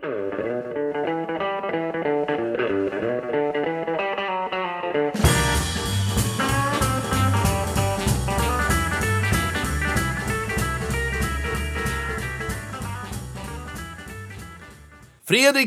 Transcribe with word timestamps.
Fredrik 0.00 0.12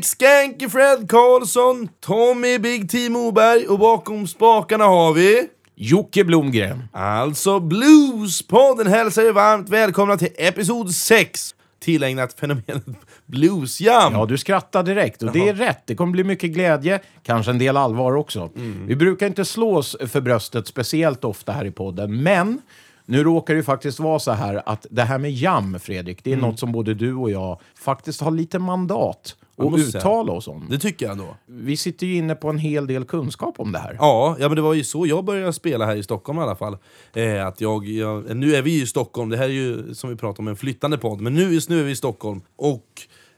Skanky 0.05 0.70
Fred 0.70 1.09
Karlsson, 1.09 1.89
Tommy 2.00 2.59
Big 2.59 2.89
T 2.89 3.09
Moberg 3.09 3.68
och 3.68 3.79
bakom 3.79 4.27
spakarna 4.27 4.84
har 4.86 5.13
vi... 5.13 5.47
Jocke 5.75 6.23
Blomgren. 6.23 6.84
Alltså 6.93 7.59
Bluespodden 7.59 8.88
hälsar 8.88 9.21
er 9.21 9.31
varmt 9.31 9.70
välkomna 9.70 10.18
till 10.18 10.31
episod 10.38 10.95
6 10.95 11.55
tillägnat 11.84 12.39
fenomenet 12.39 12.86
Bluesjam. 13.25 14.13
Ja, 14.13 14.25
du 14.25 14.38
skrattar 14.38 14.83
direkt 14.83 15.23
och 15.23 15.32
det 15.32 15.50
är 15.50 15.54
rätt. 15.54 15.82
Det 15.86 15.96
kommer 15.96 16.11
bli 16.11 16.24
mycket 16.24 16.51
glädje, 16.51 17.00
kanske 17.24 17.51
en 17.51 17.60
del 17.60 17.78
allvar 17.78 18.15
också. 18.15 18.50
Vi 18.87 18.96
brukar 18.96 19.28
inte 19.28 19.46
slå 19.46 19.78
oss 19.78 19.97
för 20.07 20.21
bröstet 20.21 20.68
speciellt 20.68 21.24
ofta 21.24 21.51
här 21.51 21.65
i 21.65 21.71
podden, 21.71 22.24
men 22.24 22.61
nu 23.05 23.24
råkar 23.24 23.54
det 23.54 23.57
ju 23.57 23.64
faktiskt 23.64 24.00
vara 24.00 24.19
så 24.19 24.32
här 24.32 24.61
att 24.65 24.86
det 24.91 25.04
här 25.04 25.18
med 25.18 25.32
jam, 25.32 25.79
Fredrik, 25.79 26.24
det 26.24 26.33
är 26.33 26.38
något 26.38 26.60
som 26.60 26.71
både 26.71 26.93
du 26.93 27.14
och 27.15 27.32
jag 27.32 27.60
faktiskt 27.75 28.21
har 28.21 28.32
lite 28.32 28.60
mandat 28.60 29.36
Säga. 29.57 30.00
uttala 30.00 30.32
oss 30.32 30.48
om. 30.48 30.68
Det 30.70 30.80
tycker 30.80 31.06
jag 31.06 31.18
då. 31.18 31.38
Vi 31.46 31.78
sitter 31.78 32.08
ju 32.08 32.16
inne 32.16 32.36
på 32.36 32.50
en 32.50 32.58
hel 32.58 32.88
del 32.88 33.06
kunskap 33.06 33.59
om 33.59 33.72
det 33.72 33.80
här. 33.80 33.95
Ja, 34.00 34.36
ja, 34.39 34.48
men 34.48 34.56
det 34.56 34.61
var 34.61 34.73
ju 34.73 34.84
så 34.84 35.08
jag 35.08 35.25
började 35.25 35.53
spela 35.53 35.86
här 35.86 35.95
i 35.95 36.03
Stockholm 36.03 36.39
i 36.39 36.42
alla 36.42 36.56
fall. 36.56 36.78
Eh, 37.14 37.48
att 37.48 37.61
jag, 37.61 37.88
jag, 37.88 38.36
nu 38.36 38.56
är 38.56 38.61
vi 38.61 38.72
ju 38.72 38.84
i 38.84 38.88
Stockholm, 38.88 39.30
det 39.30 39.38
här 39.38 39.45
är 39.45 39.50
ju 39.50 39.94
som 39.95 40.09
vi 40.09 40.16
pratar 40.16 40.44
om 40.44 40.47
en 40.47 40.56
flyttande 40.56 40.97
podd, 40.97 41.22
men 41.22 41.34
nu, 41.34 41.53
just 41.53 41.70
nu 41.70 41.80
är 41.80 41.84
vi 41.84 41.92
i 41.92 41.95
Stockholm. 41.95 42.42
Och 42.56 42.88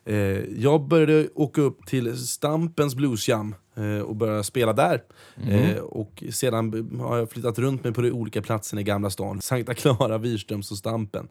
eh, 0.06 0.16
jag 0.58 0.88
började 0.88 1.28
åka 1.36 1.62
upp 1.62 1.86
till 1.86 2.28
Stampens 2.28 2.96
Bluesjam 2.96 3.56
och 4.06 4.16
börja 4.16 4.44
spela 4.44 4.74
där. 4.74 5.04
Eh, 5.50 5.78
och 5.78 6.24
sedan 6.32 7.00
har 7.00 7.18
jag 7.18 7.32
flyttat 7.32 7.60
runt 7.60 7.84
mig 7.84 7.94
på 7.94 8.02
de 8.02 8.12
olika 8.12 8.42
platserna 8.42 8.82
i 8.82 8.84
Gamla 8.84 9.10
stan. 9.10 9.42
Sankta 9.42 9.74
Clara, 9.74 10.18
Wirströms 10.18 10.72
och 10.72 10.78
Stampen. 10.78 11.28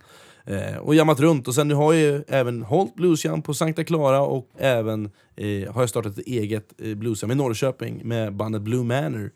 Eh, 0.47 0.77
och 0.77 0.95
jammat 0.95 1.21
runt. 1.21 1.49
Och 1.49 1.55
sen 1.55 1.69
nu 1.69 1.75
har 1.75 1.93
jag 1.93 2.23
även 2.29 2.63
hållit 2.63 2.95
bluesjam 2.95 3.43
på 3.43 3.55
Sankta 3.55 3.85
Clara 3.85 4.21
och 4.21 4.51
även 4.59 5.11
eh, 5.37 5.73
har 5.73 5.83
jag 5.83 5.89
startat 5.89 6.19
ett 6.19 6.27
eget 6.27 6.73
eh, 6.79 6.95
bluesjam 6.95 7.31
i 7.31 7.35
Norrköping 7.35 8.01
med 8.05 8.37
bandet 8.37 8.63
Blue 8.63 8.85
Manor. 8.85 9.31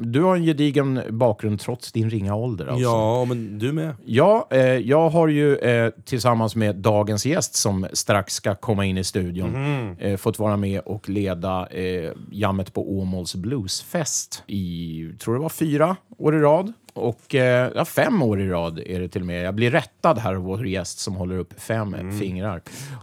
Du 0.00 0.22
har 0.22 0.36
en 0.36 0.44
gedigen 0.44 1.02
bakgrund 1.10 1.60
trots 1.60 1.92
din 1.92 2.10
ringa 2.10 2.34
ålder 2.34 2.66
alltså. 2.66 2.82
Ja, 2.82 3.24
men 3.24 3.58
du 3.58 3.72
med. 3.72 3.94
Ja, 4.04 4.48
eh, 4.50 4.60
jag 4.60 5.10
har 5.10 5.28
ju 5.28 5.56
eh, 5.56 5.90
tillsammans 6.04 6.56
med 6.56 6.76
dagens 6.76 7.26
gäst 7.26 7.54
som 7.54 7.86
strax 7.92 8.34
ska 8.34 8.54
komma 8.54 8.84
in 8.84 8.98
i 8.98 9.04
studion 9.04 9.96
eh, 9.98 10.16
fått 10.16 10.38
vara 10.38 10.56
med 10.56 10.80
och 10.80 11.08
leda 11.08 11.66
eh, 11.66 12.12
jammet 12.30 12.72
på 12.74 12.98
Åmåls 12.98 13.34
Bluesfest 13.34 14.42
i, 14.46 15.12
tror 15.20 15.34
det 15.34 15.40
var 15.40 15.48
fyra 15.48 15.96
år 16.18 16.36
i 16.36 16.38
rad. 16.38 16.72
Och 16.92 17.34
eh, 17.34 17.70
ja, 17.74 17.84
fem 17.84 18.22
år 18.22 18.40
i 18.40 18.48
rad 18.48 18.78
är 18.78 19.00
det 19.00 19.08
till 19.08 19.20
och 19.20 19.26
med. 19.26 19.44
Jag 19.44 19.54
blir 19.54 19.70
rättad 19.70 20.18
här 20.18 20.34
av 20.34 20.42
vår 20.42 20.66
gäst 20.66 20.98
som 20.98 21.14
håller 21.14 21.38
upp 21.38 21.60
fem 21.60 22.18
fingrar. 22.18 22.62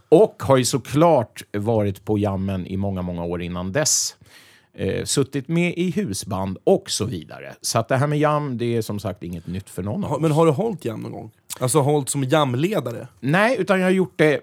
Och 0.09 0.43
har 0.43 0.57
ju 0.57 0.65
såklart 0.65 1.43
varit 1.53 2.05
på 2.05 2.17
jammen 2.17 2.67
i 2.67 2.77
många, 2.77 3.01
många 3.01 3.23
år 3.23 3.41
innan 3.41 3.71
dess 3.71 4.16
eh, 4.77 5.05
suttit 5.05 5.47
med 5.47 5.73
i 5.77 5.91
husband 5.91 6.57
och 6.63 6.89
så 6.89 7.05
vidare. 7.05 7.55
Så 7.61 7.79
att 7.79 7.87
det 7.87 7.97
här 7.97 8.07
med 8.07 8.19
jam, 8.19 8.57
det 8.57 8.77
är 8.77 8.81
som 8.81 8.99
sagt 8.99 9.23
inget 9.23 9.47
nytt 9.47 9.69
för 9.69 9.83
någon 9.83 10.03
av 10.03 10.13
oss. 10.13 10.21
Men 10.21 10.31
har 10.31 10.45
du 10.45 10.51
hållit 10.51 10.85
jam 10.85 11.01
någon 11.01 11.11
gång? 11.11 11.31
Alltså 11.59 11.79
hållit 11.79 12.09
som 12.09 12.23
jamledare? 12.23 13.07
Nej, 13.19 13.57
utan 13.59 13.79
jag 13.79 13.85
har 13.85 13.91
gjort 13.91 14.13
det 14.15 14.41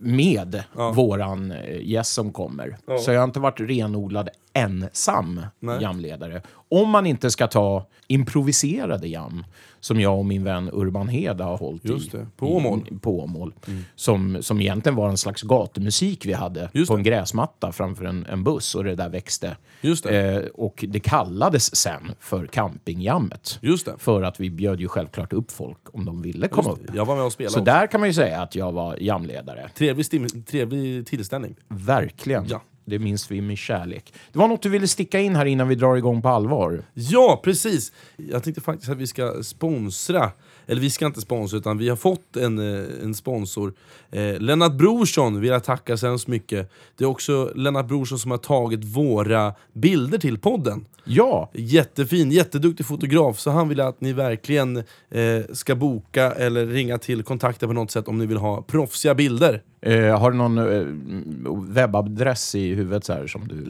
med 0.00 0.62
våran 0.94 1.52
eh, 1.52 1.80
gäst 1.82 2.12
som 2.12 2.32
kommer. 2.32 2.76
Så 3.04 3.12
jag 3.12 3.20
har 3.20 3.24
inte 3.24 3.40
varit 3.40 3.60
renodlad 3.60 4.28
ensam 4.52 5.46
Nej. 5.60 5.78
jamledare. 5.82 6.42
Om 6.68 6.90
man 6.90 7.06
inte 7.06 7.30
ska 7.30 7.46
ta 7.46 7.86
improviserade 8.08 9.08
jam, 9.08 9.44
som 9.80 10.00
jag 10.00 10.18
och 10.18 10.26
min 10.26 10.44
vän 10.44 10.70
Urban 10.72 11.08
Heda 11.08 11.44
har 11.44 11.56
hållit 11.58 11.84
Just 11.84 12.12
det, 12.12 12.26
på 12.36 12.56
Åmål. 12.56 12.88
I, 12.90 12.94
på 12.98 13.20
Åmål. 13.20 13.54
Som, 13.94 14.42
som 14.42 14.60
egentligen 14.60 14.96
var 14.96 15.08
en 15.08 15.16
slags 15.16 15.42
gatumusik 15.42 16.26
vi 16.26 16.32
hade 16.32 16.70
Just 16.72 16.88
på 16.90 16.96
det. 16.96 17.00
en 17.00 17.04
gräsmatta 17.04 17.72
framför 17.72 18.04
en, 18.04 18.26
en 18.26 18.44
buss 18.44 18.74
och 18.74 18.84
det 18.84 18.94
där 18.94 19.08
växte. 19.08 19.56
Just 19.80 20.04
det. 20.04 20.34
Eh, 20.34 20.42
och 20.54 20.84
det 20.88 21.00
kallades 21.00 21.76
sen 21.76 22.12
för 22.20 22.46
campingjammet. 22.46 23.58
Just 23.62 23.86
det. 23.86 23.94
För 23.98 24.22
att 24.22 24.40
vi 24.40 24.50
bjöd 24.50 24.80
ju 24.80 24.88
självklart 24.88 25.32
upp 25.32 25.50
folk 25.52 25.78
om 25.92 26.04
de 26.04 26.22
ville 26.22 26.48
komma 26.48 26.72
upp. 26.72 26.80
Jag 26.94 27.04
var 27.04 27.16
med 27.16 27.24
och 27.24 27.32
spelade 27.32 27.52
Så 27.52 27.58
också. 27.60 27.64
där 27.72 27.86
kan 27.86 28.00
man 28.00 28.08
ju 28.08 28.14
säga 28.14 28.42
att 28.42 28.54
jag 28.54 28.72
var 28.72 28.96
jamledare. 28.96 29.70
Trevlig, 29.74 30.46
trevlig 30.46 31.06
tillställning. 31.06 31.54
Verkligen. 31.68 32.46
Ja. 32.48 32.62
Det 32.88 32.98
minns 32.98 33.30
vi 33.30 33.40
med 33.40 33.58
kärlek. 33.58 34.14
Det 34.32 34.38
var 34.38 34.48
något 34.48 34.62
du 34.62 34.68
ville 34.68 34.88
sticka 34.88 35.20
in 35.20 35.36
här 35.36 35.46
innan 35.46 35.68
vi 35.68 35.74
drar 35.74 35.96
igång 35.96 36.22
på 36.22 36.28
allvar. 36.28 36.82
Ja, 36.94 37.40
precis! 37.44 37.92
Jag 38.16 38.42
tänkte 38.42 38.60
faktiskt 38.60 38.90
att 38.90 38.98
vi 38.98 39.06
ska 39.06 39.42
sponsra, 39.42 40.30
eller 40.66 40.80
vi 40.80 40.90
ska 40.90 41.06
inte 41.06 41.20
sponsra 41.20 41.58
utan 41.58 41.78
vi 41.78 41.88
har 41.88 41.96
fått 41.96 42.36
en, 42.36 42.58
eh, 42.58 42.84
en 43.02 43.14
sponsor. 43.14 43.74
Eh, 44.10 44.40
Lennart 44.40 44.72
Brorsson 44.72 45.40
vill 45.40 45.50
jag 45.50 45.64
tacka 45.64 45.96
så 45.96 46.06
hemskt 46.06 46.26
mycket. 46.28 46.70
Det 46.96 47.04
är 47.04 47.08
också 47.08 47.52
Lennart 47.54 47.88
Brorsson 47.88 48.18
som 48.18 48.30
har 48.30 48.38
tagit 48.38 48.84
våra 48.84 49.54
bilder 49.72 50.18
till 50.18 50.38
podden. 50.38 50.86
Ja, 51.08 51.50
Jättefin, 51.54 52.30
jätteduktig 52.30 52.86
fotograf, 52.86 53.38
så 53.38 53.50
han 53.50 53.68
vill 53.68 53.80
att 53.80 54.00
ni 54.00 54.12
verkligen 54.12 54.76
eh, 55.10 55.40
ska 55.52 55.74
boka 55.74 56.32
eller 56.32 56.66
ringa 56.66 56.98
till 56.98 57.22
kontakta 57.22 57.66
på 57.66 57.72
något 57.72 57.90
sätt 57.90 58.08
om 58.08 58.18
ni 58.18 58.26
vill 58.26 58.36
ha 58.36 58.62
proffsiga 58.62 59.14
bilder. 59.14 59.62
eh, 59.80 60.18
har 60.18 60.30
du 60.30 60.36
någon 60.36 60.58
eh, 60.58 61.74
webbadress 61.74 62.54
i 62.54 62.74
huvudet 62.74 63.04
så 63.04 63.12
här 63.12 63.26
som 63.26 63.48
du... 63.48 63.64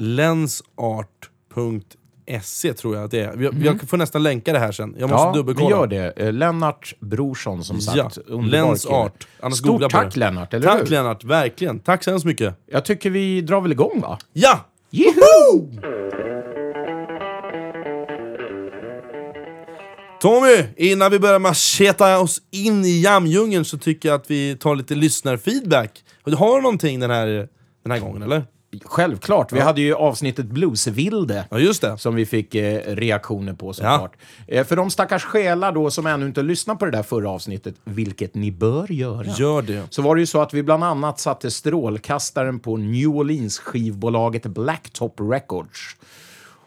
Lensart.se 2.26 2.72
tror 2.75 2.94
jag 2.97 3.04
att 3.04 3.10
det 3.10 3.20
är. 3.20 3.42
Jag, 3.42 3.54
jag 3.62 3.88
får 3.88 3.97
nästan 3.97 4.22
länka 4.22 4.53
det 4.53 4.59
här 4.59 4.72
sen, 4.72 4.97
jag 4.98 5.10
måste 5.10 5.26
Ja, 5.26 5.32
vi 5.32 5.38
dubbelkolla. 5.38 5.70
gör 5.70 5.87
det. 5.87 6.12
Eh, 6.16 6.32
Lennart 6.32 6.94
Brorsson 7.00 7.64
som 7.64 7.81
sagt. 7.81 8.19
Ja, 8.28 8.37
Lens. 8.42 8.87
Art. 8.87 9.26
Annars 9.41 9.59
Stort 9.59 9.91
tack. 9.91 10.16
Lennart, 10.16 10.54
eller 10.54 10.66
Tack 10.66 10.81
hur? 10.82 10.86
Lennart, 10.86 11.25
verkligen. 11.25 11.81
Tack 11.81 12.04
så 12.04 12.10
hemskt 12.10 12.26
mycket. 12.26 12.54
Jag 12.70 12.84
tycker 12.84 13.10
vi 13.10 13.41
drar 13.41 13.60
väl 13.60 13.72
igång 13.72 14.00
va? 14.00 14.19
Ja! 14.32 14.60
Jeho! 14.91 15.69
Tommy, 20.20 20.65
innan 20.76 21.10
vi 21.10 21.19
börjar 21.19 21.38
macheta 21.38 22.19
oss 22.19 22.42
in 22.50 22.84
i 22.84 23.00
jamdjungeln 23.03 23.65
så 23.65 23.78
tycker 23.78 24.09
jag 24.09 24.16
att 24.20 24.31
vi 24.31 24.56
tar 24.56 24.76
lite 24.76 24.94
lyssnarfeedback. 24.94 26.04
Och 26.25 26.31
du 26.31 26.36
har 26.36 26.60
någonting 26.60 27.00
den 27.00 27.10
här, 27.10 27.26
den 27.82 27.91
här 27.92 27.98
gången, 27.98 28.22
eller? 28.22 28.44
Självklart. 28.84 29.53
Vi 29.53 29.60
hade 29.60 29.81
ju 29.81 29.94
avsnittet 29.94 30.47
Bluesvilde. 30.47 31.44
Ja, 31.50 31.59
just 31.59 31.82
det. 31.82 31.99
som 31.99 32.15
vi 32.15 32.27
fick 32.27 32.54
eh, 32.54 32.81
reaktioner 32.94 33.53
på 33.53 33.72
såklart. 33.72 34.16
Eh, 34.49 34.66
för 34.66 34.77
de 34.77 34.91
stackars 34.91 35.25
själar 35.25 35.72
då 35.72 35.91
som 35.91 36.06
ännu 36.06 36.27
inte 36.27 36.43
lyssnat 36.43 36.78
på 36.78 36.84
det 36.84 36.91
där 36.91 37.03
förra 37.03 37.31
avsnittet, 37.31 37.75
vilket 37.84 38.34
ni 38.34 38.53
bör 38.53 38.93
göra. 38.93 39.27
Gör 39.38 39.62
det. 39.62 39.82
Så 39.91 40.03
var 40.03 40.15
det 40.15 40.21
ju 40.21 40.27
så 40.27 40.41
att 40.43 40.54
vi 40.54 40.62
bland 40.62 40.84
annat 40.84 41.21
satte 41.21 41.50
strålkastaren 41.50 42.59
på 42.60 42.77
New 42.77 43.09
Orleans 43.09 43.59
skivbolaget 43.59 44.43
Blacktop 44.47 45.16
Records. 45.21 45.97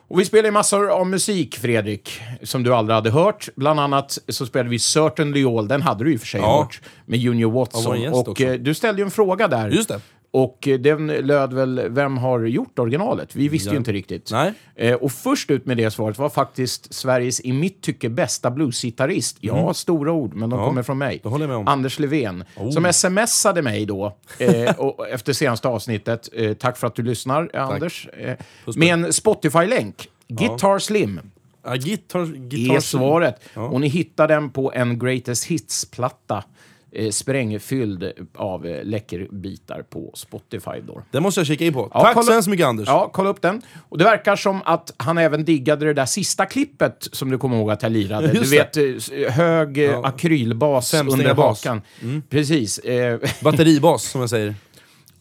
Och 0.08 0.20
vi 0.20 0.26
spelade 0.26 0.52
massor 0.52 0.90
av 0.90 1.08
musik, 1.08 1.56
Fredrik, 1.58 2.22
som 2.44 2.64
du 2.64 2.74
aldrig 2.74 2.96
hade 2.96 3.10
hört. 3.12 3.50
Bland 3.56 3.80
annat 3.80 4.18
så 4.28 4.46
spelade 4.46 4.70
vi 4.70 4.80
Certainly 4.80 5.46
All, 5.46 5.68
den 5.68 5.82
hade 5.82 6.04
du 6.04 6.14
i 6.14 6.16
och 6.16 6.20
för 6.20 6.28
sig 6.28 6.42
Ja. 6.42 6.58
hört, 6.62 6.82
med 7.06 7.20
Junior 7.20 7.52
Ja, 7.52 7.60
Watson. 7.60 8.08
och 8.14 8.28
också. 8.30 8.44
eh, 8.44 8.54
du 8.54 8.74
ställde 8.74 9.02
ju 9.02 9.06
en 9.06 9.12
fråga 9.12 9.48
där. 9.48 9.70
Just 9.70 9.90
det. 9.90 10.02
Och 10.32 10.68
den 10.80 11.08
löd 11.08 11.54
väl, 11.54 11.82
vem 11.90 12.18
har 12.18 12.40
gjort 12.40 12.80
originalet? 12.80 13.36
Vi 13.36 13.48
visste 13.48 13.70
Ja. 13.70 13.74
ju 13.74 13.78
inte 13.78 13.92
riktigt. 13.92 14.32
Nej. 14.32 14.54
Eh, 14.76 14.94
och 14.96 15.12
först 15.12 15.52
ut 15.52 15.66
med 15.66 15.78
det 15.78 15.92
svaret 15.92 16.18
var 16.18 16.30
faktiskt 16.30 16.94
Sveriges, 16.94 17.42
i 17.42 17.54
mitt 17.54 17.82
tycke, 17.82 18.10
bästa 18.10 18.52
bluesgitarrist. 18.52 19.38
Ja, 19.40 19.74
stora 19.74 20.12
ord, 20.12 20.34
men 20.34 20.50
de 20.50 20.54
Mm. 20.54 20.60
Ja, 20.64 20.70
kommer 20.70 20.84
från 20.84 20.98
mig. 20.98 21.22
Anders 21.66 22.00
Levén, 22.00 22.44
Oh. 22.56 22.72
som 22.72 22.94
smsade 22.94 23.62
mig 23.62 23.86
då, 23.86 24.18
eh, 24.38 24.72
och, 24.80 25.08
efter 25.12 25.34
senaste 25.34 25.68
avsnittet. 25.68 26.30
Eh, 26.34 26.54
tack 26.54 26.78
för 26.78 26.88
att 26.88 26.96
du 26.96 27.04
lyssnar, 27.04 27.50
eh, 27.54 27.64
Anders. 27.70 28.08
Eh, 28.18 28.36
med 28.76 28.94
en 28.94 29.14
Spotify-länk. 29.14 30.08
Guitar 30.28 30.80
Slim 30.80 31.20
Ja, 31.64 31.76
gitarr, 31.76 32.26
gitarr 32.50 32.76
är 32.76 32.80
svaret. 32.80 33.36
Ja. 33.54 33.62
Och 33.62 33.82
ni 33.82 33.88
hittar 33.88 34.28
den 34.28 34.50
på 34.50 34.72
en 34.74 35.00
Greatest 35.00 35.46
Hits-platta. 35.46 36.44
Eh, 36.92 37.10
sprängfylld 37.10 38.12
av 38.36 38.66
eh, 38.66 38.84
läckerbitar 38.84 39.82
på 39.82 40.12
Spotify. 40.16 40.72
Då. 40.88 41.02
Den 41.12 41.24
måste 41.24 41.40
jag 41.40 41.48
kika 41.48 41.66
in 41.66 41.74
på. 41.74 41.90
Ja, 41.94 42.02
Tack 42.02 42.14
kolla- 42.14 42.26
så 42.26 42.32
hemskt 42.32 42.48
mycket 42.50 42.66
Anders. 42.66 42.88
Ja, 42.88 43.10
kolla 43.14 43.30
upp 43.30 43.42
den. 43.42 43.62
Och 43.90 43.98
det 43.98 44.04
verkar 44.04 44.36
som 44.36 44.62
att 44.66 44.94
han 44.98 45.18
även 45.18 45.46
diggade 45.46 45.86
det 45.86 45.94
där 45.94 46.06
sista 46.06 46.46
klippet 46.46 47.08
som 47.12 47.32
du 47.32 47.38
kommer 47.38 47.58
ihåg 47.58 47.72
att 47.72 47.84
jag 47.84 47.92
lirade. 47.92 48.28
Just 48.32 48.44
du 48.52 48.58
vet, 48.58 48.78
eh, 48.78 48.84
s- 48.84 49.12
hög 49.30 49.78
eh, 49.90 50.00
akrylbas 50.00 50.94
under 50.94 51.04
Femsträngarbas. 51.12 51.66
hakan. 51.66 51.82
Precis. 52.30 52.80
Eh, 52.80 53.20
Batteribas 53.44 54.04
som 54.04 54.22
jag 54.22 54.30
säger. 54.30 54.56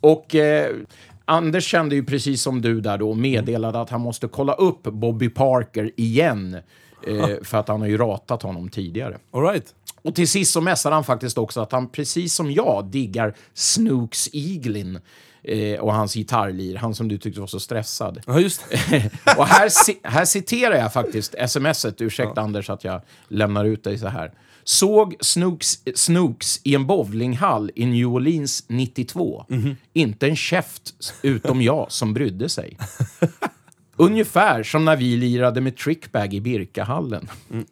och 0.00 0.34
eh, 0.34 0.70
Anders 1.24 1.64
kände 1.64 1.94
ju 1.94 2.04
precis 2.04 2.42
som 2.42 2.60
du 2.62 2.80
där 2.80 2.98
då 2.98 3.14
meddelade 3.14 3.80
att 3.80 3.90
han 3.90 4.00
måste 4.00 4.28
kolla 4.28 4.52
upp 4.54 4.82
Bobby 4.82 5.28
Parker 5.28 5.90
igen. 5.96 6.54
Eh, 7.06 7.26
för 7.42 7.58
att 7.58 7.68
han 7.68 7.80
har 7.80 7.88
ju 7.88 7.96
ratat 7.96 8.42
honom 8.42 8.68
tidigare. 8.68 9.18
All 9.30 9.42
right. 9.42 9.74
Och 10.02 10.14
till 10.14 10.28
sist 10.28 10.52
så 10.52 10.60
mässade 10.60 10.94
han 10.94 11.04
faktiskt 11.04 11.38
också 11.38 11.60
att 11.60 11.72
han 11.72 11.88
precis 11.88 12.34
som 12.34 12.52
jag 12.52 12.86
diggar 12.90 13.34
Snooks 13.54 14.28
Eaglin. 14.32 15.00
eh, 15.42 15.80
och 15.80 15.94
hans 15.94 16.14
gitarrlir, 16.14 16.76
han 16.76 16.94
som 16.94 17.08
du 17.08 17.18
tyckte 17.18 17.40
var 17.40 17.46
så 17.46 17.60
stressad. 17.60 18.20
Ja, 18.26 18.40
just 18.40 18.62
och 19.36 19.46
här, 19.46 19.68
ci- 19.68 19.98
här 20.02 20.24
citerar 20.24 20.74
jag 20.76 20.92
faktiskt 20.92 21.34
smset, 21.48 22.00
ursäkta 22.00 22.40
Anders 22.40 22.70
att 22.70 22.84
jag 22.84 23.00
lämnar 23.28 23.64
ut 23.64 23.84
dig 23.84 23.98
så 23.98 24.08
här. 24.08 24.32
Såg 24.64 25.16
Snooks, 25.20 25.78
Snooks 25.94 26.60
i 26.64 26.74
en 26.74 26.86
bowlinghall 26.86 27.70
i 27.74 27.86
New 27.86 28.06
Orleans 28.06 28.64
92. 28.68 29.44
Inte 29.92 30.26
en 30.26 30.36
käft 30.36 30.94
utom 31.22 31.62
jag 31.62 31.86
som 31.92 32.14
brydde 32.14 32.48
sig. 32.48 32.76
Ungefär 33.96 34.62
som 34.62 34.84
när 34.84 34.96
vi 34.96 35.16
lirade 35.16 35.60
med 35.60 35.76
Trickbag 35.76 36.34
i 36.34 36.40
Birkahallen. 36.40 37.28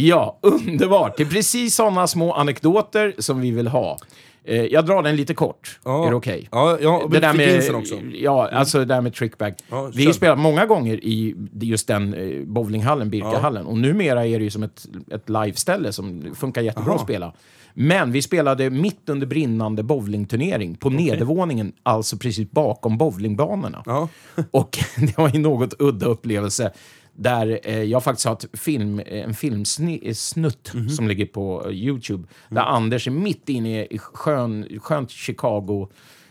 Ja, 0.00 0.38
underbart. 0.42 1.16
Det 1.16 1.22
är 1.22 1.26
precis 1.26 1.74
sådana 1.74 2.06
små 2.06 2.32
anekdoter 2.32 3.14
som 3.18 3.40
vi 3.40 3.50
vill 3.50 3.68
ha. 3.68 3.98
Eh, 4.44 4.64
jag 4.64 4.86
drar 4.86 5.02
den 5.02 5.16
lite 5.16 5.34
kort. 5.34 5.78
Ja. 5.84 6.06
Är 6.06 6.10
det 6.10 6.16
okej? 6.16 6.48
Ja, 6.52 6.78
ja 6.80 7.08
det 7.10 7.20
där 7.20 7.34
med, 7.34 7.74
också. 7.74 7.94
Ja, 8.12 8.48
alltså 8.48 8.78
det 8.78 8.84
där 8.84 9.00
med 9.00 9.14
trickbag. 9.14 9.54
Ja, 9.70 9.90
vi 9.94 10.02
har 10.02 10.10
ju 10.10 10.14
spelat 10.14 10.38
många 10.38 10.66
gånger 10.66 11.04
i 11.04 11.36
just 11.60 11.86
den 11.86 12.14
eh, 12.14 12.44
bowlinghallen, 12.44 13.10
Birkahallen. 13.10 13.66
Och 13.66 13.78
numera 13.78 14.26
är 14.26 14.38
det 14.38 14.44
ju 14.44 14.50
som 14.50 14.62
ett, 14.62 14.86
ett 15.10 15.28
liveställe 15.28 15.92
som 15.92 16.34
funkar 16.34 16.62
jättebra 16.62 16.94
att 16.94 17.00
spela. 17.00 17.32
Men 17.74 18.12
vi 18.12 18.22
spelade 18.22 18.70
mitt 18.70 19.08
under 19.08 19.26
brinnande 19.26 19.82
bowlingturnering 19.82 20.74
på 20.74 20.90
nedervåningen, 20.90 21.72
alltså 21.82 22.16
precis 22.16 22.50
bakom 22.50 22.98
bowlingbanorna. 22.98 23.82
Ja. 23.86 24.08
Och 24.50 24.78
det 24.96 25.18
var 25.18 25.36
en 25.36 25.42
något 25.42 25.74
udda 25.78 26.06
upplevelse 26.06 26.72
där 27.18 27.60
eh, 27.62 27.82
jag 27.82 28.04
faktiskt 28.04 28.26
har 28.26 28.32
ett 28.34 28.60
film, 28.60 29.00
eh, 29.00 29.24
en 29.24 29.34
filmsnutt 29.34 30.74
Mhm. 30.74 30.88
som 30.88 31.08
ligger 31.08 31.26
på 31.26 31.62
eh, 31.66 31.72
Youtube. 31.72 32.28
Där 32.48 32.60
Mm. 32.62 32.74
Anders 32.74 33.06
är 33.06 33.10
mitt 33.10 33.48
inne 33.48 33.84
i 33.84 33.98
skön, 33.98 34.66
skönt 34.82 35.10
Chicago 35.10 35.88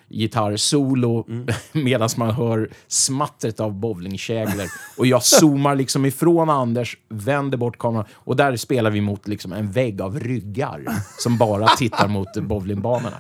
gitarrsolo 0.10 1.26
Mm. 1.30 1.48
medan 1.72 2.10
man 2.18 2.32
hör 2.32 2.70
smattret 2.88 3.60
av 3.60 3.74
bowlingkäglor. 3.74 4.66
Och 4.98 5.08
jag 5.08 5.24
zoomar 5.24 5.76
liksom 5.76 6.06
ifrån 6.06 6.50
Anders, 6.50 6.98
vänder 7.10 7.58
bort 7.58 7.78
kameran 7.78 8.06
och 8.14 8.36
där 8.36 8.56
spelar 8.56 8.92
vi 8.92 9.02
mot 9.02 9.28
liksom 9.28 9.54
en 9.54 9.72
vägg 9.72 10.02
av 10.02 10.20
ryggar 10.20 10.84
som 11.20 11.38
bara 11.38 11.68
tittar 11.78 12.08
mot 12.08 12.34
bowlingbanorna. 12.42 13.18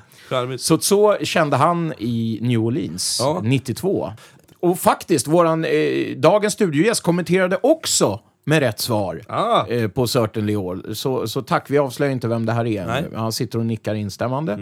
Så, 0.57 0.77
så 0.79 1.17
kände 1.23 1.57
han 1.57 1.93
i 1.97 2.39
New 2.41 2.59
Orleans 2.59 3.17
Ja. 3.21 3.41
92. 3.43 4.11
Och 4.59 4.79
faktiskt, 4.79 5.27
våran 5.27 5.65
eh, 5.65 5.71
dagens 6.17 6.53
studiogäst 6.53 7.03
kommenterade 7.03 7.59
också 7.63 8.19
med 8.43 8.59
rätt 8.59 8.79
svar 8.79 9.21
Ah. 9.27 9.65
eh, 9.67 9.87
på 9.87 10.07
Certainly 10.07 10.55
All. 10.55 10.95
Så, 10.95 11.27
så 11.27 11.41
tack, 11.41 11.69
vi 11.69 11.77
avslöjar 11.77 12.11
inte 12.13 12.27
vem 12.27 12.45
det 12.45 12.53
här 12.53 12.65
är. 12.67 12.85
Nej. 12.85 12.99
Mm. 12.99 13.15
Han 13.19 13.31
sitter 13.31 13.59
och 13.59 13.65
nickar 13.65 13.95
instämmande. 13.95 14.53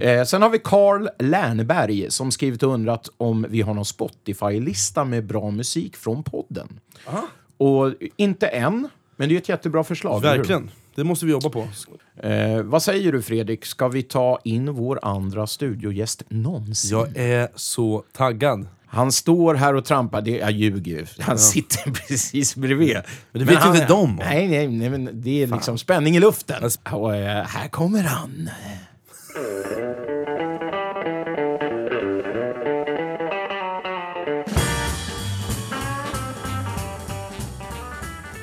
Eh, 0.00 0.24
sen 0.24 0.42
har 0.42 0.50
vi 0.50 0.58
Carl 0.58 1.08
Lärnberg 1.18 2.10
som 2.10 2.30
skrivit 2.30 2.62
och 2.62 2.72
undrat 2.72 3.08
om 3.16 3.46
vi 3.48 3.60
har 3.62 3.74
någon 3.74 3.84
Spotify-lista 3.84 5.04
med 5.04 5.24
bra 5.26 5.50
musik 5.50 5.96
från 5.96 6.22
podden. 6.22 6.80
Och 7.56 7.92
inte 8.16 8.46
än, 8.46 8.88
men 9.16 9.28
det 9.28 9.34
är 9.34 9.38
ett 9.38 9.48
jättebra 9.48 9.84
förslag. 9.84 10.20
Verkligen. 10.22 10.70
Det 10.94 11.04
måste 11.04 11.26
vi 11.26 11.32
jobba 11.32 11.48
på. 11.48 11.68
Eh, 12.22 12.62
vad 12.62 12.82
säger 12.82 13.12
du 13.12 13.22
Fredrik, 13.22 13.64
ska 13.64 13.88
vi 13.88 14.02
ta 14.02 14.38
in 14.44 14.72
vår 14.72 14.98
andra 15.02 15.46
studiogäst 15.46 16.22
någonsin? 16.28 16.98
Jag 16.98 17.16
är 17.16 17.48
så 17.54 18.04
taggad. 18.12 18.66
Han 18.92 19.12
står 19.12 19.54
här 19.54 19.74
och 19.74 19.84
trampar, 19.84 20.22
det, 20.22 20.30
jag 20.30 20.50
ljuger 20.50 20.92
ju. 20.92 21.06
Han 21.20 21.38
sitter 21.38 21.90
precis 22.08 22.56
bredvid. 22.56 22.96
Men 23.32 23.40
det 23.40 23.44
vet 23.44 23.54
ju 23.54 23.58
han, 23.58 23.74
inte 23.74 23.86
de 23.86 24.00
om. 24.00 24.16
Nej, 24.16 24.48
nej, 24.48 24.68
nej, 24.68 24.90
men 24.90 25.10
det 25.12 25.42
är 25.42 25.46
liksom 25.46 25.78
spänning 25.78 26.16
i 26.16 26.20
luften. 26.20 26.70
Och, 26.90 27.16
eh, 27.16 27.46
här 27.46 27.68
kommer 27.68 28.02
han. 28.02 28.50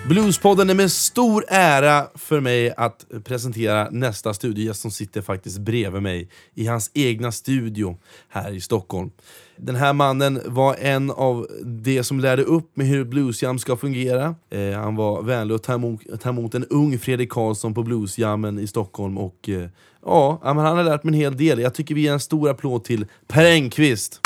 Bluespodden 0.10 0.70
är 0.70 0.74
med 0.74 0.92
stor 0.92 1.46
ära 1.48 2.08
för 2.16 2.40
mig 2.40 2.74
att 2.78 3.06
presentera 3.24 3.90
nästa 3.92 4.34
studiogäst 4.34 4.82
som 4.82 4.92
sitter 4.92 5.22
faktiskt 5.22 5.58
bredvid 5.58 6.02
mig 6.02 6.30
i 6.54 6.68
hans 6.68 6.92
egna 6.94 7.32
studio 7.32 7.98
här 8.30 8.54
i 8.54 8.62
Stockholm. 8.62 9.12
Den 9.60 9.76
här 9.76 9.94
mannen 9.94 10.42
var 10.46 10.76
en 10.80 11.12
av 11.12 11.48
de 11.64 12.04
som 12.04 12.20
lärde 12.20 12.44
upp 12.44 12.72
med 12.78 12.88
hur 12.88 13.06
bluesjam 13.06 13.60
ska 13.60 13.76
fungera. 13.78 14.36
Eh, 14.50 14.72
han 14.80 14.96
var 14.96 15.22
vänlig 15.22 15.56
att 15.56 15.64
ta 15.64 15.74
emot, 15.74 16.02
ta 16.22 16.30
emot 16.30 16.56
en 16.56 16.66
ung 16.66 17.00
Fredrik 17.00 17.30
Karlsson 17.32 17.74
på 17.74 17.84
bluesjammen 17.84 18.60
i 18.60 18.68
Stockholm 18.68 19.18
och 19.18 19.50
eh, 19.50 19.70
ja, 20.06 20.40
ja, 20.44 20.54
men 20.54 20.66
han 20.66 20.78
har 20.78 20.84
lärt 20.84 21.04
mig 21.04 21.14
en 21.14 21.20
hel 21.20 21.38
del. 21.38 21.60
Jag 21.60 21.74
tycker 21.74 21.96
vi 21.96 22.02
ger 22.02 22.14
en 22.14 22.20
stor 22.20 22.50
applåd 22.50 22.84
till 22.84 23.06
Per 23.28 23.46
Engqvist. 23.46 24.22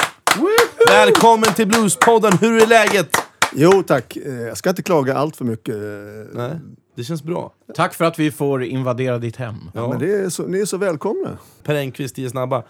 Välkommen 0.88 1.54
till 1.54 1.68
Bluespodden, 1.68 2.34
hur 2.42 2.62
är 2.62 2.68
läget? 2.68 3.16
Jo 3.56 3.84
tack, 3.88 4.18
Eh, 4.18 4.34
jag 4.34 4.58
ska 4.58 4.70
inte 4.70 4.84
klaga 4.84 5.16
allt 5.18 5.36
för 5.36 5.46
mycket. 5.46 5.76
Eh, 5.76 5.82
Nej, 6.34 6.60
det 6.96 7.04
känns 7.04 7.24
bra. 7.24 7.54
Tack 7.76 7.94
för 7.94 8.06
att 8.06 8.20
vi 8.20 8.32
får 8.32 8.64
invadera 8.64 9.18
ditt 9.18 9.36
hem. 9.36 9.56
Ja. 9.74 9.90
Men 9.90 10.00
det 10.00 10.14
är 10.14 10.30
så, 10.30 10.44
ni 10.48 10.60
är 10.60 10.66
så 10.66 10.78
välkomna. 10.78 11.38
Per 11.64 11.76
Engqvist, 11.76 12.16
tio 12.16 12.30
snabba. 12.30 12.64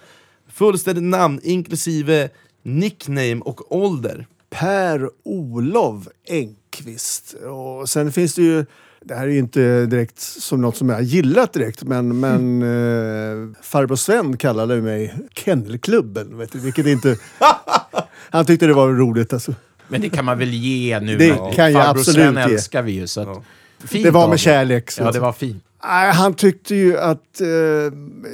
Fullständigt 0.48 1.04
namn 1.04 1.40
inklusive 1.44 2.30
nickname 2.64 3.36
och 3.42 3.76
ålder. 3.76 4.28
Per-Olov 4.50 6.08
Engqvist. 6.30 7.34
Och 7.34 7.90
sen 7.90 8.12
finns 8.12 8.36
det 8.36 8.42
ju, 8.42 8.66
det 9.02 9.16
här 9.16 9.24
är 9.28 9.32
ju 9.32 9.40
inte 9.40 9.86
direkt 9.86 10.20
som 10.20 10.62
något 10.62 10.78
som 10.78 10.90
jag 10.90 10.96
har 10.96 11.02
gillat 11.02 11.54
direkt, 11.54 11.84
men, 11.84 12.20
men 12.20 12.62
eh, 12.62 13.56
farbror 13.62 13.96
Sven 13.96 14.38
kallade 14.38 14.82
mig 14.82 15.16
Kennelklubben, 15.36 16.38
vet 16.38 16.52
du, 16.52 16.60
vilket 16.60 16.86
inte... 16.86 17.18
Han 18.30 18.46
tyckte 18.46 18.66
det 18.66 18.74
var 18.74 18.88
roligt 18.90 19.34
alltså. 19.34 19.54
Men 19.88 20.02
det 20.02 20.10
kan 20.10 20.26
man 20.26 20.40
väl 20.40 20.54
ge 20.54 21.00
nu? 21.00 21.18
Det 21.18 21.32
att 21.32 21.56
kan 21.56 21.72
jag 21.74 21.86
farbror 21.86 22.00
absolut 22.00 22.16
Sven 22.34 22.36
ge. 22.36 22.42
älskar 22.54 22.82
vi 22.82 22.92
ju. 22.92 23.08
Så 23.08 23.22
att, 23.22 23.28
Ja. 23.28 23.44
fint 23.88 24.04
Det 24.04 24.12
var 24.12 24.28
med 24.28 24.40
kärlek. 24.40 24.92
så- 24.92 25.04
Ja, 25.04 25.12
det 25.12 25.20
var 25.20 25.34
fint. 25.34 25.64
Nej, 25.84 26.12
han 26.12 26.34
tyckte 26.34 26.76
ju 26.76 26.98
att 26.98 27.42
eh, 27.42 27.48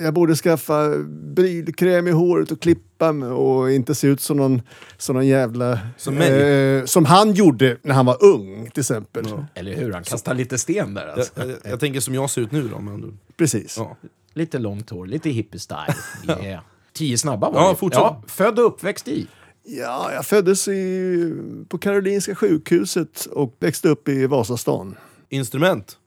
jag 0.04 0.14
borde 0.14 0.36
skaffa 0.36 0.98
brylkräm 1.36 2.08
i 2.08 2.12
håret 2.12 2.52
och 2.52 2.62
klippa 2.62 2.82
mig 3.00 3.30
och 3.30 3.72
inte 3.72 3.96
se 3.96 4.08
ut 4.08 4.22
som 4.22 4.38
någon, 4.38 4.62
som 4.98 5.16
någon 5.16 5.28
jävla... 5.28 5.80
Som 5.98 6.18
eh, 6.18 6.86
som 6.86 7.06
han 7.06 7.34
gjorde 7.34 7.78
när 7.82 7.96
han 7.96 8.06
var 8.06 8.24
ung, 8.24 8.70
till 8.74 8.82
exempel. 8.82 9.26
Eller 9.54 9.76
hur? 9.76 9.94
Han 9.94 10.04
kastar 10.04 10.34
lite 10.34 10.58
sten 10.58 10.94
där 10.94 11.08
Jag, 11.08 11.20
alltså. 11.20 11.34
jag, 11.36 11.72
jag 11.72 11.80
tänker 11.80 12.00
som 12.00 12.14
jag 12.14 12.30
ser 12.30 12.42
ut 12.42 12.52
nu 12.52 12.68
då. 12.68 12.80
Men, 12.80 13.20
Precis. 13.38 13.78
ja. 13.78 13.98
Lite 14.34 14.60
långt 14.60 14.90
hår, 14.90 15.06
lite 15.06 15.30
hippie-style. 15.30 15.94
Yeah. 16.44 16.64
Tio 16.94 17.18
snabba 17.18 17.50
var 17.50 17.62
Ja, 17.62 17.76
det. 17.82 17.88
Ja, 17.92 18.24
född 18.28 18.60
och 18.60 18.66
uppväxt 18.66 19.08
i. 19.08 19.28
Ja, 19.64 20.12
jag 20.14 20.26
föddes 20.26 20.68
i, 20.68 21.34
på 21.68 21.78
Karolinska 21.78 22.36
sjukhuset 22.36 23.26
och 23.26 23.56
växte 23.60 23.90
upp 23.90 24.08
i 24.08 24.28
Vasastan. 24.28 24.96
Instrument? 25.30 25.98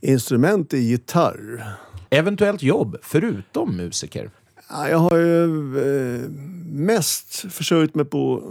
Instrument 0.00 0.72
är 0.72 0.78
gitarr. 0.78 1.64
Eventuellt 2.10 2.62
jobb, 2.62 2.96
förutom 3.02 3.76
musiker. 3.76 4.30
Ja, 4.70 4.88
jag 4.88 4.98
har 4.98 5.16
ju 5.16 5.44
eh, 5.78 6.30
mest 6.72 7.52
försörjt 7.52 7.94
mig 7.94 8.04
på 8.04 8.42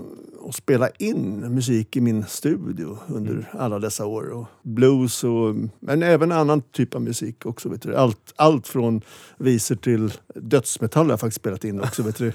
att 0.49 0.55
spela 0.55 0.89
in 0.89 1.39
musik 1.55 1.95
i 1.95 2.01
min 2.01 2.25
studio 2.27 2.97
under 3.07 3.49
alla 3.53 3.79
dessa 3.79 4.05
år. 4.05 4.29
Och 4.29 4.45
blues 4.63 5.23
och, 5.23 5.55
men 5.79 6.03
även 6.03 6.31
annan 6.31 6.61
typ 6.61 6.95
av 6.95 7.01
musik 7.01 7.45
också. 7.45 7.69
Vet 7.69 7.81
du. 7.81 7.95
Allt, 7.95 8.33
allt 8.35 8.67
från 8.67 9.01
visor 9.37 9.75
till 9.75 10.13
dödsmetall 10.35 11.05
har 11.05 11.11
jag 11.11 11.19
faktiskt 11.19 11.41
spelat 11.41 11.63
in 11.63 11.79
också. 11.81 12.03
Vet 12.03 12.17
du. 12.17 12.31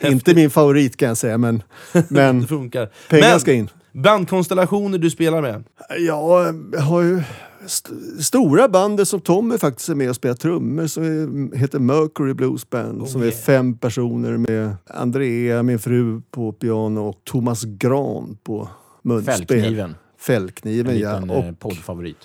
Inte 0.08 0.34
min 0.34 0.50
favorit 0.50 0.96
kan 0.96 1.08
jag 1.08 1.16
säga, 1.16 1.38
men, 1.38 1.62
men 2.08 2.40
Det 2.40 2.46
funkar. 2.46 2.90
pengar 3.08 3.30
men, 3.30 3.40
ska 3.40 3.52
in. 3.52 3.70
bandkonstellationer 3.92 4.98
du 4.98 5.10
spelar 5.10 5.42
med? 5.42 5.64
Ja, 5.88 5.96
jag 5.96 6.80
har 6.80 7.02
ju 7.02 7.22
st- 7.64 8.22
stora 8.22 8.68
bandet 8.68 9.08
som 9.08 9.20
Tommy 9.20 9.58
faktiskt 9.58 9.88
är 9.88 9.94
med 9.94 10.08
och 10.10 10.16
spelar 10.16 10.34
trummor 10.34 10.86
som 10.86 11.02
är, 11.02 11.56
heter 11.56 11.78
Mercury 11.78 12.34
Blues 12.34 12.70
Band 12.70 13.08
som 13.08 13.22
är 13.22 13.30
fem 13.30 13.74
personer 13.78 14.36
med 14.36 14.76
Andrea, 14.86 15.62
min 15.62 15.78
fru, 15.78 16.20
på 16.30 16.52
piano 16.52 17.00
och 17.08 17.20
Thomas 17.24 17.64
Gran 17.64 18.38
på 18.42 18.68
munspel. 19.02 19.34
Fällkniven. 19.36 19.90
En 19.90 19.96
Fällkniven, 20.18 20.98
ja. 20.98 21.14
liten 21.20 21.30
eh, 21.30 21.48
Och, 21.48 21.58
poddfavorit. 21.58 22.16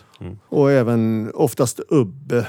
och 0.50 0.72
även 0.72 1.32
oftast 1.34 1.80
Ubbe 1.90 2.48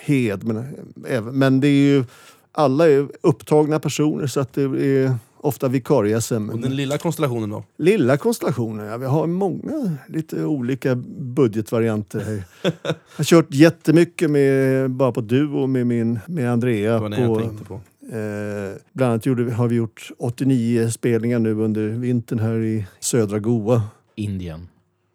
Hed. 0.00 0.44
Men, 0.44 0.64
även, 1.08 1.38
men 1.38 1.60
det 1.60 1.68
är 1.68 1.94
ju, 1.94 2.04
alla 2.52 2.88
är 2.88 3.08
upptagna 3.22 3.78
personer 3.80 4.26
så 4.26 4.40
att 4.40 4.52
det 4.52 4.62
är 4.62 5.14
ofta 5.40 5.68
vikarieSM. 5.68 6.50
Och 6.50 6.58
den 6.58 6.76
lilla 6.76 6.98
konstellationen 6.98 7.50
då? 7.50 7.64
Lilla 7.78 8.16
konstellationer, 8.16 8.84
ja, 8.84 8.96
vi 8.96 9.06
har 9.06 9.26
många 9.26 9.96
lite 10.08 10.44
olika 10.44 10.94
budgetvarianter. 11.18 12.42
Jag 12.62 12.92
har 13.16 13.24
kört 13.24 13.54
jättemycket 13.54 14.30
med, 14.30 14.90
bara 14.90 15.12
på 15.12 15.20
duo 15.20 15.66
med, 15.66 15.86
min, 15.86 16.18
med 16.26 16.52
Andrea. 16.52 17.00
Det 17.00 17.08
det 17.08 17.26
på, 17.26 17.64
på. 17.64 17.74
eh, 18.16 18.76
bland 18.92 19.12
annat 19.12 19.26
gjorde, 19.26 19.52
har 19.52 19.68
vi 19.68 19.76
gjort 19.76 20.10
89 20.18 20.90
spelningar 20.90 21.38
nu 21.38 21.54
under 21.54 21.88
vintern 21.88 22.38
här 22.38 22.58
i 22.58 22.86
södra 23.00 23.38
Goa. 23.38 23.82
Indien. 24.16 24.68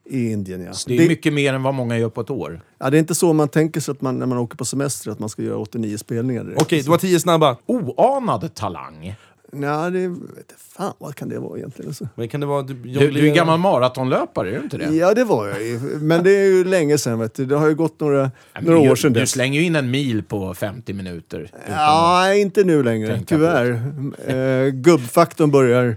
i 0.09 0.31
Indien. 0.31 0.61
Ja. 0.61 0.73
Så 0.73 0.89
det 0.89 1.03
är 1.03 1.07
mycket 1.07 1.33
mer 1.33 1.53
än 1.53 1.63
vad 1.63 1.73
många 1.73 1.97
gör 1.99 2.09
på 2.09 2.21
ett 2.21 2.29
år. 2.29 2.61
ja, 2.79 2.89
det 2.89 2.97
är 2.97 2.99
inte 2.99 3.15
så 3.15 3.33
man 3.33 3.47
tänker 3.49 3.81
sig 3.81 3.91
att 3.91 4.01
man, 4.01 4.19
när 4.19 4.25
man 4.25 4.37
åker 4.37 4.57
på 4.57 4.65
semester, 4.65 5.11
att 5.11 5.19
man 5.19 5.29
ska 5.29 5.41
göra 5.43 5.57
89 5.57 5.97
spelningar. 5.97 6.43
direkt. 6.43 6.61
Okej, 6.61 6.81
det 6.81 6.89
var 6.89 6.97
tio 6.97 7.19
snabba. 7.19 7.57
Oanad 7.65 8.53
talang. 8.55 9.15
Nej, 9.53 9.91
det 9.91 10.07
vet 10.07 10.45
jag 10.49 10.59
fan 10.59 10.93
vad 10.97 11.15
kan 11.15 11.29
det 11.29 11.39
vara 11.39 11.57
egentligen? 11.57 11.89
Alltså. 11.89 12.07
Men 12.15 12.29
kan 12.29 12.39
det 12.39 12.45
vara... 12.47 12.63
typ 12.63 12.83
Du, 12.83 13.11
du 13.11 13.19
är 13.19 13.29
en 13.29 13.33
gammal 13.33 13.59
maratonlöpare, 13.59 14.49
är 14.49 14.57
du 14.57 14.63
inte 14.63 14.77
det? 14.77 14.95
Ja, 14.95 15.13
det 15.13 15.23
var 15.23 15.47
jag 15.47 15.63
ju. 15.63 15.79
Men 15.79 16.23
det 16.23 16.31
är 16.31 16.45
ju 16.45 16.63
länge 16.63 16.97
sedan. 16.97 17.19
Vet 17.19 17.33
du. 17.33 17.45
Det 17.45 17.55
har 17.55 17.67
ju 17.67 17.75
gått 17.75 17.99
några, 17.99 18.31
men 18.53 18.63
några 18.63 18.79
du, 18.79 18.89
år 18.91 18.95
sedan 18.95 19.13
Du 19.13 19.19
dess. 19.19 19.31
slänger 19.31 19.59
ju 19.59 19.65
in 19.65 19.75
en 19.75 19.91
mil 19.91 20.23
på 20.23 20.53
50 20.53 20.93
minuter. 20.93 21.51
Ja, 21.69 22.33
inte 22.33 22.63
nu 22.63 22.83
längre, 22.83 23.21
tyvärr. 23.27 23.93
Eh, 24.27 24.69
gubbfaktorn 24.69 25.51
börjar 25.51 25.95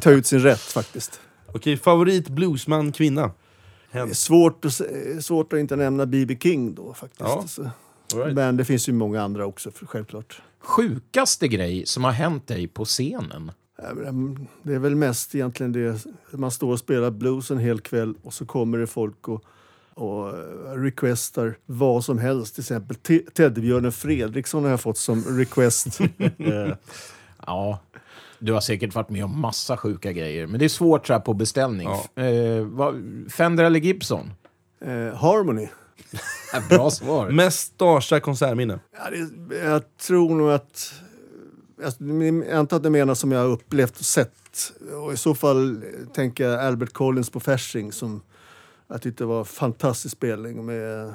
ta 0.00 0.10
ut 0.10 0.26
sin 0.26 0.40
rätt 0.40 0.60
faktiskt. 0.60 1.20
Okej, 1.46 1.76
favorit 1.76 2.28
bluesman, 2.28 2.92
kvinna? 2.92 3.30
Det 3.92 3.98
är 3.98 4.06
svårt 4.14 4.64
svårt 5.20 5.52
att 5.52 5.58
inte 5.58 5.76
nämna 5.76 6.06
B.B. 6.06 6.36
King 6.42 6.74
då 6.74 6.94
faktiskt. 6.94 7.20
Ja. 7.20 7.38
Alltså. 7.40 7.70
All 8.14 8.20
right. 8.20 8.34
Men 8.34 8.56
det 8.56 8.64
finns 8.64 8.88
ju 8.88 8.92
många 8.92 9.22
andra 9.22 9.46
också, 9.46 9.70
för, 9.70 9.86
självklart. 9.86 10.42
Sjukaste 10.60 11.48
grej 11.48 11.86
som 11.86 12.04
har 12.04 12.12
hänt 12.12 12.46
dig 12.46 12.68
på 12.68 12.84
scenen? 12.84 13.52
Ja, 13.82 13.94
men 13.94 14.48
Det 14.62 14.74
är 14.74 14.78
väl 14.78 14.94
mest 14.94 15.34
egentligen 15.34 15.72
det, 15.72 16.04
man 16.32 16.50
står 16.50 16.72
och 16.72 16.78
spelar 16.78 17.10
blues 17.10 17.50
en 17.50 17.58
hel 17.58 17.80
kväll 17.80 18.14
och 18.22 18.34
så 18.34 18.46
kommer 18.46 18.78
det 18.78 18.86
folk 18.86 19.28
och, 19.28 19.44
och 19.94 20.28
eh, 20.28 20.34
requestar 20.74 21.58
vad 21.66 22.04
som 22.04 22.18
helst. 22.18 22.54
Till 22.54 22.62
exempel 22.62 22.96
Te- 22.96 23.24
Teddybjörnen 23.34 23.92
Fredriksson 23.92 24.62
har 24.64 24.70
jag 24.70 24.80
fått 24.80 24.98
som 24.98 25.24
request. 25.24 25.98
Ja, 27.46 27.78
du 28.38 28.52
har 28.52 28.60
säkert 28.60 28.94
varit 28.94 29.10
med 29.10 29.24
om 29.24 29.40
massa 29.40 29.76
sjuka 29.76 30.12
grejer. 30.12 30.46
Men 30.46 30.58
det 30.58 30.64
är 30.64 30.68
svårt 30.68 31.06
så 31.06 31.12
här 31.12 31.20
på 31.20 31.34
beställning. 31.34 31.88
Eh, 32.14 32.64
vad, 32.64 32.94
Fender 33.32 33.64
eller 33.64 33.80
Gibson? 33.80 34.30
eh, 34.80 35.14
Harmony. 35.16 35.68
Bra 36.68 36.90
svar. 36.90 37.30
Mest 37.30 37.74
starsa 37.74 38.20
konsertminne? 38.20 38.80
Ja, 38.92 39.10
det, 39.10 39.56
jag 39.56 39.82
tror 39.96 40.34
nog 40.34 40.50
att... 40.50 40.92
Jag, 41.80 42.52
antar 42.52 42.76
att 42.76 42.82
det 42.82 42.90
menar 42.90 43.14
som 43.14 43.32
jag 43.32 43.40
har 43.40 43.48
upplevt 43.48 43.98
och 43.98 44.04
sett. 44.04 44.72
Och 45.04 45.12
I 45.12 45.16
så 45.16 45.34
fall 45.34 45.82
tänker 46.14 46.44
jag 46.44 46.64
Albert 46.64 46.92
Collins 46.92 47.30
på 47.30 47.40
Fasching 47.40 47.92
som 47.92 48.22
jag 48.88 49.02
tyckte 49.02 49.24
var 49.24 49.38
en 49.38 49.44
fantastisk 49.44 50.16
spelning. 50.16 50.66
Med, 50.66 51.14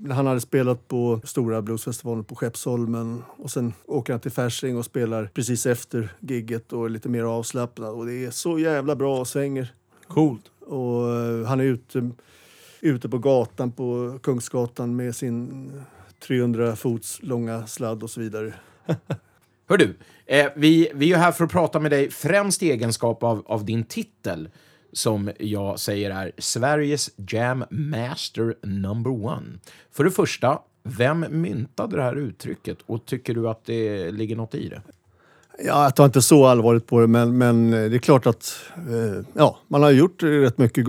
när 0.00 0.14
han 0.14 0.26
hade 0.26 0.40
spelat 0.40 0.88
på 0.88 1.20
stora 1.24 1.62
bluesfestivalen 1.62 2.24
på 2.24 2.34
Skeppsholmen 2.34 3.22
och 3.36 3.50
sen 3.50 3.74
åker 3.86 4.12
han 4.12 4.20
till 4.20 4.30
Fasching 4.30 4.78
och 4.78 4.84
spelar 4.84 5.30
precis 5.34 5.66
efter 5.66 6.16
gigget 6.20 6.72
och 6.72 6.84
är 6.84 6.88
lite 6.88 7.08
mer 7.08 7.22
avslappnad. 7.22 7.90
Och 7.90 8.06
det 8.06 8.24
är 8.24 8.30
så 8.30 8.58
jävla 8.58 8.96
bra 8.96 9.20
och 9.20 9.28
svänger. 9.28 9.72
Coolt. 10.06 10.44
Och 10.66 11.14
eh, 11.14 11.46
han 11.46 11.60
är 11.60 11.64
ute, 11.64 12.10
ute 12.80 13.08
på 13.08 13.18
gatan 13.18 13.72
på 13.72 14.18
Kungsgatan 14.22 14.96
med 14.96 15.16
sin 15.16 15.72
300 16.26 16.76
fots 16.76 17.22
långa 17.22 17.66
sladd 17.66 18.02
och 18.02 18.10
så 18.10 18.20
vidare. 18.20 18.54
Hör 19.68 19.76
du, 19.76 19.96
eh, 20.26 20.46
vi, 20.56 20.90
vi 20.94 21.12
är 21.12 21.18
här 21.18 21.32
för 21.32 21.44
att 21.44 21.50
prata 21.50 21.80
med 21.80 21.90
dig 21.90 22.10
främst 22.10 22.62
i 22.62 22.70
egenskap 22.70 23.22
av, 23.22 23.42
av 23.46 23.64
din 23.64 23.84
titel 23.84 24.48
som 24.92 25.30
jag 25.38 25.80
säger 25.80 26.10
är 26.10 26.32
Sveriges 26.38 27.10
Jam 27.16 27.64
Master 27.70 28.54
Number 28.62 29.10
One. 29.10 29.58
För 29.92 30.04
det 30.04 30.10
första, 30.10 30.58
vem 30.82 31.26
myntade 31.30 31.96
det 31.96 32.02
här 32.02 32.16
uttrycket 32.16 32.78
och 32.86 33.06
tycker 33.06 33.34
du 33.34 33.48
att 33.48 33.64
det 33.64 34.10
ligger 34.10 34.36
något 34.36 34.54
i 34.54 34.68
det? 34.68 34.82
Ja, 35.64 35.84
jag 35.84 35.96
tar 35.96 36.04
inte 36.04 36.22
så 36.22 36.46
allvarligt 36.46 36.86
på 36.86 37.00
det, 37.00 37.06
men, 37.06 37.38
men 37.38 37.70
det 37.70 37.78
är 37.78 37.98
klart 37.98 38.26
att 38.26 38.56
eh, 38.76 39.24
ja, 39.32 39.58
man 39.68 39.82
har 39.82 39.90
gjort 39.90 40.22
rätt 40.22 40.58
mycket 40.58 40.86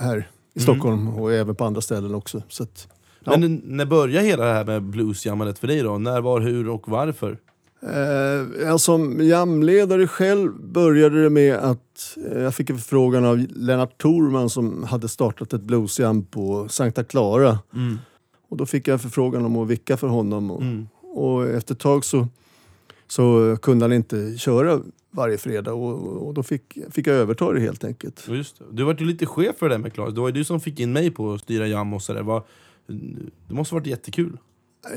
här 0.00 0.28
i 0.54 0.60
Stockholm 0.60 1.08
och 1.08 1.32
även 1.32 1.54
på 1.54 1.64
andra 1.64 1.80
ställen 1.80 2.14
också. 2.14 2.42
Så 2.48 2.62
att, 2.62 2.88
Ja. 3.24 3.36
Men 3.36 3.62
när 3.64 3.86
började 3.86 4.26
hela 4.26 4.44
det 4.44 4.52
här 4.52 4.64
med 4.64 4.82
bluesjammandet 4.82 5.58
för 5.58 5.66
dig 5.66 5.82
då? 5.82 5.98
När, 5.98 6.20
var, 6.20 6.40
hur 6.40 6.68
och 6.68 6.88
varför? 6.88 7.38
Eh, 7.82 8.64
ja, 8.66 8.78
som 8.78 9.20
jamledare 9.20 10.06
själv 10.06 10.52
började 10.62 11.22
det 11.22 11.30
med 11.30 11.54
att 11.56 12.18
eh, 12.30 12.42
jag 12.42 12.54
fick 12.54 12.70
en 12.70 12.78
förfrågan 12.78 13.24
av 13.24 13.38
Lennart 13.38 14.02
Thorman 14.02 14.50
som 14.50 14.84
hade 14.84 15.08
startat 15.08 15.52
ett 15.52 15.62
bluesjam 15.62 16.24
på 16.24 16.68
Sankta 16.68 17.04
Clara. 17.04 17.58
Och 18.48 18.56
då 18.56 18.66
fick 18.66 18.88
jag 18.88 18.92
en 18.92 18.98
förfrågan 18.98 19.44
om 19.44 19.56
att 19.56 19.68
vicka 19.68 19.96
för 19.96 20.08
honom. 20.08 20.50
Och, 20.50 20.62
och 21.14 21.46
efter 21.46 21.74
ett 21.74 21.80
tag 21.80 22.04
så, 22.04 22.28
så 23.08 23.56
kunde 23.62 23.84
han 23.84 23.92
inte 23.92 24.38
köra 24.38 24.80
varje 25.12 25.38
fredag 25.38 25.72
och, 25.72 26.26
och 26.26 26.34
då 26.34 26.42
fick, 26.42 26.78
fick 26.90 27.06
jag 27.06 27.16
överta 27.16 27.52
det 27.52 27.60
helt 27.60 27.84
enkelt. 27.84 28.24
Ja, 28.28 28.34
Just 28.34 28.58
det. 28.58 28.64
Du 28.70 28.84
var 28.84 28.96
ju 28.98 29.06
lite 29.06 29.26
chef 29.26 29.56
för 29.58 29.68
det 29.68 29.74
där 29.74 29.78
med 29.78 29.92
Klas. 29.92 30.14
Det 30.14 30.20
var 30.20 30.28
ju 30.28 30.32
du 30.32 30.44
som 30.44 30.60
fick 30.60 30.80
in 30.80 30.92
mig 30.92 31.10
på 31.10 31.32
att 31.32 31.40
styra 31.40 31.66
jam 31.66 31.92
och 31.92 32.02
sådär. 32.02 32.42
Det 33.48 33.54
måste 33.54 33.74
ha 33.74 33.80
varit 33.80 33.86
jättekul. 33.86 34.38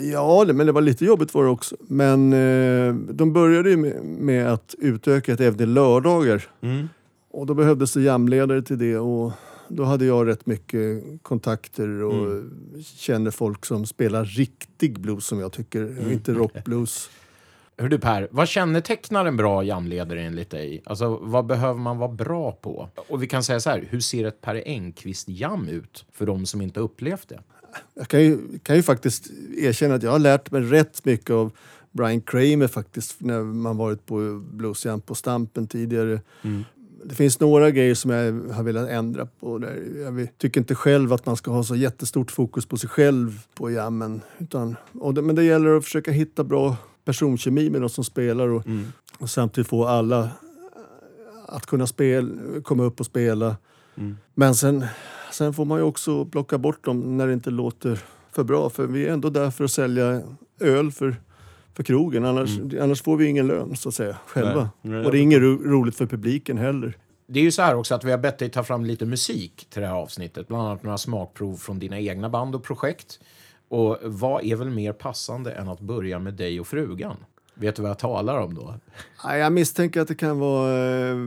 Ja, 0.01 0.45
det, 0.45 0.53
men 0.53 0.65
det 0.65 0.71
var 0.71 0.81
lite 0.81 1.05
jobbigt 1.05 1.33
var 1.33 1.43
det 1.43 1.49
också. 1.49 1.75
Men 1.79 2.33
eh, 2.33 2.93
de 2.95 3.33
började 3.33 3.69
ju 3.69 3.77
med, 3.77 4.03
med 4.03 4.47
att 4.47 4.75
utöka 4.79 5.35
det 5.35 5.45
även 5.45 5.57
till 5.57 5.73
lördagar. 5.73 6.43
Mm. 6.61 6.89
Och 7.31 7.45
då 7.45 7.53
behövdes 7.53 7.93
det 7.93 8.01
jamledare 8.01 8.61
till 8.61 8.77
det 8.77 8.97
och 8.97 9.31
då 9.67 9.83
hade 9.83 10.05
jag 10.05 10.27
rätt 10.27 10.45
mycket 10.45 11.03
kontakter 11.21 12.03
och 12.03 12.43
känner 12.83 13.31
folk 13.31 13.65
som 13.65 13.85
spelar 13.85 14.25
riktig 14.25 14.99
blues 14.99 15.25
som 15.25 15.39
jag 15.39 15.51
tycker, 15.51 16.11
inte 16.11 16.33
rockblues. 16.33 17.09
Hör 17.77 17.89
du 17.89 17.99
Per, 17.99 18.27
vad 18.31 18.47
kännetecknar 18.47 19.25
en 19.25 19.37
bra 19.37 19.63
jamledare 19.63 20.21
enligt 20.21 20.49
dig? 20.49 20.81
Alltså, 20.85 21.19
vad 21.21 21.45
behöver 21.45 21.79
man 21.79 21.97
vara 21.97 22.11
bra 22.11 22.51
på? 22.51 22.89
Och 23.09 23.23
vi 23.23 23.27
kan 23.27 23.43
säga 23.43 23.59
så 23.59 23.69
här, 23.69 23.87
hur 23.89 23.99
ser 23.99 24.25
ett 24.25 24.41
Per 24.41 24.63
Engqvist-jam 24.65 25.69
ut 25.69 26.05
för 26.11 26.25
de 26.25 26.45
som 26.45 26.61
inte 26.61 26.79
har 26.79 26.85
upplevt 26.85 27.29
det? 27.29 27.39
Jag 27.93 28.07
kan 28.07 28.23
ju, 28.23 28.39
kan 28.63 28.75
ju 28.75 28.83
faktiskt 28.83 29.27
erkänna 29.57 29.95
att 29.95 30.03
jag 30.03 30.11
har 30.11 30.19
lärt 30.19 30.51
mig 30.51 30.61
rätt 30.61 31.05
mycket 31.05 31.29
av 31.29 31.51
Brian 31.91 32.21
Kramer 32.21 32.67
faktiskt 32.67 33.21
när 33.21 33.43
man 33.43 33.77
varit 33.77 34.05
på 34.05 34.43
bluesjam 34.51 35.01
på 35.01 35.15
Stampen 35.15 35.67
tidigare. 35.67 36.19
Det 37.03 37.15
finns 37.15 37.39
några 37.39 37.71
grejer 37.71 37.95
som 37.95 38.11
jag 38.11 38.53
har 38.53 38.63
velat 38.63 38.89
ändra 38.89 39.25
på. 39.25 39.57
Där. 39.57 39.83
Jag 40.01 40.27
tycker 40.37 40.59
inte 40.61 40.75
själv 40.75 41.13
att 41.13 41.25
man 41.25 41.37
ska 41.37 41.51
ha 41.51 41.63
så 41.63 41.75
jättestort 41.75 42.31
fokus 42.31 42.65
på 42.65 42.77
sig 42.77 42.89
själv 42.89 43.45
på 43.53 43.71
jammen. 43.71 44.21
Utan, 44.37 44.75
och 44.99 45.13
det, 45.13 45.21
men 45.21 45.35
det 45.35 45.43
gäller 45.43 45.77
att 45.77 45.83
försöka 45.83 46.11
hitta 46.11 46.43
bra 46.43 46.77
personkemi 47.05 47.69
med 47.69 47.81
de 47.81 47.89
som 47.89 48.03
spelar 48.03 48.47
och, 48.47 48.63
och 49.19 49.29
samtidigt 49.29 49.67
få 49.67 49.85
alla 49.85 50.19
eh, 50.23 50.29
att 51.47 51.65
kunna 51.65 51.87
spela, 51.87 52.61
komma 52.63 52.83
upp 52.83 52.99
och 52.99 53.05
spela. 53.05 53.55
Men 54.33 54.55
sen, 54.55 54.85
sen 55.31 55.53
får 55.53 55.65
man 55.65 55.77
ju 55.77 55.83
också 55.83 56.25
plocka 56.25 56.57
bort 56.57 56.85
dem 56.85 57.17
när 57.17 57.27
det 57.27 57.33
inte 57.33 57.49
låter 57.49 57.99
för 58.31 58.43
bra. 58.43 58.69
För 58.69 58.87
vi 58.87 59.05
är 59.05 59.13
ändå 59.13 59.29
där 59.29 59.51
för 59.51 59.63
att 59.63 59.71
sälja 59.71 60.21
öl 60.59 60.91
för, 60.91 61.15
för 61.73 61.83
krogen. 61.83 62.25
Annars, 62.25 62.49
annars 62.81 63.01
får 63.01 63.17
vi 63.17 63.25
ingen 63.25 63.47
lön 63.47 63.75
så 63.75 63.89
att 63.89 63.95
säga 63.95 64.17
själva. 64.27 64.69
Nej. 64.81 64.93
Nej, 64.93 65.05
och 65.05 65.11
det 65.11 65.17
är 65.17 65.21
inget 65.21 65.41
ro, 65.41 65.57
roligt 65.63 65.95
för 65.95 66.05
publiken 66.05 66.57
heller. 66.57 66.97
Det 67.27 67.39
är 67.39 67.43
ju 67.43 67.51
så 67.51 67.61
här 67.61 67.75
också 67.75 67.95
att 67.95 68.03
vi 68.03 68.11
har 68.11 68.17
bett 68.17 68.37
dig 68.37 68.49
ta 68.49 68.63
fram 68.63 68.85
lite 68.85 69.05
musik 69.05 69.67
till 69.69 69.81
det 69.81 69.87
här 69.87 69.95
avsnittet. 69.95 70.47
Bland 70.47 70.67
annat 70.67 70.83
några 70.83 70.97
smakprov 70.97 71.55
från 71.55 71.79
dina 71.79 71.99
egna 71.99 72.29
band 72.29 72.55
och 72.55 72.63
projekt. 72.63 73.19
Och 73.69 73.97
vad 74.03 74.43
är 74.43 74.55
väl 74.55 74.69
mer 74.69 74.93
passande 74.93 75.51
än 75.51 75.67
att 75.69 75.79
börja 75.79 76.19
med 76.19 76.33
dig 76.33 76.59
och 76.59 76.67
frugan? 76.67 77.17
Vet 77.53 77.75
du 77.75 77.81
vad 77.81 77.89
jag 77.91 77.99
talar 77.99 78.39
om 78.39 78.53
då? 78.55 78.73
Nej, 79.25 79.39
Jag 79.39 79.53
misstänker 79.53 80.01
att 80.01 80.07
det 80.07 80.15
kan 80.15 80.39
vara 80.39 80.71
eh, 81.09 81.17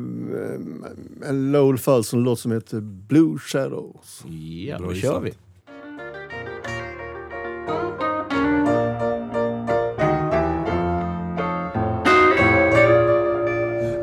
en 1.28 1.52
Lowell 1.52 1.78
Fulson-låt 1.78 2.40
som 2.40 2.52
heter 2.52 2.80
Blue 2.80 3.38
Shadows. 3.38 4.24
Ja, 4.66 4.78
då 4.78 4.94
kör 4.94 5.20
vi. 5.20 5.32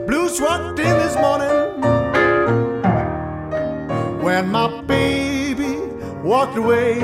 Blues 0.08 0.40
walked 0.42 0.80
in 0.80 0.94
this 1.04 1.16
morning 1.16 1.82
when 4.24 4.52
my 4.52 4.82
baby 4.88 5.76
walked 6.24 6.58
away. 6.58 7.00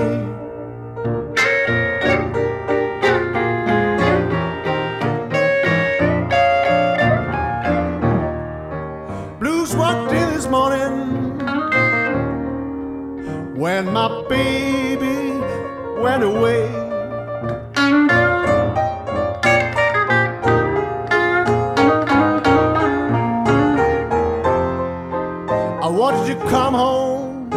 When 13.62 13.94
my 13.94 14.10
baby 14.28 15.40
went 16.02 16.24
away. 16.24 16.68
I 25.80 25.88
wanted 25.88 26.26
to 26.26 26.50
come 26.50 26.74
home, 26.74 27.52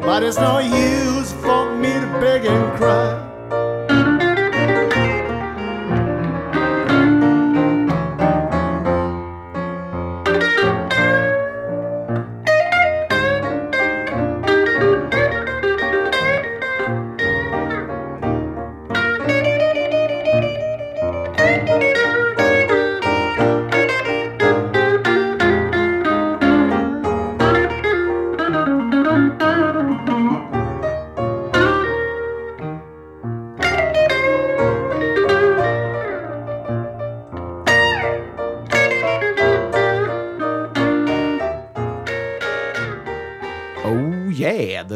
but 0.00 0.22
it's 0.22 0.38
no 0.38 0.58
use 0.60 1.32
for 1.32 1.76
me 1.76 1.92
to 1.92 2.06
beg 2.18 2.46
and 2.46 2.78
cry. 2.78 3.15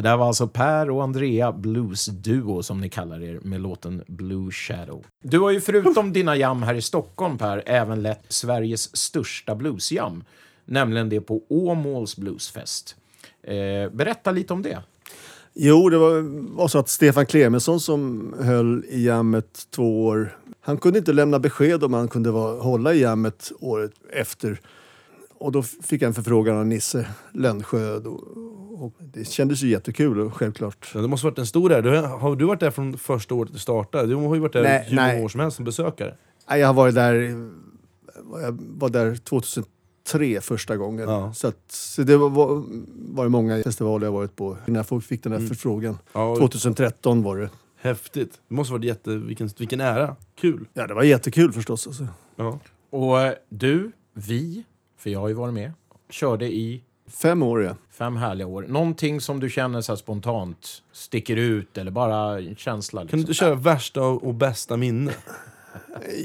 Det 0.01 0.09
där 0.09 0.17
var 0.17 0.27
alltså 0.27 0.49
Per 0.49 0.91
och 0.91 1.03
Andrea 1.03 1.53
Blues 1.53 2.07
Duo 2.07 2.63
som 2.63 2.81
ni 2.81 2.89
kallar 2.89 3.23
er 3.23 3.41
med 3.43 3.61
låten 3.61 4.05
Blue 4.07 4.51
Shadow. 4.51 5.05
Du 5.23 5.39
har 5.39 5.51
ju 5.51 5.61
förutom 5.61 6.13
dina 6.13 6.37
jam 6.37 6.63
här 6.63 6.75
i 6.75 6.83
Stockholm 6.83 7.39
Per 7.39 7.63
även 7.67 8.03
lett 8.03 8.25
Sveriges 8.29 8.97
största 8.97 9.55
bluesjam, 9.55 10.25
nämligen 10.65 11.09
det 11.09 11.21
på 11.21 11.43
Åmåls 11.49 12.17
Bluesfest. 12.17 12.97
Eh, 13.43 13.93
berätta 13.93 14.31
lite 14.31 14.53
om 14.53 14.63
det. 14.63 14.83
Jo, 15.55 15.91
det 15.91 15.99
var, 15.99 16.69
så 16.69 16.79
att 16.79 16.89
Stefan 16.89 17.27
Clemensson 17.27 17.81
som 17.81 18.35
höll 18.41 18.85
i 18.89 19.05
jammet 19.05 19.67
två 19.71 20.07
år, 20.07 20.37
han 20.61 20.79
kunde 20.79 20.99
inte 20.99 21.13
lämna 21.13 21.39
besked 21.39 21.85
om 21.85 21.93
han 21.93 22.09
kunde 22.09 22.31
vara, 22.31 22.63
hålla 22.63 22.95
i 22.95 23.01
jammet 23.01 23.53
året 23.61 23.93
efter. 24.13 24.61
Och 25.41 25.53
då 25.53 25.63
fick 25.63 26.03
jag 26.03 26.09
en 26.09 26.15
förfrågan 26.15 26.57
av 26.57 26.67
Nisse 26.67 27.07
Lönnsjö. 27.33 27.97
Och, 27.97 28.85
och 28.85 28.95
det 28.99 29.25
kändes 29.25 29.63
ju 29.63 29.69
jättekul 29.69 30.21
och 30.21 30.35
självklart. 30.35 30.91
Ja, 30.95 31.01
det 31.01 31.09
måste 31.09 31.27
varit 31.27 31.39
en 31.39 31.47
stor 31.47 31.73
ära. 31.73 31.81
Du, 31.81 31.97
har 31.97 32.37
du 32.37 32.45
varit 32.45 32.61
där 32.61 32.71
från 32.71 32.99
första 32.99 33.35
året 33.35 33.53
det 33.53 33.59
startade? 33.59 34.07
Du 34.07 34.15
har 34.15 34.35
ju 34.35 34.41
varit 34.41 34.53
där 34.53 34.63
Nej, 34.63 34.85
hur 34.89 34.97
många 34.97 35.25
år 35.25 35.29
som 35.29 35.41
helst 35.41 35.57
som 35.57 35.65
besökare. 35.65 36.17
Nej, 36.51 36.61
Jag 36.61 36.67
har 36.67 36.75
varit 36.75 36.95
där, 36.95 37.15
jag 38.43 38.59
var 38.61 38.89
där 38.89 39.17
2003 39.17 40.41
första 40.41 40.77
gången. 40.77 41.09
Ja. 41.09 41.35
Så, 41.35 41.49
att, 41.49 41.73
så 41.73 42.03
det 42.03 42.17
var, 42.17 42.31
var, 42.31 42.65
var 43.15 43.25
det 43.25 43.31
många 43.31 43.63
festivaler 43.63 44.07
jag 44.07 44.13
varit 44.13 44.37
på 44.37 44.57
innan 44.67 44.85
jag 44.91 45.05
fick 45.05 45.23
den 45.23 45.33
här 45.33 45.49
förfrågan. 45.49 45.99
Ja, 46.13 46.37
2013 46.37 47.23
var 47.23 47.37
det. 47.37 47.51
Häftigt. 47.77 48.41
Det 48.49 48.55
måste 48.55 48.73
varit 48.73 48.85
jätte... 48.85 49.17
Vilken, 49.17 49.51
vilken 49.59 49.81
ära. 49.81 50.17
Kul. 50.35 50.69
Ja, 50.73 50.87
det 50.87 50.95
var 50.95 51.03
jättekul 51.03 51.53
förstås. 51.53 51.87
Alltså. 51.87 52.07
Ja. 52.37 52.59
Och 52.91 53.21
eh, 53.21 53.33
du, 53.49 53.93
vi, 54.15 54.65
för 55.01 55.11
jag 55.11 55.21
har 55.21 55.29
ju 55.29 55.35
varit 55.35 55.55
med, 55.55 55.73
körde 56.11 56.47
i 56.47 56.83
Fem 57.11 57.43
år, 57.43 57.63
ja. 57.65 57.75
fem 57.91 58.17
härliga 58.17 58.47
år. 58.47 58.65
Någonting 58.69 59.21
som 59.21 59.41
du 59.41 59.51
känner 59.51 59.81
så 59.81 59.93
här 59.93 59.97
spontant 59.97 60.83
sticker 60.93 61.37
ut 61.37 61.79
eller 61.79 61.91
bara 61.91 62.39
en 62.39 62.57
känsla? 62.57 63.01
Kan 63.01 63.05
Liksom. 63.05 63.17
du 63.19 63.21
inte 63.21 63.35
köra 63.35 63.55
värsta 63.55 64.03
och 64.03 64.25
och 64.27 64.35
bästa 64.35 64.77
minne? 64.77 65.13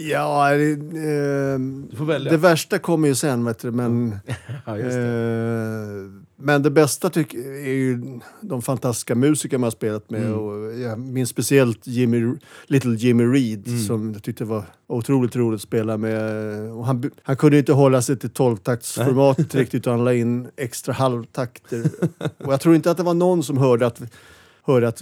Ja, 0.10 0.50
det, 0.50 0.72
eh, 0.72 1.60
Du 1.89 1.96
får 1.98 2.05
välja. 2.05 2.32
det 2.32 2.38
värsta 2.38 2.79
kommer 2.79 3.08
ju 3.08 3.15
sen, 3.15 3.46
vet 3.46 3.60
du, 3.60 3.72
men... 3.72 4.20
Ja, 4.65 4.77
just 4.77 4.96
det. 4.96 5.03
Eh, 5.03 6.25
men 6.38 6.63
det 6.63 6.72
bästa 6.72 7.10
tycker 7.10 7.38
är 7.39 7.74
ju 7.74 8.20
de 8.42 8.62
fantastiska 8.62 9.15
musiker 9.15 9.58
man 9.58 9.63
har 9.63 9.72
spelat 9.72 10.10
med. 10.10 10.25
Mm. 10.25 10.34
Och 10.39 10.80
jag 10.80 11.00
minns 11.00 11.30
speciellt 11.30 11.88
Jimmy, 11.88 12.36
Little 12.68 12.96
Jimmy 12.96 13.24
Reed 13.24 13.68
Mm. 13.68 13.80
som 13.80 14.13
jag 14.13 14.24
tyckte 14.24 14.46
var 14.46 14.63
otroligt 14.88 15.36
roligt 15.36 15.56
att 15.58 15.62
spela 15.62 15.98
med. 15.98 16.22
Och 16.72 16.86
han, 16.86 17.12
han 17.24 17.38
kunde 17.38 17.58
inte 17.58 17.74
hålla 17.74 18.01
sig 18.01 18.18
till 18.20 18.30
12-taktsformatet 18.30 19.56
riktigt 19.56 19.75
utan 19.75 19.94
han 19.94 20.06
la 20.06 20.13
in 20.13 20.48
extra 20.58 20.94
halvtakter. 20.94 21.84
och 22.38 22.54
jag 22.54 22.62
tror 22.62 22.75
inte 22.75 22.92
att 22.92 22.98
det 22.98 23.04
var 23.04 23.13
någon 23.13 23.44
som 23.44 23.58
hörde 23.58 23.88
att 23.88 24.01
hörde 24.68 24.88
att 24.88 25.01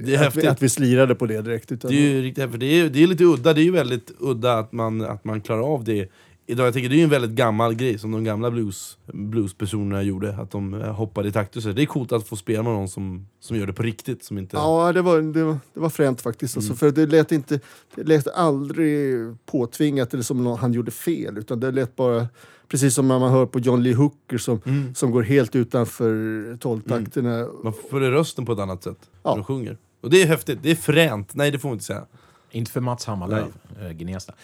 vi, 0.00 0.16
att, 0.16 0.36
vi, 0.36 0.46
att 0.46 0.62
vi 0.62 0.68
slirade 0.68 1.14
på 1.14 1.26
det 1.26 1.42
direkt. 1.42 1.72
Utan, 1.72 1.90
Det 1.90 1.96
är 1.96 2.00
ju 2.00 2.22
riktigt 2.22 2.44
häftigt. 2.44 2.60
Det 2.60 2.66
är, 2.66 2.88
det 2.88 3.02
är 3.02 3.06
lite 3.06 3.24
udda. 3.24 3.52
Det 3.52 3.60
är 3.60 3.64
ju 3.64 3.70
väldigt 3.70 4.12
udda 4.18 4.58
att 4.58 4.72
man, 4.72 5.00
att 5.00 5.24
man 5.24 5.40
klarar 5.40 5.62
av 5.74 5.84
det 5.84 6.08
idag. 6.46 6.66
Jag 6.66 6.74
tänker 6.74 6.88
det 6.88 6.94
är 6.94 6.98
ju 6.98 7.04
en 7.04 7.10
väldigt 7.10 7.30
gammal 7.30 7.74
grej 7.74 7.98
som 7.98 8.10
de 8.12 8.24
gamla 8.24 8.50
blues, 8.50 8.98
bluespersonerna 9.12 10.02
gjorde. 10.02 10.36
Att 10.36 10.50
de 10.50 10.74
eh, 10.74 10.92
hoppade 10.92 11.28
i 11.28 11.32
takt 11.32 11.56
och 11.56 11.62
så. 11.62 11.72
Det 11.72 11.82
är 11.82 11.86
coolt 11.86 12.12
att 12.12 12.28
få 12.28 12.36
spela 12.36 12.62
med 12.62 12.72
någon 12.72 12.88
som, 12.88 13.26
som 13.40 13.56
gör 13.56 13.66
det 13.66 13.72
på 13.72 13.82
riktigt. 13.82 14.24
Som 14.24 14.38
inte... 14.38 14.56
Ja, 14.56 14.92
det 14.92 15.02
var, 15.02 15.20
det 15.22 15.44
var, 15.44 15.58
det 15.74 15.80
var 15.80 15.88
fränt 15.90 16.20
faktiskt. 16.20 16.56
Alltså, 16.56 16.74
för 16.74 16.90
det 16.90 17.06
lät, 17.06 17.32
inte, 17.32 17.60
det 17.94 18.04
lät 18.04 18.28
aldrig 18.28 19.16
påtvingat 19.46 20.14
eller 20.14 20.22
som 20.24 20.44
någon, 20.44 20.58
han 20.58 20.72
gjorde 20.72 20.90
fel. 20.90 21.38
Utan 21.38 21.60
det 21.60 21.70
lät 21.70 21.96
bara 21.96 22.28
precis 22.68 22.94
som 22.94 23.08
när 23.08 23.18
man 23.18 23.32
hör 23.32 23.46
på 23.46 23.58
John 23.58 23.82
Lee 23.82 23.94
Hooker 23.94 24.38
som, 24.38 24.60
Mm. 24.66 24.94
som 24.94 25.10
går 25.10 25.22
helt 25.22 25.56
utanför 25.56 26.56
tolvtakterna. 26.60 27.46
Man 27.64 27.72
får 27.90 28.00
rösten 28.00 28.46
på 28.46 28.52
ett 28.52 28.58
annat 28.58 28.82
sätt 28.82 28.98
Ja. 29.22 29.30
när 29.30 29.36
de 29.36 29.44
sjunger. 29.44 29.78
Och 30.00 30.10
det 30.10 30.22
är 30.22 30.26
häftigt. 30.26 30.58
Det 30.62 30.70
är 30.70 30.74
fränt. 30.74 31.34
Nej, 31.34 31.50
det 31.50 31.58
får 31.58 31.68
man 31.68 31.74
inte 31.74 31.84
säga. 31.84 32.06
Inte 32.50 32.70
för 32.70 32.80
Mats 32.80 33.04
Hammarlöv, 33.04 33.52
äh, 33.82 33.90
Gnesta. 33.90 34.34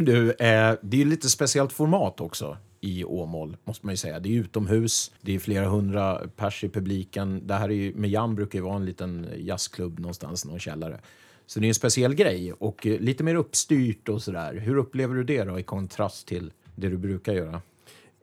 Du, 0.00 0.30
eh, 0.30 0.74
det 0.82 0.96
är 0.96 0.98
ju 0.98 1.04
lite 1.04 1.28
speciellt 1.28 1.72
format 1.72 2.20
också 2.20 2.56
i 2.80 3.04
Åmål, 3.04 3.56
måste 3.64 3.86
man 3.86 3.92
ju 3.92 3.96
säga. 3.96 4.20
Det 4.20 4.28
är 4.28 4.40
utomhus, 4.40 5.12
det 5.20 5.34
är 5.34 5.38
flera 5.38 5.68
hundra 5.68 6.20
pers 6.36 6.64
i 6.64 6.68
publiken. 6.68 7.46
Det 7.46 7.54
här 7.54 7.68
är 7.68 7.74
ju, 7.74 7.94
med 7.94 8.10
Jan 8.10 8.34
brukar 8.34 8.58
ju 8.58 8.64
vara 8.64 8.76
en 8.76 8.84
liten 8.84 9.26
jazzklubb 9.36 9.98
någonstans, 9.98 10.44
någon 10.44 10.58
källare. 10.58 11.00
Så 11.46 11.60
det 11.60 11.66
är 11.66 11.68
en 11.68 11.74
speciell 11.74 12.14
grej 12.14 12.52
och 12.52 12.86
eh, 12.86 13.00
lite 13.00 13.24
mer 13.24 13.34
uppstyrt 13.34 14.08
och 14.08 14.22
sådär. 14.22 14.54
Hur 14.54 14.76
upplever 14.76 15.14
du 15.14 15.24
det 15.24 15.44
då 15.44 15.58
i 15.58 15.62
kontrast 15.62 16.28
till 16.28 16.52
det 16.76 16.88
du 16.88 16.96
brukar 16.96 17.32
göra? 17.32 17.62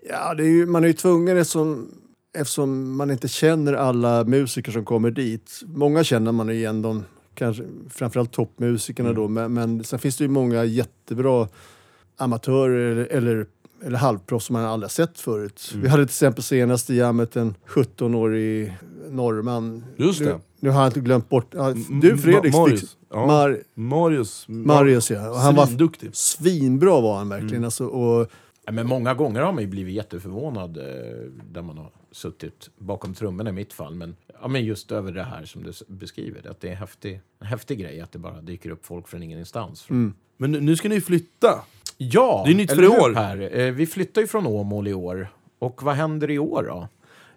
Ja, 0.09 0.33
det 0.33 0.43
är 0.43 0.49
ju, 0.49 0.65
man 0.65 0.83
är 0.83 0.87
ju 0.87 0.93
tvungen 0.93 1.37
eftersom, 1.37 1.91
eftersom 2.37 2.97
man 2.97 3.11
inte 3.11 3.27
känner 3.27 3.73
alla 3.73 4.23
musiker 4.23 4.71
som 4.71 4.85
kommer 4.85 5.11
dit. 5.11 5.61
Många 5.65 6.03
känner 6.03 6.31
man 6.31 6.49
igen 6.49 6.81
dem, 6.81 7.03
kanske, 7.35 7.63
framförallt 7.89 8.31
toppmusikerna 8.31 9.13
då. 9.13 9.27
Men, 9.27 9.53
men 9.53 9.83
sen 9.83 9.99
finns 9.99 10.17
det 10.17 10.23
ju 10.23 10.27
många 10.29 10.63
jättebra 10.63 11.47
amatörer 12.17 12.91
eller, 12.91 13.05
eller, 13.05 13.45
eller 13.83 13.97
halvproffs 13.97 14.45
som 14.45 14.53
man 14.53 14.65
aldrig 14.65 14.91
sett 14.91 15.19
förut. 15.19 15.71
Vi 15.75 15.87
hade 15.87 16.03
till 16.05 16.09
exempel 16.11 16.43
senast 16.43 16.89
i 16.89 16.95
jammet 16.95 17.35
en 17.35 17.55
17-årig 17.67 18.77
norrman. 19.09 19.83
Just 19.95 20.19
det. 20.19 20.25
Nu, 20.25 20.39
nu 20.59 20.69
har 20.69 20.79
jag 20.81 20.89
inte 20.89 20.99
glömt 20.99 21.29
bort... 21.29 21.51
Du 22.01 22.17
Fredrik, 22.17 22.53
Ma- 22.53 22.57
Marius. 22.59 22.97
Ja. 23.11 23.25
Mar, 23.27 23.59
Marius. 23.73 24.45
Marius 24.47 25.11
ja. 25.11 25.29
Och 25.29 25.37
han 25.37 25.55
var 25.55 25.65
Svinduktig. 25.65 26.09
svinbra 26.15 27.01
var 27.01 27.17
han 27.17 27.29
verkligen. 27.29 27.63
Alltså, 27.63 27.85
och, 27.85 28.27
Men 28.71 28.87
många 28.87 29.13
gånger 29.13 29.41
har 29.41 29.53
man 29.53 29.61
ju 29.63 29.69
blivit 29.69 29.95
jätteförvånad 29.95 30.77
eh, 30.77 30.83
där 31.51 31.61
man 31.61 31.77
har 31.77 31.89
suttit 32.15 32.69
bakom 32.77 33.13
trummorna 33.13 33.49
i 33.49 33.53
mitt 33.53 33.73
fall. 33.73 33.95
Men, 33.95 34.15
ja, 34.41 34.47
men 34.47 34.65
just 34.65 34.91
över 34.91 35.11
det 35.11 35.23
här 35.23 35.45
som 35.45 35.63
du 35.63 35.71
beskriver, 35.87 36.49
att 36.49 36.61
det 36.61 36.67
är 36.67 36.71
en 36.71 36.77
häftig, 36.77 37.21
en 37.39 37.47
häftig 37.47 37.79
grej 37.79 38.01
att 38.01 38.11
det 38.11 38.19
bara 38.19 38.41
dyker 38.41 38.69
upp 38.69 38.85
folk 38.85 39.07
från 39.07 39.23
ingenstans. 39.23 39.89
Mm. 39.89 40.13
Men 40.37 40.51
nu- 40.51 40.75
ska 40.75 40.89
ni 40.89 41.01
flytta. 41.01 41.63
Ja, 41.97 42.43
Det 42.45 42.51
är 42.51 42.55
nytt 42.55 42.71
för 42.71 42.83
i 42.83 42.87
år. 42.87 43.13
Per? 43.13 43.59
Eh, 43.59 43.71
vi 43.71 43.87
flyttar 43.87 44.21
ju 44.21 44.27
från 44.27 44.47
Åmål 44.47 44.87
i 44.87 44.93
år. 44.93 45.27
Och 45.59 45.83
vad 45.83 45.95
händer 45.95 46.31
i 46.31 46.39
år 46.39 46.63
då? 46.63 46.87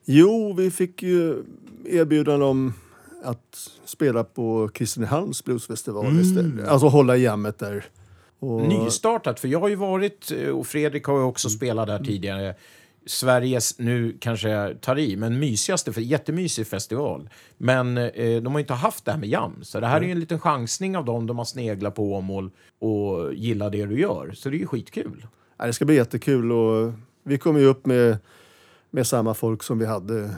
Jo, 0.05 0.53
vi 0.53 0.71
fick 0.71 1.03
ju 1.03 1.45
erbjudande 1.87 2.45
om 2.47 2.75
att 3.25 3.71
spela 3.85 4.25
på 4.25 4.69
Kristinehamns 4.75 5.45
bluesfestival 5.45 6.07
Mm. 6.07 6.21
istället. 6.21 6.69
Alltså 6.69 6.87
hålla 6.89 7.17
jammet 7.17 7.59
där. 7.59 7.85
Och, 8.41 8.61
Nystartat, 8.63 9.41
för 9.41 9.49
jag 9.49 9.61
har 9.61 9.69
ju 9.69 9.75
varit, 9.75 10.33
eh, 10.33 10.49
och 10.49 10.67
Fredrik 10.67 11.05
har 11.05 11.17
ju 11.19 11.25
också 11.25 11.49
Mm. 11.49 11.57
spelat 11.57 11.87
där 11.87 12.05
tidigare, 12.05 12.55
Sveriges, 13.09 13.79
nu 13.79 14.17
kanske 14.21 14.49
jag 14.49 14.81
tar 14.81 14.99
i, 14.99 15.17
men 15.17 15.39
mysigaste, 15.39 15.93
för 15.93 16.01
jättemysig 16.01 16.67
festival. 16.67 17.29
Men 17.57 17.99
eh, 17.99 18.43
de 18.43 18.47
har 18.47 18.59
ju 18.59 18.63
inte 18.63 18.75
haft 18.75 19.05
det 19.05 19.11
här 19.13 19.19
med 19.19 19.29
jam, 19.29 19.59
så 19.63 19.81
det 19.81 19.87
här 19.87 20.01
är 20.01 20.05
ju 20.05 20.11
en 20.13 20.21
liten 20.21 20.41
chansning 20.41 20.97
av 20.97 21.05
dem 21.05 21.27
de 21.27 21.39
har 21.39 21.45
sneglat 21.45 21.95
på 21.95 22.13
Åmål 22.15 22.51
och 22.79 23.35
gillar 23.35 23.71
det 23.71 23.87
du 23.87 24.01
gör. 24.01 24.33
Så 24.35 24.51
det 24.51 24.57
är 24.57 24.59
ju 24.59 24.67
skitkul. 24.67 25.27
ja, 25.59 25.67
det 25.67 25.73
ska 25.73 25.85
bli 25.85 25.95
jättekul 25.95 26.53
och 26.53 26.93
vi 27.23 27.39
kommer 27.39 27.61
ju 27.61 27.67
upp 27.67 27.87
med, 27.87 28.17
med 28.91 29.07
samma 29.07 29.35
folk 29.35 29.63
som 29.63 29.79
vi 29.79 29.87
hade, 29.87 30.31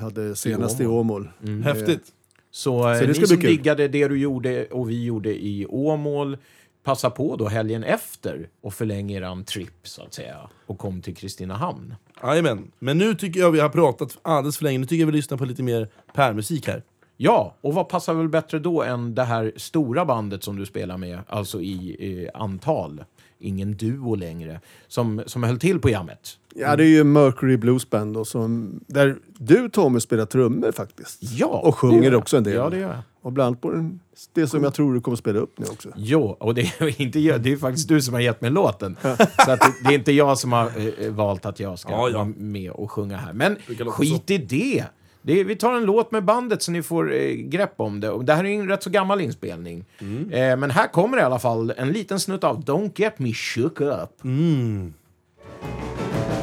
hade 0.00 0.36
senast 0.36 0.80
i 0.80 0.86
Åmål. 0.86 1.28
Häftigt. 1.64 2.02
Så, 2.50 2.90
eh, 2.90 2.94
Så 2.94 3.00
det 3.00 3.06
ni 3.08 3.14
ska 3.14 3.26
som 3.26 3.36
kul. 3.36 3.50
diggade 3.50 3.88
det 3.88 4.08
du 4.08 4.18
gjorde 4.18 4.66
och 4.66 4.90
vi 4.90 5.04
gjorde 5.04 5.44
i 5.44 5.66
Åmål, 5.68 6.36
passa 6.82 7.10
på 7.10 7.36
då 7.36 7.48
helgen 7.48 7.84
efter 7.84 8.48
och 8.60 8.74
förläng 8.74 9.12
eran 9.12 9.44
trip 9.44 9.74
så 9.88 10.02
att 10.02 10.14
säga 10.14 10.50
och 10.66 10.78
kom 10.78 11.02
till 11.02 11.16
Kristinehamn. 11.16 11.94
Jajamän. 12.22 12.70
Men 12.78 12.98
nu 12.98 13.14
tycker 13.14 13.40
jag 13.40 13.50
vi 13.50 13.60
har 13.60 13.68
pratat 13.68 14.18
alldeles 14.22 14.56
för 14.56 14.64
länge. 14.64 14.78
Nu 14.78 14.86
tycker 14.86 15.00
jag 15.00 15.06
vi 15.06 15.12
lyssnar 15.12 15.38
på 15.38 15.44
lite 15.44 15.62
mer 15.62 15.88
pärmusik 16.14 16.66
här. 16.66 16.82
Ja, 17.16 17.56
och 17.60 17.74
vad 17.74 17.88
passar 17.88 18.14
väl 18.14 18.28
bättre 18.28 18.58
då 18.58 18.82
än 18.82 19.14
det 19.14 19.24
här 19.24 19.52
stora 19.56 20.04
bandet 20.04 20.44
som 20.44 20.56
du 20.56 20.66
spelar 20.66 20.96
med, 20.96 21.18
alltså 21.28 21.60
i 21.60 21.96
eh, 22.34 22.40
antal, 22.40 23.04
ingen 23.42 23.76
duo 23.76 24.14
längre, 24.14 24.60
som, 24.88 25.22
som 25.26 25.42
höll 25.42 25.58
till 25.58 25.78
på 25.80 25.90
jammet? 25.90 26.38
Ja, 26.54 26.76
det 26.76 26.84
är 26.84 26.88
ju 26.88 27.04
Mercury 27.04 27.56
Blues 27.56 27.90
Band 27.90 28.14
då, 28.14 28.24
som, 28.24 28.80
där 28.86 29.16
du 29.38 29.68
Tommy 29.68 30.00
spelar 30.00 30.26
trummor 30.26 30.72
faktiskt. 30.72 31.18
Ja, 31.20 31.46
Och 31.64 31.78
sjunger 31.78 32.14
också 32.14 32.36
en 32.36 32.44
del. 32.44 32.54
Ja, 32.54 32.70
det 32.70 32.78
gör 32.78 32.88
jag. 32.88 33.02
Och 33.22 33.32
bland 33.32 33.46
annat 33.46 33.60
på 33.60 33.70
den, 33.70 34.00
det 34.32 34.46
som 34.46 34.64
jag 34.64 34.74
tror 34.74 34.94
du 34.94 35.00
kommer 35.00 35.16
spela 35.16 35.38
upp 35.38 35.58
nu 35.58 35.66
också. 35.66 35.88
Jo, 35.96 36.36
och 36.40 36.54
det 36.54 36.60
är, 36.80 37.00
inte 37.00 37.20
jag, 37.20 37.40
det 37.40 37.52
är 37.52 37.56
faktiskt 37.56 37.88
du 37.88 38.02
som 38.02 38.14
har 38.14 38.20
gett 38.20 38.40
mig 38.40 38.50
låten. 38.50 38.96
Så 39.44 39.50
att 39.50 39.60
det, 39.60 39.72
det 39.84 39.88
är 39.88 39.94
inte 39.94 40.12
jag 40.12 40.38
som 40.38 40.52
har 40.52 40.70
eh, 41.00 41.10
valt 41.12 41.46
att 41.46 41.60
jag 41.60 41.78
ska 41.78 41.90
Ja, 41.90 42.08
ja. 42.08 42.16
vara 42.18 42.32
med 42.36 42.70
och 42.70 42.90
sjunga 42.90 43.16
här. 43.16 43.32
Men 43.32 43.56
skit 43.86 44.30
i 44.30 44.38
det. 44.38 44.84
Det 45.22 45.40
är, 45.40 45.44
vi 45.44 45.56
tar 45.56 45.74
en 45.74 45.84
låt 45.84 46.10
med 46.12 46.24
bandet 46.24 46.62
så 46.62 46.70
ni 46.72 46.82
får 46.82 47.12
eh, 47.14 47.30
grepp 47.30 47.74
om 47.76 48.00
det. 48.00 48.10
Och 48.10 48.24
det 48.24 48.34
här 48.34 48.44
är 48.44 48.60
en 48.60 48.68
rätt 48.68 48.82
så 48.82 48.90
gammal 48.90 49.20
inspelning. 49.20 49.84
Eh, 50.30 50.56
men 50.56 50.70
här 50.70 50.86
kommer 50.86 51.18
i 51.18 51.20
alla 51.20 51.38
fall 51.38 51.72
en 51.76 51.92
liten 51.92 52.20
snutt 52.20 52.44
av 52.44 52.64
Don't 52.64 52.90
Get 52.94 53.18
Me 53.18 53.32
Shook 53.34 53.80
Up. 53.80 54.24
Mm. 54.24 54.94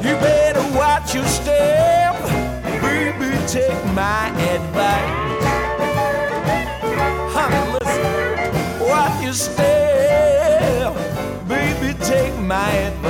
You 0.02 0.16
better 0.20 0.62
watch 0.74 1.14
your 1.14 1.26
step, 1.26 2.16
baby. 2.82 3.36
Take 3.46 3.84
my 3.94 4.30
advice, 4.54 5.44
honey. 7.34 7.72
Listen, 7.72 8.88
watch 8.88 9.22
your 9.22 9.34
step, 9.34 10.94
baby. 11.48 11.94
Take 12.04 12.38
my 12.40 12.70
advice. 12.86 13.09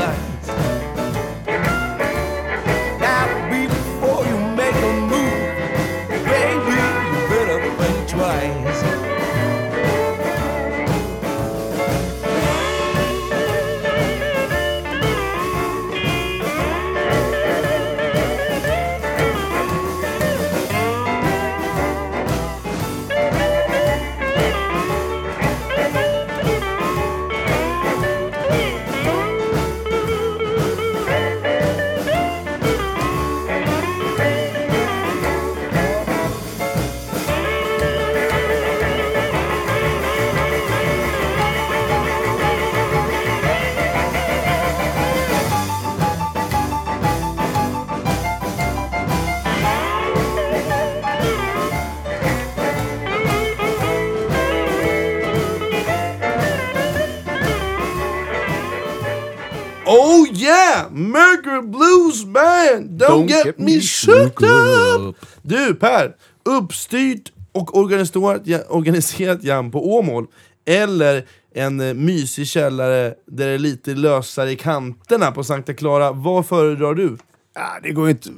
Yeah! 60.41 60.91
Mercury 60.91 61.63
Blues 61.63 62.25
Band! 62.25 62.91
Don't, 63.01 63.27
get, 63.27 63.59
me 63.59 63.81
shook 63.81 64.43
up! 64.43 65.17
Du 65.43 65.75
Per, 65.75 66.17
uppstyrt 66.45 67.33
och 67.53 67.77
organiserat, 67.77 68.67
organiserat 68.69 69.45
jam 69.45 69.71
på 69.71 69.95
Åmål 69.95 70.27
eller 70.67 71.25
en 71.55 71.81
eh, 71.81 71.95
mysig 71.95 72.47
källare 72.47 73.15
där 73.27 73.47
det 73.47 73.53
är 73.53 73.59
lite 73.59 73.95
lösare 73.95 74.51
i 74.51 74.57
kanterna 74.57 75.33
på 75.33 75.45
Sankta 75.45 75.75
Clara. 75.75 76.13
Vad 76.13 76.47
föredrar 76.47 76.95
du? 76.95 77.17
Ja, 77.61 77.79
det 77.83 77.91
går 77.93 78.11
inte... 78.11 78.29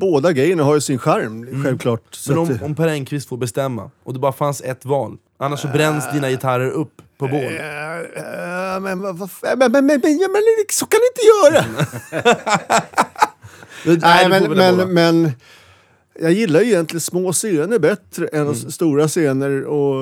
Båda 0.00 0.32
grejerna 0.32 0.62
har 0.64 0.74
ju 0.74 0.80
sin 0.80 0.98
charm, 0.98 1.62
självklart. 1.64 2.02
Så 2.10 2.32
Mm. 2.32 2.44
Men 2.44 2.54
att- 2.56 2.62
om, 2.62 2.66
om 2.66 2.74
Per 2.74 2.88
Engqvist 2.88 3.28
får 3.28 3.36
bestämma 3.36 3.90
och 4.04 4.12
det 4.12 4.18
bara 4.18 4.32
fanns 4.32 4.60
ett 4.60 4.84
val, 4.84 5.16
annars 5.38 5.60
så 5.60 5.68
bränns 5.68 6.12
dina 6.12 6.30
gitarrer 6.30 6.70
upp 6.70 7.02
på 7.18 7.28
bål. 7.28 7.40
Eh, 7.44 7.96
eh, 8.74 8.80
men, 8.80 9.00
vad- 9.00 9.16
vad- 9.18 9.30
men, 9.42 9.58
men, 9.58 9.72
men, 9.72 10.00
men, 10.02 10.18
ja, 10.18 10.28
men 10.28 10.42
så 10.72 10.86
kan 10.86 11.00
ni 11.00 11.06
inte 11.12 11.22
göra! 11.26 11.64
Nej, 13.86 13.98
Nej, 14.00 14.24
du 14.24 14.30
men, 14.30 14.42
får 14.42 14.48
välja 14.54 14.72
båda. 14.72 14.86
men, 14.86 15.22
men 15.22 15.32
jag 16.20 16.32
gillar 16.32 16.60
ju 16.60 16.66
egentligen 16.66 17.00
små 17.00 17.32
scener 17.32 17.78
bättre 17.78 18.26
än 18.26 18.40
Mm. 18.42 18.54
stora 18.54 19.08
scener. 19.08 19.64
Och, 19.64 19.94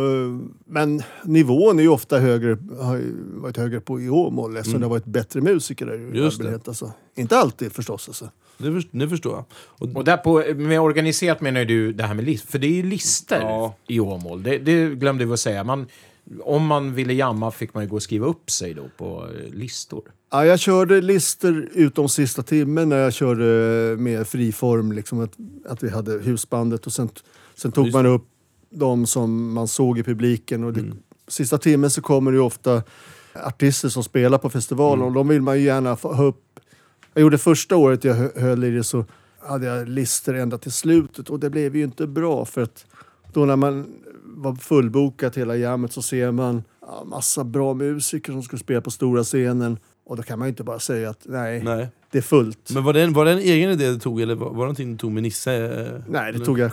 men 0.66 1.02
nivån 1.24 1.78
är 1.78 1.82
ju 1.82 1.88
ofta 1.88 2.18
högre, 2.18 2.58
har 2.80 2.96
ju 2.96 3.14
varit 3.34 3.56
högre 3.56 3.80
på 3.80 4.00
i 4.00 4.08
Åmål 4.08 4.56
eftersom 4.56 4.80
det 4.80 4.86
har 4.86 4.90
varit 4.90 5.04
bättre 5.04 5.40
musiker 5.40 5.86
där 5.86 5.94
Mm. 5.94 6.14
Just 6.14 6.42
det. 6.42 6.68
Alltså. 6.68 6.92
Inte 7.14 7.36
alltid 7.38 7.72
förstås. 7.72 8.08
Alltså. 8.08 8.28
Det, 8.58 8.72
först, 8.72 8.88
det 8.90 9.08
förstår 9.08 9.32
jag. 9.32 9.44
Och, 9.54 9.96
Och 9.96 10.04
där 10.04 10.16
på, 10.16 10.44
med 10.56 10.80
organiserat 10.80 11.40
menar 11.40 11.64
du 11.64 11.92
det 11.92 12.04
här 12.04 12.14
med 12.14 12.24
listor, 12.24 12.50
för 12.50 12.58
det 12.58 12.66
är 12.66 12.72
ju 12.74 12.82
listor 12.82 13.38
Ja. 13.38 13.74
i 13.88 14.00
Åmål. 14.00 14.42
Det, 14.42 14.58
det 14.58 14.94
glömde 14.94 15.24
vi 15.24 15.32
att 15.32 15.40
säga. 15.40 15.64
Man, 15.64 15.86
om 16.42 16.66
man 16.66 16.94
ville 16.94 17.12
jamma 17.14 17.50
fick 17.50 17.74
man 17.74 17.82
ju 17.84 17.88
gå 17.90 17.96
och 17.96 18.02
skriva 18.02 18.26
upp 18.26 18.50
sig 18.50 18.74
då 18.74 18.82
på 18.98 19.26
eh, 19.26 19.54
listor. 19.54 20.02
Ja, 20.30 20.46
jag 20.46 20.58
körde 20.58 21.00
lister 21.00 21.68
utom 21.72 22.08
sista 22.08 22.42
timmen 22.42 22.88
när 22.88 22.96
jag 22.98 23.12
körde 23.12 23.44
med 23.98 24.26
friform. 24.28 24.92
Liksom 24.92 25.20
att, 25.20 25.32
att 25.66 25.82
vi 25.82 25.90
hade 25.90 26.12
husbandet 26.18 26.86
och 26.86 26.92
sen, 26.92 27.08
sen 27.54 27.72
tog 27.72 27.86
Just 27.86 27.94
man 27.94 28.06
upp 28.06 28.24
de 28.70 29.06
som 29.06 29.52
man 29.52 29.68
såg 29.68 29.98
i 29.98 30.02
publiken. 30.02 30.64
Och 30.64 30.72
det, 30.72 30.80
Mm. 30.80 30.96
Sista 31.28 31.58
timmen 31.58 31.90
så 31.90 32.02
kommer 32.02 32.30
det 32.30 32.36
ju 32.36 32.42
ofta 32.42 32.82
artister 33.34 33.88
som 33.88 34.04
spelar 34.04 34.38
på 34.38 34.50
festivalen 34.50 34.98
Mm. 35.02 35.06
och 35.08 35.12
de 35.14 35.28
vill 35.28 35.42
man 35.42 35.58
ju 35.58 35.64
gärna 35.64 35.96
få 35.96 36.12
ha 36.12 36.24
upp. 36.24 36.60
Jag 37.14 37.22
gjorde 37.22 37.38
första 37.38 37.76
året 37.76 38.04
jag 38.04 38.14
hö- 38.14 38.30
höll 38.40 38.64
i 38.64 38.70
det 38.70 38.84
så 38.84 39.04
hade 39.40 39.66
jag 39.66 39.88
lister 39.88 40.34
ända 40.34 40.58
till 40.58 40.72
slutet 40.72 41.30
och 41.30 41.40
det 41.40 41.50
blev 41.50 41.76
ju 41.76 41.84
inte 41.84 42.06
bra 42.06 42.44
för 42.44 42.60
att 42.62 42.86
då 43.32 43.44
när 43.44 43.56
man 43.56 43.86
var 44.36 44.54
fullbokat 44.54 45.36
hela 45.36 45.56
jammet 45.56 45.92
så 45.92 46.02
ser 46.02 46.30
man 46.32 46.62
ja, 46.80 47.04
massa 47.06 47.44
bra 47.44 47.74
musiker 47.74 48.32
som 48.32 48.42
ska 48.42 48.56
spela 48.56 48.80
på 48.80 48.90
stora 48.90 49.24
scenen 49.24 49.78
och 50.04 50.16
då 50.16 50.22
kan 50.22 50.38
man 50.38 50.48
ju 50.48 50.50
inte 50.50 50.64
bara 50.64 50.78
säga 50.78 51.10
att 51.10 51.20
nej, 51.24 51.62
nej. 51.64 51.88
det 52.10 52.18
är 52.18 52.22
fullt. 52.22 52.70
Men 52.74 52.84
var 52.84 52.92
det, 52.92 53.02
en, 53.02 53.12
var 53.12 53.24
det 53.24 53.32
en 53.32 53.38
egen 53.38 53.70
idé 53.70 53.90
du 53.90 53.98
tog 53.98 54.20
eller 54.20 54.34
var, 54.34 54.46
var 54.46 54.54
det 54.54 54.58
någonting 54.58 54.92
du 54.92 54.98
tog 54.98 55.12
med 55.12 55.22
Nisse? 55.22 55.54
eh, 55.54 56.02
nej, 56.08 56.32
det 56.32 56.38
tog 56.38 56.58
jag, 56.58 56.72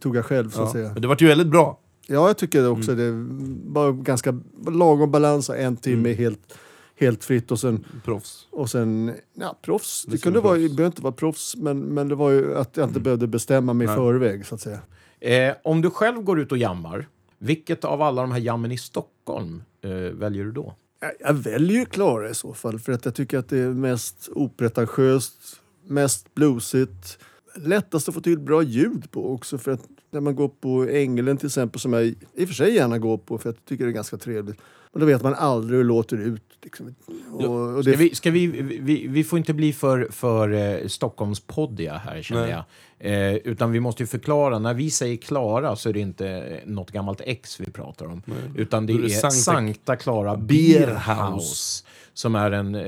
tog 0.00 0.16
jag 0.16 0.24
själv 0.24 0.50
så 0.50 0.60
ja. 0.60 0.64
att 0.64 0.72
säga. 0.72 0.90
Men 0.92 1.02
det 1.02 1.08
vart 1.08 1.20
ju 1.20 1.26
väldigt 1.26 1.46
bra. 1.46 1.78
Ja, 2.06 2.26
jag 2.26 2.36
tycker 2.36 2.62
det 2.62 2.68
också. 2.68 2.92
Mm. 2.92 3.28
Det 3.64 3.72
var 3.72 3.92
ganska 3.92 4.40
lagom 4.66 5.10
balans. 5.10 5.50
En 5.50 5.76
timme 5.76 6.12
helt, 6.12 6.54
helt 7.00 7.24
fritt 7.24 7.50
och 7.50 7.60
sen, 7.60 7.84
Proffs. 8.04 8.46
och 8.50 8.70
sen 8.70 9.12
ja, 9.34 9.58
proffs. 9.62 10.04
Det 10.04 10.12
Liksom 10.12 10.32
kunde 10.32 10.40
vara, 10.40 10.54
det 10.54 10.60
proffs. 10.60 10.76
behöver 10.76 10.92
inte 10.92 11.02
vara 11.02 11.12
proffs, 11.12 11.56
men, 11.56 11.78
men 11.80 12.08
det 12.08 12.14
var 12.14 12.30
ju 12.30 12.56
att 12.56 12.76
jag 12.76 12.88
inte 12.88 13.00
behövde 13.00 13.26
bestämma 13.26 13.72
mig 13.72 13.84
i 13.84 13.88
förväg 13.88 14.46
så 14.46 14.54
att 14.54 14.60
säga. 14.60 14.78
Eh, 15.22 15.54
om 15.62 15.80
du 15.80 15.90
själv 15.90 16.22
går 16.22 16.40
ut 16.40 16.52
och 16.52 16.58
jammar, 16.58 17.06
vilket 17.38 17.84
av 17.84 18.02
alla 18.02 18.22
de 18.22 18.32
här 18.32 18.40
jammen 18.40 18.72
i 18.72 18.78
Stockholm 18.78 19.62
eh, 19.82 19.90
väljer 19.90 20.44
du 20.44 20.52
då? 20.52 20.74
Jag, 21.00 21.12
jag 21.20 21.34
väljer 21.34 21.84
Klara 21.84 22.30
i 22.30 22.34
så 22.34 22.54
fall 22.54 22.78
för 22.78 22.92
att 22.92 23.04
jag 23.04 23.14
tycker 23.14 23.38
att 23.38 23.48
det 23.48 23.58
är 23.58 23.68
mest 23.68 24.28
opretentiöst, 24.32 25.60
mest 25.86 26.34
bluesigt. 26.34 27.18
Lättast 27.56 28.08
att 28.08 28.14
få 28.14 28.20
till 28.20 28.38
bra 28.38 28.62
ljud 28.62 29.10
på 29.10 29.32
också 29.32 29.58
för 29.58 29.70
att 29.70 29.88
när 30.10 30.20
man 30.20 30.36
går 30.36 30.48
på 30.48 30.86
Ängelen 30.90 31.36
till 31.36 31.46
exempel 31.46 31.80
som 31.80 31.92
jag 31.92 32.04
i 32.04 32.16
och 32.34 32.48
för 32.48 32.54
sig 32.54 32.74
gärna 32.74 32.98
går 32.98 33.18
på 33.18 33.38
för 33.38 33.48
jag 33.48 33.64
tycker 33.64 33.84
det 33.84 33.90
är 33.90 33.94
ganska 33.94 34.16
trevligt. 34.16 34.60
Och 34.92 35.00
då 35.00 35.06
vet 35.06 35.22
man 35.22 35.34
aldrig 35.34 35.76
hur 35.76 35.84
det 35.84 35.88
låter 35.88 36.16
ut. 36.16 36.58
Liksom. 36.62 36.94
Och, 37.30 37.76
och 37.76 37.84
Ska 37.84 37.90
det, 37.90 37.96
vi, 37.96 38.14
ska 38.14 38.30
vi, 38.30 38.46
vi, 38.46 39.06
vi 39.06 39.24
får 39.24 39.38
inte 39.38 39.54
bli 39.54 39.72
för, 39.72 40.08
för 40.10 40.52
eh, 40.52 40.86
Stockholmspoddiga 40.86 41.96
här, 41.96 42.22
känner 42.22 42.42
Nej. 42.42 42.50
jag. 42.50 42.64
Eh, 43.04 43.34
utan 43.34 43.72
vi 43.72 43.80
måste 43.80 44.02
ju 44.02 44.06
förklara, 44.06 44.58
när 44.58 44.74
vi 44.74 44.90
säger 44.90 45.16
Klara 45.16 45.76
så 45.76 45.88
är 45.88 45.92
det 45.92 46.00
inte 46.00 46.28
eh, 46.28 46.58
något 46.70 46.90
gammalt 46.90 47.20
ex 47.24 47.60
vi 47.60 47.70
pratar 47.70 48.06
om. 48.06 48.22
Utan 48.56 48.86
det 48.86 48.92
Då 48.92 48.98
är 48.98 49.02
är, 49.02 49.08
det 49.08 49.14
Sankta- 49.14 49.30
Sankta 49.30 49.96
Clara 49.96 50.36
Beer 50.36 50.86
Beer 50.86 51.30
House. 51.32 51.84
Som 52.14 52.34
är 52.34 52.50
en... 52.50 52.74
Eh, 52.74 52.82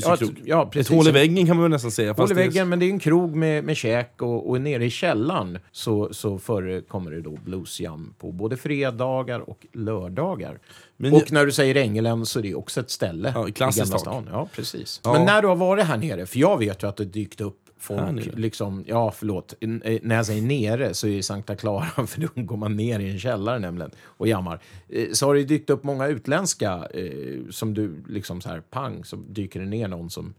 ja, 0.00 0.16
krog. 0.16 0.30
ett- 0.30 0.36
Ja, 0.44 0.70
Ett 0.74 0.88
hål 0.88 1.08
i 1.08 1.10
väggen 1.10 1.46
kan 1.46 1.56
man 1.56 1.70
nästan 1.70 1.90
säga. 1.90 2.12
Hål 2.12 2.24
i 2.26 2.28
det 2.28 2.34
väggen, 2.34 2.68
men 2.68 2.78
det 2.78 2.86
är 2.86 2.90
en 2.90 2.98
krog 2.98 3.36
med, 3.36 3.64
med 3.64 3.76
käk 3.76 4.22
och, 4.22 4.50
och 4.50 4.60
nere 4.60 4.84
i 4.84 4.90
källaren 4.90 5.58
så, 5.72 6.08
så 6.14 6.38
förekommer 6.38 7.10
det 7.10 7.20
då 7.20 7.30
bluesjam 7.44 8.14
på 8.18 8.32
både 8.32 8.56
fredagar 8.56 9.40
och 9.50 9.66
lördagar. 9.72 10.58
Men 10.96 11.12
och 11.12 11.18
jag- 11.20 11.32
när 11.32 11.46
du 11.46 11.52
säger 11.52 11.74
Ängelen 11.76 12.26
så 12.26 12.38
är 12.38 12.42
det 12.42 12.54
också 12.54 12.80
ett 12.80 12.90
ställe 12.90 13.32
Ja, 13.34 13.48
i 13.48 13.50
Gamla 13.50 13.72
stan. 13.72 14.28
Ja, 14.32 14.48
precis. 14.54 15.00
Ja. 15.04 15.12
Men 15.12 15.24
när 15.26 15.42
du 15.42 15.48
har 15.48 15.56
varit 15.56 15.84
här 15.84 15.96
nere, 15.96 16.26
för 16.26 16.38
jag 16.38 16.58
vet 16.58 16.82
ju 16.82 16.88
att 16.88 16.96
det 16.96 17.04
dykt 17.04 17.40
upp 17.40 17.56
folk, 17.80 18.28
liksom, 18.36 18.84
ja 18.86 19.10
förlåt, 19.10 19.54
N- 19.60 19.82
eh, 19.84 19.98
när 20.02 20.16
jag 20.16 20.26
säger 20.26 20.42
nere 20.42 20.94
så 20.94 21.06
är 21.06 21.16
det 21.16 21.22
Sankta 21.22 21.56
Clara, 21.56 21.86
för 22.06 22.20
då 22.20 22.28
går 22.34 22.56
man 22.56 22.76
ner 22.76 23.00
i 23.00 23.10
en 23.10 23.18
källare 23.18 23.58
nämligen 23.58 23.90
och 24.04 24.28
jammar. 24.28 24.60
Eh, 24.88 25.06
Så 25.12 25.26
har 25.26 25.34
det 25.34 25.44
dykt 25.44 25.70
upp 25.70 25.84
många 25.84 26.06
utländska 26.06 26.86
eh, 26.94 27.40
som 27.50 27.74
du 27.74 28.04
liksom 28.08 28.40
så 28.40 28.48
här, 28.48 28.60
pang, 28.60 29.04
så 29.04 29.16
dyker 29.16 29.60
det 29.60 29.66
ner 29.66 29.88
någon 29.88 30.10
som 30.10 30.34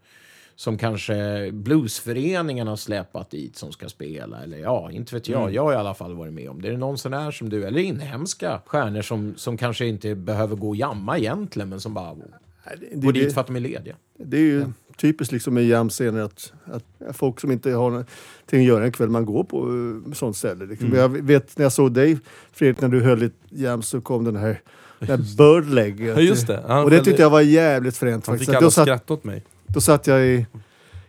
som 0.56 0.77
kanske 0.77 1.49
bluesföreningen 1.51 2.67
har 2.67 2.75
släpat 2.75 3.30
dit 3.32 3.56
som 3.56 3.71
ska 3.71 3.89
spela. 3.89 4.43
Eller 4.43 4.58
ja, 4.58 4.91
inte 4.91 5.15
vet 5.15 5.27
jag. 5.30 5.54
Jag 5.54 5.63
har 5.63 5.73
i 5.73 5.75
alla 5.75 5.93
fall 5.93 6.13
varit 6.13 6.34
med 6.34 6.49
om 6.49 6.62
det. 6.62 6.67
Är 6.67 6.71
det 6.71 6.77
någon 6.77 6.97
sån 6.97 7.13
här 7.13 7.32
som 7.32 7.49
du, 7.49 7.63
eller 7.65 7.82
inhemska 7.82 8.62
stjärnor 8.65 9.01
som, 9.01 9.34
som 9.38 9.58
kanske 9.58 9.86
inte 9.86 10.15
behöver 10.15 10.56
gå 10.56 10.69
och 10.69 10.75
jamma 10.75 11.17
egentligen, 11.17 11.69
men 11.69 11.80
som 11.80 11.93
bara 11.93 12.15
det, 12.15 12.95
går 12.95 13.13
det, 13.13 13.19
dit 13.19 13.34
för 13.34 13.41
att 13.41 13.47
de 13.47 13.56
är 13.56 13.60
lediga? 13.60 13.95
det 14.17 14.38
är 14.38 14.41
ju 14.41 14.65
typiskt 14.97 15.32
liksom 15.32 15.54
med 15.54 15.65
jamscener 15.65 16.21
att, 16.21 16.54
att 16.65 17.15
folk 17.15 17.39
som 17.39 17.51
inte 17.51 17.71
har 17.71 17.89
någonting 17.89 18.60
att 18.60 18.63
göra 18.63 18.86
en 18.86 18.91
kväll, 18.91 19.10
man 19.10 19.25
går 19.25 19.43
på 19.43 19.67
uh, 19.67 20.13
sånt 20.13 20.38
ställe. 20.38 20.65
Liksom. 20.65 20.88
Mm. 20.88 20.99
Jag 20.99 21.10
vet 21.10 21.58
när 21.58 21.65
jag 21.65 21.71
såg 21.71 21.91
dig 21.93 22.17
Fredrik, 22.54 22.82
när 22.82 22.89
du 22.89 23.01
höll 23.01 23.23
ett 23.23 23.34
jam 23.49 23.82
så 23.82 24.01
kom 24.01 24.23
den 24.23 24.36
här, 24.36 24.62
den 24.99 25.25
birdleg. 25.38 26.01
Ja, 26.01 26.19
just 26.19 26.47
det. 26.47 26.63
Han 26.67 26.84
och 26.84 26.89
det 26.89 27.04
tyckte 27.04 27.21
jag 27.21 27.30
var 27.30 27.41
jävligt 27.41 27.97
fränt 27.97 28.27
Han 28.27 28.34
faktiskt. 28.36 28.51
fick 28.51 28.58
alla 28.58 28.71
satt, 28.71 28.86
skratta 28.86 29.13
åt 29.13 29.23
mig. 29.23 29.43
då 29.67 29.82
satt 29.82 30.08
jag 30.08 30.25
i, 30.27 30.45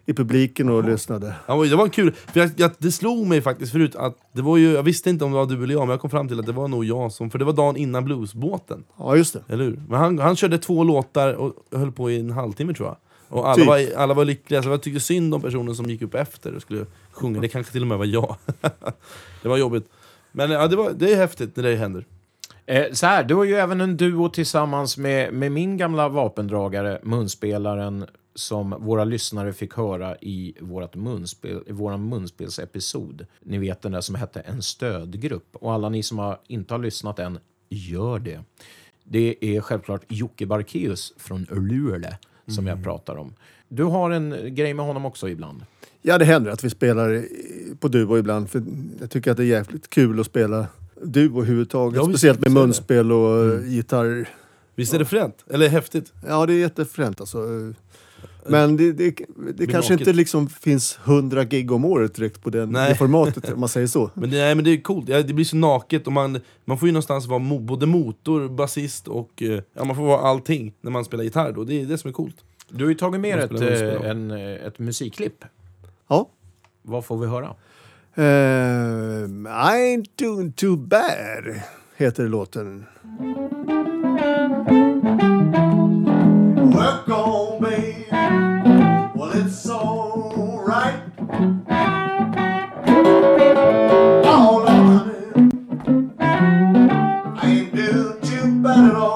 i 0.07 0.13
publiken 0.13 0.69
och 0.69 0.85
lyssnade. 0.85 1.35
Ja, 1.47 1.65
det 1.65 1.77
var 1.77 1.89
kul, 1.89 2.13
för 2.33 2.41
jag, 2.41 2.51
jag, 2.57 2.71
det 2.79 2.93
slog 2.93 3.27
mig 3.27 3.41
faktiskt 3.41 3.73
förut 3.73 3.97
att 3.97 4.17
det 4.33 4.43
var 4.43 4.57
ju, 4.57 4.73
jag 4.73 4.83
visste 4.83 5.11
inte 5.11 5.25
om 5.25 5.31
det 5.33 5.39
var 5.39 5.47
du 5.47 5.65
eller 5.65 5.75
jag, 5.75 5.81
men 5.81 5.91
jag 5.91 6.01
kom 6.01 6.11
fram 6.11 6.29
till 6.29 6.41
att 6.41 6.47
det 6.47 6.53
var 6.53 6.69
nog 6.69 6.85
jag 6.85 7.13
som, 7.13 7.31
för 7.31 7.39
det 7.39 7.45
var 7.45 7.53
dagen 7.53 7.77
innan 7.77 8.05
bluesbåten, 8.05 8.85
Ja, 8.99 9.17
just 9.17 9.33
det. 9.33 9.43
eller 9.49 9.65
hur? 9.65 9.83
Men 9.89 9.99
han, 9.99 10.19
han 10.19 10.37
körde 10.37 10.59
två 10.59 10.85
låtar 10.85 11.35
och 11.35 11.53
höll 11.73 11.93
på 11.93 12.11
i 12.11 12.21
en 12.21 12.31
halvtimme 12.31 12.75
tror 12.75 12.89
jag. 12.89 12.97
Och 13.33 13.49
alla, 13.49 13.55
Typ. 13.55 13.67
var, 13.67 14.03
alla 14.03 14.15
var 14.15 14.25
lyckliga, 14.25 14.63
så 14.63 14.69
jag 14.69 14.83
tyckte 14.83 15.01
synd 15.01 15.35
om 15.35 15.41
personen 15.41 15.75
som 15.75 15.87
gick 15.87 16.03
upp 16.03 16.15
efter 16.15 16.55
och 16.55 16.63
skulle 16.63 16.87
sjunga, 17.11 17.41
det 17.41 17.49
kanske 17.49 17.73
till 17.73 17.83
och 17.83 17.89
med 17.89 17.99
var 17.99 18.05
jag. 18.05 18.37
det 19.43 19.49
var 19.49 19.57
jobbigt. 19.57 19.89
Men 20.33 20.51
ja, 20.51 20.69
det, 20.69 20.77
var, 20.77 20.91
det 20.91 21.13
är 21.13 21.17
häftigt 21.17 21.57
när 21.57 21.63
det 21.63 21.77
händer. 21.77 22.07
Eh, 22.67 22.93
så 22.93 23.07
här, 23.07 23.25
du 23.25 23.35
har 23.35 23.45
ju 23.45 23.55
även 23.55 23.81
en 23.81 23.97
duo 23.97 24.29
tillsammans 24.29 24.97
med, 24.97 25.33
med 25.35 25.53
min 25.53 25.77
gamla 25.77 26.09
vapendragare, 26.09 27.01
munspelaren, 27.03 28.07
som 28.35 28.71
våra 28.71 29.05
lyssnare 29.05 29.53
fick 29.53 29.75
höra 29.75 30.17
i 30.17 30.55
vårt 30.61 30.95
munspel, 30.95 31.63
i 31.67 31.73
vår 31.73 31.97
munspelsepisod. 31.97 33.27
Ni 33.41 33.59
vet 33.59 33.83
den 33.83 33.93
där 33.93 34.01
som 34.01 34.15
hette 34.15 34.41
En 34.41 34.63
stödgrupp. 34.63 35.57
Och 35.57 35.73
alla 35.73 35.89
ni 35.89 36.03
som 36.03 36.19
har, 36.19 36.39
inte 36.47 36.75
har 36.75 36.79
lyssnat 36.79 37.19
än, 37.19 37.39
gör 37.69 38.19
det. 38.19 38.41
Det 39.05 39.37
är 39.41 39.61
självklart 39.61 40.03
Jocke 40.09 40.47
Barkeus 40.47 41.13
från 41.17 41.47
Luleå 41.51 42.11
som 42.47 42.67
jag 42.67 42.85
pratar 42.85 43.17
om. 43.17 43.35
Du 43.69 43.85
har 43.85 44.11
en 44.11 44.55
grej 44.55 44.75
med 44.75 44.87
honom 44.87 45.05
också 45.05 45.29
ibland. 45.29 45.65
Ja, 46.03 46.19
det 46.19 46.25
händer 46.25 46.51
att 46.51 46.65
vi 46.65 46.71
spelar 46.71 47.25
på 47.81 47.89
duo 47.89 48.19
ibland. 48.19 48.51
För 48.51 48.63
jag 49.01 49.11
tycker 49.11 49.31
att 49.31 49.37
det 49.37 49.43
är 49.43 49.47
jävligt 49.47 49.91
kul 49.91 50.21
att 50.21 50.27
spela 50.27 50.67
duo 51.03 51.39
överhuvudtaget. 51.39 51.97
Ja, 51.97 52.09
Speciellt 52.09 52.41
med 52.41 52.53
munspel 52.53 53.13
och 53.13 53.43
mm. 53.45 53.71
gitarr. 53.71 54.29
Visst 54.75 54.95
är 54.95 54.99
det 54.99 55.05
fränt? 55.05 55.45
Eller 55.51 55.69
häftigt? 55.69 56.13
Ja, 56.29 56.47
det 56.47 56.53
är 56.53 56.59
jättefränt 56.59 57.21
alltså. 57.21 57.39
Men 58.47 58.77
det, 58.77 58.93
det, 58.93 59.17
det 59.57 59.67
kanske 59.67 59.93
inte 59.93 60.13
liksom 60.13 60.49
finns 60.49 60.99
hundra 61.05 61.45
gig 61.45 61.73
om 61.73 61.85
året 61.85 62.15
direkt 62.15 62.43
på 62.43 62.51
den, 62.51 62.71
Nej. 62.71 62.89
det 62.89 62.95
formatet, 62.95 63.53
om 63.53 63.61
man 63.61 63.69
säger 63.69 63.87
så. 63.87 64.11
Men 64.15 64.31
det, 64.31 64.37
nej, 64.37 64.55
men 64.55 64.65
det 64.65 64.71
är 64.71 64.81
coolt, 64.81 65.09
ja, 65.09 65.23
det 65.23 65.35
blir 65.35 65.45
så 65.45 65.57
naket 65.57 66.07
och 66.07 66.13
man, 66.13 66.41
man 66.65 66.79
får 66.79 66.89
ju 66.89 66.93
någonstans 66.93 67.27
vara 67.27 67.39
mo, 67.39 67.59
både 67.59 67.87
motor, 67.87 68.49
basist 68.49 69.09
och 69.09 69.43
eh, 69.43 69.61
ja, 69.75 69.85
man 69.85 69.97
får 69.97 70.03
vara 70.03 70.21
allting 70.21 70.73
när 70.81 70.91
man 70.91 71.05
spelar 71.05 71.25
gitarr 71.25 71.53
då. 71.53 71.65
Det 71.65 71.81
är 71.83 71.87
det 71.87 71.99
som 71.99 72.09
är 72.09 72.13
coolt. 72.13 72.37
Du 72.69 72.85
har 72.85 72.89
ju 72.89 72.97
tagit 72.97 73.21
med 73.21 73.39
ett, 73.39 73.61
eh, 73.61 74.11
en, 74.11 74.31
eh, 74.31 74.67
ett 74.67 74.79
musikklipp. 74.79 75.45
Ja. 76.09 76.29
Vad 76.83 77.05
får 77.05 77.19
vi 77.19 77.27
höra? 77.27 77.55
Uh, 78.19 78.25
I 79.47 79.97
ain't 79.97 80.11
doing 80.17 80.53
too 80.53 80.77
bad, 80.77 81.61
heter 81.97 82.29
låten. 82.29 82.87
Work 86.73 87.09
on, 87.09 87.52
that 98.75 98.85
at 98.91 98.97
all. 98.97 99.12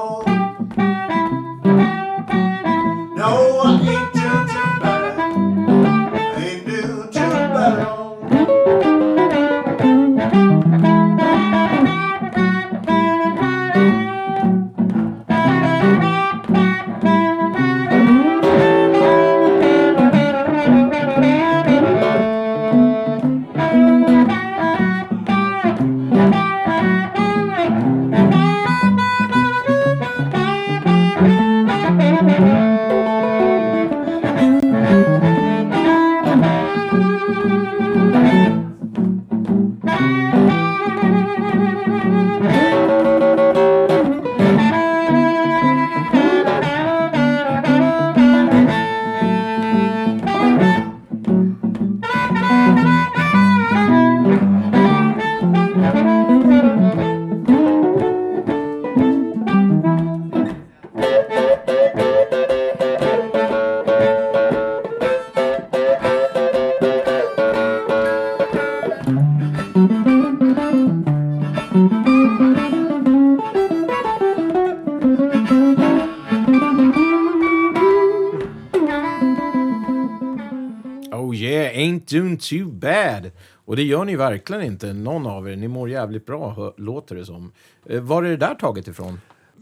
Too 82.37 82.71
bad. 82.71 83.31
Och 83.65 83.75
det 83.75 83.83
gör 83.83 84.05
ni 84.05 84.15
verkligen 84.15 84.63
inte, 84.63 84.93
någon 84.93 85.27
av 85.27 85.49
er. 85.49 85.55
Ni 85.55 85.67
mår 85.67 85.89
jävligt 85.89 86.25
bra, 86.25 86.73
låter 86.77 87.15
det 87.15 87.25
som. 87.25 87.51
Eh, 87.85 88.01
var 88.01 88.23
är 88.23 88.29
det 88.29 88.37
där 88.37 88.55
taget 88.55 88.87
ifrån? 88.87 89.19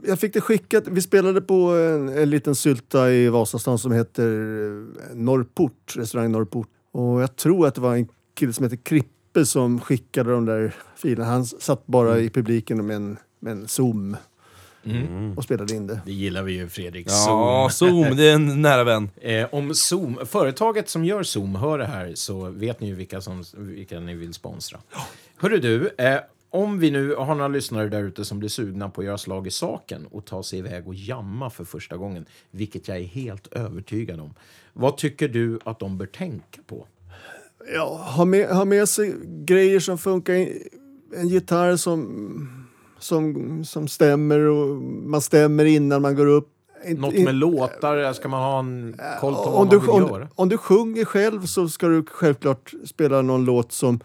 Jag 0.07 0.19
fick 0.19 0.33
det 0.33 0.41
skickat. 0.41 0.87
Vi 0.87 1.01
spelade 1.01 1.41
på 1.41 1.55
en, 1.55 2.09
en 2.09 2.29
liten 2.29 2.55
sylta 2.55 3.11
i 3.11 3.29
Vasastan 3.29 3.77
som 3.77 3.91
heter 3.91 4.27
eh, 4.27 5.15
Norrport, 5.15 5.93
restaurang 5.95 6.31
Norrport. 6.31 6.67
Och 6.91 7.21
jag 7.21 7.35
tror 7.35 7.67
att 7.67 7.75
det 7.75 7.81
var 7.81 7.95
en 7.95 8.07
kille 8.33 8.53
som 8.53 8.63
heter 8.63 8.77
Krippe 8.77 9.45
som 9.45 9.79
skickade 9.79 10.31
de 10.31 10.45
där 10.45 10.75
filerna. 10.95 11.29
Han 11.29 11.45
satt 11.45 11.87
bara 11.87 12.19
i 12.19 12.29
publiken 12.29 12.85
med 12.85 12.95
en, 12.95 13.17
med 13.39 13.51
en 13.51 13.67
Zoom 13.67 14.15
och 15.35 15.43
spelade 15.43 15.75
in 15.75 15.87
det. 15.87 15.99
Det 16.05 16.11
gillar 16.11 16.43
vi 16.43 16.53
ju, 16.53 16.69
Fredrik. 16.69 17.07
Ja, 17.09 17.69
Zoom, 17.71 18.15
det 18.15 18.23
är 18.23 18.35
en 18.35 18.61
nära 18.61 18.83
vän. 18.83 19.09
Eh, 19.21 19.47
om 19.51 19.75
Zoom, 19.75 20.19
företaget 20.25 20.89
som 20.89 21.05
gör 21.05 21.23
Zoom 21.23 21.55
hör 21.55 21.77
det 21.77 21.85
här 21.85 22.11
så 22.15 22.49
vet 22.49 22.79
ni 22.79 22.87
ju 22.87 22.95
vilka, 22.95 23.21
som, 23.21 23.43
vilka 23.53 23.99
ni 23.99 24.15
vill 24.15 24.33
sponsra. 24.33 24.79
Hörru 25.37 25.57
du, 25.57 25.89
eh, 25.97 26.19
om 26.49 26.79
vi 26.79 26.91
nu 26.91 27.15
har 27.15 27.35
några 27.35 27.47
lyssnare 27.47 27.89
där 27.89 28.03
ute 28.03 28.25
som 28.25 28.39
blir 28.39 28.49
sugna 28.49 28.89
på 28.89 29.01
att 29.01 29.07
göra 29.07 29.17
slag 29.17 29.47
i 29.47 29.51
saken 29.51 30.05
och 30.11 30.25
ta 30.25 30.43
sig 30.43 30.59
iväg 30.59 30.87
och 30.87 30.95
jamma 30.95 31.49
för 31.49 31.65
första 31.65 31.97
gången, 31.97 32.25
vilket 32.51 32.87
jag 32.87 32.97
är 32.97 33.03
helt 33.03 33.47
övertygad 33.47 34.19
om. 34.19 34.33
Vad 34.73 34.97
tycker 34.97 35.27
du 35.27 35.59
att 35.63 35.79
de 35.79 35.97
bör 35.97 36.05
tänka 36.05 36.61
på? 36.67 36.87
Ja, 37.73 38.11
ha 38.15 38.25
med, 38.25 38.49
ha 38.49 38.65
med 38.65 38.89
sig 38.89 39.15
grejer 39.25 39.79
som 39.79 39.97
funkar. 39.97 40.33
En 41.15 41.27
gitarr 41.27 41.75
som, 41.75 42.64
som, 42.99 43.63
som 43.65 43.87
stämmer 43.87 44.39
och 44.39 44.81
man 44.81 45.21
stämmer 45.21 45.65
innan 45.65 46.01
man 46.01 46.15
går 46.15 46.25
upp. 46.25 46.49
Något 46.87 47.13
in- 47.13 47.23
med 47.23 47.35
låtar, 47.35 48.13
ska 48.13 48.27
man 48.27 48.41
ha 48.41 48.59
en 48.59 48.99
koll 49.19 49.33
på 49.33 49.39
om 49.39 49.53
vad 49.53 49.69
du, 49.69 49.77
man 49.77 49.85
vill 49.85 50.03
om, 50.03 50.11
göra? 50.11 50.27
om 50.35 50.49
du 50.49 50.57
sjunger 50.57 51.05
själv 51.05 51.45
så 51.45 51.69
ska 51.69 51.87
du 51.87 52.03
självklart 52.05 52.73
spela 52.85 53.21
någon 53.21 53.45
låt 53.45 53.71
som, 53.71 53.99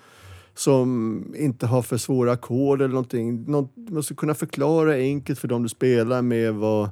som 0.55 1.25
inte 1.37 1.67
har 1.67 1.83
för 1.83 1.97
svåra 1.97 2.33
ackord 2.33 2.81
eller 2.81 2.95
någonting. 2.95 3.45
Någon, 3.51 3.69
du 3.75 3.93
måste 3.93 4.15
kunna 4.15 4.35
förklara 4.35 4.93
enkelt 4.93 5.39
för 5.39 5.49
dem 5.49 5.63
du 5.63 5.69
spelar 5.69 6.23
med 6.23 6.55
vad, 6.55 6.91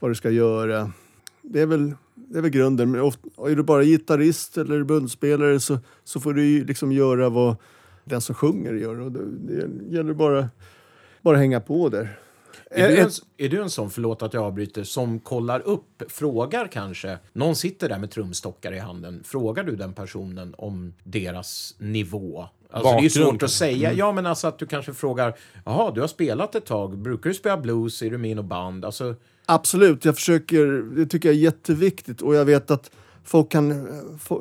vad 0.00 0.10
du 0.10 0.14
ska 0.14 0.30
göra. 0.30 0.90
Det 1.42 1.60
är 1.60 1.66
väl, 1.66 1.94
det 2.14 2.38
är 2.38 2.42
väl 2.42 2.50
grunden. 2.50 2.90
Men 2.90 3.00
ofta, 3.00 3.28
är 3.50 3.56
du 3.56 3.62
bara 3.62 3.84
gitarrist 3.84 4.56
eller 4.58 4.84
bundspelare 4.84 5.60
så, 5.60 5.78
så 6.04 6.20
får 6.20 6.34
du 6.34 6.64
liksom 6.64 6.92
göra 6.92 7.28
vad 7.28 7.56
den 8.04 8.20
som 8.20 8.34
sjunger 8.34 8.72
gör. 8.72 9.00
Och 9.00 9.12
det, 9.12 9.26
det 9.26 9.94
gäller 9.96 10.14
bara 10.14 10.48
bara 11.22 11.36
hänga 11.36 11.60
på 11.60 11.88
där. 11.88 12.18
Är 12.70 12.88
du, 12.88 12.94
Ett- 12.98 13.04
en, 13.04 13.10
är 13.46 13.48
du 13.48 13.62
en 13.62 13.70
sån, 13.70 13.90
förlåt 13.90 14.22
att 14.22 14.34
jag 14.34 14.42
avbryter, 14.42 14.84
som 14.84 15.18
kollar 15.20 15.60
upp, 15.60 16.02
frågar 16.08 16.66
kanske, 16.68 17.18
någon 17.32 17.56
sitter 17.56 17.88
där 17.88 17.98
med 17.98 18.10
trumstockar 18.10 18.72
i 18.72 18.78
handen, 18.78 19.22
frågar 19.24 19.64
du 19.64 19.76
den 19.76 19.92
personen 19.92 20.54
om 20.58 20.94
deras 21.04 21.74
nivå? 21.78 22.46
Alltså 22.70 22.92
det 22.92 23.04
är 23.04 23.08
svårt 23.08 23.42
att 23.42 23.50
säga. 23.50 23.92
Ja, 23.92 24.12
men 24.12 24.26
alltså 24.26 24.46
att 24.46 24.58
du 24.58 24.66
kanske 24.66 24.94
frågar, 24.94 25.36
jaha, 25.64 25.90
du 25.94 26.00
har 26.00 26.08
spelat 26.08 26.54
ett 26.54 26.64
tag, 26.66 26.98
brukar 26.98 27.30
du 27.30 27.34
spela 27.34 27.56
blues, 27.56 28.02
är 28.02 28.10
du 28.10 28.18
med 28.18 28.30
i 28.30 28.34
något 28.34 28.44
band? 28.44 28.84
Alltså, 28.84 29.14
Absolut, 29.46 30.04
jag 30.04 30.14
försöker, 30.14 30.66
det 30.96 31.06
tycker 31.06 31.28
jag 31.28 31.36
är 31.36 31.40
jätteviktigt 31.40 32.22
och 32.22 32.34
jag 32.34 32.44
vet 32.44 32.70
att 32.70 32.90
folk 33.24 33.50
kan, 33.50 33.70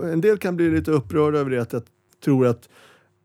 en 0.04 0.22
del 0.22 0.38
kan 0.38 0.56
bli 0.56 0.70
lite 0.70 0.92
upprörda 0.92 1.40
över 1.40 1.50
det 1.52 1.62
att 1.62 1.74
jag 1.74 1.84
tror 2.24 2.48
att, 2.48 2.70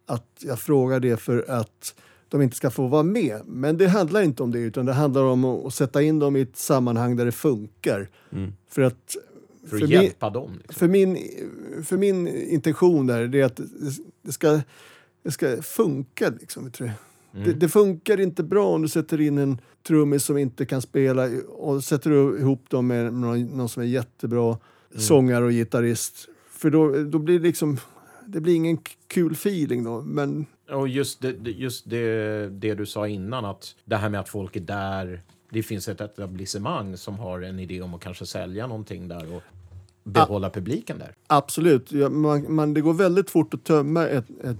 att 0.07 0.27
jag 0.39 0.59
frågar 0.59 1.01
det 1.01 1.17
för 1.17 1.45
att 1.49 1.95
de 2.29 2.43
inte 2.43 2.57
ska 2.57 2.71
få 2.71 2.87
vara 2.87 3.03
med. 3.03 3.41
Men 3.47 3.79
det 3.79 3.89
handlar 3.89 4.23
inte 4.23 4.43
om 4.43 4.51
det 4.51 4.59
utan 4.59 4.87
det 4.87 4.93
handlar 4.93 5.23
om 5.23 5.45
att, 5.45 5.67
att 5.67 5.75
sätta 5.75 6.03
in 6.03 6.19
dem 6.19 6.37
i 6.37 6.41
ett 6.41 6.57
sammanhang 6.57 7.17
där 7.17 7.25
det 7.25 7.33
funkar. 7.33 8.09
För 8.69 8.83
att 8.83 9.17
för 9.67 9.77
att 9.77 9.83
min- 9.83 9.91
hjälpa 9.91 10.31
dem. 10.31 10.51
Liksom. 10.57 10.79
för 10.79 10.89
min, 10.89 11.19
för 11.85 11.97
min 11.97 12.29
intention 12.29 13.07
där 13.07 13.27
det 13.27 13.41
är 13.41 13.45
att 13.45 13.61
det, 14.23 14.33
ska, 14.33 14.61
det 15.23 15.31
ska 15.31 15.63
funka. 15.63 16.33
Liksom, 16.41 16.65
vet 16.65 16.79
du. 16.79 16.91
Det, 17.45 17.53
det 17.53 17.69
funkar 17.69 18.21
inte 18.21 18.43
bra 18.43 18.67
om 18.67 18.83
du 18.83 18.89
sätter 18.89 19.21
in 19.21 19.39
en 19.39 19.61
trummis 19.87 20.25
som 20.25 20.39
inte 20.39 20.67
kan 20.67 20.83
spela 20.83 21.29
och 21.49 21.85
sätter 21.85 22.11
du 22.11 22.39
ihop 22.39 22.71
dem 22.71 22.87
med 22.87 23.13
någon, 23.13 23.45
någon 23.45 23.69
som 23.69 23.83
är 23.83 23.87
jättebra 23.87 24.59
sångare 24.97 25.45
och 25.45 25.51
gitarrist. 25.51 26.29
För 26.51 26.71
då, 26.71 27.05
då 27.05 27.19
blir 27.19 27.39
det 27.39 27.47
liksom... 27.47 27.79
Det 28.27 28.41
blir 28.41 28.55
ingen 28.55 28.79
kul 29.07 29.33
feeling 29.33 29.85
då. 29.85 30.01
Men 30.01 30.47
Och 30.71 30.89
just, 30.89 31.21
det, 31.21 31.51
just 31.51 31.91
det, 31.91 32.49
det 32.49 32.75
du 32.75 32.87
sa 32.87 33.09
innan, 33.09 33.45
att 33.45 33.75
det 33.85 33.97
här 33.97 34.09
med 34.09 34.21
att 34.21 34.29
folk 34.29 34.57
är 34.57 34.61
där, 34.61 35.23
det 35.51 35.63
finns 35.63 35.89
ett 35.89 36.01
etablissemang 36.01 36.97
som 36.97 37.19
har 37.19 37.41
en 37.41 37.59
idé 37.59 37.83
om 37.83 37.95
att 37.95 38.01
kanske 38.01 38.27
sälja 38.27 38.67
någonting 38.67 39.09
där 39.09 39.35
och 39.35 39.43
behålla 40.05 40.51
publiken 40.51 40.99
där. 40.99 41.15
absolut, 41.27 41.93
ja, 41.93 42.09
man, 42.09 42.55
man, 42.55 42.75
det 42.75 42.81
går 42.81 42.95
väldigt 42.95 43.31
fort 43.31 43.55
att 43.55 43.65
tömma 43.65 44.07
ett, 44.07 44.25
ett 44.45 44.57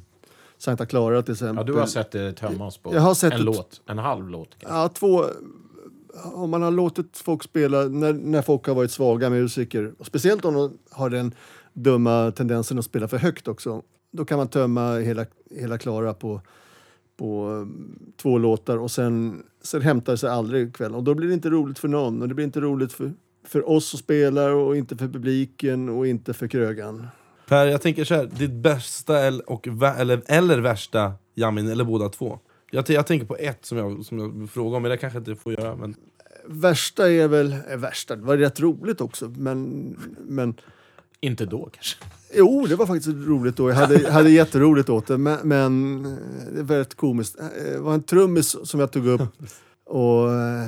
Santa 0.59 0.87
Clara 0.87 1.23
till 1.23 1.33
exempel. 1.33 1.67
Ja, 1.67 1.73
du 1.73 1.79
har 1.79 1.87
sett 1.87 2.11
det 2.11 2.33
tömmas 2.33 2.79
på 2.79 2.95
Jag 2.95 3.01
har 3.01 3.15
sett 3.15 3.33
en 3.33 3.45
låt, 3.45 3.81
en 3.87 3.99
halv 3.99 4.29
låt. 4.29 4.49
kanske. 4.59 4.79
Ja, 4.79 4.89
två... 4.89 5.25
Om 6.25 6.51
man 6.51 6.63
har 6.63 6.71
låtit 6.71 7.19
folk 7.19 7.43
spela 7.43 7.85
när, 7.85 8.13
när 8.13 8.43
folk 8.43 8.67
har 8.67 8.75
varit 8.75 8.91
svaga 8.91 9.31
musiker, 9.31 9.95
och 9.99 10.07
speciellt 10.07 10.45
om 10.45 10.55
de 10.55 10.79
har 10.91 11.11
den 11.11 11.35
dumma 11.73 12.31
tendensen 12.31 12.79
att 12.79 12.85
spela 12.85 13.09
för 13.09 13.17
högt 13.19 13.49
också, 13.49 13.83
då 14.17 14.25
kan 14.25 14.39
man 14.39 14.49
tömma 14.49 14.99
hela, 14.99 15.27
hela 15.51 15.79
Klara 15.79 16.15
på, 16.15 16.41
på 17.17 17.49
um, 17.49 18.13
två 18.17 18.39
låtar 18.39 18.79
och 18.79 18.91
sen, 18.91 19.43
sen 19.63 19.83
hämtar 19.83 20.13
det 20.13 20.19
sig 20.19 20.31
aldrig 20.31 20.75
kvällen. 20.75 20.95
Och 20.95 21.05
då 21.05 21.15
blir 21.15 21.29
det 21.29 21.35
inte 21.35 21.51
roligt 21.51 21.79
för 21.79 21.89
någon 21.89 22.23
och 22.23 22.29
det 22.29 22.35
blir 22.35 22.45
inte 22.45 22.61
roligt 22.61 22.93
för, 22.93 23.13
för 23.45 23.69
oss 23.69 23.89
som 23.89 23.99
spelar 23.99 24.51
och 24.51 24.77
inte 24.77 24.97
för 24.97 25.09
publiken 25.09 25.89
och 25.89 26.07
inte 26.07 26.35
för 26.35 26.49
krögan. 26.49 27.07
Per, 27.49 27.67
jag 27.67 27.83
tänker 27.83 28.05
så 28.05 28.15
här, 28.15 28.25
ditt 28.39 28.53
bästa 28.53 29.19
eller, 29.19 29.51
och, 29.51 29.69
eller, 29.99 30.23
eller 30.27 30.59
värsta 30.59 31.13
jamin, 31.35 31.69
eller 31.69 31.85
båda 31.85 32.09
två. 32.09 32.39
Jag, 32.71 32.87
t- 32.87 32.95
jag 32.95 33.07
tänker 33.07 33.27
på 33.27 33.37
ett 33.37 33.65
som 33.65 33.79
jag, 33.79 34.05
som 34.05 34.19
jag 34.19 34.51
frågar 34.51 34.77
om, 34.77 34.83
men 34.83 34.91
det 34.91 34.97
kanske 34.97 35.19
inte 35.19 35.37
får 35.37 35.53
göra. 35.53 35.77
Men 35.77 35.95
Värsta 36.49 37.11
är 37.11 37.29
väl... 37.29 37.57
Eh, 37.71 37.77
värsta, 37.77 38.17
det 38.17 38.23
var 38.23 38.37
rätt 38.37 38.61
roligt 38.61 39.01
också, 39.01 39.29
men... 39.37 39.97
men 40.19 40.55
Inte 41.21 41.47
då 41.47 41.71
kanske. 41.73 42.05
Jo, 42.35 42.67
det 42.69 42.77
var 42.77 42.87
faktiskt 42.87 43.09
roligt 43.27 43.57
då. 43.57 43.69
Jag 43.71 43.77
hade, 43.77 44.11
hade 44.13 44.31
jätteroligt 44.31 44.89
åt 44.89 45.07
det, 45.07 45.19
men, 45.19 45.39
men 45.49 46.05
eh, 46.07 46.55
det 46.57 46.63
var 46.63 46.77
rätt 46.77 46.95
komiskt. 46.95 47.37
Eh, 47.41 47.73
Det 47.73 47.79
var 47.79 47.95
en 47.95 48.03
trummis 48.03 48.57
som 48.65 48.81
jag 48.81 48.91
tog 48.91 49.07
upp 49.07 49.23
och 49.87 50.33
eh, 50.35 50.67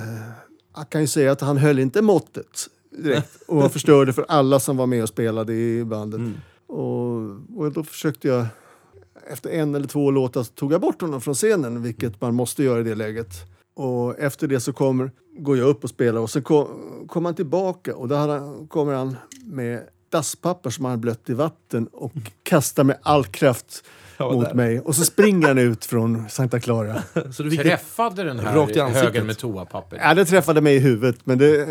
jag 0.77 0.90
kan 0.90 1.01
ju 1.01 1.07
säga 1.07 1.33
att 1.33 1.40
han 1.40 1.57
höll 1.57 1.79
inte 1.79 2.03
måttet 2.03 2.66
direkt 2.90 3.42
och 3.47 3.73
förstörde 3.73 4.12
för 4.12 4.25
alla 4.29 4.61
som 4.61 4.77
var 4.77 4.87
med 4.87 5.03
och 5.03 5.09
spelade 5.09 5.53
i 5.55 5.85
bandet. 5.85 6.21
Och, 6.66 7.14
och 7.57 7.73
då 7.73 7.85
försökte 7.85 8.29
jag, 8.29 8.47
efter 9.31 9.51
en 9.51 9.75
eller 9.75 9.87
två 9.88 10.11
låtar 10.11 10.44
tog 10.44 10.73
jag 10.73 10.81
bort 10.81 11.01
honom 11.01 11.21
från 11.21 11.35
scenen, 11.35 11.83
vilket 11.83 12.21
man 12.21 12.35
måste 12.35 12.62
göra 12.64 12.81
i 12.81 12.83
det 12.83 12.94
läget. 12.94 13.29
Och 13.75 14.18
efter 14.18 14.47
det 14.47 14.61
så 14.61 14.73
kommer, 14.73 15.11
går 15.38 15.59
jag 15.59 15.68
upp 15.68 15.85
och 15.85 15.90
spelar 15.90 16.21
och 16.21 16.31
sen 16.31 16.42
kom, 16.42 16.66
kommer 17.09 17.29
han 17.29 17.35
tillbaka 17.35 17.97
och 17.97 18.09
han, 18.09 18.66
kommer 18.68 18.94
han 18.94 19.16
med 19.44 19.83
dasspapper 20.11 20.71
som 20.71 20.85
han 20.85 20.92
hade 20.92 21.01
blött 21.01 21.31
i 21.31 21.35
vatten 21.35 21.88
och 21.92 22.12
kastar 22.42 22.85
med 22.85 22.99
all 23.03 23.25
kraft 23.25 23.85
Ja, 24.16 24.33
mot 24.33 24.44
där. 24.44 24.55
mig. 24.55 24.81
Och 24.81 24.94
så 24.97 25.05
springer 25.05 25.49
han 25.49 25.59
ut 25.59 25.85
från 25.85 26.29
Santa 26.29 26.61
Clara. 26.61 27.03
Så 27.33 27.42
du 27.42 27.51
det, 27.51 27.62
Träffade 27.62 28.25
den 28.25 28.40
Rakt 28.40 28.77
i 28.77 28.81
här 28.81 28.88
högen 28.88 29.27
med 29.27 29.38
toapapper? 29.38 29.99
Ja, 30.03 30.14
det 30.14 30.25
träffade 30.25 30.61
mig 30.61 30.77
i 30.77 30.79
huvudet, 30.79 31.27
men 31.27 31.38
det... 31.38 31.68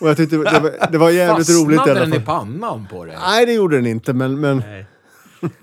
Och 0.00 0.08
jag 0.08 0.16
tyckte 0.16 0.36
det 0.36 0.60
var, 0.60 0.92
det 0.92 0.98
var 0.98 1.10
jävligt 1.10 1.50
roligt 1.50 1.74
i 1.74 1.76
Fastnade 1.76 2.00
alla 2.00 2.10
den 2.10 2.22
i 2.22 2.24
fall. 2.24 2.24
pannan 2.24 2.86
på 2.90 3.04
dig? 3.04 3.16
Nej, 3.20 3.46
det 3.46 3.52
gjorde 3.52 3.76
den 3.76 3.86
inte, 3.86 4.12
men... 4.12 4.40
men 4.40 4.62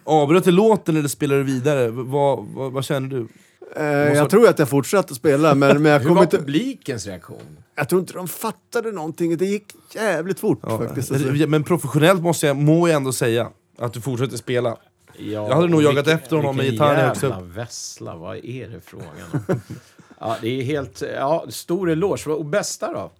avbröt 0.03 0.43
du 0.43 0.51
låten 0.51 0.97
eller 0.97 1.07
spelade 1.07 1.39
du 1.39 1.43
vidare? 1.43 1.89
Vad, 1.89 2.45
vad, 2.45 2.71
vad 2.71 2.85
känner 2.85 3.07
du? 3.09 3.27
Eh, 3.75 3.83
jag 3.85 4.29
tror 4.29 4.47
att 4.49 4.59
jag 4.59 4.69
fortsatte 4.69 5.15
spela, 5.15 5.55
men, 5.55 5.81
men 5.81 5.91
jag, 5.91 5.99
Hur 5.99 6.07
kom 6.07 6.15
var 6.15 6.23
inte, 6.23 6.37
publikens 6.37 7.07
reaktion? 7.07 7.57
jag 7.75 7.89
tror 7.89 8.01
inte 8.01 8.13
de 8.13 8.27
fattade 8.27 8.91
någonting. 8.91 9.37
Det 9.37 9.45
gick 9.45 9.73
jävligt 9.95 10.39
fort 10.39 10.61
faktiskt. 10.61 11.11
Alltså. 11.11 11.27
Men 11.47 11.63
professionellt 11.63 12.21
måste 12.21 12.47
jag, 12.47 12.57
må 12.57 12.87
jag 12.87 12.95
ändå 12.95 13.11
säga 13.13 13.49
att 13.77 13.93
du 13.93 14.01
fortsätter 14.01 14.37
spela. 14.37 14.69
Ja, 15.17 15.47
Jag 15.49 15.55
hade 15.55 15.67
nog 15.67 15.81
jagat 15.83 15.97
vilken- 15.97 16.13
efter 16.19 16.35
honom 16.35 16.55
med 16.55 16.65
vilken 16.65 16.87
gitarren 16.87 17.07
högst 17.07 17.23
jävla 17.23 17.39
vessla, 17.41 18.15
vad 18.15 18.37
är 18.37 18.67
det 18.69 18.81
frågan 18.85 19.07
om? 19.47 19.61
ja, 20.19 20.37
det 20.41 20.47
är 20.59 20.63
helt... 20.63 21.03
Ja, 21.15 21.45
stor 21.49 21.89
eloge. 21.91 22.29
Och 22.29 22.45
bästa 22.45 22.93
då? 22.93 23.11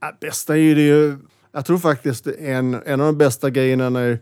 Ja, 0.00 0.12
bästa 0.20 0.52
är 0.54 0.58
ju 0.60 0.74
det 0.74 0.80
ju... 0.82 1.16
Jag 1.52 1.66
tror 1.66 1.78
faktiskt 1.78 2.26
en, 2.26 2.74
en 2.86 3.00
av 3.00 3.06
de 3.06 3.18
bästa 3.18 3.50
grejerna 3.50 3.90
när, 3.90 4.18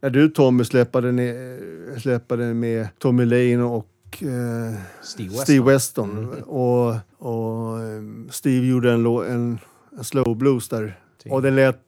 när 0.00 0.10
du 0.10 0.28
Tommy 0.28 0.64
släpade, 0.64 1.12
ner, 1.12 1.98
släpade 2.00 2.44
med 2.54 2.88
Tommy 2.98 3.24
Lane 3.24 3.62
och 3.64 3.86
eh, 4.22 4.74
Steve 5.02 5.28
Weston. 5.28 5.44
Steve 5.44 5.72
Weston. 5.72 6.42
Och, 6.42 6.94
och 7.18 7.80
eh, 7.80 8.02
Steve 8.30 8.66
gjorde 8.66 8.92
en, 8.92 9.06
en, 9.06 9.58
en 9.98 10.04
slow 10.04 10.36
blues 10.36 10.68
där. 10.68 11.00
Och 11.30 11.42
den 11.42 11.56
lät, 11.56 11.80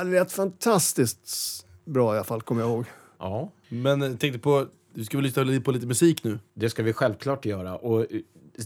den 0.00 0.10
lät 0.10 0.32
fantastiskt 0.32 1.66
bra 1.84 2.14
i 2.14 2.16
alla 2.16 2.24
fall, 2.24 2.42
kommer 2.42 2.60
jag 2.62 2.70
ihåg. 2.70 2.84
Ja, 3.18 3.52
Men 3.68 4.00
jag 4.00 4.20
tänkte 4.20 4.38
på, 4.38 4.66
du 4.94 5.04
ska 5.04 5.16
väl 5.16 5.24
lyssna 5.24 5.42
lite 5.42 5.64
på 5.64 5.70
lite 5.70 5.86
musik 5.86 6.24
nu? 6.24 6.38
det 6.54 6.70
ska 6.70 6.82
vi 6.82 6.92
självklart 6.92 7.44
göra. 7.44 7.76
Och 7.76 8.00
eh, 8.00 8.20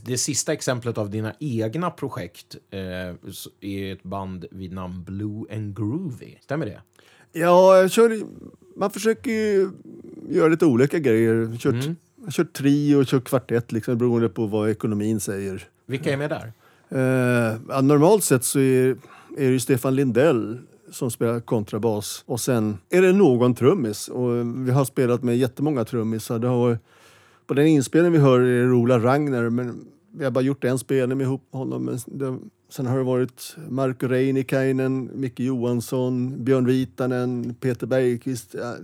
det 0.05 0.19
sista 0.19 0.53
exemplet 0.53 0.99
av 0.99 1.11
dina 1.11 1.35
egna 1.41 1.91
projekt 1.91 2.57
eh, 2.71 2.81
är 3.61 3.93
ett 3.93 4.03
band 4.03 4.45
vid 4.51 4.73
namn 4.73 5.05
Blue 5.05 5.45
and 5.57 5.77
Groovy. 5.77 6.37
Stämmer 6.43 6.67
det? 6.67 6.83
Ja, 7.33 7.77
jag 7.77 7.91
kör, 7.91 8.21
man 8.77 8.91
försöker 8.91 9.31
ju 9.31 9.71
göra 10.29 10.49
lite 10.49 10.67
olika 10.67 10.99
grejer. 10.99 11.57
Kört, 11.59 11.75
Mm. 11.75 11.97
Jag 12.25 12.33
kört 12.33 12.53
trio 12.53 12.97
och 12.97 13.07
kört 13.07 13.25
kvartett 13.25 13.73
liksom, 13.73 13.99
beroende 13.99 14.29
på 14.29 14.47
vad 14.47 14.71
ekonomin 14.71 15.21
säger. 15.21 15.69
Vilka 15.87 16.13
är 16.13 16.17
med 16.17 16.31
där? 16.31 16.53
Eh, 16.89 17.57
ja, 17.69 17.81
normalt 17.81 18.25
sett 18.25 18.45
så 18.45 18.59
är, 18.59 18.97
är 19.39 19.51
det 19.51 19.61
Stefan 19.61 19.97
Lindell 19.97 20.59
som 20.91 21.11
spelar 21.11 21.41
kontrabas. 21.41 22.23
Och 22.27 22.41
sen 22.41 22.79
är 22.91 23.03
det 23.03 23.13
någon 23.13 23.55
trummis. 23.55 24.09
Och 24.09 24.31
vi 24.67 24.71
har 24.71 24.85
spelat 24.85 25.23
med 25.23 25.39
jättemånga 25.39 25.85
trummisar. 25.85 26.39
Det 26.39 26.49
har, 26.49 26.79
på 27.47 27.55
den 27.55 27.67
inspelningen 27.67 28.13
vi 28.13 28.19
hör 28.19 28.41
är 28.41 28.67
det 28.67 28.73
Ola 28.73 28.99
Ragnar, 28.99 29.51
men 29.51 29.85
vi 30.13 30.25
har 30.25 30.31
bara 30.31 30.45
gjort 30.45 30.65
en 30.65 30.79
spelning 30.79 31.19
med 31.19 31.25
ihop 31.25 31.49
honom. 31.51 31.85
Men 31.85 31.99
det, 32.07 32.39
sen 32.69 32.87
har 32.87 32.99
det 32.99 33.05
varit 33.05 33.57
Marko 33.69 34.07
Reinikainen, 34.07 35.11
Micke 35.15 35.41
Johansson, 35.41 36.45
Björn 36.45 36.67
Vitanen, 36.67 37.55
Peter 37.61 37.87
Bergqvist. 37.87 38.55
Ja, 38.59 38.75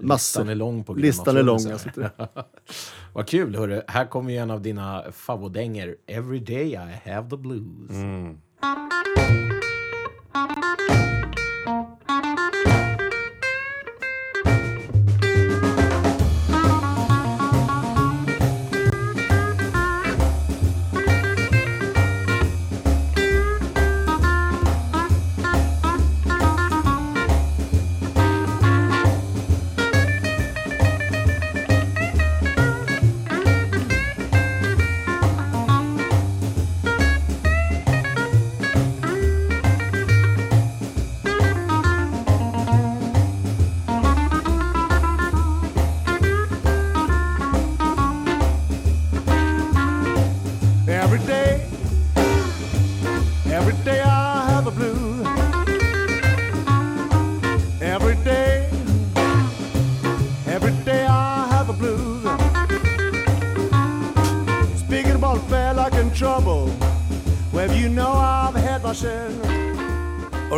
massor. 0.00 0.40
Listan 0.40 0.48
är 0.48 0.54
lång 0.54 0.84
på 0.84 0.94
Listan 0.94 1.36
är 1.36 1.42
lång. 1.42 1.70
Alltså. 1.70 1.88
Vad 3.12 3.28
kul, 3.28 3.56
hörru. 3.56 3.82
Här 3.86 4.06
kommer 4.06 4.32
ju 4.32 4.36
en 4.36 4.50
av 4.50 4.62
dina 4.62 5.04
favoritdänger. 5.12 5.96
Every 6.06 6.38
day 6.38 6.72
I 6.72 7.10
have 7.10 7.30
the 7.30 7.36
blues. 7.36 7.90
Every 7.90 8.36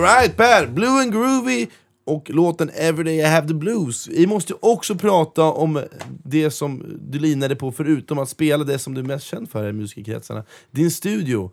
Alright 0.02 0.36
Per, 0.36 0.66
Blue 0.66 1.02
and 1.02 1.12
Groovy 1.12 1.66
och 2.04 2.30
låten 2.30 2.70
Everyday 2.74 3.18
I 3.18 3.22
have 3.22 3.48
the 3.48 3.54
blues. 3.54 4.08
Vi 4.08 4.26
måste 4.26 4.54
också 4.60 4.94
prata 4.94 5.42
om 5.42 5.82
det 6.24 6.50
som 6.50 6.82
du 7.00 7.18
linade 7.18 7.56
på 7.56 7.72
förutom 7.72 8.18
att 8.18 8.28
spela 8.28 8.64
det 8.64 8.78
som 8.78 8.94
du 8.94 9.00
är 9.00 9.04
mest 9.04 9.24
känd 9.24 9.50
för 9.50 9.68
i 9.68 9.72
musikerkretsarna. 9.72 10.44
Din 10.70 10.90
studio, 10.90 11.50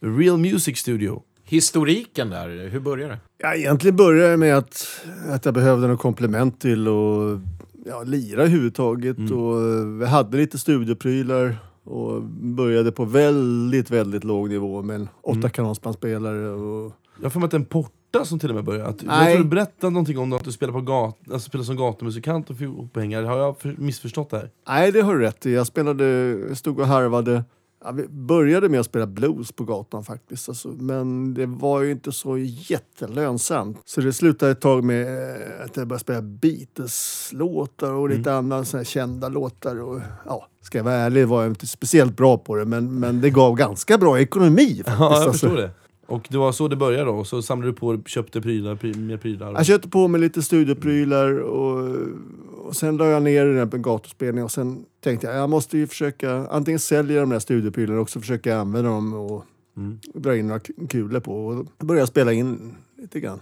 Real 0.00 0.38
Music 0.38 0.78
Studio. 0.78 1.22
Historiken 1.44 2.30
där, 2.30 2.68
hur 2.68 2.80
börjar 2.80 3.08
det? 3.08 3.18
Ja, 3.38 3.54
egentligen 3.54 3.96
började 3.96 4.30
det 4.30 4.36
med 4.36 4.56
att, 4.56 5.00
att 5.28 5.44
jag 5.44 5.54
behövde 5.54 5.88
något 5.88 6.00
komplement 6.00 6.60
till 6.60 6.88
att 6.88 7.40
ja, 7.86 8.02
lira 8.02 8.42
överhuvudtaget. 8.42 9.16
Och 9.18 9.56
vi 10.00 10.06
hade 10.06 10.36
lite 10.36 10.58
studioprylar 10.58 11.56
och 11.84 12.22
började 12.40 12.92
på 12.92 13.04
väldigt, 13.04 13.90
väldigt 13.90 14.24
låg 14.24 14.48
nivå 14.48 14.82
med 14.82 14.96
en 14.96 15.08
åtta 15.22 15.48
kanalsbandspelare. 15.48 16.48
Och, 16.48 16.92
Jag 17.20 17.24
har 17.24 17.30
för 17.30 17.40
mig 17.40 17.44
att 17.44 17.50
det 17.50 17.56
är 17.56 17.58
en 17.58 17.64
porta 17.64 18.24
som 18.24 18.38
till 18.38 18.48
och 18.48 18.54
med 18.54 18.64
börjar. 18.64 18.84
Att, 18.84 19.02
jag 19.02 19.32
tror 19.32 19.38
du 19.38 19.44
berättade 19.44 19.92
någonting 19.92 20.18
om 20.18 20.32
att 20.32 20.44
du 20.44 20.52
spelar, 20.52 20.72
på 20.72 20.80
gat, 20.80 21.18
alltså 21.32 21.48
spelar 21.48 21.64
som 21.64 21.76
gatumusikant 21.76 22.50
och 22.50 22.92
pengar. 22.92 23.22
Har 23.22 23.38
jag 23.38 23.58
för, 23.58 23.74
missförstått 23.78 24.30
det 24.30 24.36
här? 24.36 24.50
nej, 24.68 24.92
det 24.92 25.00
har 25.00 25.14
du 25.14 25.20
rätt 25.20 25.46
i. 25.46 25.52
Jag 25.54 25.66
spelade, 25.66 26.04
jag 26.48 26.56
stod 26.56 26.80
och 26.80 26.86
harvade. 26.86 27.44
Ja, 27.84 27.90
vi 27.90 28.08
började 28.08 28.68
med 28.68 28.80
att 28.80 28.86
spela 28.86 29.06
blues 29.06 29.52
på 29.52 29.64
gatan 29.64 30.04
faktiskt. 30.04 30.48
Alltså, 30.48 30.68
men 30.68 31.34
det 31.34 31.46
var 31.46 31.82
ju 31.82 31.90
inte 31.90 32.12
så 32.12 32.38
jättelönsamt. 32.38 33.78
Så 33.84 34.00
det 34.00 34.12
slutade 34.12 34.52
ett 34.52 34.60
tag 34.60 34.84
med 34.84 35.02
eh, 35.02 35.64
att 35.64 35.76
jag 35.76 35.86
började 35.86 36.00
spela 36.00 36.22
Beatles-låtar 36.22 37.92
och 37.92 38.08
lite 38.08 38.34
andra 38.34 38.64
såna 38.64 38.84
kända 38.84 39.28
låtar. 39.28 39.80
Och, 39.80 40.00
ja, 40.26 40.46
ska 40.62 40.78
jag 40.78 40.84
vara 40.84 40.94
ärlig 40.94 41.28
var 41.28 41.42
jag 41.42 41.50
inte 41.50 41.66
speciellt 41.66 42.16
bra 42.16 42.38
på 42.38 42.56
det, 42.56 42.64
men, 42.64 43.00
men 43.00 43.20
det 43.20 43.30
gav 43.30 43.56
ganska 43.56 43.98
bra 43.98 44.20
ekonomi 44.20 44.82
faktiskt. 44.84 44.86
Ja, 44.98 45.04
jag 45.04 45.12
alltså. 45.12 45.32
förstår 45.32 45.56
det. 45.56 45.70
Och 46.10 46.26
det 46.30 46.38
var 46.38 46.52
så 46.52 46.68
det 46.68 46.76
började 46.76 47.04
då, 47.04 47.16
och 47.16 47.26
så 47.26 47.42
samlade 47.42 47.72
du 47.72 47.76
på 47.76 47.86
och 47.86 48.08
köpte 48.08 48.40
prylar, 48.40 48.76
pry, 48.76 48.94
mer 48.94 49.16
prylar. 49.16 49.52
Jag 49.52 49.66
köpte 49.66 49.88
på 49.88 50.08
mig 50.08 50.20
lite 50.20 50.42
studioprylar 50.42 51.40
och, 51.40 51.96
och 52.66 52.76
sen 52.76 52.96
la 52.96 53.06
jag 53.06 53.22
ner 53.22 53.46
den 53.46 53.70
på 53.70 53.76
en 53.76 53.82
gatuspelning 53.82 54.44
och 54.44 54.50
sen 54.50 54.84
tänkte 55.00 55.26
jag 55.26 55.36
jag 55.36 55.50
måste 55.50 55.78
ju 55.78 55.86
försöka 55.86 56.46
antingen 56.50 56.78
sälja 56.78 57.20
de 57.20 57.30
där 57.30 57.38
studioprylarna 57.38 57.98
och 57.98 58.02
också 58.02 58.20
försöka 58.20 58.58
använda 58.58 58.90
dem 58.90 59.14
och 59.14 59.44
dra 60.14 60.36
in 60.36 60.46
några 60.46 60.60
kulor 60.88 61.20
på. 61.20 61.46
Och 61.46 61.66
då 61.78 61.86
började 61.86 62.00
jag 62.00 62.08
spela 62.08 62.32
in 62.32 62.74
lite 62.98 63.20
grann. 63.20 63.40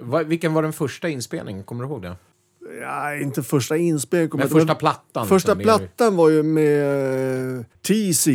Va, 0.00 0.22
vilken 0.22 0.54
var 0.54 0.62
den 0.62 0.72
första 0.72 1.08
inspelningen? 1.08 1.64
Kommer 1.64 1.84
du 1.84 1.90
ihåg 1.90 2.02
det? 2.02 2.16
Ja, 2.80 3.16
inte 3.16 3.42
första 3.42 3.76
inspelningen. 3.76 4.38
Men 4.38 4.48
första 4.48 4.74
plattan? 4.74 5.26
Första 5.26 5.54
liksom, 5.54 5.78
plattan 5.78 6.16
var 6.16 6.30
ju 6.30 6.42
med 6.42 7.58
eh, 7.58 7.64
TC, 7.82 8.30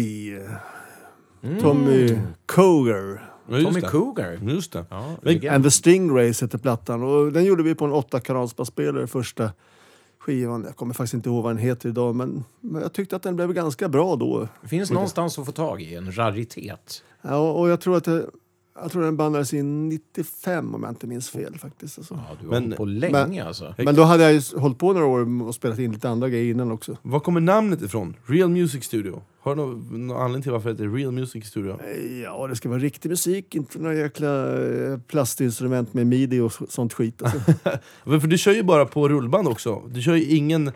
Tommy 1.61 2.17
Coger. 2.45 3.28
Ja, 3.51 3.61
Tommy 3.61 3.81
det. 3.81 3.87
Cougar. 3.87 4.39
Just 4.41 4.71
det. 4.71 4.85
Ja, 4.89 5.15
Men-. 5.21 5.49
And 5.49 5.63
the 5.63 5.71
Stingrays 5.71 6.41
hette 6.41 6.57
plattan. 6.57 7.03
Och 7.03 7.31
den 7.31 7.45
gjorde 7.45 7.63
vi 7.63 7.75
på 7.75 7.85
en 7.85 7.91
åtta 7.91 8.19
kanalsbandspelare 8.19 9.07
första 9.07 9.51
skivan. 10.19 10.63
Jag 10.63 10.75
kommer 10.75 10.93
faktiskt 10.93 11.13
inte 11.13 11.29
ihåg 11.29 11.43
vad 11.43 11.51
den 11.51 11.63
heter 11.63 11.89
idag, 11.89 12.15
men, 12.15 12.43
men 12.59 12.81
jag 12.81 12.93
tyckte 12.93 13.15
att 13.15 13.23
den 13.23 13.35
blev 13.35 13.53
ganska 13.53 13.89
bra 13.89 14.15
då. 14.15 14.47
finns 14.67 14.91
någonstans 14.91 15.39
att 15.39 15.45
få 15.45 15.51
tag 15.51 15.81
i, 15.81 15.95
en 15.95 16.17
raritet. 16.17 17.03
Ja, 17.21 17.51
och 17.51 17.69
jag 17.69 17.81
tror 17.81 17.97
att 17.97 18.03
det, 18.03 18.25
Jag 18.81 18.91
tror 18.91 19.01
den 19.03 19.17
bandades 19.17 19.53
in 19.53 19.89
95 19.89 20.75
om 20.75 20.83
jag 20.83 20.91
inte 20.91 21.07
minns 21.07 21.29
fel 21.29 21.57
faktiskt. 21.57 21.97
Alltså. 21.97 22.13
Ja, 22.29 22.37
du 22.41 22.47
har 22.47 22.53
Men- 22.53 22.63
hållit 22.63 22.77
på 22.77 22.85
länge 22.85 23.43
alltså. 23.43 23.73
Men 23.77 23.95
då 23.95 24.03
hade 24.03 24.23
jag 24.23 24.33
ju 24.33 24.41
hållit 24.59 24.77
på 24.77 24.93
några 24.93 25.05
år 25.05 25.43
och 25.47 25.55
spelat 25.55 25.79
in 25.79 25.91
lite 25.91 26.09
andra 26.09 26.29
grejer 26.29 26.51
innan 26.53 26.71
också. 26.71 26.97
Var 27.01 27.19
kommer 27.19 27.39
namnet 27.41 27.81
ifrån? 27.81 28.15
Real 28.25 28.49
Music 28.49 28.83
Studio? 28.83 29.21
Har 29.41 29.55
du 29.55 29.61
någon, 29.61 30.07
någon 30.07 30.17
anledning 30.17 30.43
till 30.43 30.51
varför 30.51 30.69
det 30.69 30.73
heter 30.83 30.95
Real 30.97 31.11
Music 31.11 31.45
Studio? 31.45 31.79
Ja, 32.23 32.47
det 32.47 32.55
ska 32.55 32.69
vara 32.69 32.79
riktig 32.79 33.09
musik, 33.09 33.55
inte 33.55 33.79
några 33.79 33.95
jäkla 33.95 34.61
eh, 34.67 34.99
plastinstrument 35.07 35.93
med 35.93 36.07
midi 36.07 36.39
och 36.39 36.53
så- 36.53 36.67
sånt 36.69 36.93
skit. 36.93 37.21
Alltså. 37.21 37.53
Men 38.03 38.21
För 38.21 38.27
du 38.27 38.37
kör 38.37 38.51
ju 38.53 38.63
bara 38.63 38.85
på 38.85 39.09
rullband 39.09 39.47
också. 39.47 39.81
Du 39.89 40.01
kör 40.01 40.15
ju 40.15 40.25
ingen... 40.25 40.71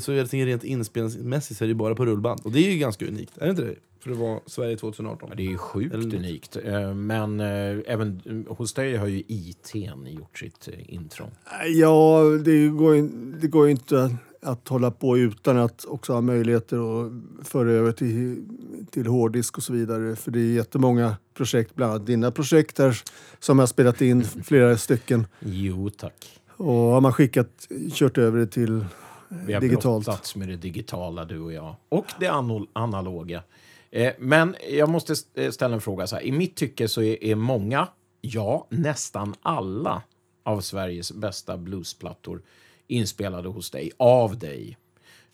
Så 0.00 0.12
jag 0.12 0.30
tänker 0.30 0.46
rent 0.46 0.64
inspelningsmässigt 0.64 1.58
så 1.58 1.64
är 1.64 1.66
det 1.66 1.70
ju 1.70 1.74
bara 1.74 1.94
på 1.94 2.06
rullband. 2.06 2.40
Och 2.44 2.52
det 2.52 2.58
är 2.66 2.70
ju 2.72 2.78
ganska 2.78 3.06
unikt, 3.06 3.38
är 3.38 3.44
det 3.44 3.50
inte 3.50 3.62
det? 3.62 3.74
För 4.06 4.12
att 4.12 4.18
vara 4.18 4.40
Sverige 4.46 4.76
2018. 4.76 5.28
Ja, 5.28 5.34
Det 5.36 5.42
är 5.42 5.50
ju 5.50 5.58
sjukt 5.58 5.94
Eller- 5.94 6.16
unikt. 6.16 6.56
Eh, 6.64 6.94
Men 6.94 7.40
eh, 7.40 7.78
även 7.86 8.20
eh, 8.48 8.56
hos 8.56 8.72
dig 8.74 8.96
har 8.96 9.06
ju 9.06 9.22
IT'n 9.22 10.08
gjort 10.18 10.38
sitt 10.38 10.68
intro. 10.88 11.26
Ja, 11.74 12.22
det 12.44 12.68
går 12.68 12.94
ju, 12.94 13.08
det 13.40 13.46
går 13.46 13.64
ju 13.64 13.70
inte 13.70 14.02
att, 14.04 14.12
att 14.42 14.68
hålla 14.68 14.90
på 14.90 15.18
utan 15.18 15.56
att 15.58 15.84
också 15.84 16.12
ha 16.12 16.20
möjligheter 16.20 16.76
att 17.06 17.12
föra 17.48 17.70
över 17.72 17.92
till, 17.92 18.44
till 18.90 19.06
hårddisk 19.06 19.56
och 19.56 19.62
så 19.62 19.72
vidare. 19.72 20.16
För 20.16 20.30
det 20.30 20.38
är 20.40 20.52
jättemånga 20.52 21.16
projekt, 21.34 21.74
bland 21.74 21.92
annat 21.92 22.06
dina 22.06 22.30
projekt 22.30 22.78
här, 22.78 23.00
som 23.38 23.58
jag 23.58 23.62
har 23.62 23.66
spelat 23.66 24.00
in 24.00 24.24
flera 24.44 24.76
stycken. 24.76 25.26
Jo 25.40 25.90
tack. 25.90 26.40
Och 26.56 26.66
har 26.66 27.00
man 27.00 27.12
skickat, 27.12 27.68
kört 27.92 28.18
över 28.18 28.38
det 28.38 28.46
till 28.46 28.84
Vi 29.28 29.52
har 29.52 29.60
digitalt. 29.60 30.04
brottats 30.04 30.36
med 30.36 30.48
det 30.48 30.56
digitala 30.56 31.24
du 31.24 31.38
och 31.40 31.52
jag. 31.52 31.74
Och 31.88 32.06
det 32.20 32.28
analoga. 32.72 33.42
Eh, 33.90 34.12
Men 34.18 34.56
jag 34.70 34.88
måste 34.88 35.14
eh, 35.34 35.50
ställa 35.50 35.74
en 35.74 35.80
fråga. 35.80 36.06
Så 36.06 36.16
här. 36.16 36.22
I 36.22 36.32
mitt 36.32 36.56
tycke 36.56 36.88
så 36.88 37.02
är, 37.02 37.24
är 37.24 37.34
många, 37.34 37.88
ja 38.20 38.66
nästan 38.70 39.34
alla 39.42 40.02
av 40.42 40.60
Sveriges 40.60 41.12
bästa 41.12 41.56
bluesplattor 41.56 42.42
inspelade 42.86 43.48
hos 43.48 43.70
dig, 43.70 43.90
av 43.96 44.38
dig. 44.38 44.78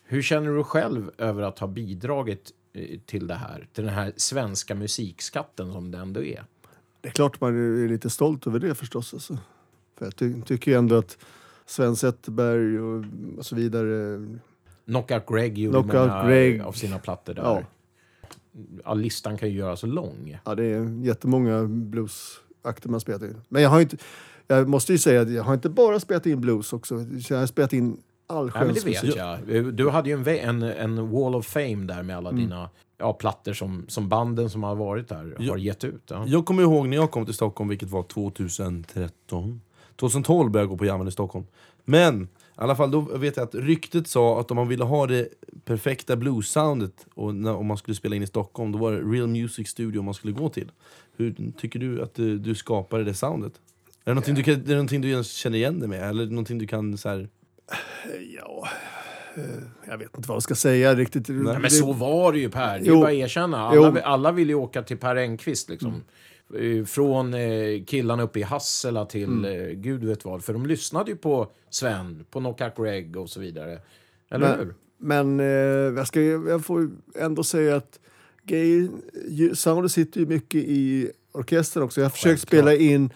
Hur 0.03 0.21
känner 0.21 0.51
du 0.51 0.63
själv 0.63 1.11
över 1.17 1.43
att 1.43 1.59
ha 1.59 1.67
bidragit 1.67 2.51
eh, 2.73 2.99
till 3.05 3.27
det 3.27 3.35
här? 3.35 3.67
Till 3.73 3.83
den 3.83 3.93
här 3.93 4.13
svenska 4.17 4.75
musikskatten 4.75 5.73
som 5.73 5.91
det 5.91 5.97
ändå 5.97 6.23
är? 6.23 6.43
Det 7.01 7.07
är 7.09 7.13
klart 7.13 7.41
man 7.41 7.83
är 7.83 7.87
lite 7.87 8.09
stolt 8.09 8.47
över 8.47 8.59
det 8.59 8.75
förstås. 8.75 9.13
Alltså. 9.13 9.37
För 9.97 10.05
jag 10.05 10.15
ty 10.15 10.41
tycker 10.41 10.71
ju 10.71 10.77
ändå 10.77 10.95
att 10.95 11.17
Sven 11.65 11.95
Zetterberg 11.95 12.79
och, 12.79 13.05
och 13.37 13.45
så 13.45 13.55
vidare. 13.55 14.19
Knockout 14.85 15.25
Greg 15.27 15.57
gjorde 15.57 15.81
Knockout 15.81 16.09
många 16.09 16.27
Greg. 16.27 16.61
av 16.61 16.71
sina 16.71 16.99
plattor 16.99 17.33
där. 17.33 17.43
Ja. 17.43 17.63
Ja, 18.85 18.93
listan 18.93 19.37
kan 19.37 19.49
ju 19.49 19.55
göras 19.57 19.83
lång. 19.83 20.39
Ja, 20.45 20.55
det 20.55 20.63
är 20.65 21.05
jättemånga 21.05 21.63
bluesakter 21.63 22.89
man 22.89 22.99
spelat 22.99 23.21
in. 23.21 23.35
Men 23.49 23.61
jag 23.61 23.69
har 23.69 23.81
inte, 23.81 23.97
jag 24.47 24.67
måste 24.69 24.91
ju 24.91 24.97
säga 24.97 25.21
att 25.21 25.31
jag 25.31 25.43
har 25.43 25.53
inte 25.53 25.69
bara 25.69 25.99
spelat 25.99 26.25
in 26.25 26.41
blues 26.41 26.73
också. 26.73 26.95
Jag 27.29 27.37
har 27.37 27.45
spelat 27.45 27.73
in 27.73 27.97
Ja, 28.27 28.35
men 28.43 28.47
det 28.47 28.59
allsköns 28.59 28.85
vet 28.85 29.03
musik. 29.03 29.15
jag. 29.17 29.73
Du 29.73 29.89
hade 29.89 30.09
ju 30.09 30.15
en, 30.15 30.27
en, 30.27 30.63
en 30.63 31.11
wall 31.11 31.35
of 31.35 31.45
fame 31.45 31.75
där 31.85 32.03
med 32.03 32.17
alla 32.17 32.31
dina 32.31 32.69
ja, 32.97 33.13
plattor 33.13 33.53
som, 33.53 33.85
som 33.87 34.09
banden 34.09 34.49
som 34.49 34.63
har 34.63 34.75
varit 34.75 35.07
där 35.09 35.35
Ja. 35.39 35.51
har 35.51 35.57
gett 35.57 35.83
ut. 35.83 36.01
Ja. 36.07 36.23
Jag 36.27 36.45
kommer 36.45 36.63
ihåg 36.63 36.87
när 36.87 36.97
jag 36.97 37.11
kom 37.11 37.25
till 37.25 37.33
Stockholm, 37.33 37.69
vilket 37.69 37.89
var 37.89 38.03
2013. 38.03 39.61
2012 39.99 40.51
började 40.51 40.63
jag 40.63 40.69
gå 40.69 40.77
på 40.77 40.85
jammen 40.85 41.07
i 41.07 41.11
Stockholm. 41.11 41.45
Men 41.85 42.27
i 42.57 42.61
alla 42.61 42.75
fall, 42.75 42.91
då 42.91 43.01
vet 43.01 43.37
jag 43.37 43.43
att 43.43 43.55
ryktet 43.55 44.07
sa 44.07 44.39
att 44.39 44.51
om 44.51 44.55
man 44.57 44.67
ville 44.67 44.83
ha 44.83 45.07
det 45.07 45.27
perfekta 45.65 46.15
blues-soundet 46.15 47.05
och 47.13 47.35
när, 47.35 47.55
om 47.55 47.65
man 47.65 47.77
skulle 47.77 47.95
spela 47.95 48.15
in 48.15 48.23
i 48.23 48.27
Stockholm, 48.27 48.71
då 48.71 48.79
var 48.79 48.91
det 48.91 48.97
Real 49.01 49.27
Music 49.27 49.67
Studio 49.69 50.01
man 50.01 50.13
skulle 50.13 50.33
gå 50.33 50.49
till. 50.49 50.71
Hur 51.17 51.51
tycker 51.57 51.79
du 51.79 52.01
att 52.01 52.13
du, 52.13 52.37
du 52.39 52.55
skapade 52.55 53.03
det 53.03 53.13
soundet? 53.13 53.53
Är 54.05 54.11
det 54.11 54.13
någonting, 54.13 54.35
du 54.35 54.43
kan, 54.43 54.53
är 54.53 54.57
det 54.57 54.71
någonting 54.73 55.01
du 55.01 55.23
känner 55.23 55.57
igen 55.57 55.79
dig 55.79 55.89
med? 55.89 56.09
Eller 56.09 56.25
någonting 56.25 56.57
du 56.57 56.67
kan 56.67 56.97
så 56.97 57.09
här, 57.09 57.29
Ja, 58.37 58.67
eh, 59.35 59.43
jag 59.87 59.97
vet 59.97 60.17
inte 60.17 60.29
vad 60.29 60.35
jag 60.35 60.43
ska 60.43 60.55
säga 60.55 60.95
riktigt. 60.95 61.25
Det- 61.25 61.33
men 61.33 61.69
så 61.71 61.93
var 61.93 62.33
det 62.33 62.39
ju 62.39 62.49
Per, 62.49 62.79
det 62.79 62.85
är 62.85 62.89
Jo. 62.89 62.99
bara 63.01 63.07
att 63.09 63.13
erkänna. 63.13 63.57
Alla, 63.67 64.01
alla 64.01 64.31
vill 64.31 64.49
ju 64.49 64.55
åka 64.55 64.83
till 64.83 64.97
Per 64.97 65.15
Engqvist 65.15 65.69
liksom. 65.69 65.89
Eh, 65.89 65.95
Från 66.85 67.33
eh, 67.33 67.83
killarna 67.85 68.23
uppe 68.23 68.39
i 68.39 68.43
Hassela 68.43 69.05
till 69.05 69.45
eh, 69.45 69.51
gud 69.67 70.03
vet 70.03 70.25
vad. 70.25 70.43
För 70.43 70.53
de 70.53 70.65
lyssnade 70.65 71.11
ju 71.11 71.17
på 71.17 71.51
Sven, 71.69 72.25
på 72.29 72.39
Knockout 72.39 72.75
Greg 72.75 73.17
och 73.17 73.29
så 73.29 73.39
vidare. 73.39 73.79
Eller 74.29 74.57
hur? 74.57 74.73
Men, 74.97 75.35
men 75.35 75.39
eh, 75.39 75.97
jag, 75.97 76.07
ska, 76.07 76.21
jag 76.21 76.65
får 76.65 76.89
ändå 77.15 77.43
säga 77.43 77.75
att 77.75 77.99
gay, 78.43 78.89
soundet 79.53 79.91
sitter 79.91 80.19
ju 80.19 80.25
mycket 80.25 80.63
i 80.63 81.11
orkestern 81.31 81.83
också. 81.83 82.01
Jag 82.01 82.05
har 82.05 82.11
försökt 82.11 82.41
spela 82.41 82.75
in 82.75 83.09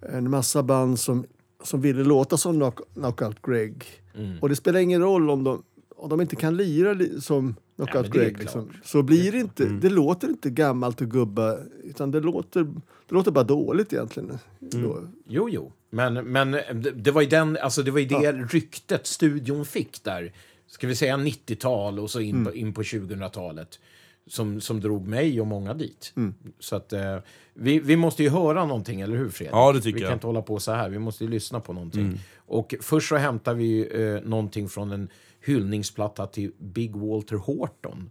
en 0.00 0.30
massa 0.30 0.62
band 0.62 0.98
som, 0.98 1.26
som 1.62 1.80
ville 1.80 2.04
låta 2.04 2.36
som 2.36 2.54
knock, 2.54 2.80
Knockout 2.94 3.42
Greg. 3.42 3.84
Mm. 4.14 4.38
Och 4.40 4.48
det 4.48 4.56
spelar 4.56 4.80
ingen 4.80 5.00
roll 5.00 5.30
om 5.30 5.44
de, 5.44 5.62
om 5.96 6.08
de 6.08 6.20
inte 6.20 6.36
kan 6.36 6.56
lira 6.56 6.92
li, 6.92 7.20
som 7.20 7.56
Knockout 7.86 8.06
är 8.06 8.10
Greg. 8.10 8.38
Liksom. 8.38 8.70
Så 8.84 9.02
blir 9.02 9.32
det 9.32 9.38
inte, 9.38 9.64
det 9.64 9.90
låter 9.90 10.28
inte 10.28 10.50
gammalt 10.50 11.00
och 11.00 11.10
gubba, 11.10 11.58
utan 11.84 12.10
det 12.10 12.20
låter, 12.20 12.64
det 13.08 13.14
låter 13.14 13.30
bara 13.30 13.44
dåligt 13.44 13.92
egentligen. 13.92 14.38
Då. 14.58 15.04
Jo, 15.26 15.48
jo. 15.50 15.72
Men, 15.90 16.14
men 16.14 16.50
det, 16.50 16.90
det 16.90 17.10
var 17.10 17.22
ju 17.22 17.28
den, 17.28 17.58
alltså 17.62 17.82
det, 17.82 17.90
var 17.90 18.00
ju 18.00 18.06
det 18.06 18.32
ryktet 18.32 19.06
studion 19.06 19.64
fick 19.64 20.04
där. 20.04 20.32
Ska 20.66 20.86
vi 20.86 20.96
säga 20.96 21.16
90-tal 21.16 21.98
och 21.98 22.10
så 22.10 22.20
in, 22.20 22.44
på, 22.44 22.54
in 22.54 22.74
på 22.74 22.82
2000-talet. 22.82 23.78
Som, 24.26 24.60
som 24.60 24.80
drog 24.80 25.08
mig 25.08 25.40
och 25.40 25.46
många 25.46 25.74
dit. 25.74 26.12
Så 26.58 26.76
att 26.76 26.92
eh, 26.92 27.18
vi, 27.54 27.78
vi 27.78 27.96
måste 27.96 28.22
ju 28.22 28.28
höra 28.28 28.66
någonting, 28.66 29.00
eller 29.00 29.16
hur 29.16 29.28
Fredrik? 29.28 29.54
Ja, 29.54 29.72
det 29.72 29.80
tycker 29.80 29.94
vi 29.94 30.00
kan 30.00 30.08
jag. 30.08 30.16
inte 30.16 30.26
hålla 30.26 30.42
på 30.42 30.58
så 30.60 30.72
här, 30.72 30.88
vi 30.88 30.98
måste 30.98 31.24
ju 31.24 31.30
lyssna 31.30 31.60
på 31.60 31.72
någonting. 31.72 32.20
Och 32.36 32.74
först 32.80 33.08
så 33.08 33.16
hämtar 33.16 33.54
vi 33.54 33.88
eh, 34.02 34.28
någonting 34.28 34.68
från 34.68 34.92
en 34.92 35.08
hyllningsplatta 35.42 36.26
till 36.26 36.52
Big 36.58 36.96
Walter 36.96 37.36
Horton. 37.36 38.10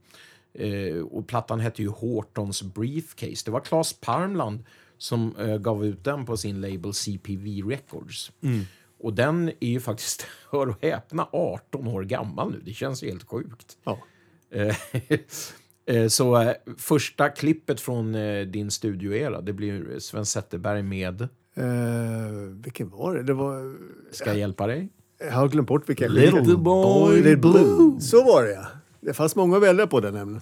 Eh, 0.54 0.98
och 0.98 1.28
plattan 1.28 1.60
hette 1.60 1.82
ju 1.82 1.90
Hortons 1.90 2.64
Briefcase. 2.64 3.42
Det 3.46 3.52
var 3.52 3.60
Claes 3.60 3.94
Parmland 3.94 4.64
som 4.98 5.36
eh, 5.36 5.58
gav 5.58 5.86
ut 5.86 6.04
den 6.04 6.26
på 6.26 6.38
sin 6.38 6.62
label 6.62 6.94
CPV 6.94 7.62
Records. 7.70 8.32
Och 9.00 9.14
den 9.14 9.52
är 9.60 9.70
ju 9.70 9.80
faktiskt, 9.80 10.28
hör 10.52 10.70
och 10.70 10.78
häpna, 10.82 11.28
18 11.32 11.88
år 11.88 12.04
gammal 12.04 12.52
nu. 12.52 12.62
Det 12.66 12.74
känns 12.74 13.02
helt 13.02 13.30
sjukt. 13.30 13.78
Ja. 13.84 14.00
Eh, 14.52 14.76
eh, 15.96 16.08
Så 16.08 16.42
eh, 16.42 16.54
första 16.78 17.30
klippet 17.30 17.82
från 17.82 18.14
din 18.52 18.72
studioera, 18.72 19.42
det 19.42 19.54
blir 19.54 20.00
Sven 20.00 20.26
Zetterberg 20.26 20.84
med 20.84 21.28
Eh, 21.56 22.32
vilken 22.64 22.90
var 22.90 23.16
det? 23.16 23.24
Det 23.24 23.34
var... 23.34 23.76
Ska 24.12 24.30
jag 24.30 24.38
hjälpa 24.38 24.68
dig? 24.68 24.90
Jag 25.26 25.32
har 25.32 25.48
glömt 25.48 25.68
bort 25.68 25.90
vilka. 25.90 26.08
Little 26.08 26.58
boy 26.58 27.16
Little 27.16 27.36
Blue. 27.38 28.02
Så 28.02 28.24
var 28.24 28.44
det 28.44 28.52
ja. 28.52 28.66
Det 29.02 29.14
fanns 29.14 29.36
många 29.36 29.58
att 29.58 29.64
välja 29.64 29.88
på 29.88 30.00
den 30.00 30.14
nämligen. 30.14 30.42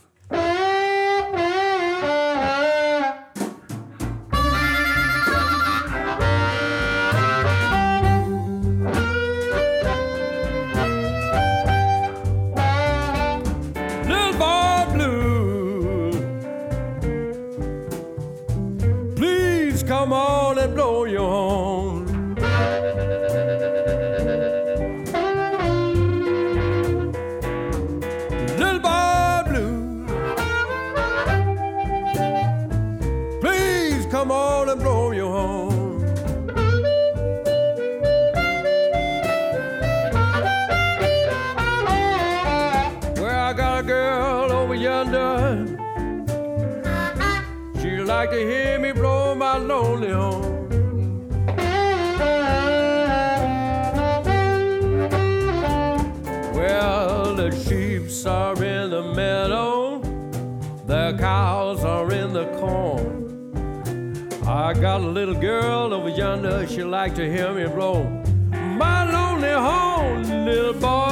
She 66.70 66.84
like 66.84 67.16
to 67.16 67.28
hear 67.28 67.52
me 67.54 67.66
blow 67.68 68.04
my 68.52 69.04
lonely 69.12 69.52
horn, 69.52 70.46
little 70.46 70.74
boy 70.74 71.09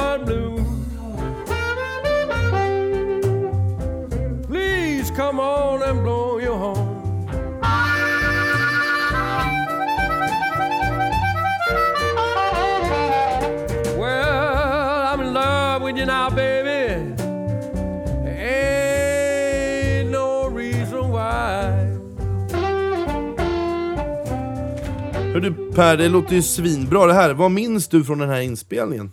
Per, 25.78 25.97
det 25.97 26.09
låter 26.09 26.36
ju 26.36 26.41
svinbra 26.41 27.05
det 27.05 27.13
här. 27.13 27.34
Vad 27.34 27.51
minns 27.51 27.88
du 27.88 28.03
från 28.03 28.17
den 28.17 28.30
här 28.30 28.41
inspelningen? 28.41 29.11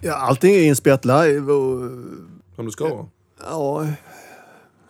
Ja, 0.00 0.14
allting 0.14 0.54
är 0.54 0.62
inspelat 0.62 1.04
live 1.04 1.52
och... 1.52 1.90
Som 2.56 2.64
det 2.66 2.70
ska 2.72 2.88
vara. 2.88 3.06
Ja... 3.40 3.86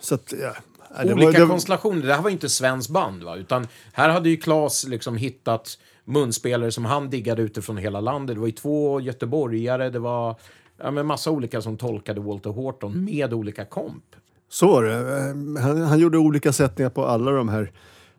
Så 0.00 0.14
att, 0.14 0.34
ja. 0.42 0.52
Ja, 0.96 1.04
det 1.04 1.14
var- 1.14 1.24
Olika 1.24 1.40
det- 1.40 1.46
konstellationer. 1.46 2.06
Det 2.06 2.14
här 2.14 2.22
var 2.22 2.30
ju 2.30 2.34
inte 2.34 2.48
svenskt 2.48 2.90
band, 2.90 3.22
va? 3.22 3.36
Utan 3.36 3.66
här 3.92 4.08
hade 4.08 4.28
ju 4.28 4.36
Claes 4.36 4.86
liksom 4.88 5.16
hittat 5.16 5.78
munspelare 6.04 6.72
som 6.72 6.84
han 6.84 7.10
diggade 7.10 7.42
utifrån 7.42 7.76
hela 7.76 8.00
landet. 8.00 8.36
Det 8.36 8.40
var 8.40 8.46
ju 8.46 8.52
två 8.52 9.00
göteborgare, 9.00 9.90
det 9.90 9.98
var 9.98 10.36
ja, 10.82 10.90
men 10.90 11.06
massa 11.06 11.30
olika 11.30 11.62
som 11.62 11.76
tolkade 11.76 12.20
Walter 12.20 12.50
Horton 12.50 13.04
med 13.04 13.32
olika 13.34 13.64
komp. 13.64 14.04
Så 14.50 14.66
var 14.68 14.84
det. 14.84 14.94
Eh, 15.18 15.62
Han, 15.62 15.82
han 15.82 15.98
gjorde 15.98 16.18
olika 16.18 16.52
sättningar 16.52 16.90
på 16.90 17.06
alla 17.06 17.30
de 17.30 17.48
här 17.48 17.72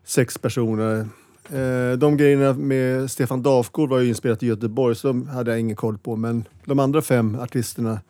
sex 0.04 0.38
personerna. 0.38 1.08
Eh, 1.52 1.98
De 1.98 2.16
grejerna 2.16 2.52
med 2.52 3.10
Stefan 3.10 3.42
Dafgård 3.42 3.88
var 3.90 3.98
ju 4.00 4.08
inspelat 4.08 4.42
i 4.42 4.46
Göteborg, 4.46 4.96
så 4.96 5.08
de 5.08 5.28
hade 5.28 5.50
jag 5.50 5.60
ingen 5.60 5.76
koll 5.76 5.98
på. 5.98 6.16
Men 6.16 6.44
de 6.64 6.78
andra 6.78 7.02
fem 7.02 7.38
artisterna 7.40 8.00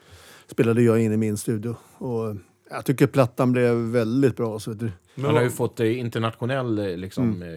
spelade 0.46 0.82
jag 0.82 1.00
in 1.00 1.12
i 1.12 1.16
min 1.16 1.36
studio. 1.36 1.76
Och 1.98 2.36
jag 2.70 2.84
tycker 2.84 3.06
plattan 3.06 3.52
blev 3.52 3.74
väldigt 3.74 4.36
bra. 4.36 4.58
Så 4.58 4.70
vet 4.70 4.80
du. 4.80 4.90
Men, 5.14 5.24
Han 5.24 5.34
har 5.34 5.42
ju 5.42 5.50
fått 5.50 5.80
eh, 5.80 5.98
internationell 5.98 6.78
eh, 6.78 6.96
liksom, 6.96 7.42
eh, 7.42 7.48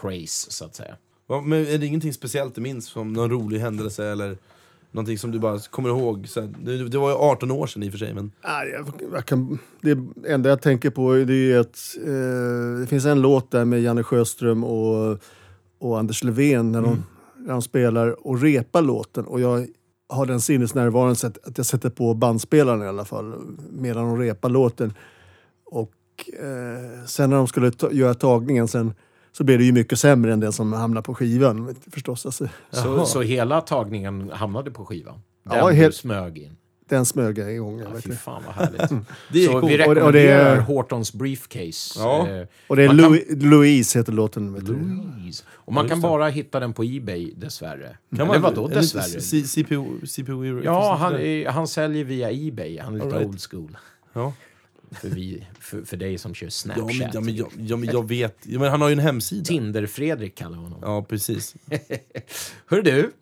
praise, 0.00 0.50
så 0.50 0.64
att 0.64 0.74
säga. 0.74 0.96
men 1.44 1.66
är 1.66 1.78
det 1.78 1.86
ingenting 1.86 2.12
speciellt 2.12 2.54
du 2.54 2.60
minns? 2.60 2.86
Som 2.86 3.12
någon 3.12 3.30
rolig 3.30 3.58
händelse 3.58 4.06
eller 4.06 4.36
någonting 4.92 5.18
som 5.18 5.30
du 5.30 5.38
bara 5.38 5.58
kommer 5.58 5.88
ihåg? 5.88 6.28
Så 6.28 6.40
här, 6.40 6.48
det, 6.88 6.98
var 6.98 7.10
ju 7.10 7.16
18 7.16 7.50
år 7.50 7.66
sedan 7.66 7.82
i 7.82 7.88
och 7.88 7.92
för 7.92 7.98
sig, 7.98 8.14
men... 8.14 8.32
Nej, 8.44 8.70
jag, 8.70 8.92
jag 9.12 9.26
kan, 9.26 9.58
det 9.80 9.98
enda 10.26 10.48
jag 10.48 10.62
tänker 10.62 10.90
på 10.90 11.12
det 11.12 11.52
är 11.52 11.58
att 11.58 11.96
eh, 12.06 12.80
det 12.80 12.86
finns 12.86 13.04
en 13.04 13.22
låt 13.22 13.50
där 13.50 13.64
med 13.64 13.82
Janne 13.82 14.02
Sjöström 14.02 14.64
och, 14.64 15.18
och 15.78 15.98
Anders 15.98 16.24
Levén 16.24 16.72
när 16.72 16.82
de, 16.82 17.04
när 17.36 17.52
de 17.52 17.62
spelar 17.62 18.26
och 18.26 18.40
repar 18.40 18.82
låten. 18.82 19.24
Och 19.24 19.40
jag 19.40 19.66
har 20.08 20.26
den 20.26 20.40
sinnesnärvaron 20.40 21.16
så 21.16 21.26
att, 21.26 21.48
att 21.48 21.58
jag 21.58 21.66
sätter 21.66 21.90
på 21.90 22.14
bandspelaren 22.14 22.82
i 22.82 22.86
alla 22.86 23.04
fall 23.04 23.34
medan 23.70 24.04
de 24.04 24.18
repar 24.18 24.48
låten. 24.48 24.94
Och 25.66 25.92
eh, 26.40 27.04
sen 27.06 27.30
när 27.30 27.36
de 27.36 27.46
skulle 27.46 27.70
ta, 27.70 27.92
göra 27.92 28.14
tagningen 28.14 28.68
sen 28.68 28.94
så 29.32 29.44
blev 29.44 29.58
det 29.58 29.64
ju 29.64 29.72
mycket 29.72 29.98
sämre 29.98 30.32
än 30.32 30.40
den 30.40 30.52
som 30.52 30.72
hamnade 30.72 31.04
på 31.04 31.14
skivan 31.14 31.66
du, 31.66 31.90
förstås. 31.90 32.26
Alltså, 32.26 32.48
Så, 32.70 33.04
så 33.06 33.22
hela 33.22 33.60
tagningen 33.60 34.30
hamnade 34.34 34.70
på 34.70 34.84
skivan? 34.84 35.22
Den 35.44 35.58
Ja, 35.58 35.68
du 35.68 35.74
helt- 35.74 35.94
smög 35.96 36.38
in? 36.38 36.56
den 36.88 37.04
smög 37.06 37.38
jag 37.38 37.52
igång. 37.54 37.78
Ja, 37.78 37.86
fy 38.00 38.10
du. 38.10 38.16
fan 38.16 38.42
vad 38.46 38.54
härligt. 38.54 39.06
Det 39.32 39.44
är 39.44 39.46
så 39.46 39.60
coolt. 39.60 39.72
vi 39.72 39.76
det- 39.76 39.86
och 39.86 39.94
det 39.94 40.00
rekommenderar 40.00 40.56
är- 40.56 40.60
Hortons 40.60 41.12
Briefcase. 41.12 41.98
Ja. 42.00 42.28
Eh, 42.28 42.46
Och 42.66 42.76
det 42.76 42.82
är 42.82 42.86
kan- 42.86 42.96
Louis, 42.96 43.22
Louise 43.30 43.98
heter 43.98 44.12
låten. 44.12 44.54
Vet 44.54 44.66
du. 44.66 44.72
Louise. 44.72 45.44
Och 45.50 45.72
man 45.72 45.84
Ja, 45.84 45.88
kan 45.88 45.98
det. 45.98 46.02
bara 46.08 46.28
hitta 46.28 46.60
den 46.60 46.72
på 46.72 46.82
Ebay, 46.84 47.32
dessvärre. 47.36 47.96
Kan 48.16 48.28
Eller 48.30 48.38
vadå 48.38 48.68
dessvärre? 48.68 49.20
C- 49.20 49.42
CPU, 49.46 50.06
CPU 50.06 50.62
Ja, 50.64 50.94
han, 51.00 51.14
han 51.54 51.66
säljer 51.68 52.04
via 52.04 52.30
Ebay. 52.32 52.78
Han 52.78 52.94
är 53.00 53.04
lite 53.04 53.16
right. 53.16 53.28
old 53.28 53.40
school. 53.50 53.76
Ja. 54.12 54.32
För, 55.00 55.08
vi, 55.08 55.46
för, 55.60 55.82
för 55.82 55.96
dig 55.96 56.18
som 56.18 56.34
kör 56.34 56.46
Ja, 56.46 56.50
Snapchat. 56.50 56.86
men, 56.86 57.10
ja, 57.12 57.20
men, 57.20 57.36
jag, 57.36 57.48
ja, 57.58 57.76
men 57.76 57.88
jag 57.88 58.08
vet. 58.08 58.36
Ja, 58.46 58.58
men 58.58 58.70
han 58.70 58.80
har 58.80 58.88
ju 58.88 58.92
en 58.92 58.98
hemsida. 58.98 59.44
Tinder-Fredrik 59.44 60.34
kallar 60.34 60.58
honom. 60.58 60.78
Ja, 60.82 61.02
precis. 61.02 61.54
Hör 62.66 62.82
du, 62.82 63.12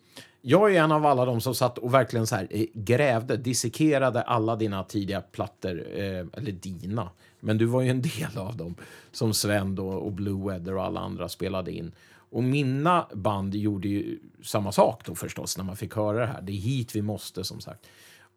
jag 0.41 0.75
är 0.75 0.81
en 0.81 0.91
av 0.91 1.05
alla 1.05 1.25
de 1.25 1.41
som 1.41 1.55
satt 1.55 1.77
och 1.77 1.93
verkligen 1.93 2.27
så 2.27 2.35
här, 2.35 2.47
eh, 2.49 2.65
grävde, 2.73 3.37
dissekerade 3.37 4.21
alla 4.21 4.55
dina 4.55 4.83
tidiga 4.83 5.21
plattor. 5.21 5.85
Eh, 5.95 6.25
eller 6.33 6.51
dina, 6.51 7.09
men 7.39 7.57
du 7.57 7.65
var 7.65 7.81
ju 7.81 7.89
en 7.89 8.01
del 8.01 8.37
av 8.37 8.57
dem. 8.57 8.75
Som 9.11 9.33
Sven 9.33 9.75
då, 9.75 9.87
och 9.87 10.11
Blue 10.11 10.47
Weather 10.49 10.75
och 10.75 10.83
alla 10.83 10.99
andra 10.99 11.29
spelade 11.29 11.71
in. 11.71 11.91
Och 12.31 12.43
mina 12.43 13.07
band 13.13 13.55
gjorde 13.55 13.87
ju 13.87 14.19
samma 14.43 14.71
sak 14.71 15.05
då 15.05 15.15
förstås 15.15 15.57
när 15.57 15.63
man 15.63 15.75
fick 15.77 15.95
höra 15.95 16.19
det 16.19 16.25
här. 16.25 16.41
Det 16.41 16.51
är 16.51 16.57
hit 16.57 16.95
vi 16.95 17.01
måste 17.01 17.43
som 17.43 17.61
sagt. 17.61 17.87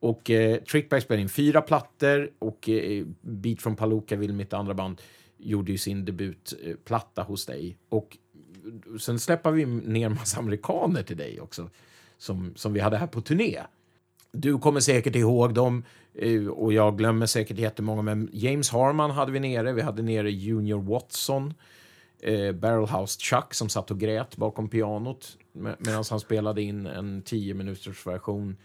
Och 0.01 0.31
eh, 0.31 0.57
Trickback 0.57 1.03
spelade 1.03 1.23
in 1.23 1.29
fyra 1.29 1.61
plattor 1.61 2.31
och 2.39 2.69
eh, 2.69 3.07
Beat 3.21 3.63
from 3.63 3.77
Palookaville, 3.77 4.33
mitt 4.33 4.53
andra 4.53 4.75
band, 4.75 5.03
gjorde 5.39 5.73
ju 5.73 5.79
sin 5.79 6.05
debutplatta 6.05 7.23
hos 7.23 7.47
dig. 7.47 7.77
Och 7.89 8.19
sen 9.01 9.19
släpper 9.19 9.51
vi 9.51 9.67
ner 9.67 10.07
en 10.07 10.15
massa 10.15 10.39
amerikaner 10.39 11.03
till 11.03 11.17
dig 11.17 11.41
också, 11.41 11.71
som, 12.19 12.53
som 12.57 12.73
vi 12.73 12.81
hade 12.81 12.97
här 12.97 13.07
på 13.07 13.21
turné. 13.21 13.61
Du 14.33 14.59
kommer 14.59 14.81
säkert 14.81 15.17
ihåg 15.17 15.55
dem 15.55 15.85
eh, 16.15 16.47
och 16.47 16.73
jag 16.73 16.99
glömmer 16.99 17.27
säkert 17.27 17.59
jättemånga, 17.59 18.03
men 18.03 18.31
James 18.33 18.71
Harman 18.71 19.11
hade 19.11 19.33
vi 19.33 19.41
nere, 19.41 19.73
vi 19.73 19.83
hade 19.83 20.03
nere 20.03 20.31
Junior 20.31 20.83
Watson, 20.83 21.55
eh, 22.23 22.53
Barrelhouse 22.53 23.21
Chuck 23.21 23.55
som 23.55 23.69
satt 23.69 23.91
och 23.91 24.01
grät 24.01 24.37
bakom 24.37 24.69
pianot 24.69 25.39
med, 25.53 25.77
medan 25.79 26.05
han 26.11 26.21
spelade 26.21 26.63
in 26.63 26.87
en 26.87 27.23
10 27.23 27.55
minuters 27.55 28.07
version 28.07 28.57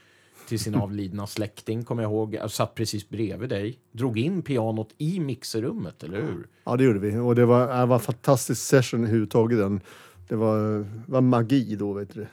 till 0.50 0.60
sin 0.60 0.76
avlidna 0.76 1.28
släkting, 1.28 1.84
kommer 1.84 2.04
jag 2.04 2.12
ihåg. 2.12 2.34
Jag 2.34 2.52
satt 2.52 2.76
precis 2.76 3.10
bredvid 3.10 3.50
dig, 3.50 3.80
drog 3.91 4.20
in 4.20 4.41
pianot 4.41 4.89
i 4.97 5.20
mixerrummet, 5.20 6.04
eller 6.04 6.22
hur? 6.22 6.47
Ja, 6.64 6.76
det 6.76 6.84
gjorde 6.84 7.00
vi. 7.00 7.18
Och 7.18 7.36
det 7.36 7.45
var, 7.45 7.80
det 7.80 7.86
var 7.86 7.95
en 7.95 8.02
fantastisk 8.02 8.62
session 8.62 9.00
överhuvudtaget. 9.00 9.60
Den. 9.60 9.82
Det 10.28 10.36
var, 10.36 10.88
var 11.06 11.22
magi 11.22 11.76
då, 11.76 11.93
vet 11.93 12.14
du. 12.14 12.28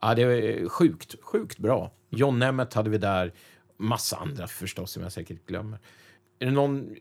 Ja, 0.00 0.14
det 0.14 0.22
är 0.22 0.68
sjukt, 0.68 1.14
sjukt 1.22 1.58
bra. 1.58 1.92
John 2.10 2.38
Nemeth 2.38 2.76
hade 2.76 2.90
vi 2.90 2.98
där. 2.98 3.32
Massa 3.76 4.16
andra 4.16 4.46
förstås 4.46 4.92
som 4.92 5.02
jag 5.02 5.12
säkert 5.12 5.46
glömmer. 5.46 5.78
Är 6.38 6.46
det 6.46 6.52
någon... 6.52 6.94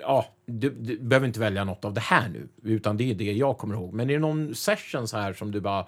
Ja, 0.00 0.26
du, 0.46 0.70
du 0.70 0.98
behöver 0.98 1.26
inte 1.26 1.40
välja 1.40 1.64
något 1.64 1.84
av 1.84 1.94
det 1.94 2.00
här 2.00 2.28
nu, 2.28 2.48
utan 2.62 2.96
det 2.96 3.10
är 3.10 3.14
det 3.14 3.32
jag 3.32 3.58
kommer 3.58 3.74
ihåg. 3.74 3.94
Men 3.94 4.10
är 4.10 4.14
det 4.14 4.20
någon 4.20 4.54
session 4.54 5.08
så 5.08 5.16
här 5.16 5.32
som 5.32 5.50
du 5.50 5.60
bara... 5.60 5.86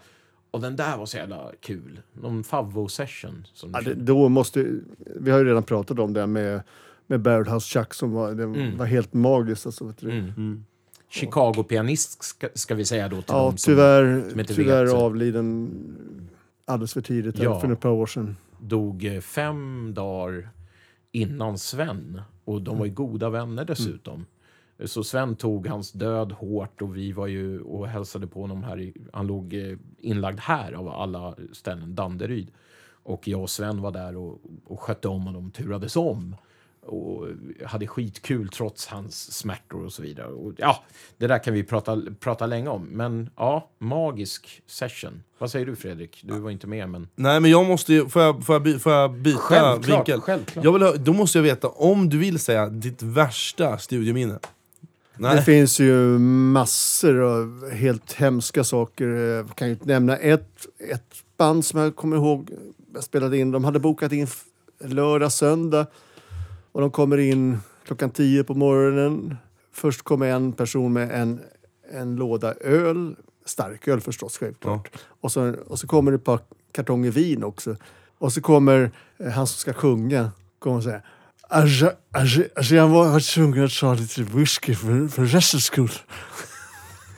Och 0.56 0.62
den 0.62 0.76
där 0.76 0.96
var 0.96 1.06
så 1.06 1.16
jävla 1.16 1.50
kul. 1.60 2.00
Någon 2.12 2.44
favvo-session. 2.44 3.46
Ja, 3.72 3.80
det, 3.80 3.94
då 3.94 4.28
måste, 4.28 4.66
vi 5.16 5.30
har 5.30 5.38
ju 5.38 5.44
redan 5.44 5.62
pratat 5.62 5.98
om 5.98 6.12
det 6.12 6.26
med, 6.26 6.62
med 7.06 7.20
Barrelhouse 7.20 7.68
Chuck 7.78 7.94
som 7.94 8.12
var, 8.12 8.32
det 8.34 8.46
var 8.76 8.86
helt 8.86 9.12
magiskt. 9.12 9.66
Alltså, 9.66 9.84
vet 9.84 9.98
du. 9.98 10.10
Mm. 10.10 10.64
Chicago-pianist 11.10 12.22
ska, 12.24 12.48
ska 12.54 12.74
vi 12.74 12.84
säga 12.84 13.08
då 13.08 13.16
till 13.16 13.24
Ja, 13.28 13.50
som 13.50 13.56
tyvärr, 13.56 14.30
som 14.30 14.44
tyvärr 14.44 14.84
vet. 14.84 14.94
avliden 14.94 15.70
alldeles 16.64 16.92
för 16.92 17.00
tidigt, 17.00 17.38
Ja. 17.38 17.60
för 17.60 17.72
ett 17.72 17.80
par 17.80 17.90
år 17.90 18.06
sedan. 18.06 18.36
dog 18.60 19.04
eh, 19.04 19.20
fem 19.20 19.92
dagar 19.94 20.48
innan 21.12 21.58
Sven. 21.58 22.20
Och 22.44 22.62
de 22.62 22.78
var 22.78 22.86
ju 22.86 22.92
goda 22.92 23.30
vänner 23.30 23.64
dessutom. 23.64 24.26
Så 24.84 25.04
Sven 25.04 25.36
tog 25.36 25.66
hans 25.66 25.92
död 25.92 26.32
hårt 26.32 26.82
och 26.82 26.96
vi 26.96 27.12
var 27.12 27.26
ju 27.26 27.60
och 27.60 27.88
hälsade 27.88 28.26
på 28.26 28.40
honom 28.40 28.62
här. 28.64 28.80
I, 28.80 28.94
han 29.12 29.26
låg 29.26 29.54
eh, 29.54 29.76
inlagd 29.98 30.40
här 30.40 30.72
av 30.72 30.88
alla 30.88 31.34
ställen, 31.52 31.94
Danderyd. 31.94 32.50
Och 33.02 33.28
jag 33.28 33.40
och 33.42 33.50
Sven 33.50 33.80
var 33.82 33.90
där 33.90 34.16
och, 34.16 34.40
och 34.66 34.80
skötte 34.80 35.08
om 35.08 35.22
honom, 35.26 35.50
turades 35.50 35.96
om. 35.96 36.36
Och 36.86 37.26
hade 37.64 37.86
skitkul 37.86 38.48
trots 38.48 38.86
hans 38.86 39.32
smärtor 39.32 39.84
och 39.84 39.92
så 39.92 40.02
vidare. 40.02 40.26
Och, 40.28 40.52
ja, 40.56 40.84
det 41.16 41.26
där 41.26 41.38
kan 41.44 41.54
vi 41.54 41.62
prata, 41.64 42.02
prata 42.20 42.46
länge 42.46 42.68
om. 42.68 42.82
Men 42.84 43.30
ja, 43.36 43.70
magisk 43.78 44.62
session. 44.66 45.22
Vad 45.38 45.50
säger 45.50 45.66
du 45.66 45.76
Fredrik? 45.76 46.20
Du 46.24 46.38
var 46.40 46.50
inte 46.50 46.66
med 46.66 46.88
men... 46.88 47.08
Nej 47.14 47.40
men 47.40 47.50
jag 47.50 47.66
måste 47.66 47.92
ju, 47.92 48.08
får 48.08 48.22
jag, 48.22 48.44
får 48.44 48.54
jag, 48.54 48.62
by, 48.62 48.78
får 48.78 48.92
jag 48.92 49.12
byta 49.14 49.38
Självklart, 49.38 49.88
vinkel? 49.98 50.20
självklart. 50.20 50.64
Jag 50.64 50.72
vill, 50.72 50.82
ha- 50.82 50.94
då 50.96 51.12
måste 51.12 51.38
jag 51.38 51.42
veta, 51.42 51.68
om 51.68 52.08
du 52.08 52.18
vill 52.18 52.38
säga 52.38 52.68
ditt 52.68 53.02
värsta 53.02 53.78
studiominne? 55.16 55.28
Det 55.28 55.34
Nej. 55.34 55.44
finns 55.44 55.80
ju 55.80 56.18
massor 56.18 57.20
av 57.20 57.70
helt 57.70 58.12
hemska 58.12 58.64
saker. 58.64 59.06
Jag 59.06 59.56
kan 59.56 59.68
ju 59.68 59.76
nämna 59.82 60.16
ett, 60.16 60.66
ett 60.90 61.14
band 61.36 61.64
som 61.64 61.80
jag 61.80 61.96
kommer 61.96 62.16
ihåg. 62.16 62.50
Jag 62.94 63.04
spelade 63.04 63.38
in. 63.38 63.50
De 63.50 63.64
hade 63.64 63.78
bokat 63.78 64.12
in 64.12 64.26
lördag, 64.80 65.32
söndag. 65.32 65.86
Och 66.72 66.80
de 66.80 66.90
kommer 66.90 67.18
in 67.18 67.58
klockan 67.86 68.10
tio 68.10 68.44
på 68.44 68.54
morgonen. 68.54 69.36
Först 69.72 70.02
kommer 70.02 70.26
en 70.26 70.52
person 70.52 70.92
med 70.92 71.10
en, 71.10 71.40
en 71.92 72.16
låda 72.16 72.54
öl. 72.54 73.16
Starköl 73.44 74.00
förstås, 74.00 74.38
självklart. 74.38 74.88
Och, 75.20 75.32
så, 75.32 75.54
och 75.66 75.78
så 75.78 75.86
kommer 75.86 76.10
det 76.10 76.16
ett 76.16 76.24
par 76.24 76.40
kartonger 76.72 77.10
vin 77.10 77.44
också. 77.44 77.76
Och 78.18 78.32
så 78.32 78.40
kommer 78.40 78.90
eh, 79.18 79.30
han 79.30 79.46
som 79.46 79.58
ska 79.58 79.72
sjunga 79.72 80.30
kommer 80.58 80.76
och 80.76 80.82
säger 80.82 81.02
Alltså, 81.48 81.92
alltså, 82.12 82.42
alltså 82.56 82.74
jag 82.74 82.88
var 82.88 83.34
tvungen 83.34 83.64
att 83.64 83.78
ta 83.80 83.94
lite 83.94 84.22
whisky 84.22 84.74
för, 84.74 85.08
för 85.08 85.24
restens 85.24 85.64
skull. 85.64 85.90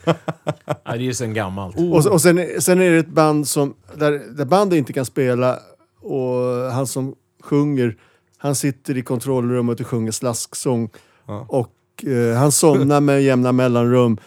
Ja, 0.05 0.97
det 0.97 1.07
är 1.07 1.13
sen 1.13 1.33
gammalt. 1.33 1.75
Och, 1.93 2.03
så- 2.03 2.11
och 2.11 2.21
sen, 2.21 2.61
sen 2.61 2.81
är 2.81 2.91
det 2.91 2.97
ett 2.97 3.07
band 3.07 3.47
som, 3.47 3.73
där, 3.95 4.11
där 4.37 4.45
bandet 4.45 4.77
inte 4.77 4.93
kan 4.93 5.05
spela 5.05 5.59
och 6.01 6.71
han 6.71 6.87
som 6.87 7.15
sjunger, 7.43 7.95
han 8.37 8.55
sitter 8.55 8.97
i 8.97 9.01
kontrollrummet 9.01 9.79
och 9.79 9.87
sjunger 9.87 10.11
slasksång. 10.11 10.89
Ja. 11.27 11.45
Och 11.49 12.05
eh, 12.05 12.37
han 12.37 12.51
somnar 12.51 13.01
med 13.01 13.21
jämna 13.23 13.51
mellanrum. 13.51 14.17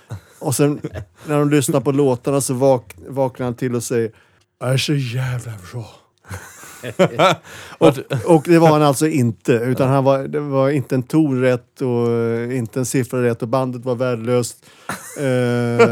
Och 0.40 0.54
sen 0.54 0.80
när 1.26 1.38
de 1.38 1.50
lyssnar 1.50 1.80
på 1.80 1.92
låtarna 1.92 2.40
så 2.40 2.54
vak, 2.54 2.94
vaknar 3.08 3.44
han 3.46 3.54
till 3.54 3.74
och 3.74 3.82
säger 3.82 4.12
Jag 4.60 4.72
är 4.72 4.76
så 4.76 4.94
jävla 4.94 5.52
bra. 5.72 5.86
Och, 7.78 7.94
och 8.26 8.42
det 8.46 8.58
var 8.58 8.68
han 8.68 8.82
alltså 8.82 9.06
inte. 9.06 9.52
Utan 9.52 9.88
han 9.88 10.04
var, 10.04 10.18
det 10.18 10.40
var 10.40 10.70
inte 10.70 10.94
en 10.94 11.02
ton 11.02 11.40
rätt 11.40 11.80
och 11.80 12.10
eh, 12.10 12.58
inte 12.58 12.78
en 12.78 12.86
siffra 12.86 13.22
rätt 13.22 13.42
och 13.42 13.48
bandet 13.48 13.84
var 13.84 13.94
värdelöst. 13.94 14.66
Eh, 15.18 15.88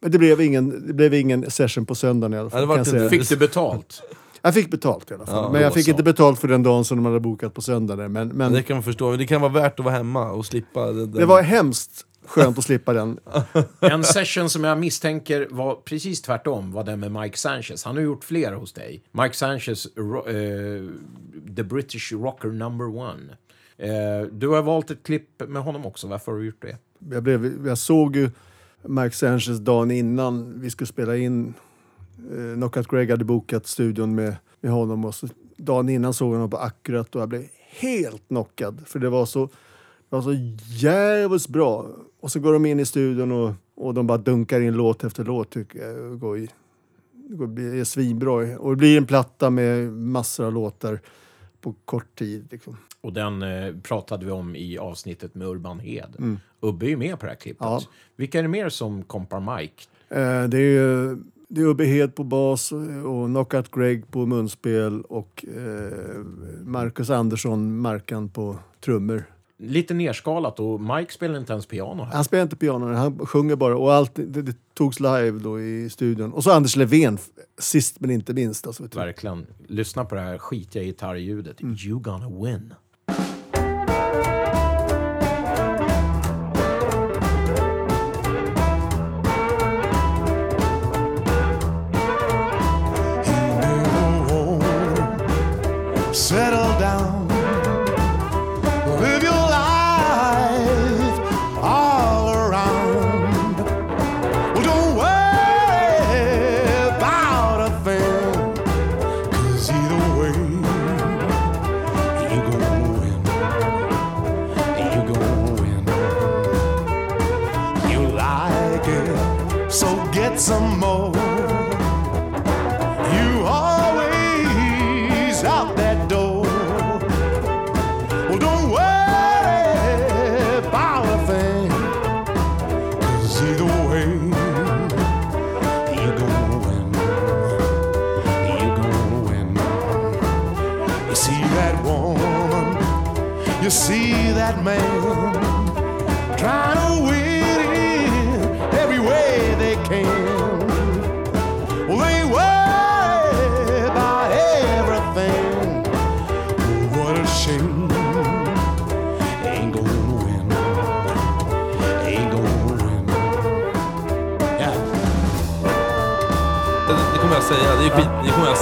men 0.00 0.10
det 0.10 0.18
blev, 0.18 0.40
ingen, 0.40 0.86
det 0.86 0.92
blev 0.92 1.14
ingen 1.14 1.50
session 1.50 1.86
på 1.86 1.94
söndagen 1.94 2.34
i 2.34 2.38
alla 2.38 2.50
fall. 2.50 2.68
Ja, 2.68 2.98
det. 2.98 3.10
Fick 3.10 3.28
du 3.28 3.36
betalt? 3.36 4.02
jag 4.42 4.54
fick 4.54 4.70
betalt 4.70 5.10
i 5.10 5.14
alla 5.14 5.26
fall. 5.26 5.44
Ja, 5.44 5.50
men 5.52 5.62
jag 5.62 5.74
fick 5.74 5.84
så. 5.84 5.90
inte 5.90 6.02
betalt 6.02 6.38
för 6.38 6.48
den 6.48 6.62
dagen 6.62 6.84
som 6.84 6.96
de 6.96 7.06
hade 7.06 7.20
bokat 7.20 7.54
på 7.54 7.62
söndagen. 7.62 8.12
Men, 8.12 8.28
men 8.28 8.52
Det 8.52 8.62
kan 8.62 8.76
man 8.76 8.82
förstå, 8.82 9.16
det 9.16 9.26
kan 9.26 9.40
vara 9.40 9.52
värt 9.52 9.78
att 9.78 9.84
vara 9.84 9.94
hemma 9.94 10.30
och 10.30 10.46
slippa 10.46 10.86
det 10.86 11.06
det 11.06 11.26
var 11.26 11.42
hemskt 11.42 12.04
skönt 12.28 12.58
att 12.58 12.64
slippa 12.64 12.92
den. 12.92 13.18
En 13.80 14.04
session 14.04 14.50
som 14.50 14.64
jag 14.64 14.78
misstänker 14.78 15.48
var 15.50 15.74
precis 15.74 16.22
tvärtom 16.22 16.72
var 16.72 16.84
den 16.84 17.00
med 17.00 17.12
Mike 17.12 17.38
Sanchez. 17.38 17.84
Han 17.84 17.96
har 17.96 18.02
gjort 18.02 18.24
flera 18.24 18.56
hos 18.56 18.72
dig. 18.72 19.02
Mike 19.12 19.34
Sanchez, 19.34 19.86
eh, 19.86 20.02
The 21.56 21.62
British 21.62 22.12
Rocker 22.12 22.48
Number 22.48 22.96
One. 22.96 23.36
Eh, 23.76 24.26
du 24.32 24.48
har 24.48 24.62
valt 24.62 24.90
ett 24.90 25.02
klipp 25.02 25.42
med 25.48 25.62
honom 25.62 25.86
också. 25.86 26.06
Varför 26.06 26.32
har 26.32 26.38
du 26.38 26.46
gjort 26.46 26.62
det? 26.62 26.76
Jag, 27.10 27.22
blev, 27.22 27.66
jag 27.66 27.78
såg 27.78 28.16
ju 28.16 28.30
Mike 28.82 29.16
Sanchez 29.16 29.58
dagen 29.58 29.90
innan 29.90 30.60
vi 30.60 30.70
skulle 30.70 30.88
spela 30.88 31.16
in. 31.16 31.54
Eh, 32.32 32.54
Knockout 32.54 32.88
Greg 32.88 33.10
hade 33.10 33.24
bokat 33.24 33.66
studion 33.66 34.14
med, 34.14 34.36
med 34.60 34.72
honom 34.72 35.04
och 35.04 35.14
så 35.14 35.28
dagen 35.56 35.88
innan 35.88 36.14
såg 36.14 36.28
jag 36.28 36.32
honom 36.32 36.50
på 36.50 36.56
Akkurat 36.56 37.14
och 37.14 37.20
jag 37.20 37.28
blev 37.28 37.44
helt 37.80 38.28
knockad. 38.28 38.82
För 38.86 38.98
det 38.98 39.08
var 39.08 39.26
så, 39.26 39.48
var 40.08 40.22
så 40.22 40.32
jävligt 40.66 41.48
bra. 41.48 41.86
Och 42.20 42.30
så 42.30 42.40
går 42.40 42.52
de 42.52 42.66
in 42.66 42.80
i 42.80 42.86
studion 42.86 43.32
och, 43.32 43.54
och 43.74 43.94
de 43.94 44.06
bara 44.06 44.18
dunkar 44.18 44.60
in 44.60 44.74
låt 44.74 45.04
efter 45.04 45.24
låt 45.24 45.50
tycker 45.50 45.78
jag. 45.78 46.10
Det 46.10 46.16
går, 46.16 46.48
går, 47.28 47.60
är 47.60 47.84
svinbra. 47.84 48.58
Och 48.58 48.70
det 48.70 48.76
blir 48.76 48.98
en 48.98 49.06
platta 49.06 49.50
med 49.50 49.92
massor 49.92 50.46
av 50.46 50.52
låtar 50.52 51.00
på 51.60 51.74
kort 51.84 52.18
tid. 52.18 52.48
Liksom. 52.50 52.76
Och 53.00 53.12
den 53.12 53.42
eh, 53.42 53.74
pratade 53.82 54.26
vi 54.26 54.32
om 54.32 54.56
i 54.56 54.78
avsnittet 54.78 55.34
med 55.34 55.48
Urban 55.48 55.80
Hed. 55.80 56.38
Ubbe 56.60 56.86
är 56.86 56.90
ju 56.90 56.96
med 56.96 57.18
på 57.18 57.26
det 57.26 57.32
här 57.32 57.36
klippet. 57.36 57.66
Ja. 57.66 57.80
Vilka 58.16 58.38
är 58.38 58.42
det 58.42 58.48
mer 58.48 58.68
som 58.68 59.02
kompar 59.02 59.56
Mike? 59.56 59.84
Eh, 60.08 60.48
det 60.48 60.58
är 60.58 60.60
ju 60.60 61.16
det 61.50 61.60
är 61.60 61.64
Ubbe 61.64 61.84
Hed 61.84 62.14
på 62.14 62.24
bas 62.24 62.72
och 63.04 63.26
Knockout 63.26 63.70
Greg 63.70 64.10
på 64.10 64.26
munspel 64.26 65.00
och 65.00 65.44
eh, 65.56 66.18
Marcus 66.64 67.10
Andersson, 67.10 67.80
Markan 67.80 68.28
på 68.28 68.58
trummor. 68.80 69.24
Lite 69.60 69.94
nerskalat 69.94 70.60
och 70.60 70.80
Mike 70.80 71.12
spelar 71.12 71.38
inte 71.38 71.52
ens 71.52 71.66
piano 71.66 72.02
här. 72.02 72.12
Han 72.12 72.24
spelar 72.24 72.42
inte 72.42 72.56
piano, 72.56 72.94
han 72.94 73.26
sjunger 73.26 73.56
bara 73.56 73.76
och 73.76 73.92
allt 73.92 74.14
det, 74.14 74.42
det 74.42 74.56
togs 74.74 75.00
live 75.00 75.30
då 75.30 75.60
i 75.60 75.90
studion. 75.90 76.32
Och 76.32 76.44
så 76.44 76.50
Anders 76.50 76.76
Levén, 76.76 77.18
sist 77.58 78.00
men 78.00 78.10
inte 78.10 78.34
minst. 78.34 78.66
Alltså. 78.66 78.88
Verkligen. 78.94 79.46
Lyssna 79.66 80.04
på 80.04 80.14
det 80.14 80.20
här 80.20 80.38
skitiga 80.38 80.82
gitarrljudet. 80.82 81.62
You 81.62 82.00
gonna 82.00 82.28
win. 82.44 82.74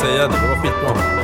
Säga, 0.07 0.29
det 0.29 0.49
var 0.49 0.57
skitbra. 0.57 1.17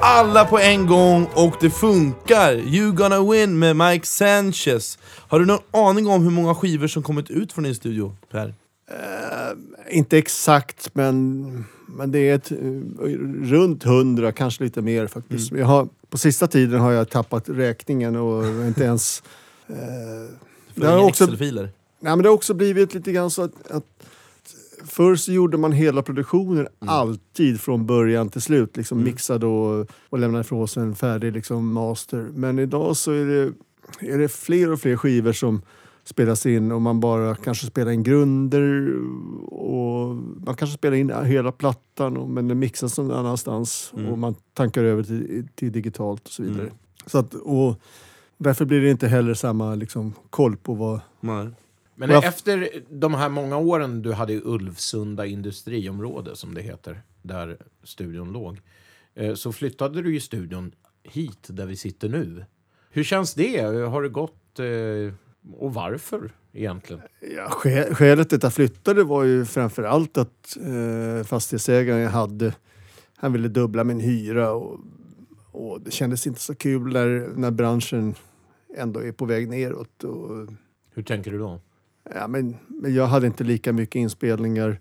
Alla 0.00 0.44
på 0.44 0.58
en 0.58 0.86
gång 0.86 1.28
och 1.34 1.54
det 1.60 1.70
funkar! 1.70 2.54
You 2.54 2.92
gonna 2.92 3.32
win 3.32 3.58
med 3.58 3.76
Mike 3.76 4.06
Sanchez. 4.06 4.98
Har 5.28 5.40
du 5.40 5.46
någon 5.46 5.58
aning 5.70 6.06
om 6.06 6.22
hur 6.22 6.30
många 6.30 6.54
skivor 6.54 6.86
som 6.86 7.02
kommit 7.02 7.30
ut 7.30 7.52
från 7.52 7.64
din 7.64 7.74
studio, 7.74 8.16
Per? 8.30 8.54
Inte 9.90 10.18
exakt, 10.18 10.94
men, 10.94 11.64
men 11.86 12.12
det 12.12 12.18
är 12.18 12.34
ett, 12.34 12.50
eh, 12.50 12.56
runt 13.42 13.84
hundra, 13.84 14.32
kanske 14.32 14.64
lite 14.64 14.82
mer 14.82 15.06
faktiskt. 15.06 15.52
Jag 15.52 15.66
har, 15.66 15.88
på 16.10 16.18
sista 16.18 16.46
tiden 16.46 16.80
har 16.80 16.92
jag 16.92 17.10
tappat 17.10 17.48
räkningen 17.48 18.16
och 18.16 18.66
inte 18.66 18.84
ens... 18.84 19.22
Eh, 19.68 20.47
För 20.80 20.86
det, 20.86 20.92
har 20.92 21.04
också, 21.04 21.26
nej, 21.26 21.70
men 22.00 22.18
det 22.18 22.28
har 22.28 22.34
också 22.34 22.54
blivit 22.54 22.94
lite 22.94 23.12
grann 23.12 23.30
så 23.30 23.42
att, 23.42 23.70
att 23.70 23.84
Förr 24.84 25.16
så 25.16 25.32
gjorde 25.32 25.56
man 25.58 25.72
hela 25.72 26.02
produktionen 26.02 26.68
alltid 26.78 27.60
från 27.60 27.86
början 27.86 28.28
till 28.28 28.42
slut. 28.42 28.76
Liksom 28.76 29.02
Mixade 29.04 29.46
och, 29.46 29.90
och 30.08 30.18
lämnade 30.18 30.40
ifrån 30.40 30.68
sig 30.68 30.82
en 30.82 30.94
färdig 30.94 31.32
liksom, 31.32 31.72
master. 31.72 32.28
Men 32.34 32.58
idag 32.58 32.96
så 32.96 33.12
är 33.12 33.26
det, 33.26 33.52
är 34.12 34.18
det 34.18 34.28
fler 34.28 34.72
och 34.72 34.80
fler 34.80 34.96
skivor 34.96 35.32
som 35.32 35.62
spelas 36.04 36.46
in 36.46 36.72
och 36.72 36.82
man 36.82 37.00
bara 37.00 37.34
kanske 37.34 37.66
spelar 37.66 37.92
in 37.92 38.02
grunder 38.02 38.94
och 39.46 40.16
man 40.46 40.56
kanske 40.56 40.76
spelar 40.76 40.96
in 40.96 41.12
hela 41.24 41.52
plattan 41.52 42.16
och, 42.16 42.28
men 42.28 42.48
den 42.48 42.58
mixas 42.58 42.98
någon 42.98 43.10
annanstans 43.10 43.92
och 44.10 44.18
man 44.18 44.34
tankar 44.54 44.84
över 44.84 45.02
till, 45.02 45.48
till 45.54 45.72
digitalt 45.72 46.26
och 46.26 46.32
så 46.32 46.42
vidare. 46.42 46.70
Så 47.06 47.18
att, 47.18 47.34
och 47.34 47.80
därför 48.38 48.64
blir 48.64 48.80
det 48.80 48.90
inte 48.90 49.08
heller 49.08 49.34
samma 49.34 49.74
liksom, 49.74 50.14
koll 50.30 50.56
på 50.56 50.74
vad... 50.74 51.00
Nej. 51.20 51.48
Men 51.94 52.10
Jag- 52.10 52.24
efter 52.24 52.68
de 52.90 53.14
här 53.14 53.28
många 53.28 53.56
åren 53.56 54.02
du 54.02 54.12
hade 54.12 54.32
i 54.32 54.40
Ulvsunda 54.44 55.26
industriområde, 55.26 56.36
som 56.36 56.54
det 56.54 56.62
heter, 56.62 57.02
där 57.22 57.56
studion 57.84 58.32
låg, 58.32 58.60
eh, 59.14 59.34
så 59.34 59.52
flyttade 59.52 60.02
du 60.02 60.14
ju 60.14 60.20
studion 60.20 60.72
hit, 61.02 61.46
där 61.50 61.66
vi 61.66 61.76
sitter 61.76 62.08
nu. 62.08 62.44
Hur 62.90 63.04
känns 63.04 63.34
det? 63.34 63.60
Har 63.62 64.02
det 64.02 64.08
gått... 64.08 64.58
eh, 64.58 65.14
Och 65.58 65.74
varför 65.74 66.32
egentligen? 66.52 67.02
Ja, 67.36 67.48
skä- 67.48 67.94
skälet 67.94 68.28
till 68.28 68.36
att 68.36 68.42
jag 68.42 68.54
flyttade 68.54 69.04
var 69.04 69.24
ju 69.24 69.44
framför 69.44 69.82
allt 69.82 70.18
att 70.18 70.56
eh, 70.60 71.26
fastighetsägaren 71.26 72.00
jag 72.00 72.10
hade, 72.10 72.54
han 73.16 73.32
ville 73.32 73.48
dubbla 73.48 73.84
min 73.84 74.00
hyra 74.00 74.50
och, 74.52 74.80
och 75.58 75.80
det 75.80 75.90
kändes 75.90 76.26
inte 76.26 76.40
så 76.40 76.54
kul 76.54 76.92
när, 76.92 77.28
när 77.36 77.50
branschen 77.50 78.14
ändå 78.76 79.00
är 79.00 79.12
på 79.12 79.24
väg 79.24 79.48
neråt. 79.48 80.04
Och, 80.04 80.48
Hur 80.94 81.02
tänker 81.02 81.30
du 81.30 81.38
då? 81.38 81.60
ja, 82.14 82.28
men, 82.28 82.56
men 82.66 82.94
jag 82.94 83.06
hade 83.06 83.26
inte 83.26 83.44
lika 83.44 83.72
mycket 83.72 83.96
inspelningar 83.96 84.80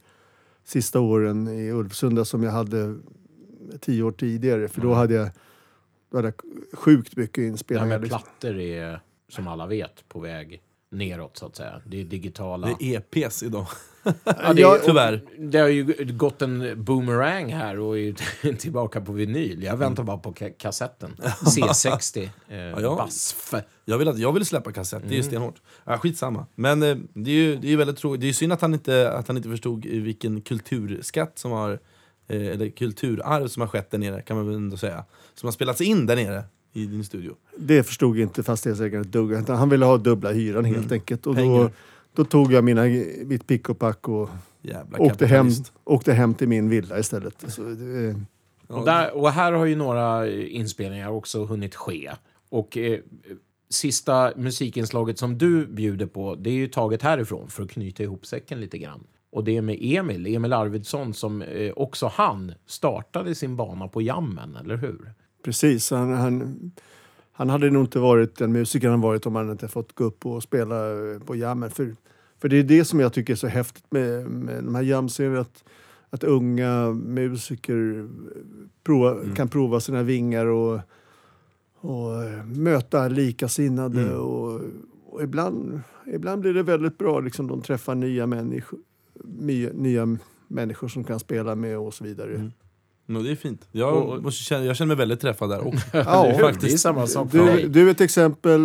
sista 0.64 1.00
åren 1.00 1.48
i 1.48 1.72
Ulvsunda 1.72 2.26
som 2.26 2.44
jag 2.44 2.52
hade 2.52 2.96
tio 3.80 4.04
år 4.04 4.12
tidigare. 4.12 4.68
För 4.68 4.82
då 4.82 4.94
hade 4.94 5.14
jag, 5.14 5.30
då 6.12 6.18
hade 6.18 6.28
jag 6.28 6.36
sjukt 6.80 7.18
mycket 7.18 7.36
Det 7.36 7.42
här 7.42 7.48
inspelningar. 7.50 7.88
med 7.88 8.02
liksom. 8.02 8.22
plattor 8.22 8.60
är, 8.60 9.02
som 9.30 9.48
alla 9.48 9.68
vet, 9.68 10.10
på 10.10 10.20
väg 10.20 10.62
neråt, 10.90 11.38
så 11.38 11.46
att 11.46 11.56
säga. 11.56 11.82
Det 11.86 12.02
är 12.02 12.06
digitala. 12.06 12.76
Det 12.80 12.96
är 12.96 13.04
EPs 13.14 13.44
idag. 13.44 13.68
Ja, 14.44 14.54
det, 14.54 14.62
Jag- 14.62 14.84
Tyvärr. 14.84 15.22
det 15.40 15.58
har 15.60 15.68
ju 15.68 15.84
gått 16.18 16.42
en 16.42 16.84
boomerang 16.84 17.54
här 17.54 17.80
och 17.80 18.00
är 18.00 18.54
tillbaka 18.58 19.02
på 19.02 19.12
vinyl. 19.12 19.64
Jag 19.64 19.78
väntar 19.78 20.04
bara 20.04 20.18
på 20.18 20.32
ka- 20.34 20.54
kassetten. 20.58 21.12
C60. 21.42 22.30
Eh, 22.50 22.58
ja. 22.58 22.96
BASF. 22.96 23.54
Jag 23.86 23.98
vill, 23.98 24.08
att, 24.08 24.18
jag 24.20 24.34
vill 24.34 24.46
släppa 24.46 24.72
kassett, 24.72 25.02
det 25.02 25.08
är 25.08 25.12
ju 25.12 25.16
Mm. 25.20 25.30
stenhårt. 25.30 25.56
Ja, 25.86 25.98
skitsamma. 25.98 26.46
Men 26.56 26.84
eh, 26.84 26.98
det 27.14 27.32
är 27.32 27.36
ju 27.36 27.56
det 27.56 27.68
är 27.68 27.70
ju 27.70 27.76
väldigt 27.78 27.98
tråkigt. 27.98 28.22
Det 28.22 28.26
är 28.26 28.28
ju 28.28 28.34
synd 28.34 28.54
att 28.54 28.62
han 28.62 28.74
inte, 28.74 29.12
att 29.12 29.28
han 29.28 29.38
inte 29.38 29.50
förstod 29.50 29.86
vilken 29.86 30.42
kulturskatt 30.42 31.40
som 31.40 31.52
har, 31.52 31.72
eh, 32.28 32.48
eller 32.48 32.70
kulturarv 32.70 33.48
som 33.48 33.62
har 33.62 33.68
skett 33.68 33.92
där 33.92 33.98
nere, 33.98 34.22
kan 34.22 34.38
man 34.38 34.48
väl 34.48 34.56
ändå 34.56 34.78
säga. 34.78 35.06
Som 35.36 35.48
har 35.48 35.52
spelats 35.52 35.82
in 35.82 36.06
där 36.06 36.16
nere 36.16 36.44
i 36.74 36.86
din 36.86 37.04
studio. 37.04 37.34
Det 37.58 37.84
förstod 37.84 38.20
inte 38.20 38.44
fastighetsägaren 38.44 39.06
ett 39.06 39.12
dugg. 39.12 39.48
Han 39.50 39.70
ville 39.70 39.86
ha 39.86 39.98
dubbla 39.98 40.32
hyran 40.32 40.66
helt 40.66 40.92
enkelt. 40.92 41.28
Och 41.28 41.36
Pengar. 41.36 41.60
då 41.64 41.72
tog 42.24 42.54
jag 42.54 42.64
mina, 42.64 42.84
mitt 43.26 43.48
pick 43.48 43.70
och 43.70 43.80
pack 43.80 44.08
och 44.08 44.30
Jävla 44.62 45.00
åkte 45.00 45.26
hem, 45.26 45.50
åkte 45.84 46.14
hem 46.14 46.34
till 46.34 46.48
min 46.48 46.70
villa 46.70 47.00
istället. 47.00 47.44
Så 47.48 47.62
det, 47.62 48.16
Och, 48.68 48.86
där, 48.86 49.18
och 49.18 49.32
här 49.32 49.52
har 49.52 49.66
ju 49.66 49.76
några 49.76 50.32
inspelningar 50.32 51.10
också 51.10 51.46
hunnit 51.46 51.76
ske. 51.76 52.12
Och 52.50 52.78
eh, 52.78 53.00
sista 53.70 54.32
musikinslaget 54.36 55.20
som 55.20 55.38
du 55.38 55.68
bjuder 55.68 56.06
på, 56.06 56.36
det 56.36 56.50
är 56.50 56.54
ju 56.54 56.68
taget 56.68 57.02
härifrån 57.02 57.50
för 57.50 57.64
att 57.64 57.70
knyta 57.70 58.04
ihop 58.04 58.26
säcken 58.26 58.62
lite 58.62 58.78
grann. 58.78 59.04
Och 59.32 59.44
det 59.44 59.58
är 59.58 59.62
med 59.62 59.78
Emil, 59.82 60.36
Emil 60.36 60.54
Arvidsson, 60.54 61.14
som 61.14 61.42
eh, 61.42 61.72
också 61.76 62.12
han 62.14 62.54
startade 62.66 63.36
sin 63.36 63.56
bana 63.56 63.88
på 63.88 64.02
jammen, 64.02 64.56
eller 64.56 64.78
hur? 64.78 65.14
precis. 65.44 65.92
Han, 65.92 66.14
han, 66.14 66.72
han 67.38 67.50
hade 67.50 67.70
nog 67.70 67.84
inte 67.84 68.00
varit 68.00 68.36
den 68.36 68.52
musiker 68.52 68.90
han 68.90 69.02
varit 69.02 69.26
om 69.26 69.36
han 69.36 69.52
inte 69.52 69.68
fått 69.68 69.94
gå 69.94 70.04
upp 70.04 70.26
och 70.26 70.44
spela 70.44 70.92
eh, 70.92 71.20
på 71.20 71.36
jammen. 71.36 71.70
För, 71.70 71.96
för 72.42 72.50
det 72.50 72.58
är 72.58 72.64
det 72.64 72.86
som 72.86 73.00
jag 73.00 73.14
tycker 73.14 73.34
är 73.34 73.38
så 73.38 73.48
häftigt 73.48 73.86
med, 73.90 74.28
med 74.28 74.64
de 74.64 74.76
här 74.76 74.82
jamserierna. 74.82 75.40
Att, 75.40 75.64
att 76.10 76.24
unga 76.24 76.92
musiker 76.92 78.08
prova, 78.84 79.36
kan 79.36 79.48
prova 79.48 79.80
sina 79.80 80.04
vingar 80.04 80.46
och, 80.46 80.80
och 81.80 82.24
eh, 82.24 82.46
möta 82.46 83.08
likasinnade. 83.08 84.16
Och, 84.16 84.62
och 85.06 85.24
ibland, 85.24 85.82
ibland 86.14 86.42
blir 86.42 86.54
det 86.54 86.64
väldigt 86.64 86.98
bra. 86.98 87.20
Liksom, 87.20 87.48
de 87.48 87.62
träffar 87.62 87.96
nya 87.96 88.28
människor, 88.28 88.80
nya, 89.24 89.70
nya 89.74 90.18
människor 90.48 90.88
som 90.88 91.04
kan 91.04 91.20
spela 91.20 91.56
med 91.56 91.78
och 91.78 91.94
så 91.94 92.04
vidare. 92.04 92.52
No, 93.10 93.20
det 93.24 93.32
är 93.32 93.36
fint. 93.36 93.68
Jag, 93.72 94.08
Och- 94.08 94.24
måste 94.24 94.44
känna, 94.44 94.66
jag 94.66 94.76
känner 94.76 94.88
mig 94.88 94.96
väldigt 94.96 95.20
träffad 95.20 95.50
där. 95.50 95.60
Och, 95.68 95.74
Ja, 95.94 96.24
det 96.24 96.30
är 96.30 96.40
faktiskt. 96.40 96.80
samma 96.80 97.08
sak 97.08 97.32
Du, 97.32 97.68
du 97.68 97.88
är 97.88 97.92
ett 97.92 98.02
exempel. 98.02 98.62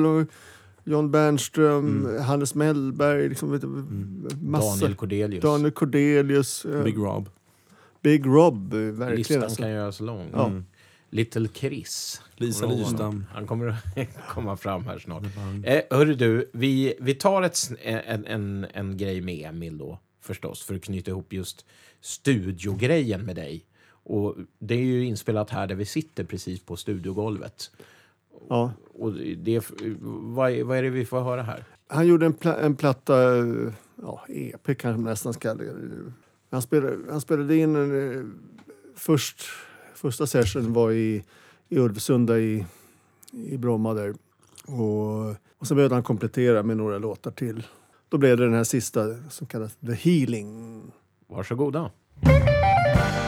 John 0.84 1.10
Bernström, 1.10 2.18
Hannes 2.20 2.54
Mellberg, 2.54 3.28
liksom, 3.28 3.50
vet 3.52 3.60
du, 3.60 3.66
massa. 4.40 4.80
Daniel 4.80 4.94
Cordelius. 4.96 5.42
Daniel 5.42 5.70
Cordelius, 5.70 6.64
eh, 6.64 6.82
Big 6.84 6.96
Rob. 6.96 7.28
Big 8.02 8.26
Rob, 8.26 8.72
eh, 8.74 8.78
verkligen. 8.78 9.16
Listan 9.16 9.42
Alltså. 9.42 9.62
kan 9.62 9.70
göras 9.70 10.00
lång. 10.00 10.30
Ja. 10.32 10.46
Mm. 10.46 10.64
Little 11.10 11.48
Chris. 11.54 12.20
Lisa 12.36 12.66
honom? 12.66 13.24
Han 13.30 13.46
kommer 13.46 13.66
att 13.68 14.08
komma 14.28 14.56
fram 14.56 14.86
här 14.86 14.98
snart. 14.98 15.22
Eh, 15.64 15.80
hörru 15.90 16.14
du, 16.14 16.50
vi, 16.52 16.94
vi 17.00 17.14
tar 17.14 17.42
ett, 17.42 17.52
sn- 17.54 17.76
en, 18.06 18.26
en, 18.26 18.66
en 18.74 18.96
grej 18.96 19.20
med 19.20 19.48
Emil 19.48 19.78
då, 19.78 19.98
förstås, 20.20 20.62
för 20.62 20.74
att 20.74 20.82
knyta 20.82 21.10
ihop 21.10 21.32
just 21.32 21.64
studiogrejen 22.00 23.24
med 23.26 23.36
dig. 23.36 23.64
Och 24.04 24.34
det 24.58 24.74
är 24.74 24.84
ju 24.84 25.04
inspelat 25.04 25.50
här 25.50 25.66
där 25.66 25.74
vi 25.74 25.84
sitter 25.84 26.24
precis 26.24 26.60
på 26.60 26.76
studiogolvet. 26.76 27.70
Ja. 28.48 28.72
Och 28.94 29.12
det, 29.36 29.70
vad, 30.00 30.50
är, 30.50 30.64
vad 30.64 30.78
är 30.78 30.82
det 30.82 30.90
vi 30.90 31.04
får 31.04 31.20
höra 31.20 31.42
här? 31.42 31.64
Han 31.86 32.06
gjorde 32.06 32.26
en, 32.26 32.34
pla- 32.34 32.60
en 32.60 32.76
platta, 32.76 33.38
eh, 33.38 33.72
ja, 34.02 34.24
EP 34.28 34.64
kanske 34.64 34.88
man 34.88 35.02
nästan 35.02 35.32
ska. 35.32 35.56
Han 36.50 36.62
spelade, 36.62 36.96
han 37.10 37.20
spelade 37.20 37.56
in 37.56 37.76
en, 37.76 38.12
eh, 38.12 38.24
först, 38.94 39.42
första 39.94 40.26
session 40.26 40.72
var 40.72 40.92
i, 40.92 41.24
i 41.68 41.78
Ulvsunda 41.78 42.38
i, 42.38 42.66
i 43.32 43.56
Bromma 43.56 43.94
där. 43.94 44.14
Och, 44.66 45.30
och 45.58 45.66
sen 45.66 45.76
började 45.76 45.94
han 45.94 46.02
komplettera 46.02 46.62
med 46.62 46.76
några 46.76 46.98
låtar 46.98 47.30
till. 47.30 47.66
Då 48.08 48.18
blev 48.18 48.36
det 48.36 48.44
den 48.44 48.54
här 48.54 48.64
sista 48.64 49.30
som 49.30 49.46
kallas 49.46 49.76
The 49.76 49.92
Healing. 49.92 50.82
Varsågoda. 51.26 51.90
I 52.20 53.21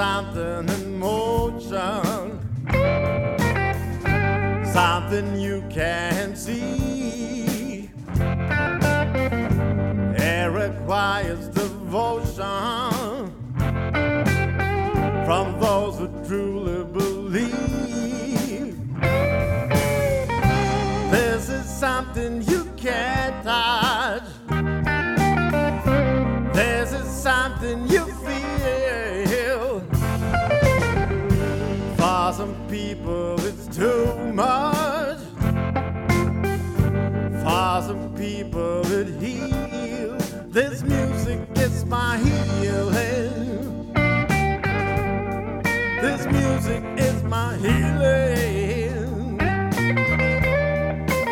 something 0.00 0.66
in 0.76 0.98
motion, 0.98 2.40
something 4.72 5.38
you 5.38 5.62
can't 5.68 6.38
see. 6.38 7.90
It 10.16 10.50
requires 10.52 11.48
devotion 11.48 13.34
from 15.26 15.60
those 15.60 15.98
who 15.98 16.08
truly 16.26 16.82
believe. 16.98 17.50
This 21.10 21.50
is 21.50 21.66
something 21.68 22.40
you 22.40 22.64
can't 22.78 23.44
touch. 23.44 23.99
Some 37.86 38.14
people, 38.14 38.82
it 38.92 39.08
heal. 39.20 40.16
This 40.48 40.82
music 40.82 41.40
is 41.56 41.84
my 41.86 42.18
healing. 42.18 43.92
This 46.02 46.26
music 46.26 46.84
is 46.98 47.22
my 47.24 47.56
healing. 47.56 49.38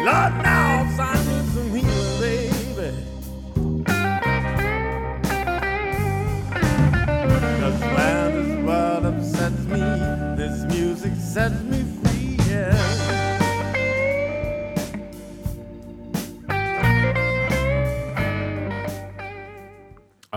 Lord 0.07 0.48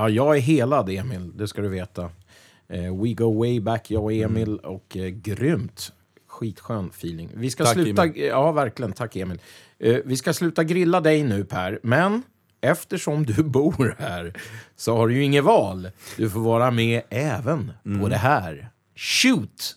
Ja, 0.02 0.10
jag 0.10 0.38
är 0.38 0.42
helad, 0.42 0.90
Emil. 0.90 1.38
Det 1.38 1.48
ska 1.48 1.62
du 1.62 1.70
veta. 1.70 2.10
Eh, 2.70 3.02
we 3.02 3.14
go 3.14 3.40
way 3.40 3.60
back, 3.60 3.92
jag 3.92 4.04
och 4.04 4.14
Emil. 4.14 4.58
Och 4.58 4.98
eh, 4.98 5.08
grymt. 5.08 5.92
Skitskön 6.28 6.88
feeling. 6.88 7.30
Vi 7.34 7.50
ska 7.50 7.64
Tack, 7.64 7.74
sluta... 7.74 8.04
Emil. 8.04 8.22
Ja, 8.22 8.52
verkligen. 8.52 8.94
Tack, 8.94 9.16
Emil. 9.16 9.40
Eh, 9.80 9.98
vi 10.06 10.18
ska 10.18 10.34
sluta 10.34 10.64
grilla 10.64 11.02
dig 11.02 11.24
nu, 11.24 11.44
Per. 11.44 11.80
Men 11.84 12.24
eftersom 12.62 13.26
du 13.26 13.44
bor 13.58 13.96
här 14.00 14.34
så 14.76 14.98
har 14.98 15.08
du 15.08 15.14
ju 15.14 15.24
inget 15.24 15.44
val. 15.44 15.90
Du 16.18 16.30
får 16.30 16.40
vara 16.40 16.72
med 16.72 17.02
även 17.10 17.72
på 18.02 18.08
det 18.08 18.18
här. 18.18 18.70
Shoot! 18.96 19.76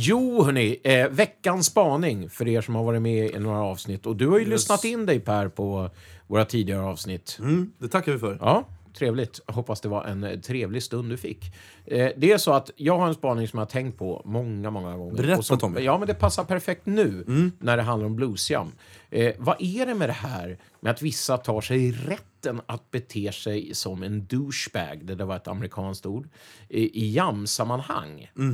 Jo, 0.00 0.42
hörni, 0.42 0.80
eh, 0.84 1.08
veckans 1.08 1.66
spaning 1.66 2.30
för 2.30 2.48
er 2.48 2.60
som 2.60 2.74
har 2.74 2.84
varit 2.84 3.02
med 3.02 3.30
i 3.30 3.38
några 3.38 3.62
avsnitt. 3.62 4.06
Och 4.06 4.16
du 4.16 4.28
har 4.28 4.38
ju 4.38 4.44
lyssnat 4.44 4.84
in 4.84 5.06
dig, 5.06 5.20
Per, 5.20 5.48
på 5.48 5.90
våra 6.26 6.44
tidigare 6.44 6.82
avsnitt. 6.82 7.36
Mm, 7.40 7.72
det 7.78 7.88
tackar 7.88 8.12
vi 8.12 8.18
för. 8.18 8.38
Ja, 8.40 8.64
trevligt. 8.98 9.40
Hoppas 9.46 9.80
det 9.80 9.88
var 9.88 10.04
en 10.04 10.24
eh, 10.24 10.40
trevlig 10.40 10.82
stund 10.82 11.10
du 11.10 11.16
fick. 11.16 11.54
Eh, 11.84 12.08
det 12.16 12.32
är 12.32 12.38
så 12.38 12.52
att 12.52 12.70
jag 12.76 12.98
har 12.98 13.08
en 13.08 13.14
spaning 13.14 13.48
som 13.48 13.58
jag 13.58 13.66
har 13.66 13.70
tänkt 13.70 13.98
på 13.98 14.22
många, 14.24 14.70
många 14.70 14.96
gånger. 14.96 15.16
Berätta, 15.16 15.42
som, 15.42 15.58
Tommy. 15.58 15.80
Ja, 15.80 15.98
men 15.98 16.08
det 16.08 16.14
passar 16.14 16.44
perfekt 16.44 16.86
nu 16.86 17.24
när 17.58 17.76
det 17.76 17.82
handlar 17.82 18.06
om 18.06 18.16
bluesjam. 18.16 18.72
Eh, 19.10 19.34
vad 19.38 19.56
är 19.58 19.86
det 19.86 19.94
med 19.94 20.08
det 20.08 20.12
här 20.12 20.58
med 20.80 20.90
att 20.90 21.02
vissa 21.02 21.36
tar 21.36 21.60
sig 21.60 21.90
rätten 21.90 22.60
att 22.66 22.90
bete 22.90 23.32
sig 23.32 23.74
som 23.74 24.02
en 24.02 24.26
douchebag, 24.26 25.06
det 25.06 25.14
där 25.14 25.24
var 25.24 25.36
ett 25.36 25.48
amerikanskt 25.48 26.06
ord, 26.06 26.28
i, 26.68 27.04
i 27.04 27.12
jamsammanhang? 27.12 28.30
Eh, 28.36 28.48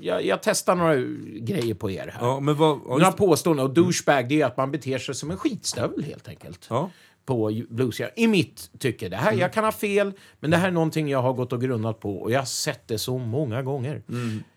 jag, 0.00 0.24
jag 0.24 0.42
testar 0.42 0.74
några 0.74 0.96
grejer 1.40 1.74
på 1.74 1.90
er 1.90 2.12
här. 2.14 2.26
Ja, 2.26 2.40
vad... 2.40 2.78
Några 2.78 3.06
just, 3.06 3.16
påståenden. 3.16 3.66
Och 3.66 3.74
douchebag, 3.74 4.28
det 4.28 4.40
är 4.40 4.46
att 4.46 4.56
man 4.56 4.70
beter 4.70 4.98
sig 4.98 5.14
som 5.14 5.30
en 5.30 5.36
skitstövel 5.36 6.04
helt 6.04 6.28
enkelt. 6.28 6.66
ja. 6.70 6.90
På 7.26 7.64
bluesjam. 7.68 8.10
I 8.16 8.26
mitt 8.26 8.70
tycke. 8.78 9.08
Det 9.08 9.16
här, 9.16 9.32
Jag 9.32 9.52
kan 9.52 9.64
ha 9.64 9.72
fel, 9.72 10.12
men 10.40 10.50
det 10.50 10.56
här 10.56 10.68
är 10.68 10.72
någonting 10.72 11.08
jag 11.08 11.22
har 11.22 11.32
gått 11.32 11.52
och 11.52 11.60
grunnat 11.60 12.00
på 12.00 12.16
och 12.16 12.32
jag 12.32 12.38
har 12.38 12.46
sett 12.46 12.88
det 12.88 12.98
så 12.98 13.18
många 13.18 13.62
gånger. 13.62 14.02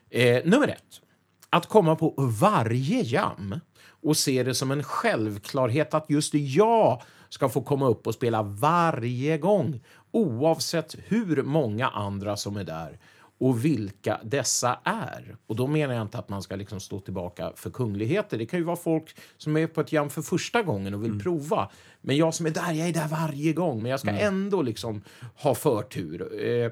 Eh, 0.09 0.45
nummer 0.45 0.67
ett. 0.67 1.01
att 1.49 1.65
komma 1.65 1.95
på 1.95 2.13
varje 2.17 3.01
jam 3.01 3.59
och 4.03 4.17
se 4.17 4.43
det 4.43 4.55
som 4.55 4.71
en 4.71 4.83
självklarhet 4.83 5.93
att 5.93 6.05
just 6.09 6.33
jag 6.33 7.01
ska 7.29 7.49
få 7.49 7.61
komma 7.61 7.87
upp 7.87 8.07
och 8.07 8.13
spela 8.13 8.43
varje 8.43 9.37
gång 9.37 9.79
oavsett 10.11 10.95
hur 11.07 11.43
många 11.43 11.87
andra 11.87 12.37
som 12.37 12.57
är 12.57 12.63
där 12.63 12.99
och 13.37 13.65
vilka 13.65 14.19
dessa 14.23 14.79
är. 14.83 15.37
Och 15.47 15.55
då 15.55 15.67
menar 15.67 15.93
jag 15.93 16.01
inte 16.01 16.17
att 16.17 16.29
man 16.29 16.41
ska 16.41 16.55
liksom 16.55 16.79
stå 16.79 16.99
tillbaka 16.99 17.51
för 17.55 17.69
kungligheter. 17.69 18.37
Det 18.37 18.45
kan 18.45 18.59
ju 18.59 18.65
vara 18.65 18.75
folk 18.75 19.15
som 19.37 19.57
är 19.57 19.67
på 19.67 19.81
ett 19.81 19.91
jam 19.91 20.09
för 20.09 20.21
första 20.21 20.61
gången 20.63 20.93
och 20.93 21.03
vill 21.03 21.19
prova. 21.19 21.69
Men 22.01 22.17
jag 22.17 22.33
som 22.33 22.45
är 22.45 22.49
där, 22.49 22.71
jag 22.71 22.87
är 22.87 22.93
där 22.93 23.07
varje 23.07 23.53
gång. 23.53 23.81
Men 23.81 23.91
jag 23.91 23.99
ska 23.99 24.09
ändå 24.09 24.61
liksom 24.61 25.01
ha 25.35 25.55
förtur. 25.55 26.45
Eh, 26.45 26.71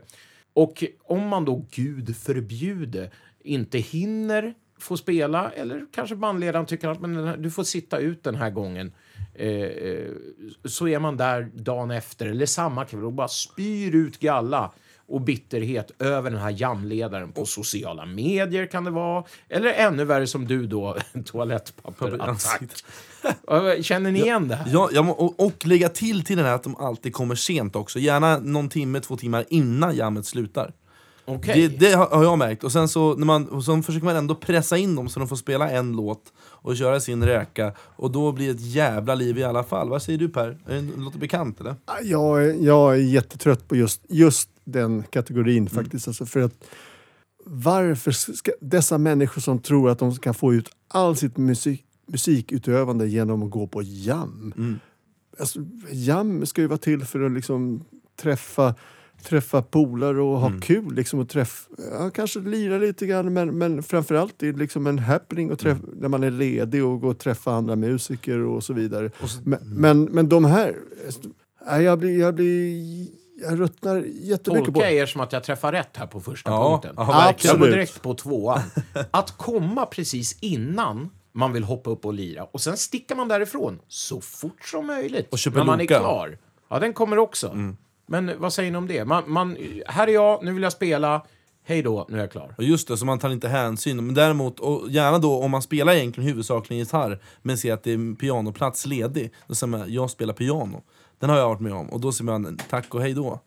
och 0.53 0.83
om 1.03 1.27
man 1.27 1.45
då, 1.45 1.65
gud 1.71 2.15
förbjude, 2.15 3.11
inte 3.39 3.77
hinner 3.77 4.53
få 4.79 4.97
spela 4.97 5.51
eller 5.51 5.85
kanske 5.91 6.15
bandledaren 6.15 6.65
tycker 6.65 6.87
att 6.87 7.01
men 7.01 7.27
här, 7.27 7.37
du 7.37 7.51
får 7.51 7.63
sitta 7.63 7.97
ut 7.97 8.23
den 8.23 8.35
här 8.35 8.49
gången. 8.49 8.93
Eh, 9.33 9.49
eh, 9.49 10.11
så 10.63 10.87
är 10.87 10.99
man 10.99 11.17
där 11.17 11.51
dagen 11.53 11.91
efter 11.91 12.27
eller 12.27 12.45
samma 12.45 12.85
kväll 12.85 13.03
och 13.03 13.13
bara 13.13 13.27
spyr 13.27 13.95
ut 13.95 14.19
galla 14.19 14.71
och 15.07 15.21
bitterhet 15.21 15.91
över 15.99 16.31
den 16.31 16.39
här 16.39 16.55
jamledaren 16.57 17.31
på 17.31 17.45
sociala 17.45 18.05
medier 18.05 18.65
kan 18.65 18.83
det 18.83 18.91
vara. 18.91 19.23
Eller 19.49 19.73
ännu 19.73 20.05
värre 20.05 20.27
som 20.27 20.47
du 20.47 20.67
då, 20.67 20.97
toalettpapperattack. 21.25 22.61
Känner 23.81 24.11
ni 24.11 24.19
igen 24.21 24.47
det 24.47 24.55
här? 24.55 24.69
Ja, 24.73 24.89
ja, 24.91 25.01
och, 25.01 25.39
och 25.45 25.65
lägga 25.65 25.89
till 25.89 26.23
till 26.25 26.37
den 26.37 26.45
här 26.45 26.53
att 26.55 26.63
de 26.63 26.75
alltid 26.75 27.13
kommer 27.13 27.35
sent 27.35 27.75
också. 27.75 27.99
Gärna 27.99 28.37
någon 28.37 28.69
timme, 28.69 28.99
två 28.99 29.17
timmar 29.17 29.45
innan 29.49 29.95
jammet 29.95 30.25
slutar. 30.25 30.73
Okej. 31.27 31.67
Det, 31.67 31.77
det 31.89 31.95
har 31.95 32.23
jag 32.23 32.37
märkt. 32.37 32.63
Och 32.63 32.71
sen 32.71 32.87
så, 32.87 33.15
när 33.15 33.25
man, 33.25 33.47
och 33.49 33.63
så 33.63 33.81
försöker 33.81 34.05
man 34.05 34.15
ändå 34.15 34.35
pressa 34.35 34.77
in 34.77 34.95
dem 34.95 35.09
så 35.09 35.19
de 35.19 35.27
får 35.27 35.35
spela 35.35 35.69
en 35.71 35.91
låt 35.91 36.21
och 36.37 36.77
köra 36.77 36.99
sin 36.99 37.23
räka. 37.23 37.73
Och 37.79 38.11
då 38.11 38.31
blir 38.31 38.45
det 38.45 38.51
ett 38.53 38.61
jävla 38.73 39.15
liv 39.15 39.37
i 39.37 39.43
alla 39.43 39.63
fall. 39.63 39.89
Vad 39.89 40.01
säger 40.01 40.19
du 40.19 40.29
Per? 40.29 40.47
Är 40.67 40.75
det 40.75 41.01
låter 41.01 41.19
bekant 41.19 41.59
eller? 41.59 41.75
Jag, 42.03 42.45
är- 42.45 42.65
jag 42.65 42.93
är 42.93 42.99
jättetrött 42.99 43.67
på 43.67 43.75
just, 43.75 44.01
just 44.09 44.49
den 44.65 45.03
kategorin 45.03 45.69
faktiskt. 45.69 46.07
Alltså 46.07 46.25
för 46.25 46.39
att 46.39 46.65
varför 47.45 48.11
ska 48.11 48.51
dessa 48.61 48.97
människor 48.97 49.41
som 49.41 49.59
tror 49.59 49.89
att 49.89 49.99
de 49.99 50.15
kan 50.15 50.33
få 50.33 50.53
ut 50.53 50.69
all 50.87 51.15
sitt 51.15 51.37
musik, 51.37 51.85
musikutövande 52.07 53.07
genom 53.07 53.43
att 53.43 53.51
gå 53.51 53.67
på 53.67 53.81
jam? 53.81 54.53
Alltså, 55.39 55.59
jam 55.91 56.45
ska 56.45 56.61
ju 56.61 56.67
vara 56.67 56.77
till 56.77 57.05
för 57.05 57.21
att 57.21 57.31
liksom 57.31 57.85
träffa 58.15 58.75
träffa 59.23 59.61
polare 59.61 60.21
och 60.21 60.39
ha 60.39 60.51
kul. 60.61 60.95
Liksom, 60.95 61.19
och 61.19 61.29
träff, 61.29 61.67
ja, 61.91 62.09
kanske 62.09 62.39
lira 62.39 62.77
lite 62.77 63.05
grann 63.05 63.33
men, 63.33 63.57
men 63.57 63.83
framförallt 63.83 64.33
det 64.37 64.47
är 64.47 64.53
liksom 64.53 64.87
en 64.87 64.99
happening 64.99 65.51
och 65.51 65.59
träff, 65.59 65.77
när 65.93 66.09
man 66.09 66.23
är 66.23 66.31
ledig 66.31 66.85
och 66.85 67.01
gå 67.01 67.07
och 67.07 67.19
träffa 67.19 67.53
andra 67.53 67.75
musiker 67.75 68.39
och 68.39 68.63
så 68.63 68.73
vidare. 68.73 69.11
men, 69.43 69.59
men, 69.63 70.03
men 70.03 70.29
de 70.29 70.45
här... 70.45 70.75
Nej, 71.67 71.83
jag 71.83 71.99
blir... 71.99 72.19
Jag, 72.19 72.35
blir, 72.35 73.07
jag 73.41 73.59
ruttnar 73.59 73.95
jättemycket 74.05 74.45
på 74.65 74.71
Tolkar 74.71 74.81
jag 74.81 74.93
er 74.93 75.05
som 75.05 75.21
att 75.21 75.33
jag 75.33 75.43
träffar 75.43 75.71
rätt 75.71 75.97
här 75.97 76.07
på 76.07 76.21
första 76.21 76.51
Ja, 76.51 76.69
punkten. 76.71 76.93
ja, 76.97 77.05
jag 77.07 77.13
verkligen. 77.25 77.59
går 77.59 77.67
direkt 77.67 78.01
på 78.01 78.13
tvåan. 78.13 78.61
Att 79.11 79.37
komma 79.37 79.85
precis 79.85 80.37
innan 80.41 81.09
man 81.31 81.53
vill 81.53 81.63
hoppa 81.63 81.89
upp 81.89 82.05
och 82.05 82.13
lira 82.13 82.43
och 82.43 82.61
sen 82.61 82.77
sticker 82.77 83.15
man 83.15 83.27
därifrån 83.27 83.79
så 83.87 84.21
fort 84.21 84.65
som 84.65 84.87
möjligt. 84.87 85.27
Och 85.31 85.39
köper 85.39 85.57
när 85.57 85.65
man 85.65 85.81
är 85.81 85.85
klar. 85.85 86.37
Ja, 86.69 86.79
den 86.79 86.93
kommer 86.93 87.17
också. 87.17 87.73
Men 88.07 88.31
vad 88.37 88.53
säger 88.53 88.71
ni 88.71 88.77
om 88.77 88.87
det? 88.87 89.05
Man, 89.05 89.23
man, 89.31 89.57
här 89.87 90.07
är 90.07 90.11
jag, 90.11 90.43
nu 90.43 90.53
vill 90.53 90.63
jag 90.63 90.71
spela. 90.71 91.25
Hej 91.67 91.81
då, 91.81 92.05
nu 92.09 92.17
är 92.17 92.21
jag 92.21 92.31
klar. 92.31 92.55
Och 92.57 92.63
just 92.63 92.87
det, 92.87 92.97
så 92.97 93.05
man 93.05 93.19
tar 93.19 93.29
inte 93.29 93.47
hänsyn. 93.47 94.05
Men 94.05 94.15
däremot, 94.15 94.59
och 94.59 94.89
gärna 94.89 95.19
då 95.19 95.39
om 95.43 95.51
man 95.51 95.61
spelar 95.61 95.93
egentligen 95.93 96.27
huvudsakligen 96.29 96.79
gitarr 96.79 97.21
men 97.41 97.57
ser 97.57 97.73
att 97.73 97.83
det 97.83 97.91
är 97.91 98.15
pianoplats 98.15 98.85
ledig, 98.85 99.33
då 99.47 99.55
säger 99.55 99.71
man 99.71 99.93
jag 99.93 100.09
spelar 100.09 100.33
piano. 100.33 100.81
Den 101.25 101.29
har 101.33 101.37
jag 101.37 101.49
varit 101.49 101.59
med 101.59 101.73
om. 101.73 101.89
Och 101.89 101.99
då 102.01 102.11
säger 102.11 102.31
man 102.39 102.57
tack 102.69 102.93
och 102.95 103.01
hej 103.01 103.13
då. 103.13 103.39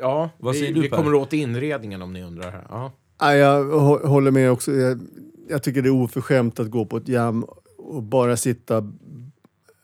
Ja, 0.00 0.30
Vad 0.38 0.54
vi, 0.54 0.60
säger 0.60 0.74
du, 0.74 0.80
vi 0.80 0.88
Per? 0.88 0.96
kommer 0.96 1.14
åt 1.14 1.32
inredningen 1.32 2.02
om 2.02 2.12
ni 2.12 2.22
undrar. 2.22 2.50
här. 2.50 2.66
Ja. 2.68 2.92
Nej, 3.20 3.38
jag 3.38 3.64
hå- 3.64 4.06
håller 4.06 4.30
med 4.30 4.50
också. 4.50 4.72
Jag, 4.72 5.00
jag 5.48 5.62
tycker 5.62 5.82
det 5.82 5.88
är 5.88 6.02
oförskämt 6.02 6.60
att 6.60 6.70
gå 6.70 6.86
på 6.86 6.96
ett 6.96 7.08
jam 7.08 7.44
och 7.78 8.02
bara 8.02 8.36
sitta 8.36 8.92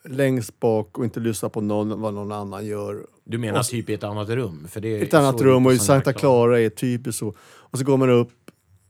längst 0.04 0.60
bak 0.60 0.98
och 0.98 1.04
inte 1.04 1.20
lyssna 1.20 1.48
på 1.48 1.60
någon, 1.60 2.00
vad 2.00 2.14
någon 2.14 2.32
annan 2.32 2.66
gör. 2.66 3.06
Du 3.24 3.38
menar 3.38 3.62
typ 3.62 3.90
i 3.90 3.94
ett 3.94 4.04
annat 4.04 4.28
rum? 4.28 4.66
För 4.68 4.80
det 4.80 4.88
är 4.98 5.02
Ett 5.02 5.14
annat 5.14 5.38
så 5.38 5.44
rum 5.44 5.66
och 5.66 5.72
i 5.72 5.78
Santa 5.78 6.12
Clara 6.12 6.60
är 6.60 6.68
typiskt 6.70 7.18
så. 7.18 7.34
Och 7.42 7.78
så 7.78 7.84
går 7.84 7.96
man 7.96 8.10
upp, 8.10 8.30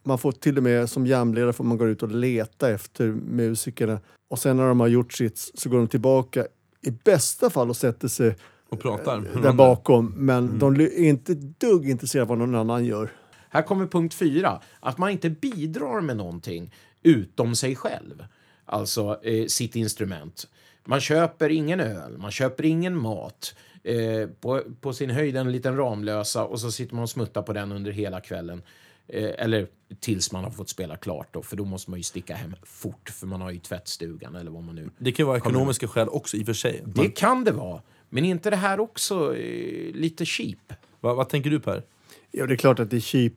man 0.04 0.18
får 0.18 0.32
till 0.32 0.56
och 0.56 0.62
med 0.62 0.90
som 0.90 1.06
jamledare 1.06 1.52
får 1.52 1.64
man 1.64 1.78
gå 1.78 1.88
ut 1.88 2.02
och 2.02 2.10
leta 2.10 2.70
efter 2.70 3.06
musikerna. 3.08 4.00
Och 4.30 4.38
sen 4.38 4.56
när 4.56 4.68
de 4.68 4.80
har 4.80 4.88
gjort 4.88 5.12
sitt 5.12 5.38
så 5.54 5.68
går 5.70 5.78
de 5.78 5.88
tillbaka 5.88 6.46
i 6.82 6.90
bästa 6.90 7.50
fall 7.50 7.70
och 7.70 7.76
sätter 7.76 8.08
sig 8.08 8.36
Och 8.68 8.80
pratar. 8.80 9.42
där 9.42 9.52
bakom. 9.52 10.14
Men 10.16 10.58
de 10.58 10.80
är 10.80 10.98
inte 10.98 11.34
dugg 11.34 11.88
intresserade 11.90 12.22
av 12.22 12.28
vad 12.28 12.38
någon 12.38 12.54
annan 12.54 12.84
gör. 12.84 13.10
Här 13.48 13.62
kommer 13.62 13.86
punkt 13.86 14.14
fyra. 14.14 14.60
Att 14.80 14.98
man 14.98 15.10
inte 15.10 15.30
bidrar 15.30 16.00
med 16.00 16.16
någonting 16.16 16.74
utom 17.02 17.54
sig 17.56 17.76
själv. 17.76 18.24
Alltså 18.64 19.20
eh, 19.22 19.46
sitt 19.46 19.76
instrument. 19.76 20.48
Man 20.84 21.00
köper 21.00 21.50
ingen 21.50 21.80
öl, 21.80 22.18
man 22.18 22.30
köper 22.30 22.64
ingen 22.64 22.96
mat. 22.96 23.54
Eh, 23.82 24.28
på, 24.40 24.62
på 24.80 24.92
sin 24.92 25.10
höjd 25.10 25.36
en 25.36 25.52
liten 25.52 25.76
Ramlösa 25.76 26.44
och 26.44 26.60
så 26.60 26.72
sitter 26.72 26.94
man 26.94 27.02
och 27.02 27.10
smuttar 27.10 27.42
på 27.42 27.52
den 27.52 27.72
under 27.72 27.90
hela 27.90 28.20
kvällen. 28.20 28.62
Eh, 29.12 29.30
eller 29.38 29.66
tills 30.00 30.32
man 30.32 30.44
har 30.44 30.50
fått 30.50 30.68
spela 30.68 30.96
klart 30.96 31.28
då, 31.32 31.42
för 31.42 31.56
då 31.56 31.64
måste 31.64 31.90
man 31.90 31.98
ju 31.98 32.02
sticka 32.02 32.34
hem 32.34 32.56
fort 32.62 33.10
för 33.10 33.26
man 33.26 33.40
har 33.40 33.50
ju 33.50 33.58
tvättstugan 33.58 34.36
eller 34.36 34.50
vad 34.50 34.62
man 34.62 34.74
nu... 34.74 34.90
Det 34.98 35.12
kan 35.12 35.24
ju 35.24 35.26
vara 35.26 35.36
ekonomiska 35.36 35.88
skäl 35.88 36.08
också 36.08 36.36
i 36.36 36.42
och 36.42 36.46
för 36.46 36.52
sig. 36.52 36.82
Det 36.86 37.08
kan 37.08 37.44
det 37.44 37.52
vara. 37.52 37.82
Men 38.08 38.24
är 38.24 38.30
inte 38.30 38.50
det 38.50 38.56
här 38.56 38.80
också 38.80 39.36
eh, 39.36 39.94
lite 39.94 40.26
cheap? 40.26 40.72
Vad, 41.00 41.16
vad 41.16 41.28
tänker 41.28 41.50
du 41.50 41.60
Per? 41.60 41.82
Ja, 42.30 42.46
det 42.46 42.54
är 42.54 42.56
klart 42.56 42.78
att 42.78 42.90
det 42.90 42.96
är 42.96 43.00
cheap 43.00 43.32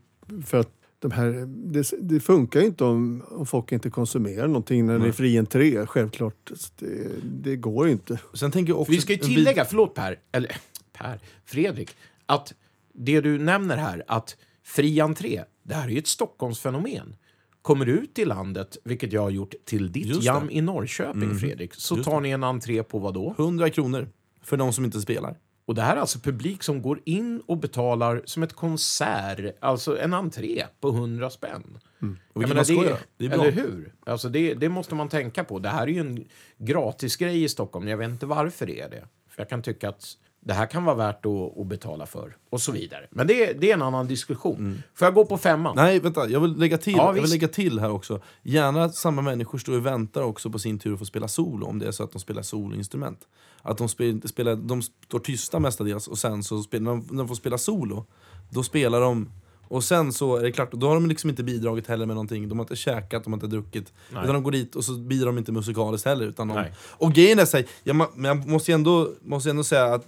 för 0.45 0.59
att 0.59 0.69
de 0.99 1.11
här, 1.11 1.47
det, 1.47 1.91
det 2.01 2.19
funkar 2.19 2.59
ju 2.59 2.65
inte 2.65 2.83
om, 2.83 3.23
om 3.29 3.45
folk 3.45 3.71
inte 3.71 3.89
konsumerar 3.89 4.47
någonting 4.47 4.85
när 4.85 4.99
det 4.99 5.07
är 5.07 5.11
fri 5.11 5.37
entré. 5.37 5.85
Självklart. 5.85 6.51
Det, 6.79 7.09
det 7.23 7.55
går 7.55 7.85
ju 7.85 7.91
inte. 7.91 8.19
Sen 8.33 8.51
tänker 8.51 8.73
jag 8.73 8.81
också... 8.81 8.91
Vi 8.91 9.01
ska 9.01 9.13
ju 9.13 9.19
tillägga, 9.19 9.65
förlåt 9.65 9.93
Per, 9.93 10.19
eller 10.31 10.57
Per, 10.93 11.19
Fredrik, 11.45 11.95
att 12.25 12.53
det 12.93 13.21
du 13.21 13.39
nämner 13.39 13.77
här, 13.77 14.03
att 14.07 14.37
fri 14.63 14.99
entré, 14.99 15.43
det 15.63 15.73
här 15.73 15.87
är 15.87 15.91
ju 15.91 15.97
ett 15.97 16.07
Stockholmsfenomen. 16.07 17.15
Kommer 17.61 17.85
du 17.85 17.91
ut 17.91 18.19
i 18.19 18.25
landet, 18.25 18.77
vilket 18.83 19.13
jag 19.13 19.21
har 19.21 19.29
gjort 19.29 19.53
till 19.65 19.91
ditt 19.91 20.23
jam 20.23 20.49
i 20.49 20.61
Norrköping, 20.61 21.35
Fredrik, 21.35 21.73
så 21.73 21.95
Just 21.95 22.09
tar 22.09 22.21
ni 22.21 22.29
en 22.29 22.43
entré 22.43 22.83
på 22.83 22.99
vad 22.99 23.13
då? 23.13 23.35
100 23.37 23.69
kronor 23.69 24.09
för 24.41 24.57
de 24.57 24.73
som 24.73 24.85
inte 24.85 25.01
spelar. 25.01 25.37
Och 25.65 25.75
det 25.75 25.81
här 25.81 25.95
är 25.95 25.99
alltså 25.99 26.19
publik 26.19 26.63
som 26.63 26.81
går 26.81 26.99
in 27.05 27.41
och 27.45 27.57
betalar 27.57 28.21
som 28.25 28.43
ett 28.43 28.53
konsert, 28.53 29.55
alltså 29.61 29.99
en 29.99 30.13
entré 30.13 30.65
på 30.79 30.89
100 30.89 31.29
spänn. 31.29 31.77
Och 32.33 32.43
Jag 32.43 32.47
vilket 32.47 32.69
menar, 32.69 32.83
det, 32.89 32.97
Det 33.17 33.25
är 33.25 33.29
bra. 33.29 33.41
eller 33.41 33.51
hur? 33.51 33.93
Alltså 34.05 34.29
det, 34.29 34.53
det 34.53 34.69
måste 34.69 34.95
man 34.95 35.09
tänka 35.09 35.43
på. 35.43 35.59
Det 35.59 35.69
här 35.69 35.83
är 35.83 35.91
ju 35.91 35.99
en 35.99 36.25
gratisgrej 36.57 37.43
i 37.43 37.49
Stockholm. 37.49 37.87
Jag 37.87 37.97
vet 37.97 38.09
inte 38.09 38.25
varför 38.25 38.65
det 38.65 38.79
är 38.81 38.89
det. 38.89 39.07
För 39.29 39.41
jag 39.41 39.49
kan 39.49 39.61
tycka 39.61 39.89
att 39.89 40.05
det 40.45 40.53
här 40.53 40.65
kan 40.65 40.85
vara 40.85 40.95
värt 40.95 41.25
att, 41.25 41.57
att 41.57 41.67
betala 41.67 42.05
för. 42.05 42.35
Och 42.49 42.61
så 42.61 42.71
vidare. 42.71 43.07
Men 43.09 43.27
det, 43.27 43.53
det 43.53 43.69
är 43.69 43.73
en 43.73 43.81
annan 43.81 44.07
diskussion. 44.07 44.83
Får 44.95 45.05
jag 45.05 45.15
gå 45.15 45.25
på 45.25 45.37
femman? 45.37 45.75
Nej, 45.75 45.99
vänta. 45.99 46.29
Jag 46.29 46.39
vill, 46.39 46.57
lägga 46.57 46.77
till, 46.77 46.93
Ja, 46.97 47.15
jag 47.15 47.21
vill 47.21 47.29
lägga 47.29 47.47
till 47.47 47.79
här 47.79 47.91
också. 47.91 48.21
Gärna 48.43 48.83
att 48.83 48.95
samma 48.95 49.21
människor 49.21 49.57
står 49.57 49.73
och 49.73 49.85
väntar 49.85 50.21
också 50.21 50.49
på 50.49 50.59
sin 50.59 50.79
tur 50.79 50.93
att 50.93 50.99
få 50.99 51.05
spela 51.05 51.27
solo 51.27 51.65
om 51.65 51.79
det 51.79 51.87
är 51.87 51.91
så 51.91 52.03
att 52.03 52.11
de 52.11 52.19
spelar 52.19 52.41
soloinstrument. 52.41 53.19
Att 53.61 53.77
de, 53.77 53.89
spel, 53.89 54.27
spelar, 54.27 54.55
de 54.55 54.81
står 54.81 55.19
tysta 55.19 55.59
mestadels 55.59 56.07
och 56.07 56.17
sen 56.17 56.43
så 56.43 56.63
spelar 56.63 56.95
när 56.95 57.17
de 57.17 57.27
får 57.27 57.35
spela 57.35 57.57
solo, 57.57 58.05
då 58.49 58.63
spelar 58.63 59.01
de 59.01 59.29
och 59.73 59.83
sen 59.83 60.13
så 60.13 60.35
är 60.35 60.43
det 60.43 60.51
klart, 60.51 60.71
då 60.71 60.87
har 60.87 60.93
de 60.93 61.05
liksom 61.05 61.29
inte 61.29 61.43
bidragit 61.43 61.87
heller 61.87 62.05
med 62.05 62.15
någonting. 62.15 62.49
De 62.49 62.59
har 62.59 62.63
inte 62.63 62.75
käkat, 62.75 63.23
de 63.23 63.33
har 63.33 63.37
inte 63.37 63.47
druckit. 63.47 63.93
Utan 64.09 64.27
de 64.27 64.43
går 64.43 64.51
dit 64.51 64.75
och 64.75 64.85
så 64.85 64.93
bidrar 64.93 65.25
de 65.25 65.37
inte 65.37 65.51
musikaliskt 65.51 66.07
heller. 66.07 66.25
Utan 66.25 66.47
de, 66.47 66.53
Nej. 66.53 66.71
och 66.77 67.13
grejen 67.13 67.39
är 67.39 67.45
så 67.45 67.57
här, 67.57 67.65
jag, 67.83 67.95
men 67.95 68.23
jag 68.23 68.47
måste 68.47 68.71
ju 68.71 68.75
ändå, 68.75 69.09
måste 69.21 69.49
ändå 69.49 69.63
säga 69.63 69.85
att 69.85 70.05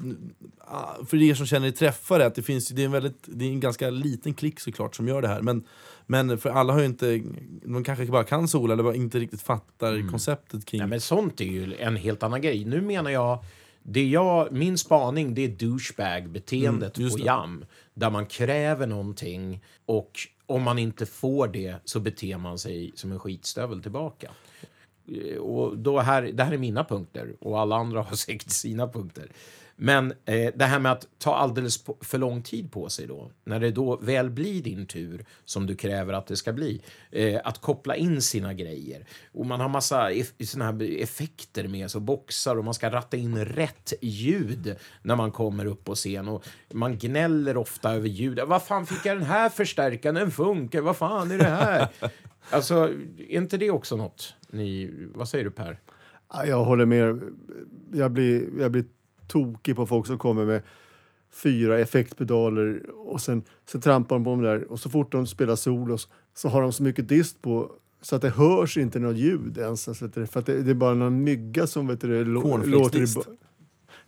ah, 0.60 1.06
för 1.06 1.22
er 1.24 1.36
som 1.36 1.46
känner 1.46 1.68
er 1.68 1.72
träffade, 1.72 2.26
att 2.26 2.36
det 2.36 2.42
finns 2.42 2.68
det 2.68 2.82
är 2.82 2.86
en 2.86 2.92
väldigt, 2.92 3.24
det 3.26 3.46
är 3.46 3.50
en 3.50 3.60
ganska 3.60 3.90
liten 3.90 4.34
klick 4.34 4.60
såklart 4.60 4.96
som 4.96 5.08
gör 5.08 5.22
det 5.22 5.28
här. 5.28 5.42
Men, 5.42 5.64
men 6.08 6.38
för 6.38 6.50
alla 6.50 6.74
har 6.74 6.80
ju 6.80 6.86
inte, 6.86 7.22
de 7.64 7.84
kanske 7.84 8.06
bara 8.06 8.24
kan 8.24 8.48
sola 8.48 8.74
eller 8.74 8.84
bara 8.84 8.96
inte 8.96 9.20
riktigt 9.20 9.42
fattar 9.42 10.10
konceptet 10.10 10.66
kring... 10.66 10.82
Ja, 10.82 10.88
men 10.88 11.02
sånt 11.02 11.42
är 11.42 11.46
ju 11.46 11.76
en 11.76 11.96
helt 11.96 12.24
annan 12.24 12.42
grej. 12.42 12.66
Nu 12.66 12.82
menar 12.82 13.12
jag, 13.12 13.44
det 13.84 14.08
jag, 14.08 14.52
min 14.52 14.78
spaning 14.78 15.36
det 15.36 15.46
är 15.46 15.50
douchebag-beteendet 15.50 16.98
Mm, 16.98 17.12
på 17.12 17.20
jam. 17.20 17.66
Där 17.96 18.10
man 18.10 18.26
kräver 18.26 18.88
någonting 18.88 19.64
och 19.86 20.20
om 20.46 20.64
man 20.64 20.80
inte 20.80 21.06
får 21.06 21.48
det 21.48 21.76
så 21.86 22.00
beter 22.00 22.38
man 22.38 22.60
sig 22.60 22.92
som 22.96 23.12
en 23.12 23.20
skitstövel 23.20 23.82
tillbaka. 23.82 24.32
Eh, 25.08 25.38
och 25.38 25.78
då 25.78 26.00
här, 26.00 26.22
det 26.22 26.44
här 26.44 26.54
är 26.54 26.58
mina 26.58 26.84
punkter 26.84 27.36
och 27.40 27.60
alla 27.60 27.76
andra 27.76 28.02
har 28.10 28.16
säkert 28.16 28.50
sina 28.50 28.88
punkter. 28.88 29.32
Men 29.76 30.12
eh, 30.26 30.52
det 30.56 30.66
här 30.66 30.80
med 30.80 30.92
att 30.92 31.08
ta 31.18 31.36
alldeles 31.36 31.84
på, 31.84 31.98
för 32.02 32.18
lång 32.18 32.42
tid 32.42 32.72
på 32.72 32.90
sig 32.90 33.08
då, 33.08 33.32
när 33.44 33.60
det 33.60 33.72
då 33.72 33.98
väl 33.98 34.30
blir 34.30 34.64
din 34.64 34.86
tur 34.86 35.26
som 35.46 35.68
du 35.68 35.76
kräver 35.76 36.14
att 36.14 36.28
det 36.28 36.38
ska 36.38 36.54
bli, 36.54 36.82
eh, 37.12 37.42
att 37.44 37.62
koppla 37.62 37.96
in 37.96 38.22
sina 38.22 38.54
grejer. 38.54 39.06
Och 39.32 39.46
man 39.46 39.60
har 39.60 39.70
massa 39.70 40.12
eff 40.12 40.34
såna 40.44 40.66
här 40.66 41.02
effekter 41.02 41.68
med 41.68 41.92
sig, 41.92 42.00
och 42.00 42.02
boxar 42.02 42.56
och 42.56 42.66
man 42.66 42.74
ska 42.74 42.92
ratta 42.92 43.18
in 43.18 43.46
rätt 43.46 43.94
ljud 44.02 44.76
när 45.02 45.16
man 45.16 45.32
kommer 45.32 45.66
upp 45.66 45.84
på 45.84 45.96
scen. 45.96 46.28
Och 46.28 46.46
man 46.74 46.98
gnäller 46.98 47.58
ofta 47.58 47.94
över 47.94 48.08
ljud. 48.08 48.40
Vad 48.48 48.64
fan 48.64 48.86
fick 48.86 49.06
jag 49.06 49.18
den 49.18 49.28
här 49.28 49.50
förstärkaren? 49.50 50.16
Den 50.16 50.32
funkar. 50.32 50.82
Vad 50.82 50.98
fan 50.98 51.32
är 51.32 51.38
det 51.38 51.44
här? 51.44 51.88
alltså, 52.50 52.76
är 53.18 53.38
inte 53.38 53.58
det 53.58 53.72
också 53.72 53.96
något 53.96 54.34
ni... 54.50 54.92
Vad 55.16 55.30
säger 55.30 55.46
du 55.46 55.52
Per? 55.52 55.80
Ja, 56.34 56.46
Jag 56.46 56.66
håller 56.66 56.86
med. 56.86 57.22
Jag 57.94 58.12
blir, 58.12 58.50
jag 58.60 58.72
blir 58.72 58.86
tokig 59.28 59.76
på 59.76 59.86
folk 59.86 60.08
som 60.08 60.18
kommer 60.18 60.46
med 60.46 60.62
fyra 61.34 61.80
effektpedaler 61.80 62.82
och 62.96 63.22
sen, 63.22 63.44
sen 63.66 63.82
trampar 63.82 64.16
de 64.16 64.24
på 64.24 64.30
dem 64.30 64.42
där 64.42 64.72
och 64.72 64.80
så 64.80 64.90
fort 64.90 65.12
de 65.12 65.28
spelar 65.28 65.56
solos 65.56 66.10
så 66.34 66.50
har 66.50 66.62
de 66.62 66.74
så 66.74 66.84
mycket 66.84 67.10
dist 67.10 67.42
på 67.42 67.72
så 68.02 68.16
att 68.16 68.22
det 68.22 68.30
hörs 68.30 68.78
inte 68.78 69.00
något 69.00 69.18
ljud 69.18 69.58
ens. 69.58 69.88
Alltså, 69.88 70.10
för 70.10 70.40
att 70.40 70.46
det, 70.46 70.62
det 70.62 70.72
är 70.72 70.76
bara 70.76 70.94
någon 70.94 71.24
mygga 71.24 71.68
som 71.68 71.88
vet 71.88 72.02
du, 72.02 72.24
lå- 72.26 72.66
låter, 72.66 73.02
i, 73.02 73.08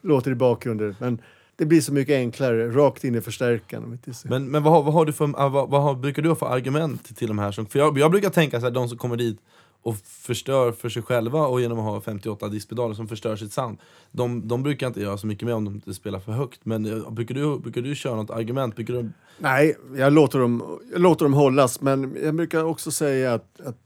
låter 0.02 0.32
i 0.32 0.36
bakgrunden. 0.36 0.96
Men 1.00 1.22
det 1.56 1.66
blir 1.66 1.82
så 1.82 1.94
mycket 1.94 2.14
enklare, 2.14 2.70
rakt 2.70 3.04
in 3.04 3.16
i 3.16 3.22
förstärkaren. 3.22 4.00
Men, 4.26 4.52
men 4.52 4.64
vad, 4.64 4.74
har, 4.74 4.84
vad, 4.84 4.94
har 4.94 5.06
du 5.06 5.14
för, 5.14 5.34
ah, 5.38 5.50
vad, 5.50 5.70
vad 5.70 5.84
har, 5.84 5.96
brukar 5.96 6.22
du 6.22 6.30
ha 6.30 6.36
för 6.36 6.46
argument 6.46 7.18
till 7.18 7.28
de 7.28 7.40
här? 7.40 7.52
Som, 7.52 7.66
för 7.66 7.80
jag, 7.80 7.98
jag 7.98 8.12
brukar 8.12 8.30
tänka 8.30 8.60
så 8.60 8.66
här, 8.66 8.74
de 8.74 8.90
som 8.90 8.98
kommer 8.98 9.18
dit 9.18 9.40
och 9.88 9.98
förstör 10.06 10.72
för 10.72 10.90
sig 10.90 11.02
själva 11.02 11.48
och 11.48 11.62
genom 11.62 11.80
att 11.80 11.86
ha 11.86 12.02
58 12.02 12.48
diskpedaler 12.48 12.94
som 12.94 13.08
förstör 13.08 13.36
sitt 13.36 13.54
sound. 13.54 13.78
De, 14.12 14.48
de 14.48 14.64
brukar 14.64 14.88
inte 14.88 15.02
göra 15.02 15.18
så 15.18 15.28
mycket 15.28 15.46
med 15.46 15.56
om 15.56 15.66
de 15.66 15.76
inte 15.76 15.94
spelar 15.94 16.20
för 16.20 16.32
högt. 16.32 16.66
Men 16.66 16.86
eh, 16.86 17.12
brukar 17.12 17.36
du, 17.36 17.60
brukar 17.60 17.82
du 17.82 17.96
köra 17.96 18.16
något 18.16 18.30
argument? 18.30 18.76
Brukar 18.76 18.94
du, 18.94 19.10
Nej, 19.38 19.78
jag 19.96 20.14
låter, 20.14 20.40
dem, 20.40 20.80
jag 20.92 21.02
låter 21.02 21.26
dem 21.26 21.34
hållas, 21.34 21.82
men 21.82 22.18
jag 22.24 22.36
brukar 22.36 22.64
också 22.64 22.92
säga 22.92 23.34
att, 23.34 23.62
att 23.62 23.78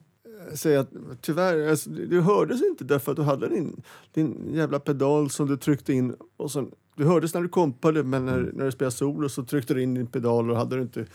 säga 0.57 0.79
att 0.79 0.89
tyvärr, 1.21 1.69
alltså, 1.69 1.89
du 1.89 2.21
hördes 2.21 2.61
inte 2.61 2.83
därför 2.83 3.11
att 3.11 3.17
du 3.17 3.23
hade 3.23 3.47
din, 3.47 3.81
din 4.13 4.53
jävla 4.53 4.79
pedal 4.79 5.29
som 5.29 5.47
du 5.47 5.57
tryckte 5.57 5.93
in. 5.93 6.15
Och 6.37 6.51
sen, 6.51 6.71
du 6.95 7.05
hördes 7.05 7.33
när 7.33 7.41
du 7.41 7.49
kompade, 7.49 8.03
men 8.03 8.25
när, 8.25 8.51
när 8.53 8.65
du 8.65 8.71
spelade 8.71 8.95
solo 8.95 9.29
så 9.29 9.43
tryckte 9.43 9.73
du 9.73 9.83
in 9.83 9.93
din 9.93 10.07
pedal 10.07 10.51
och 10.51 10.57
hade 10.57 10.75
du 10.75 10.81
inte 10.81 11.05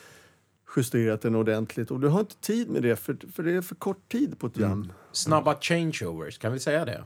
justerat 0.76 1.22
den 1.22 1.34
ordentligt. 1.34 1.90
Och 1.90 2.00
du 2.00 2.08
har 2.08 2.20
inte 2.20 2.36
tid 2.36 2.70
med 2.70 2.82
det, 2.82 2.96
för, 2.96 3.16
för 3.32 3.42
det 3.42 3.52
är 3.52 3.62
för 3.62 3.74
kort 3.74 4.08
tid 4.08 4.38
på 4.38 4.46
ett 4.46 4.56
jam. 4.56 4.92
Snabba 5.12 5.56
changeovers, 5.60 6.38
kan 6.38 6.52
vi 6.52 6.60
säga 6.60 6.84
det? 6.84 7.04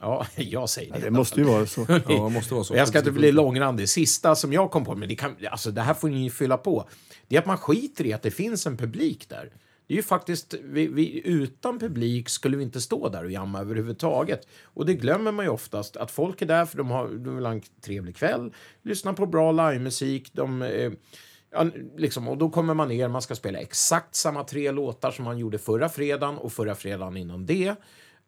Ja, 0.00 0.26
jag 0.36 0.68
säger 0.68 0.92
det. 0.92 1.00
Det 1.00 1.10
måste 1.10 1.40
ju 1.40 1.46
vara 1.46 1.66
så. 1.66 1.86
ja, 1.88 1.98
det 2.06 2.30
måste 2.30 2.54
vara 2.54 2.64
så. 2.64 2.76
Jag 2.76 2.88
ska 2.88 2.98
inte 2.98 3.10
bli 3.10 3.32
långrandig. 3.32 3.88
Sista 3.88 4.34
som 4.34 4.52
jag 4.52 4.70
kom 4.70 4.84
på, 4.84 4.94
men 4.94 5.08
det, 5.08 5.14
kan, 5.14 5.36
alltså, 5.50 5.70
det 5.70 5.80
här 5.80 5.94
får 5.94 6.08
ni 6.08 6.30
fylla 6.30 6.56
på. 6.56 6.88
Det 7.28 7.36
är 7.36 7.40
att 7.40 7.46
man 7.46 7.58
skiter 7.58 8.06
i 8.06 8.12
att 8.12 8.22
det 8.22 8.30
finns 8.30 8.66
en 8.66 8.76
publik 8.76 9.28
där. 9.28 9.52
Det 9.86 9.94
är 9.94 9.96
ju 9.96 10.02
faktiskt, 10.02 10.54
vi, 10.62 10.86
vi, 10.86 11.28
utan 11.28 11.78
publik 11.78 12.28
skulle 12.28 12.56
vi 12.56 12.62
inte 12.62 12.80
stå 12.80 13.08
där 13.08 13.24
och 13.24 13.30
jamma 13.30 13.60
överhuvudtaget. 13.60 14.46
Och 14.62 14.86
det 14.86 14.94
glömmer 14.94 15.32
man 15.32 15.44
ju 15.44 15.50
oftast, 15.50 15.96
att 15.96 16.10
folk 16.10 16.42
är 16.42 16.46
där 16.46 16.66
för 16.66 16.78
de, 16.78 16.90
har, 16.90 17.08
de 17.08 17.36
vill 17.36 17.46
ha 17.46 17.52
en 17.52 17.62
trevlig 17.84 18.16
kväll, 18.16 18.52
lyssna 18.82 19.12
på 19.12 19.26
bra 19.26 19.52
livemusik, 19.52 20.30
de... 20.32 20.62
Eh, 20.62 20.92
Ja, 21.52 21.66
liksom, 21.96 22.28
och 22.28 22.38
då 22.38 22.50
kommer 22.50 22.74
man 22.74 22.88
ner, 22.88 23.08
man 23.08 23.22
ska 23.22 23.34
spela 23.34 23.58
exakt 23.58 24.14
samma 24.14 24.44
tre 24.44 24.70
låtar 24.70 25.10
som 25.10 25.24
man 25.24 25.38
gjorde 25.38 25.58
förra 25.58 25.88
fredagen 25.88 26.38
och 26.38 26.52
förra 26.52 26.74
fredagen 26.74 27.16
innan 27.16 27.46
det. 27.46 27.74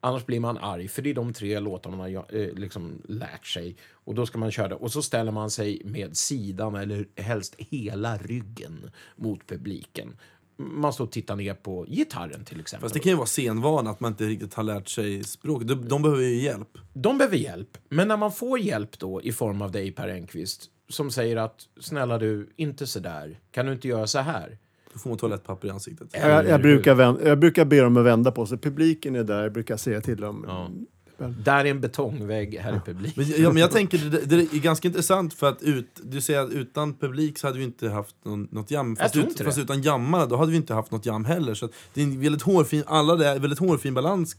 Annars 0.01 0.27
blir 0.27 0.41
man 0.41 0.59
arg, 0.59 0.89
för 0.89 1.03
det 1.03 1.11
är 1.11 1.15
de 1.15 1.33
tre 1.33 1.61
låtarna 1.61 1.97
man 1.97 2.15
har 2.15 2.27
eh, 2.37 2.53
liksom 2.55 3.03
lärt 3.09 3.47
sig. 3.47 3.77
Och 3.93 4.15
då 4.15 4.27
ska 4.27 4.39
man 4.39 4.51
köra 4.51 4.69
det. 4.69 4.75
Och 4.75 4.93
så 4.93 5.03
ställer 5.03 5.33
man 5.33 5.51
sig 5.51 5.83
med 5.85 6.17
sidan, 6.17 6.75
eller 6.75 7.07
helst 7.17 7.55
hela 7.59 8.17
ryggen, 8.17 8.91
mot 9.17 9.47
publiken. 9.47 10.17
Man 10.57 10.93
står 10.93 11.05
och 11.05 11.13
tittar 11.13 11.37
ner 11.37 11.55
på 11.55 11.85
gitarren 11.89 12.45
till 12.45 12.61
exempel. 12.61 12.85
Fast 12.85 12.95
det 12.95 13.01
kan 13.01 13.11
ju 13.11 13.17
vara 13.17 13.27
scenvana 13.27 13.91
att 13.91 14.01
man 14.01 14.13
inte 14.13 14.25
riktigt 14.25 14.55
har 14.55 14.63
lärt 14.63 14.89
sig 14.89 15.25
språk. 15.25 15.63
De, 15.63 15.89
de 15.89 16.03
behöver 16.03 16.23
ju 16.23 16.43
hjälp. 16.43 16.79
De 16.93 17.19
behöver 17.19 17.37
hjälp, 17.37 17.79
men 17.89 18.09
när 18.09 18.17
man 18.17 18.33
får 18.33 18.59
hjälp 18.59 18.99
då 18.99 19.23
i 19.23 19.33
form 19.33 19.63
av 19.63 19.71
dig 19.73 19.93
Per 19.93 20.09
Enquist 20.09 20.71
som 20.95 21.11
säger 21.11 21.37
att 21.37 21.61
snälla 21.81 22.19
du, 22.19 22.49
inte 22.57 22.87
så 22.87 23.01
där. 23.01 23.39
Kan 23.51 23.67
du 23.67 23.73
inte 23.73 23.89
göra 23.89 24.07
så 24.07 24.19
här? 24.19 24.59
Då 24.93 24.99
får 24.99 25.11
man 25.11 25.19
toalettpapper 25.19 25.69
i 25.69 25.71
ansiktet. 25.71 26.09
Jag, 26.13 26.49
jag, 26.49 26.63
brukar 26.63 26.95
vän, 26.95 27.19
jag 27.25 27.39
brukar 27.39 27.65
be 27.65 27.81
dem 27.81 27.97
att 27.97 28.05
vända 28.05 28.31
på 28.31 28.47
sig. 28.47 28.59
Publiken 28.59 29.17
är 29.17 29.25
där, 29.25 29.43
jag 29.43 29.53
brukar 29.53 29.77
säga 29.77 30.01
till 30.01 30.21
dem. 30.21 30.45
Ja. 30.49 30.71
Där 31.19 31.65
är 31.65 31.71
en 31.71 31.81
betongvägg, 31.81 32.59
här 32.59 32.73
är 32.73 32.81
publik. 32.81 33.17
Men, 33.17 33.27
ja, 33.39 33.49
men 33.49 33.57
jag 33.57 33.71
tänker, 33.71 33.99
det, 33.99 34.21
det 34.27 34.37
är 34.37 34.61
ganska 34.61 34.89
intressant 34.89 35.35
för 35.35 35.49
att 35.49 35.63
ut, 35.63 36.01
du 36.03 36.21
säger 36.21 36.41
att 36.41 36.51
utan 36.51 36.95
publik 36.95 37.39
så 37.39 37.47
hade 37.47 37.59
vi 37.59 37.65
inte 37.65 37.89
haft 37.89 38.17
någon, 38.25 38.49
något 38.51 38.71
jam. 38.71 38.97
Fast, 38.97 39.17
ut, 39.17 39.41
fast 39.41 39.59
utan 39.59 39.83
jammarna 39.83 40.27
då 40.27 40.37
hade 40.37 40.51
vi 40.51 40.57
inte 40.57 40.75
haft 40.75 40.91
något 40.91 41.07
jam 41.07 41.25
heller. 41.25 41.55
Så 41.55 41.65
att 41.65 41.73
det 41.95 42.01
är 42.01 42.05
en 42.05 42.21
väldigt 42.21 42.43
hårfin, 42.43 42.83
alla 42.87 43.17
det 43.17 43.27
är 43.27 43.39
väldigt 43.39 43.59
hårfin 43.59 43.95
balans 43.95 44.37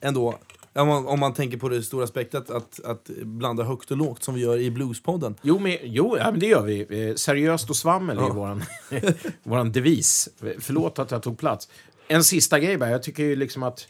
ändå. 0.00 0.38
Om 0.74 0.88
man, 0.88 1.06
om 1.06 1.20
man 1.20 1.34
tänker 1.34 1.56
på 1.56 1.68
det 1.68 1.82
stora 1.82 2.04
aspektet 2.04 2.50
att, 2.50 2.80
att 2.84 3.10
blanda 3.22 3.62
högt 3.62 3.90
och 3.90 3.96
lågt 3.96 4.22
som 4.22 4.34
vi 4.34 4.40
gör 4.40 4.58
i 4.58 4.70
Bluespodden. 4.70 5.34
Jo, 5.42 5.58
men, 5.58 5.76
jo 5.82 6.16
ja, 6.18 6.30
men 6.30 6.40
det 6.40 6.46
gör 6.46 6.62
vi. 6.62 7.08
Eh, 7.08 7.14
seriöst 7.14 7.70
och 7.70 7.76
svammel 7.76 8.18
är 8.18 8.30
våran, 8.30 8.62
våran 9.42 9.72
devis. 9.72 10.28
Förlåt 10.58 10.98
att 10.98 11.10
jag 11.10 11.22
tog 11.22 11.38
plats. 11.38 11.68
En 12.08 12.24
sista 12.24 12.60
grej 12.60 12.78
bara. 12.78 12.90
Jag 12.90 13.02
tycker 13.02 13.22
ju 13.22 13.36
liksom 13.36 13.62
att... 13.62 13.88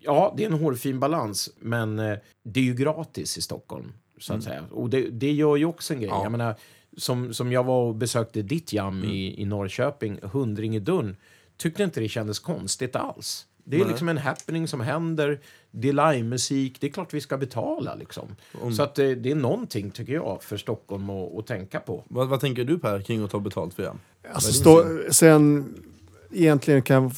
Ja, 0.00 0.34
det 0.36 0.44
är 0.44 0.46
en 0.46 0.58
hårfin 0.58 1.00
balans, 1.00 1.50
men 1.58 1.98
eh, 1.98 2.18
det 2.44 2.60
är 2.60 2.64
ju 2.64 2.74
gratis 2.74 3.38
i 3.38 3.42
Stockholm. 3.42 3.92
Så 4.18 4.34
att 4.34 4.42
säga. 4.42 4.64
Och 4.70 4.90
det, 4.90 5.00
det 5.10 5.32
gör 5.32 5.56
ju 5.56 5.64
också 5.64 5.94
en 5.94 6.00
grej. 6.00 6.10
Jag 6.10 6.32
menar, 6.32 6.54
som, 6.96 7.34
som 7.34 7.52
jag 7.52 7.64
var 7.64 7.82
och 7.82 7.94
besökte 7.94 8.42
ditt 8.42 8.72
jam 8.72 9.04
i, 9.04 9.42
i 9.42 9.44
Norrköping, 9.44 10.18
Hundringedörren, 10.22 11.16
tyckte 11.56 11.82
inte 11.82 12.00
det 12.00 12.08
kändes 12.08 12.38
konstigt 12.38 12.96
alls. 12.96 13.46
Det 13.64 13.80
är 13.80 13.84
liksom 13.84 14.08
en 14.08 14.18
happening 14.18 14.68
som 14.68 14.80
händer, 14.80 15.40
det 15.70 15.88
är 15.88 15.92
livemusik, 15.92 16.80
det 16.80 16.86
är 16.86 16.90
klart 16.90 17.14
vi 17.14 17.20
ska 17.20 17.36
betala 17.36 17.94
liksom. 17.94 18.36
Så 18.76 18.82
att 18.82 18.98
eh, 18.98 19.10
det 19.10 19.30
är 19.30 19.34
någonting, 19.34 19.90
tycker 19.90 20.12
jag, 20.12 20.42
för 20.42 20.56
Stockholm 20.56 21.10
att, 21.10 21.38
att 21.38 21.46
tänka 21.46 21.80
på. 21.80 22.04
Vad, 22.08 22.28
vad 22.28 22.40
tänker 22.40 22.64
du 22.64 22.78
Per 22.78 23.00
kring 23.00 23.24
att 23.24 23.30
ta 23.30 23.40
betalt 23.40 23.74
för 23.74 23.82
jam? 23.82 23.98
Alltså, 24.32 24.52
stå, 24.52 24.84
sen, 25.10 25.74
egentligen 26.32 26.82
kan, 26.82 27.10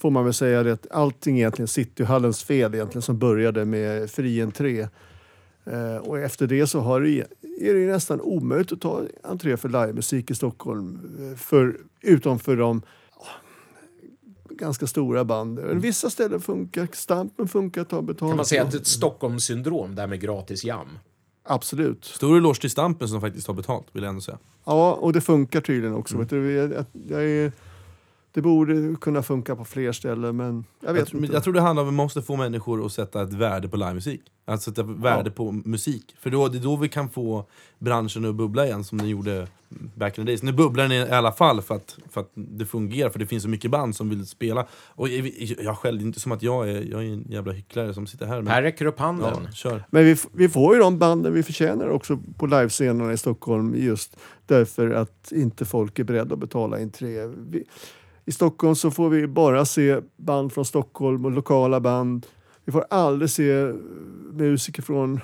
får 0.00 0.10
man 0.10 0.24
väl 0.24 0.34
säga 0.34 0.62
det 0.62 0.72
att 0.72 0.90
allting 0.90 1.38
egentligen 1.38 1.68
Cityhallens 1.68 2.44
fel 2.44 2.74
egentligen 2.74 3.02
som 3.02 3.18
började 3.18 3.64
med 3.64 4.10
fri 4.10 4.42
entré. 4.42 4.80
Eh, 5.64 5.96
och 5.96 6.18
efter 6.18 6.46
det 6.46 6.66
så 6.66 6.80
har 6.80 7.00
det, 7.00 7.26
är 7.60 7.74
det 7.74 7.92
nästan 7.92 8.20
omöjligt 8.20 8.72
att 8.72 8.80
ta 8.80 9.02
entré 9.22 9.56
för 9.56 9.68
livemusik 9.68 10.30
i 10.30 10.34
Stockholm. 10.34 11.00
eh, 11.30 11.36
För, 11.38 11.76
utom 12.00 12.38
för 12.38 12.56
de 12.56 12.82
ganska 14.60 14.86
stora 14.86 15.24
band. 15.24 15.60
Vissa 15.60 16.10
ställen 16.10 16.40
funkar, 16.40 16.88
Stampen 16.92 17.48
funkar 17.48 17.82
att 17.82 17.88
ta 17.88 18.02
betalt. 18.02 18.30
Kan 18.30 18.36
man 18.36 18.46
säga 18.46 18.62
att 18.62 18.70
det 18.70 18.76
är 18.76 18.80
ett 18.80 18.86
Stockholmssyndrom, 18.86 19.94
där 19.94 20.06
med 20.06 20.20
gratis 20.20 20.64
jam? 20.64 20.98
Absolut. 21.44 22.04
Stor 22.04 22.36
eloge 22.36 22.60
till 22.60 22.70
Stampen 22.70 23.08
som 23.08 23.20
faktiskt 23.20 23.46
har 23.46 23.54
betalt, 23.54 23.86
vill 23.92 24.02
jag 24.02 24.08
ändå 24.08 24.20
säga. 24.20 24.38
Ja, 24.64 24.92
och 24.92 25.12
det 25.12 25.20
funkar 25.20 25.60
tydligen 25.60 25.96
också. 25.96 26.18
Vet 26.18 26.30
du, 26.30 26.52
jag, 26.52 26.72
jag, 26.72 26.84
jag 27.08 27.22
är, 27.24 27.52
det 28.32 28.42
borde 28.42 28.96
kunna 29.00 29.22
funka 29.22 29.56
på 29.56 29.64
fler 29.64 29.92
ställen, 29.92 30.36
men 30.36 30.64
jag 30.80 30.92
vet 30.92 31.08
Jag, 31.08 31.14
men 31.14 31.24
inte. 31.24 31.36
jag 31.36 31.44
tror 31.44 31.54
det 31.54 31.60
handlar 31.60 31.82
om 31.82 31.88
att 31.88 31.92
vi 31.92 31.96
måste 31.96 32.22
få 32.22 32.36
människor 32.36 32.86
att 32.86 32.92
sätta 32.92 33.22
ett 33.22 33.32
värde 33.32 33.68
på 33.68 33.76
livemusik. 33.76 34.20
Att 34.44 34.62
sätta 34.62 34.82
värde 34.82 35.30
på 35.30 35.52
musik. 35.52 36.14
För 36.20 36.30
då, 36.30 36.48
det 36.48 36.58
är 36.58 36.62
då 36.62 36.76
vi 36.76 36.88
kan 36.88 37.08
få 37.10 37.46
branschen 37.78 38.24
att 38.24 38.34
bubbla 38.34 38.66
igen 38.66 38.84
som 38.84 38.98
den 38.98 39.08
gjorde 39.08 39.46
back 39.94 40.18
in 40.18 40.24
the 40.24 40.30
days. 40.30 40.42
Nu 40.42 40.52
bubblar 40.52 40.88
den 40.88 40.92
i 40.92 41.10
alla 41.10 41.32
fall 41.32 41.62
för 41.62 41.74
att, 41.74 41.98
för 42.10 42.20
att 42.20 42.30
det 42.34 42.66
fungerar, 42.66 43.10
för 43.10 43.18
det 43.18 43.26
finns 43.26 43.42
så 43.42 43.48
mycket 43.48 43.70
band 43.70 43.96
som 43.96 44.08
vill 44.08 44.26
spela. 44.26 44.66
Och 44.72 45.08
jag, 45.08 45.32
jag 45.62 45.78
själv, 45.78 45.98
det 45.98 46.04
är 46.04 46.06
inte 46.06 46.20
som 46.20 46.32
att 46.32 46.42
jag 46.42 46.68
är, 46.70 46.82
jag 46.90 47.04
är 47.04 47.12
en 47.12 47.26
jävla 47.28 47.52
hycklare 47.52 47.94
som 47.94 48.06
sitter 48.06 48.26
här. 48.26 48.36
Men, 48.36 48.46
Per 48.46 48.62
räcker 48.62 48.86
upp 48.86 48.98
handen. 48.98 49.38
ja, 49.44 49.52
kör. 49.52 49.84
Men 49.90 50.04
vi, 50.04 50.16
vi 50.32 50.48
får 50.48 50.74
ju 50.74 50.80
de 50.80 50.98
banden 50.98 51.34
vi 51.34 51.42
förtjänar 51.42 51.88
också 51.88 52.18
på 52.36 52.46
livescenerna 52.46 53.12
i 53.12 53.16
Stockholm 53.16 53.74
just 53.76 54.16
därför 54.46 54.90
att 54.90 55.32
inte 55.32 55.64
folk 55.64 55.98
är 55.98 56.04
beredda 56.04 56.34
att 56.34 56.40
betala 56.40 56.76
entré. 56.76 57.26
Vi, 57.26 57.64
I 58.30 58.32
Stockholm 58.32 58.74
så 58.74 58.90
får 58.90 59.08
vi 59.08 59.26
bara 59.26 59.64
se 59.64 60.00
band 60.16 60.52
från 60.52 60.64
Stockholm 60.64 61.24
och 61.24 61.30
lokala 61.30 61.80
band. 61.80 62.26
Vi 62.64 62.72
får 62.72 62.84
aldrig 62.90 63.30
se 63.30 63.50
eh, 63.50 63.74
musiker 64.32 64.82
från... 64.82 65.20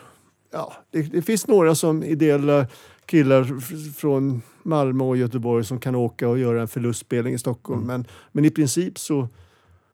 Ja, 0.53 0.73
det, 0.91 1.03
det 1.03 1.23
finns 1.23 1.47
några 1.47 1.75
som 1.75 2.03
ideella 2.03 2.67
killar 3.07 3.61
från 3.93 4.43
Malmö 4.63 5.05
och 5.05 5.17
Göteborg 5.17 5.65
som 5.65 5.81
kan 5.81 5.95
åka 5.95 6.29
och 6.29 6.39
göra 6.39 6.61
en 6.61 6.69
förlustspelning 6.69 7.35
i 7.35 7.39
Stockholm. 7.39 7.87
Men, 7.87 8.05
men 8.33 8.45
i 8.45 8.51
princip 8.51 8.99
så, 8.99 9.29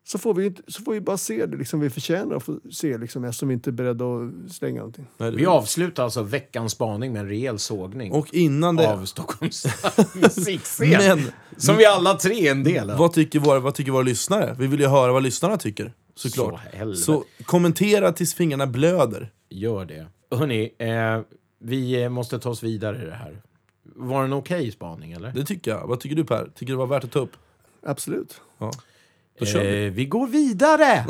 så, 0.05 0.19
får 0.19 0.35
vi, 0.35 0.55
så 0.69 0.83
får 0.83 0.93
vi 0.93 1.01
bara 1.01 1.17
se 1.17 1.47
det 1.47 1.57
liksom 1.57 1.81
vi 1.81 1.91
förtjänar 1.91 2.37
att 2.37 2.43
få 2.43 2.61
se 2.73 2.99
liksom, 2.99 3.25
eftersom 3.25 3.49
vi 3.49 3.55
inte 3.55 3.71
är 3.71 3.73
beredda 3.73 4.05
att 4.05 4.53
slänga 4.53 4.77
någonting. 4.79 5.07
Vi 5.19 5.47
avslutar 5.47 6.05
alltså 6.05 6.23
veckans 6.23 6.73
spaning 6.73 7.13
med 7.13 7.21
en 7.21 7.29
rejäl 7.29 7.59
sågning 7.59 8.13
Och 8.13 8.35
innan 8.35 8.77
det... 8.77 8.93
av 8.93 9.05
Stockholms 9.05 9.67
musikscen. 10.15 10.89
Men 10.91 11.31
Som 11.57 11.77
vi 11.77 11.87
alla 11.87 12.15
tre 12.15 12.47
är 12.47 12.51
en 12.51 12.65
del 12.65 12.91
av. 12.91 12.99
vad 12.99 13.13
tycker, 13.13 13.39
våra, 13.39 13.61
vad 13.61 13.75
tycker 13.75 13.93
våra 13.93 14.03
lyssnare? 14.03 14.57
Vi 14.59 14.67
vill 14.67 14.81
ju 14.81 14.87
höra 14.87 15.13
vad 15.13 15.23
lyssnarna 15.23 15.57
tycker. 15.57 15.93
Såklart. 16.15 16.61
Så 16.73 16.77
helvete. 16.77 17.01
Så 17.01 17.25
kommentera 17.45 18.13
tills 18.13 18.35
fingrarna 18.35 18.67
blöder. 18.67 19.31
Gör 19.51 19.85
det. 19.85 20.07
Hörni, 20.37 20.75
eh, 20.79 21.21
vi 21.59 22.09
måste 22.09 22.39
ta 22.39 22.51
oss 22.51 22.63
vidare 22.63 23.03
i 23.03 23.07
det 23.07 23.15
här. 23.15 23.43
Var 23.85 24.19
det 24.21 24.25
en 24.25 24.33
okej 24.33 24.73
spaning, 24.73 25.13
eller? 25.13 25.33
Det 25.33 25.45
tycker 25.45 25.71
jag. 25.71 25.87
Vad 25.87 26.01
tycker 26.01 26.17
du 26.17 26.25
Per? 26.25 26.45
Tycker 26.45 26.67
du 26.67 26.73
det 26.73 26.77
var 26.77 26.87
värt 26.87 27.05
att 27.05 27.13
ta 27.13 27.19
upp? 27.19 27.33
Absolut. 27.87 28.41
Ja. 28.59 28.71
Då 29.39 29.47
kör 29.47 29.63
vi. 29.63 29.87
Eh, 29.87 29.93
vi 29.93 30.05
går 30.07 30.27
vidare! 30.27 31.05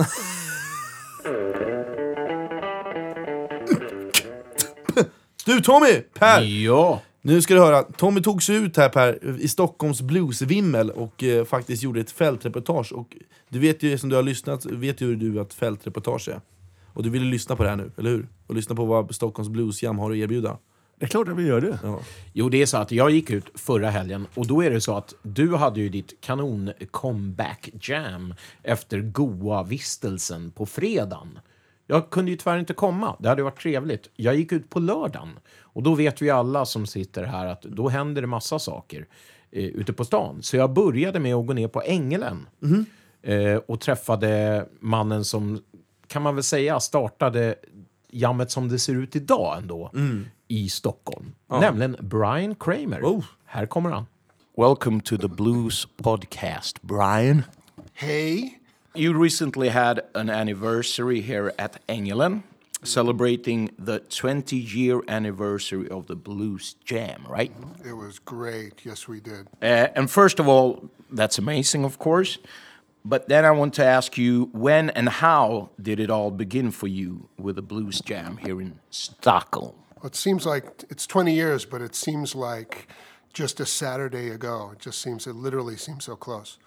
Du 5.47 5.61
Tommy! 5.61 6.01
Per! 6.19 6.43
ja. 6.43 7.03
Nu 7.23 7.43
ska 7.43 7.55
du 7.55 7.61
höra, 7.61 7.83
Tommy 7.83 8.23
tog 8.23 8.43
sig 8.43 8.57
ut 8.57 8.77
här 8.77 8.89
Per, 8.89 9.41
i 9.41 9.49
Stockholms 9.49 10.01
bluesvimmel 10.03 10.91
och 10.91 11.25
eh, 11.25 11.45
faktiskt 11.45 11.83
gjorde 11.83 12.01
ett 12.01 12.11
fältreportage. 12.11 12.93
Och 12.93 13.17
du 13.49 13.59
vet 13.59 13.83
ju, 13.83 13.99
som 13.99 14.09
du 14.09 14.17
har 14.17 14.23
lyssnat, 14.23 14.67
vet 14.67 15.01
ju 15.01 15.07
hur 15.07 15.17
du 15.17 15.41
att 15.41 15.55
fältreportage 15.55 16.29
är. 16.29 16.41
Och 16.95 17.03
du 17.03 17.11
ville 17.11 17.25
lyssna 17.25 17.57
på 17.57 17.63
det 17.63 17.69
här 17.69 17.77
nu, 17.77 17.93
eller 17.99 18.11
hur? 18.11 18.29
Och 18.47 18.55
lyssna 18.55 18.75
på 18.75 18.85
vad 18.85 19.15
Stockholms 19.15 19.49
Bluesjam 19.49 19.99
har 19.99 20.11
att 20.11 20.17
erbjuda. 20.17 20.59
Det 20.99 21.05
är 21.05 21.09
klart 21.09 21.29
att 21.29 21.37
vi 21.37 21.47
gör 21.47 21.61
det. 21.61 21.79
Ja. 21.83 22.01
Jo, 22.33 22.49
det 22.49 22.63
är 22.63 22.67
så 22.67 22.77
att 22.77 22.93
jag 22.93 23.11
gick 23.11 23.31
ut 23.31 23.45
förra 23.55 23.91
helgen 23.91 24.27
och 24.35 24.47
då 24.47 24.63
är 24.63 24.71
det 24.71 24.81
så 24.81 24.97
att 24.97 25.15
du 25.23 25.55
hade 25.55 25.81
ju 25.81 25.89
ditt 25.89 26.21
kanon 26.21 26.73
comeback 26.91 27.71
jam 27.81 28.35
efter 28.63 29.01
Goa-vistelsen 29.01 30.51
på 30.51 30.67
fredagen. 30.67 31.39
Jag 31.87 32.11
kunde 32.11 32.31
ju 32.31 32.37
tyvärr 32.37 32.59
inte 32.59 32.75
komma. 32.75 33.17
Det 33.19 33.29
hade 33.29 33.43
varit 33.43 33.61
trevligt. 33.61 34.11
Jag 34.17 34.37
gick 34.37 34.53
ut 34.53 34.71
på 34.71 34.81
lördagen 34.81 35.29
och 35.59 35.83
då 35.83 35.95
vet 35.95 36.23
vi 36.23 36.31
alla 36.31 36.67
som 36.67 36.87
sitter 36.87 37.25
här 37.25 37.47
att 37.47 37.63
då 37.63 37.89
händer 37.89 38.23
det 38.23 38.29
massa 38.29 38.59
saker 38.59 39.07
eh, 39.51 39.65
ute 39.65 39.93
på 39.93 40.05
stan. 40.05 40.43
Så 40.43 40.57
jag 40.57 40.73
började 40.73 41.21
med 41.21 41.35
att 41.35 41.47
gå 41.47 41.53
ner 41.53 41.69
på 41.69 41.83
Ängelen 41.83 42.47
eh, 43.23 43.57
och 43.57 43.81
träffade 43.81 44.67
mannen 44.81 45.25
som, 45.25 45.63
kan 46.07 46.23
man 46.23 46.35
väl 46.35 46.45
säga, 46.45 46.81
startade 46.81 47.55
jammet 48.13 48.51
som 48.51 48.69
det 48.69 48.79
ser 48.79 48.95
ut 48.95 49.17
idag 49.17 49.59
ändå 49.59 49.91
i 50.49 50.69
Stockholm. 50.69 51.33
Nämligen 51.49 51.97
Brian 52.01 52.55
Kramer. 52.55 53.03
Oh. 53.05 53.25
Här 53.45 53.67
kommer 53.67 53.91
han. 53.91 54.07
Welcome 54.57 55.01
to 55.01 55.17
the 55.17 55.29
Blues 55.29 55.89
Podcast, 55.97 56.83
Brian. 56.83 57.43
Hey, 57.93 58.59
You 58.95 59.23
recently 59.23 59.69
had 59.69 60.01
an 60.15 60.29
anniversary 60.31 61.23
here 61.23 61.53
at 61.59 61.79
Engelen, 61.87 62.43
celebrating 62.83 63.71
the 63.79 64.01
20 64.01 64.55
year 64.57 65.01
anniversary 65.09 65.89
of 65.89 66.07
the 66.07 66.15
Blues 66.15 66.77
Jam, 66.85 67.23
right? 67.31 67.51
it 67.85 67.97
was 67.97 68.19
great. 68.19 68.85
Yes, 68.85 69.09
we 69.09 69.21
did. 69.21 69.47
Uh, 69.63 69.89
and 69.97 70.11
first 70.11 70.39
of 70.41 70.47
all, 70.47 70.91
that's 71.11 71.39
amazing, 71.39 71.85
of 71.85 71.99
course. 71.99 72.39
But 73.05 73.29
then 73.29 73.45
I 73.45 73.51
want 73.51 73.75
to 73.75 73.85
ask 73.85 74.17
you 74.17 74.49
when 74.53 74.91
and 74.91 75.09
how 75.09 75.71
did 75.81 75.99
it 75.99 76.11
all 76.11 76.31
begin 76.31 76.71
for 76.71 76.87
you 76.87 77.29
with 77.37 77.57
the 77.57 77.63
Blues 77.63 78.01
Jam 78.01 78.37
here 78.37 78.61
in 78.61 78.79
Stockholm? 78.91 79.75
Well, 79.97 80.07
it 80.07 80.15
seems 80.15 80.47
like 80.47 80.85
it's 80.89 81.07
20 81.07 81.35
years, 81.35 81.65
but 81.65 81.83
it 81.83 81.95
seems 81.95 82.35
like 82.35 82.89
just 83.33 83.61
a 83.61 83.67
Saturday 83.67 84.29
ago. 84.29 84.71
It 84.73 84.79
just 84.79 85.01
seems, 85.01 85.27
it 85.27 85.35
literally 85.35 85.77
seems 85.77 86.05
so 86.05 86.17
close. 86.17 86.59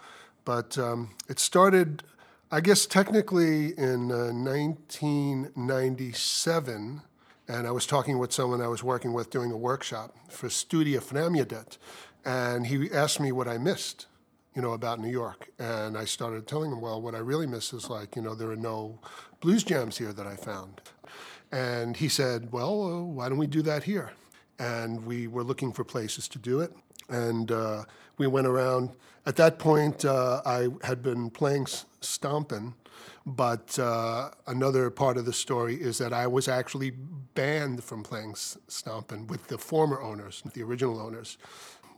But 0.43 0.77
um, 0.77 1.11
it 1.29 1.39
started, 1.39 2.03
I 2.51 2.61
guess, 2.61 2.85
technically 2.85 3.67
in 3.77 4.11
uh, 4.11 4.31
1997. 4.33 7.01
And 7.47 7.67
I 7.67 7.71
was 7.71 7.85
talking 7.85 8.17
with 8.17 8.33
someone 8.33 8.61
I 8.61 8.67
was 8.67 8.83
working 8.83 9.13
with 9.13 9.29
doing 9.29 9.51
a 9.51 9.57
workshop 9.57 10.15
for 10.29 10.49
Studia 10.49 10.99
Framjödet. 10.99 11.77
And 12.25 12.67
he 12.67 12.91
asked 12.91 13.19
me 13.19 13.31
what 13.31 13.47
I 13.47 13.57
missed, 13.57 14.07
you 14.55 14.61
know, 14.61 14.73
about 14.73 14.99
New 14.99 15.09
York. 15.09 15.49
And 15.59 15.97
I 15.97 16.05
started 16.05 16.47
telling 16.47 16.71
him, 16.71 16.81
well, 16.81 17.01
what 17.01 17.13
I 17.13 17.19
really 17.19 17.45
miss 17.45 17.73
is 17.73 17.89
like, 17.89 18.15
you 18.15 18.21
know, 18.21 18.33
there 18.33 18.49
are 18.49 18.55
no 18.55 18.99
blues 19.41 19.63
jams 19.63 19.97
here 19.97 20.13
that 20.13 20.25
I 20.25 20.35
found. 20.35 20.81
And 21.51 21.97
he 21.97 22.07
said, 22.07 22.51
well, 22.51 22.83
uh, 22.83 23.01
why 23.01 23.29
don't 23.29 23.37
we 23.37 23.47
do 23.47 23.61
that 23.63 23.83
here? 23.83 24.11
And 24.57 25.05
we 25.05 25.27
were 25.27 25.43
looking 25.43 25.73
for 25.73 25.83
places 25.83 26.27
to 26.29 26.39
do 26.39 26.61
it. 26.61 26.73
And 27.09 27.51
uh, 27.51 27.83
we 28.17 28.27
went 28.27 28.47
around. 28.47 28.91
At 29.25 29.35
that 29.35 29.59
point, 29.59 30.05
uh, 30.05 30.41
I 30.45 30.69
had 30.83 31.03
been 31.03 31.29
playing 31.29 31.65
Stompin', 32.01 32.73
but 33.25 33.77
uh, 33.77 34.29
another 34.47 34.89
part 34.89 35.17
of 35.17 35.25
the 35.25 35.33
story 35.33 35.75
is 35.75 35.97
that 35.97 36.13
I 36.13 36.27
was 36.27 36.47
actually 36.47 36.91
banned 37.33 37.83
from 37.83 38.03
playing 38.03 38.35
Stompin' 38.35 39.27
with 39.27 39.47
the 39.47 39.57
former 39.57 40.01
owners, 40.01 40.43
the 40.53 40.63
original 40.63 40.99
owners. 40.99 41.37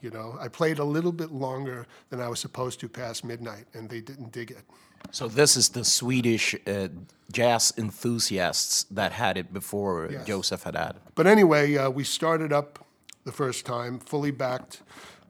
You 0.02 0.12
know, 0.12 0.38
I 0.40 0.48
played 0.48 0.80
a 0.80 0.84
little 0.84 1.12
bit 1.12 1.32
longer 1.32 1.88
than 2.10 2.20
I 2.22 2.28
was 2.28 2.40
supposed 2.40 2.80
to 2.82 2.90
past 2.90 3.24
midnight, 3.24 3.66
and 3.74 3.90
they 3.90 4.02
didn't 4.02 4.32
dig 4.32 4.52
it. 4.52 4.64
So, 5.12 5.28
this 5.28 5.56
is 5.58 5.70
the 5.70 5.84
Swedish 5.86 6.56
uh, 6.68 6.88
jazz 7.32 7.74
enthusiasts 7.78 8.86
that 8.92 9.12
had 9.12 9.38
it 9.38 9.54
before 9.54 10.10
Yes. 10.12 10.26
Joseph 10.26 10.64
had 10.64 10.76
had. 10.76 10.96
But 11.16 11.28
anyway, 11.28 11.78
uh, 11.78 11.90
we 11.90 12.04
started 12.04 12.52
up 12.52 12.86
the 13.24 13.32
first 13.32 13.66
time 13.66 14.00
fully 14.00 14.32
backed 14.32 14.82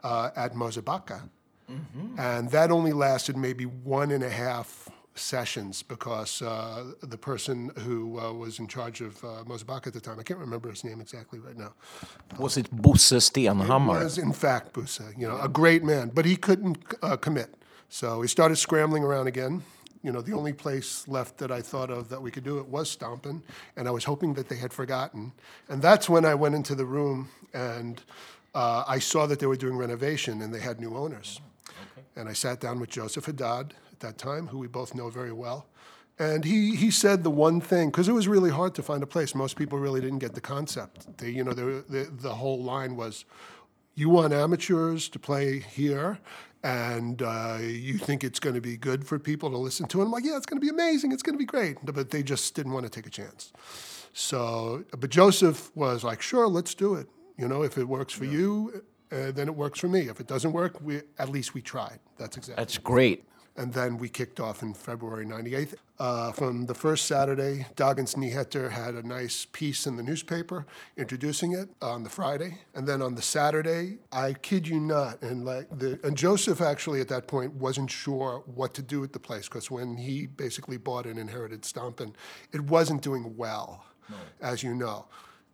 uh, 0.04 0.30
at 0.36 0.54
Mozabaka. 0.54 1.30
And 2.18 2.50
that 2.52 2.72
only 2.72 2.94
lasted 2.94 3.36
maybe 3.36 3.66
one 3.66 4.12
and 4.12 4.24
a 4.24 4.30
half 4.30 4.88
sessions 5.18 5.84
because 5.84 6.42
uh, 6.42 6.84
the 7.02 7.18
person 7.18 7.72
who 7.80 8.20
uh, 8.20 8.32
was 8.34 8.60
in 8.60 8.68
charge 8.68 9.02
of 9.02 9.24
uh, 9.24 9.44
Mozabaka 9.46 9.88
at 9.88 9.94
the 9.94 10.00
time, 10.02 10.20
I 10.20 10.24
can't 10.24 10.40
remember 10.40 10.70
his 10.70 10.84
name 10.84 11.02
exactly 11.02 11.40
right 11.40 11.58
now, 11.58 11.74
Was 12.40 12.58
it 12.58 12.70
Bosse 12.72 13.20
Stenhammar? 13.20 14.04
was 14.04 14.18
in 14.18 14.34
fact 14.34 14.74
Busa, 14.74 15.18
you 15.18 15.28
know, 15.28 15.40
a 15.42 15.50
great 15.50 15.84
man, 15.84 16.12
but 16.14 16.26
he 16.26 16.36
couldn't 16.36 16.78
uh, 17.02 17.18
commit. 17.18 17.54
So 17.90 18.22
he 18.22 18.28
started 18.28 18.58
scrambling 18.58 19.04
around 19.04 19.28
again. 19.28 19.64
You 20.04 20.12
know, 20.12 20.22
the 20.22 20.34
only 20.34 20.54
place 20.54 21.08
left 21.08 21.38
that 21.40 21.52
I 21.52 21.62
thought 21.62 21.90
of 21.90 22.10
that 22.10 22.22
we 22.22 22.32
could 22.32 22.44
do 22.44 22.60
it 22.60 22.68
was 22.68 22.90
Stompin', 22.90 23.42
and 23.76 23.88
I 23.88 23.92
was 23.92 24.04
hoping 24.06 24.36
that 24.36 24.48
they 24.48 24.56
had 24.56 24.72
forgotten. 24.72 25.34
And 25.70 25.82
that's 25.82 26.08
when 26.08 26.24
I 26.24 26.36
went 26.36 26.56
into 26.56 26.76
the 26.76 26.86
room 26.86 27.30
and 27.54 28.02
uh, 28.54 28.84
I 28.88 29.00
saw 29.00 29.26
that 29.28 29.40
they 29.40 29.48
were 29.48 29.58
doing 29.58 29.76
renovation 29.76 30.42
and 30.42 30.54
they 30.54 30.60
had 30.60 30.80
new 30.80 30.96
owners. 30.96 31.42
And 32.16 32.30
I 32.30 32.34
sat 32.34 32.60
down 32.60 32.80
with 32.80 32.90
Joseph 32.90 33.26
Haddad 33.26 33.74
at 33.98 34.02
that 34.02 34.18
time, 34.18 34.48
who 34.48 34.60
we 34.60 34.68
both 34.68 34.94
know 34.94 35.10
very 35.10 35.32
well. 35.34 35.68
And 36.20 36.46
he, 36.46 36.76
he 36.76 36.90
said 36.92 37.24
the 37.24 37.30
one 37.30 37.62
thing, 37.62 37.90
because 37.90 38.08
it 38.08 38.14
was 38.14 38.28
really 38.28 38.50
hard 38.50 38.74
to 38.76 38.84
find 38.84 39.04
a 39.04 39.08
place. 39.08 39.36
Most 39.36 39.56
people 39.56 39.78
really 39.78 40.02
didn't 40.02 40.20
get 40.20 40.34
the 40.34 40.42
concept. 40.42 41.18
They, 41.18 41.30
you 41.30 41.44
know, 41.44 41.54
the, 41.54 41.84
the, 41.88 42.10
the 42.12 42.36
whole 42.36 42.62
line 42.64 42.96
was, 42.96 43.26
you 43.96 44.10
want 44.10 44.34
amateurs 44.34 45.10
to 45.10 45.20
play 45.20 45.60
here, 45.60 46.20
and 46.64 47.22
uh, 47.22 47.58
you 47.62 47.98
think 47.98 48.24
it's 48.24 48.40
going 48.40 48.56
to 48.56 48.62
be 48.62 48.78
good 48.78 49.06
for 49.06 49.20
people 49.20 49.50
to 49.52 49.58
listen 49.58 49.88
to. 49.88 50.00
And 50.00 50.08
I'm 50.08 50.12
like, 50.12 50.26
yeah, 50.26 50.38
it's 50.38 50.46
going 50.46 50.60
to 50.60 50.66
be 50.66 50.70
amazing. 50.70 51.12
It's 51.12 51.24
going 51.24 51.36
to 51.36 51.40
be 51.40 51.46
great. 51.46 51.78
But 51.84 52.10
they 52.10 52.24
just 52.24 52.56
didn't 52.56 52.74
want 52.74 52.86
to 52.86 52.90
take 52.90 53.06
a 53.06 53.12
chance. 53.12 53.54
So, 54.14 54.84
but 54.98 55.12
Joseph 55.12 55.72
was 55.76 56.04
like, 56.04 56.22
sure, 56.22 56.48
let's 56.48 56.74
do 56.74 56.96
it. 56.96 57.08
You 57.38 57.48
know, 57.48 57.62
if 57.62 57.78
it 57.78 57.88
works 57.88 58.14
for 58.14 58.26
you, 58.26 58.84
uh, 59.12 59.32
then 59.32 59.48
it 59.48 59.56
works 59.56 59.80
for 59.80 59.88
me. 59.88 60.10
If 60.10 60.20
it 60.20 60.28
doesn't 60.28 60.52
work, 60.52 60.82
we 60.82 61.02
at 61.20 61.30
least 61.30 61.54
we 61.54 61.62
tried. 61.62 62.00
That's 62.18 62.38
exactly. 62.38 62.62
That's 62.62 62.78
great. 62.80 63.24
And 63.58 63.74
then 63.74 63.98
we 63.98 64.08
kicked 64.08 64.40
off 64.40 64.62
in 64.62 64.74
February 64.76 65.26
98th. 65.26 65.74
Uh, 66.00 66.32
from 66.32 66.68
the 66.68 66.76
first 66.76 67.06
Saturday, 67.06 67.66
Dagens 67.76 68.16
Nyheter 68.16 68.70
had 68.70 68.94
a 68.94 69.02
nice 69.02 69.48
piece 69.52 69.88
in 69.88 69.96
the 69.96 70.04
newspaper 70.04 70.68
introducing 70.96 71.54
it 71.54 71.70
on 71.82 72.04
the 72.04 72.10
Friday. 72.10 72.60
And 72.76 72.88
then 72.88 73.02
on 73.02 73.16
the 73.16 73.22
Saturday, 73.24 73.98
I 74.12 74.34
kid 74.34 74.68
you 74.68 74.80
not, 74.80 75.24
and 75.24 75.44
like 75.44 75.68
the 75.76 76.00
and 76.04 76.16
Joseph 76.16 76.62
actually 76.62 77.02
at 77.02 77.08
that 77.08 77.28
point 77.28 77.52
wasn't 77.56 77.90
sure 77.90 78.44
what 78.46 78.76
to 78.76 78.84
do 78.84 79.00
with 79.00 79.12
the 79.12 79.20
place 79.20 79.50
because 79.50 79.72
when 79.72 79.98
he 79.98 80.28
basically 80.28 80.78
bought 80.78 81.08
and 81.08 81.18
inherited 81.18 81.66
Stompin', 81.66 82.14
it 82.54 82.62
wasn't 82.62 83.02
doing 83.02 83.36
well, 83.36 83.84
as 84.40 84.62
you 84.62 84.76
know. 84.76 85.08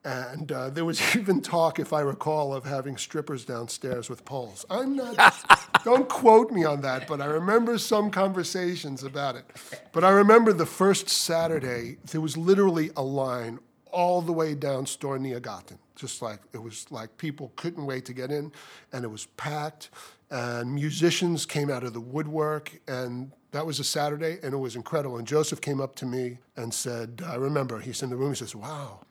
And 0.05 0.51
uh, 0.51 0.69
there 0.69 0.85
was 0.85 1.15
even 1.15 1.41
talk, 1.41 1.79
if 1.79 1.93
I 1.93 2.01
recall, 2.01 2.53
of 2.53 2.65
having 2.65 2.97
strippers 2.97 3.45
downstairs 3.45 4.09
with 4.09 4.25
poles. 4.25 4.65
I'm 4.69 4.95
not, 4.95 5.79
don't 5.85 6.09
quote 6.09 6.51
me 6.51 6.65
on 6.65 6.81
that, 6.81 7.07
but 7.07 7.21
I 7.21 7.25
remember 7.25 7.77
some 7.77 8.11
conversations 8.11 9.03
about 9.03 9.35
it. 9.35 9.45
But 9.91 10.03
I 10.03 10.09
remember 10.09 10.53
the 10.53 10.65
first 10.65 11.09
Saturday, 11.09 11.97
there 12.11 12.21
was 12.21 12.35
literally 12.35 12.91
a 12.97 13.03
line 13.03 13.59
all 13.91 14.21
the 14.21 14.33
way 14.33 14.55
down 14.55 14.85
Storniagaten. 14.85 15.77
Just 15.95 16.21
like, 16.21 16.39
it 16.51 16.61
was 16.61 16.87
like 16.89 17.15
people 17.17 17.53
couldn't 17.55 17.85
wait 17.85 18.05
to 18.05 18.13
get 18.13 18.31
in, 18.31 18.51
and 18.91 19.05
it 19.05 19.07
was 19.07 19.27
packed, 19.37 19.91
and 20.31 20.73
musicians 20.73 21.45
came 21.45 21.69
out 21.69 21.83
of 21.83 21.93
the 21.93 22.01
woodwork, 22.01 22.79
and 22.87 23.31
that 23.51 23.65
was 23.67 23.79
a 23.79 23.83
Saturday, 23.83 24.39
and 24.41 24.53
it 24.53 24.57
was 24.57 24.75
incredible. 24.75 25.17
And 25.17 25.27
Joseph 25.27 25.61
came 25.61 25.79
up 25.79 25.95
to 25.97 26.07
me 26.07 26.39
and 26.57 26.73
said, 26.73 27.21
I 27.25 27.35
remember, 27.35 27.79
he's 27.79 28.01
in 28.01 28.09
the 28.09 28.15
room, 28.15 28.31
he 28.31 28.35
says, 28.35 28.55
wow, 28.55 29.01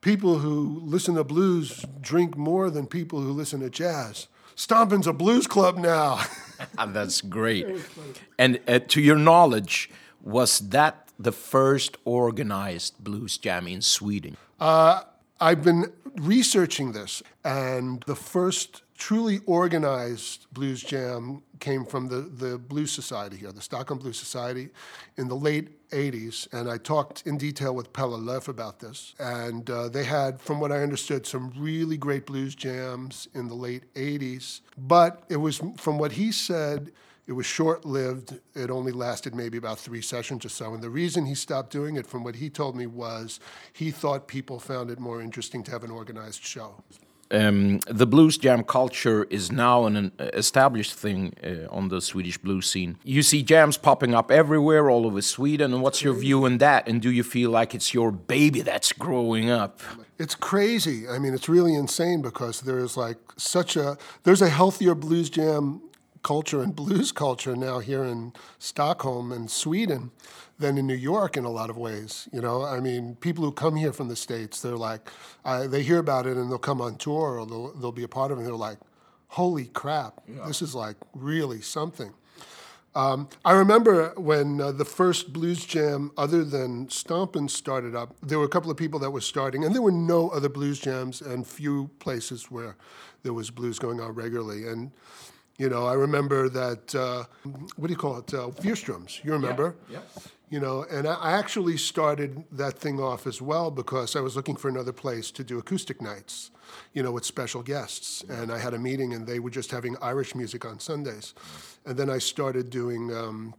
people 0.00 0.38
who 0.38 0.80
listen 0.84 1.14
to 1.14 1.24
blues 1.24 1.84
drink 2.00 2.36
more 2.36 2.70
than 2.70 2.86
people 2.86 3.20
who 3.20 3.32
listen 3.32 3.60
to 3.60 3.70
jazz. 3.70 4.28
Stompin's 4.54 5.06
a 5.06 5.12
blues 5.12 5.46
club 5.46 5.78
now. 5.78 6.20
That's 6.86 7.20
great. 7.20 7.66
And 8.38 8.60
uh, 8.68 8.80
to 8.88 9.00
your 9.00 9.16
knowledge, 9.16 9.90
was 10.22 10.58
that 10.70 11.08
the 11.18 11.32
first 11.32 11.96
organized 12.04 13.02
blues 13.02 13.38
jam 13.38 13.66
in 13.66 13.80
Sweden? 13.82 14.36
I've 15.42 15.62
been 15.62 15.92
researching 16.16 16.92
this, 16.92 17.22
and 17.42 18.02
the 18.06 18.14
first 18.14 18.82
truly 18.98 19.40
organized 19.46 20.46
blues 20.52 20.82
jam 20.82 21.42
came 21.60 21.84
from 21.84 22.08
the, 22.08 22.22
the 22.22 22.58
Blues 22.58 22.90
Society 22.90 23.36
here, 23.36 23.52
the 23.52 23.60
Stockholm 23.60 23.98
Blues 23.98 24.18
Society, 24.18 24.70
in 25.16 25.28
the 25.28 25.36
late 25.36 25.88
80s. 25.90 26.52
And 26.52 26.70
I 26.70 26.78
talked 26.78 27.26
in 27.26 27.38
detail 27.38 27.74
with 27.74 27.92
Pelle 27.92 28.18
Leff 28.18 28.48
about 28.48 28.80
this. 28.80 29.14
And 29.18 29.68
uh, 29.70 29.88
they 29.88 30.04
had, 30.04 30.40
from 30.40 30.60
what 30.60 30.72
I 30.72 30.82
understood, 30.82 31.26
some 31.26 31.52
really 31.56 31.96
great 31.96 32.26
blues 32.26 32.54
jams 32.54 33.28
in 33.34 33.48
the 33.48 33.54
late 33.54 33.92
80s. 33.94 34.60
But 34.76 35.22
it 35.28 35.36
was, 35.36 35.60
from 35.76 35.98
what 35.98 36.12
he 36.12 36.32
said, 36.32 36.92
it 37.26 37.32
was 37.34 37.46
short 37.46 37.84
lived. 37.84 38.40
It 38.54 38.70
only 38.70 38.90
lasted 38.90 39.34
maybe 39.34 39.56
about 39.56 39.78
three 39.78 40.02
sessions 40.02 40.44
or 40.44 40.48
so. 40.48 40.74
And 40.74 40.82
the 40.82 40.90
reason 40.90 41.26
he 41.26 41.36
stopped 41.36 41.70
doing 41.70 41.96
it, 41.96 42.06
from 42.06 42.24
what 42.24 42.34
he 42.34 42.50
told 42.50 42.74
me, 42.74 42.86
was 42.86 43.38
he 43.72 43.92
thought 43.92 44.26
people 44.26 44.58
found 44.58 44.90
it 44.90 44.98
more 44.98 45.22
interesting 45.22 45.62
to 45.64 45.70
have 45.70 45.84
an 45.84 45.92
organized 45.92 46.42
show. 46.42 46.82
Um, 47.30 47.78
the 47.86 48.06
blues 48.06 48.36
jam 48.38 48.64
culture 48.64 49.24
is 49.24 49.52
now 49.52 49.86
an, 49.86 50.12
established 50.18 50.94
thing 50.94 51.34
uh, 51.44 51.72
on 51.72 51.88
the 51.88 52.00
Swedish 52.00 52.38
blues 52.38 52.68
scene. 52.68 52.98
You 53.04 53.22
see 53.22 53.42
jams 53.42 53.76
popping 53.76 54.14
up 54.14 54.30
everywhere, 54.30 54.90
all 54.90 55.06
over 55.06 55.22
Sweden. 55.22 55.80
What's 55.80 56.02
your 56.02 56.14
view 56.14 56.44
on 56.44 56.58
that? 56.58 56.88
And 56.88 57.00
do 57.00 57.10
you 57.10 57.22
feel 57.22 57.50
like 57.50 57.74
it's 57.74 57.94
your 57.94 58.10
baby 58.10 58.62
that's 58.62 58.92
growing 58.92 59.48
up? 59.50 59.80
It's 60.18 60.34
crazy. 60.34 61.08
I 61.08 61.18
mean, 61.18 61.32
it's 61.32 61.48
really 61.48 61.74
insane 61.74 62.20
because 62.20 62.62
there 62.62 62.78
is 62.78 62.96
like 62.96 63.18
such 63.36 63.76
a 63.76 63.96
there's 64.24 64.42
a 64.42 64.50
healthier 64.50 64.94
blues 64.94 65.30
jam 65.30 65.82
culture 66.22 66.62
and 66.62 66.74
blues 66.76 67.12
culture 67.12 67.56
now 67.56 67.78
here 67.78 68.04
in 68.04 68.32
Stockholm 68.58 69.32
and 69.32 69.50
Sweden 69.50 70.10
than 70.60 70.78
in 70.78 70.86
New 70.86 70.94
York 70.94 71.36
in 71.36 71.44
a 71.44 71.50
lot 71.50 71.70
of 71.70 71.76
ways. 71.76 72.28
You 72.32 72.40
know, 72.40 72.64
I 72.64 72.80
mean, 72.80 73.16
people 73.16 73.44
who 73.44 73.52
come 73.52 73.76
here 73.76 73.92
from 73.92 74.08
the 74.08 74.16
states, 74.16 74.60
they're 74.60 74.76
like, 74.76 75.08
uh, 75.44 75.66
they 75.66 75.82
hear 75.82 75.98
about 75.98 76.26
it 76.26 76.36
and 76.36 76.50
they'll 76.50 76.58
come 76.58 76.80
on 76.80 76.96
tour 76.96 77.38
or 77.40 77.46
they'll 77.46 77.72
they'll 77.74 77.92
be 77.92 78.04
a 78.04 78.08
part 78.08 78.30
of 78.30 78.38
it. 78.38 78.42
and 78.42 78.48
They're 78.48 78.56
like, 78.56 78.78
holy 79.28 79.66
crap, 79.66 80.20
this 80.46 80.62
is 80.62 80.74
like 80.74 80.96
really 81.14 81.60
something. 81.60 82.12
Um, 82.94 83.28
I 83.44 83.52
remember 83.52 84.12
when 84.16 84.60
uh, 84.60 84.72
the 84.72 84.84
first 84.84 85.32
blues 85.32 85.64
jam, 85.64 86.10
other 86.18 86.42
than 86.42 86.88
Stompin', 86.88 87.48
started 87.48 87.94
up. 87.94 88.16
There 88.20 88.38
were 88.40 88.44
a 88.44 88.48
couple 88.48 88.68
of 88.68 88.76
people 88.76 88.98
that 88.98 89.12
were 89.12 89.20
starting, 89.20 89.64
and 89.64 89.72
there 89.72 89.82
were 89.82 89.92
no 89.92 90.28
other 90.30 90.48
blues 90.48 90.80
jams, 90.80 91.22
and 91.22 91.46
few 91.46 91.88
places 92.00 92.50
where 92.50 92.76
there 93.22 93.32
was 93.32 93.48
blues 93.50 93.78
going 93.78 94.00
on 94.00 94.12
regularly. 94.14 94.66
And 94.66 94.90
you 95.56 95.68
know, 95.68 95.86
I 95.86 95.92
remember 95.94 96.48
that. 96.48 96.94
Uh, 96.94 97.24
what 97.76 97.86
do 97.86 97.92
you 97.92 97.98
call 97.98 98.18
it? 98.18 98.34
Uh, 98.34 98.48
Fierströms. 98.48 99.22
You 99.22 99.32
remember? 99.34 99.76
yeah. 99.88 100.00
You 100.50 100.58
know, 100.58 100.84
and 100.90 101.06
I 101.06 101.32
actually 101.38 101.76
started 101.76 102.42
that 102.50 102.76
thing 102.76 102.98
off 103.00 103.26
as 103.28 103.40
well 103.40 103.70
because 103.70 104.16
I 104.16 104.20
was 104.20 104.34
looking 104.34 104.56
for 104.56 104.68
another 104.68 104.92
place 104.92 105.30
to 105.32 105.44
do 105.44 105.58
acoustic 105.60 106.02
nights, 106.02 106.50
you 106.92 107.04
know, 107.04 107.12
with 107.12 107.24
special 107.24 107.62
guests. 107.62 108.24
And 108.28 108.50
I 108.50 108.58
had 108.58 108.74
a 108.74 108.78
meeting, 108.78 109.14
and 109.14 109.24
they 109.28 109.38
were 109.38 109.50
just 109.50 109.70
having 109.70 109.96
Irish 110.02 110.34
music 110.34 110.64
on 110.64 110.80
Sundays. 110.80 111.34
And 111.86 111.96
then 111.96 112.10
I 112.10 112.18
started 112.18 112.68
doing, 112.68 113.14
um, 113.14 113.54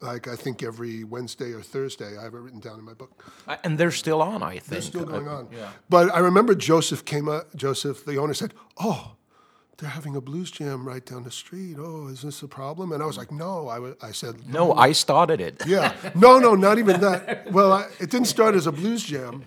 like, 0.00 0.26
I 0.26 0.34
think 0.34 0.64
every 0.64 1.04
Wednesday 1.04 1.52
or 1.52 1.62
Thursday. 1.62 2.18
I 2.18 2.24
have 2.24 2.34
it 2.34 2.38
written 2.40 2.58
down 2.60 2.80
in 2.80 2.84
my 2.84 2.94
book. 2.94 3.24
Uh, 3.46 3.56
And 3.62 3.78
they're 3.78 3.92
still 3.92 4.20
on, 4.20 4.42
I 4.42 4.54
think. 4.54 4.64
They're 4.66 4.82
still 4.82 5.04
going 5.04 5.28
Uh, 5.28 5.36
on. 5.36 5.48
But 5.88 6.12
I 6.12 6.18
remember 6.18 6.56
Joseph 6.56 7.04
came 7.04 7.28
up, 7.28 7.54
Joseph, 7.54 8.04
the 8.04 8.16
owner, 8.16 8.34
said, 8.34 8.52
Oh, 8.78 9.12
they're 9.78 9.90
having 9.90 10.16
a 10.16 10.20
blues 10.20 10.50
jam 10.50 10.86
right 10.86 11.04
down 11.04 11.22
the 11.24 11.30
street. 11.30 11.76
Oh, 11.78 12.08
is 12.08 12.22
this 12.22 12.42
a 12.42 12.48
problem? 12.48 12.92
And 12.92 13.02
I 13.02 13.06
was 13.06 13.16
like, 13.18 13.30
No. 13.30 13.68
I, 13.68 14.06
I 14.06 14.12
said, 14.12 14.48
No, 14.48 14.72
I 14.72 14.92
started 14.92 15.40
it. 15.40 15.62
yeah. 15.66 15.94
No, 16.14 16.38
no, 16.38 16.54
not 16.54 16.78
even 16.78 17.00
that. 17.00 17.50
Well, 17.52 17.72
I, 17.72 17.86
it 18.00 18.10
didn't 18.10 18.26
start 18.26 18.54
as 18.54 18.66
a 18.66 18.72
blues 18.72 19.02
jam, 19.04 19.44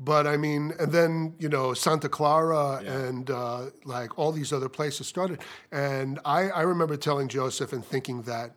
but 0.00 0.26
I 0.26 0.36
mean, 0.36 0.72
and 0.80 0.90
then 0.92 1.34
you 1.38 1.48
know 1.48 1.74
Santa 1.74 2.08
Clara 2.08 2.82
and 2.84 3.30
uh, 3.30 3.66
like 3.84 4.18
all 4.18 4.32
these 4.32 4.52
other 4.52 4.68
places 4.68 5.06
started. 5.06 5.40
And 5.70 6.18
I, 6.24 6.50
I 6.50 6.62
remember 6.62 6.96
telling 6.96 7.28
Joseph 7.28 7.72
and 7.72 7.84
thinking 7.84 8.22
that 8.22 8.52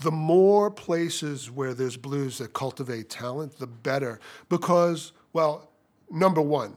the 0.00 0.10
more 0.10 0.70
places 0.70 1.50
where 1.50 1.72
there's 1.74 1.96
blues 1.96 2.38
that 2.38 2.52
cultivate 2.52 3.08
talent, 3.08 3.58
the 3.58 3.66
better. 3.66 4.20
Because, 4.48 5.12
well, 5.32 5.70
number 6.10 6.42
one, 6.42 6.76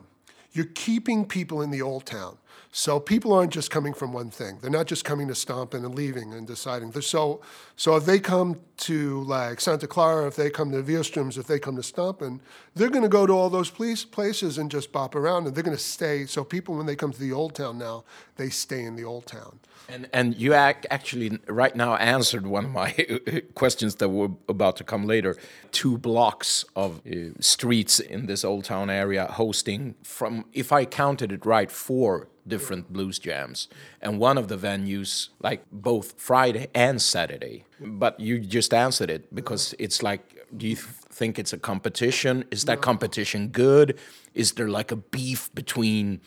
you're 0.54 0.72
keeping 0.74 1.26
people 1.26 1.62
in 1.62 1.70
the 1.72 1.82
old 1.82 2.06
town. 2.06 2.38
So 2.72 3.00
people 3.00 3.34
aren't 3.34 3.52
just 3.52 3.72
coming 3.72 3.96
from 3.96 4.14
one 4.14 4.30
thing. 4.30 4.60
They're 4.62 4.70
not 4.70 4.86
just 4.86 5.04
coming 5.04 5.28
to 5.30 5.34
Stompin' 5.34 5.84
and 5.84 5.96
leaving 5.96 6.34
and 6.34 6.46
deciding. 6.46 6.92
They're 6.92 7.02
so 7.02 7.42
so 7.76 7.96
if 7.96 8.06
they 8.06 8.20
come 8.20 8.60
to 8.78 9.24
like 9.24 9.60
Santa 9.60 9.88
Clara, 9.88 10.28
if 10.28 10.36
they 10.36 10.52
come 10.52 10.72
to 10.72 10.84
Vielstroms, 10.84 11.38
if 11.38 11.48
they 11.48 11.58
come 11.58 11.76
to 11.78 11.82
Stompin', 11.82 12.42
they're 12.76 12.90
going 12.90 13.04
to 13.04 13.10
go 13.10 13.26
to 13.26 13.34
all 13.34 13.50
those 13.50 13.72
place, 13.72 14.06
places 14.06 14.60
and 14.60 14.70
just 14.70 14.92
bop 14.92 15.16
around, 15.16 15.48
and 15.48 15.56
they're 15.56 15.64
going 15.64 15.76
to 15.76 15.84
stay. 15.84 16.26
So 16.28 16.44
people, 16.44 16.76
when 16.76 16.86
they 16.86 16.96
come 16.96 17.12
to 17.12 17.20
the 17.20 17.34
old 17.34 17.56
town 17.56 17.80
now, 17.80 18.04
they 18.36 18.50
stay 18.50 18.84
in 18.84 18.96
the 18.96 19.04
old 19.04 19.26
town. 19.26 19.60
And, 19.90 20.08
and 20.14 20.36
you 20.38 20.54
ac- 20.54 20.88
actually 20.90 21.40
right 21.48 21.76
now 21.76 21.96
answered 21.96 22.46
one 22.46 22.66
of 22.66 22.72
my 22.72 22.92
questions 23.56 23.96
that 23.96 24.10
were 24.10 24.30
about 24.48 24.76
to 24.78 24.84
come 24.84 25.06
later. 25.06 25.36
Two 25.72 25.98
blocks 25.98 26.66
of 26.76 27.02
uh, 27.06 27.32
streets 27.40 28.00
in 28.00 28.28
this 28.28 28.46
old 28.46 28.66
town 28.66 28.90
area 28.90 29.26
hosting 29.26 29.96
from, 30.04 30.46
if 30.54 30.72
I 30.72 30.86
counted 30.86 31.32
it 31.32 31.46
right, 31.46 31.72
four 31.72 32.28
different 32.48 32.92
blues 32.92 33.20
jams. 33.20 33.68
And 34.02 34.20
one 34.20 34.38
of 34.38 34.48
the 34.48 34.58
venues, 34.58 35.30
like 35.42 35.64
both 35.72 36.20
Friday 36.20 36.68
and 36.74 37.02
Saturday. 37.02 37.66
But 37.80 38.20
you 38.20 38.40
just 38.40 38.74
answered 38.74 39.10
it 39.10 39.34
because 39.34 39.74
it's 39.80 40.04
like, 40.04 40.22
do 40.56 40.68
you 40.68 40.76
think 40.76 41.40
it's 41.40 41.54
a 41.54 41.58
competition? 41.58 42.46
Is 42.52 42.66
that 42.66 42.82
competition 42.82 43.50
good? 43.50 43.98
Is 44.34 44.54
there 44.54 44.70
like 44.70 44.92
a 44.92 44.96
beef 44.96 45.54
between 45.54 46.22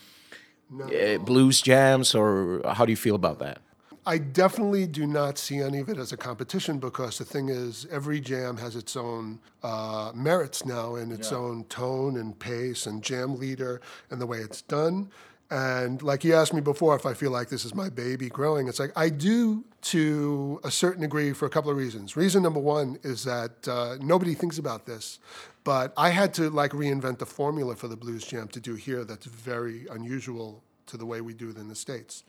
uh, 0.81 1.19
blues 1.19 1.61
jams, 1.61 2.15
or 2.15 2.63
how 2.65 2.85
do 2.85 2.93
you 2.93 2.97
feel 2.97 3.15
about 3.15 3.39
that? 3.41 3.59
I 4.05 4.19
definitely 4.19 4.87
do 4.89 5.07
not 5.07 5.39
see 5.39 5.61
any 5.61 5.79
of 5.79 5.89
it 5.89 5.97
as 5.97 6.11
a 6.13 6.17
competition 6.17 6.79
because 6.79 7.19
the 7.19 7.25
thing 7.25 7.49
is, 7.49 7.87
every 7.89 8.21
jam 8.21 8.57
has 8.57 8.75
its 8.75 8.97
own 8.97 9.39
uh, 9.63 10.11
merits 10.13 10.67
now 10.67 10.97
and 10.97 11.13
its 11.13 11.31
own 11.31 11.65
tone 11.65 12.17
and 12.17 12.37
pace 12.37 12.87
and 12.87 13.01
jam 13.01 13.37
leader 13.39 13.81
and 14.11 14.21
the 14.21 14.27
way 14.27 14.39
it's 14.39 14.61
done. 14.63 15.09
And 15.53 16.03
like 16.03 16.25
you 16.25 16.35
asked 16.35 16.55
me 16.55 16.63
before, 16.63 16.97
if 16.97 17.05
I 17.07 17.15
feel 17.15 17.31
like 17.31 17.49
this 17.49 17.65
is 17.65 17.75
my 17.75 17.91
baby 17.91 18.29
growing, 18.29 18.69
it's 18.69 18.81
like 18.81 18.91
I 18.97 19.09
do 19.09 19.65
to 19.83 20.61
a 20.65 20.71
certain 20.71 21.03
degree 21.03 21.33
for 21.33 21.47
a 21.47 21.51
couple 21.51 21.71
of 21.71 21.77
reasons. 21.77 22.17
Reason 22.17 22.43
number 22.43 22.61
one 22.61 22.99
is 23.03 23.23
that 23.25 23.69
uh, 23.69 23.99
nobody 24.01 24.35
thinks 24.35 24.59
about 24.59 24.87
this, 24.87 25.19
but 25.65 25.93
I 25.97 26.11
had 26.11 26.35
to 26.35 26.51
like 26.51 26.73
reinvent 26.73 27.19
the 27.19 27.27
formula 27.27 27.77
for 27.77 27.89
the 27.89 27.97
blues 27.97 28.25
jam 28.25 28.49
to 28.49 28.61
do 28.61 28.75
here 28.75 29.05
that's 29.05 29.27
very 29.27 29.87
unusual 29.91 30.63
to 30.87 30.97
the 30.97 31.07
way 31.07 31.21
we 31.21 31.33
do 31.33 31.51
it 31.51 31.57
in 31.57 31.69
the 31.69 31.75
states. 31.75 32.25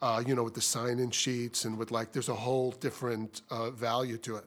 Uh, 0.00 0.22
you 0.26 0.34
know, 0.34 0.42
with 0.42 0.54
the 0.54 0.60
sign-in 0.60 1.10
sheets 1.10 1.64
and 1.64 1.76
with 1.76 1.90
like, 1.90 2.12
there's 2.12 2.28
a 2.30 2.34
whole 2.34 2.72
different 2.72 3.42
uh, 3.50 3.70
value 3.70 4.16
to 4.18 4.36
it. 4.36 4.44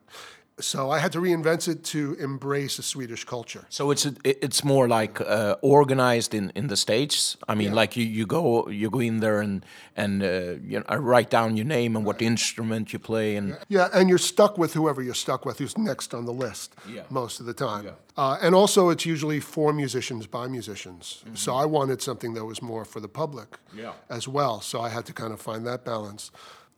So 0.60 0.92
I 0.92 1.00
had 1.00 1.12
to 1.14 1.20
reinvent 1.20 1.68
it 1.68 1.84
to 1.86 2.16
embrace 2.20 2.78
a 2.78 2.84
Swedish 2.84 3.24
culture. 3.26 3.66
So 3.70 3.90
it's 3.92 4.06
a, 4.06 4.14
it's 4.24 4.64
more 4.64 4.88
like 4.88 5.20
uh, 5.20 5.56
organized 5.62 6.34
in, 6.36 6.52
in 6.56 6.68
the 6.68 6.76
states. 6.78 7.38
I 7.48 7.56
mean, 7.56 7.70
Yeah. 7.70 7.82
like 7.82 7.96
you, 7.98 8.06
you 8.06 8.26
go 8.28 8.68
you 8.70 8.90
go 8.92 9.00
in 9.00 9.20
there 9.20 9.42
and 9.42 9.66
and 9.98 10.22
uh, 10.22 10.28
you 10.72 10.80
know, 10.80 10.98
write 10.98 11.30
down 11.32 11.58
your 11.58 11.66
name 11.66 11.96
and 11.98 12.06
what 12.06 12.22
instrument 12.22 12.94
you 12.94 13.00
play 13.00 13.36
and 13.36 13.58
Yeah, 13.68 13.90
and 13.94 14.10
you're 14.10 14.20
stuck 14.34 14.58
with 14.58 14.74
whoever 14.74 15.02
you're 15.02 15.16
stuck 15.16 15.46
with, 15.46 15.58
who's 15.60 15.76
next 15.78 16.14
on 16.14 16.26
the 16.26 16.34
list 16.34 16.76
Yeah. 16.88 17.04
most 17.10 17.40
of 17.40 17.46
the 17.48 17.54
time. 17.54 17.90
Uh, 18.16 18.38
and 18.42 18.54
also, 18.54 18.90
it's 18.90 19.06
usually 19.08 19.40
for 19.40 19.74
musicians 19.74 20.28
by 20.28 20.48
musicians. 20.48 21.24
So 21.34 21.56
I 21.56 21.66
wanted 21.66 22.02
something 22.02 22.36
that 22.36 22.46
was 22.46 22.62
more 22.62 22.86
for 22.86 23.00
the 23.02 23.08
public 23.10 23.58
Yeah. 23.76 23.94
as 24.10 24.28
well. 24.28 24.62
So 24.62 24.82
I 24.82 24.90
had 24.90 25.06
to 25.06 25.14
kind 25.14 25.34
of 25.34 25.42
find 25.42 25.66
that 25.66 25.84
balance. 25.84 26.30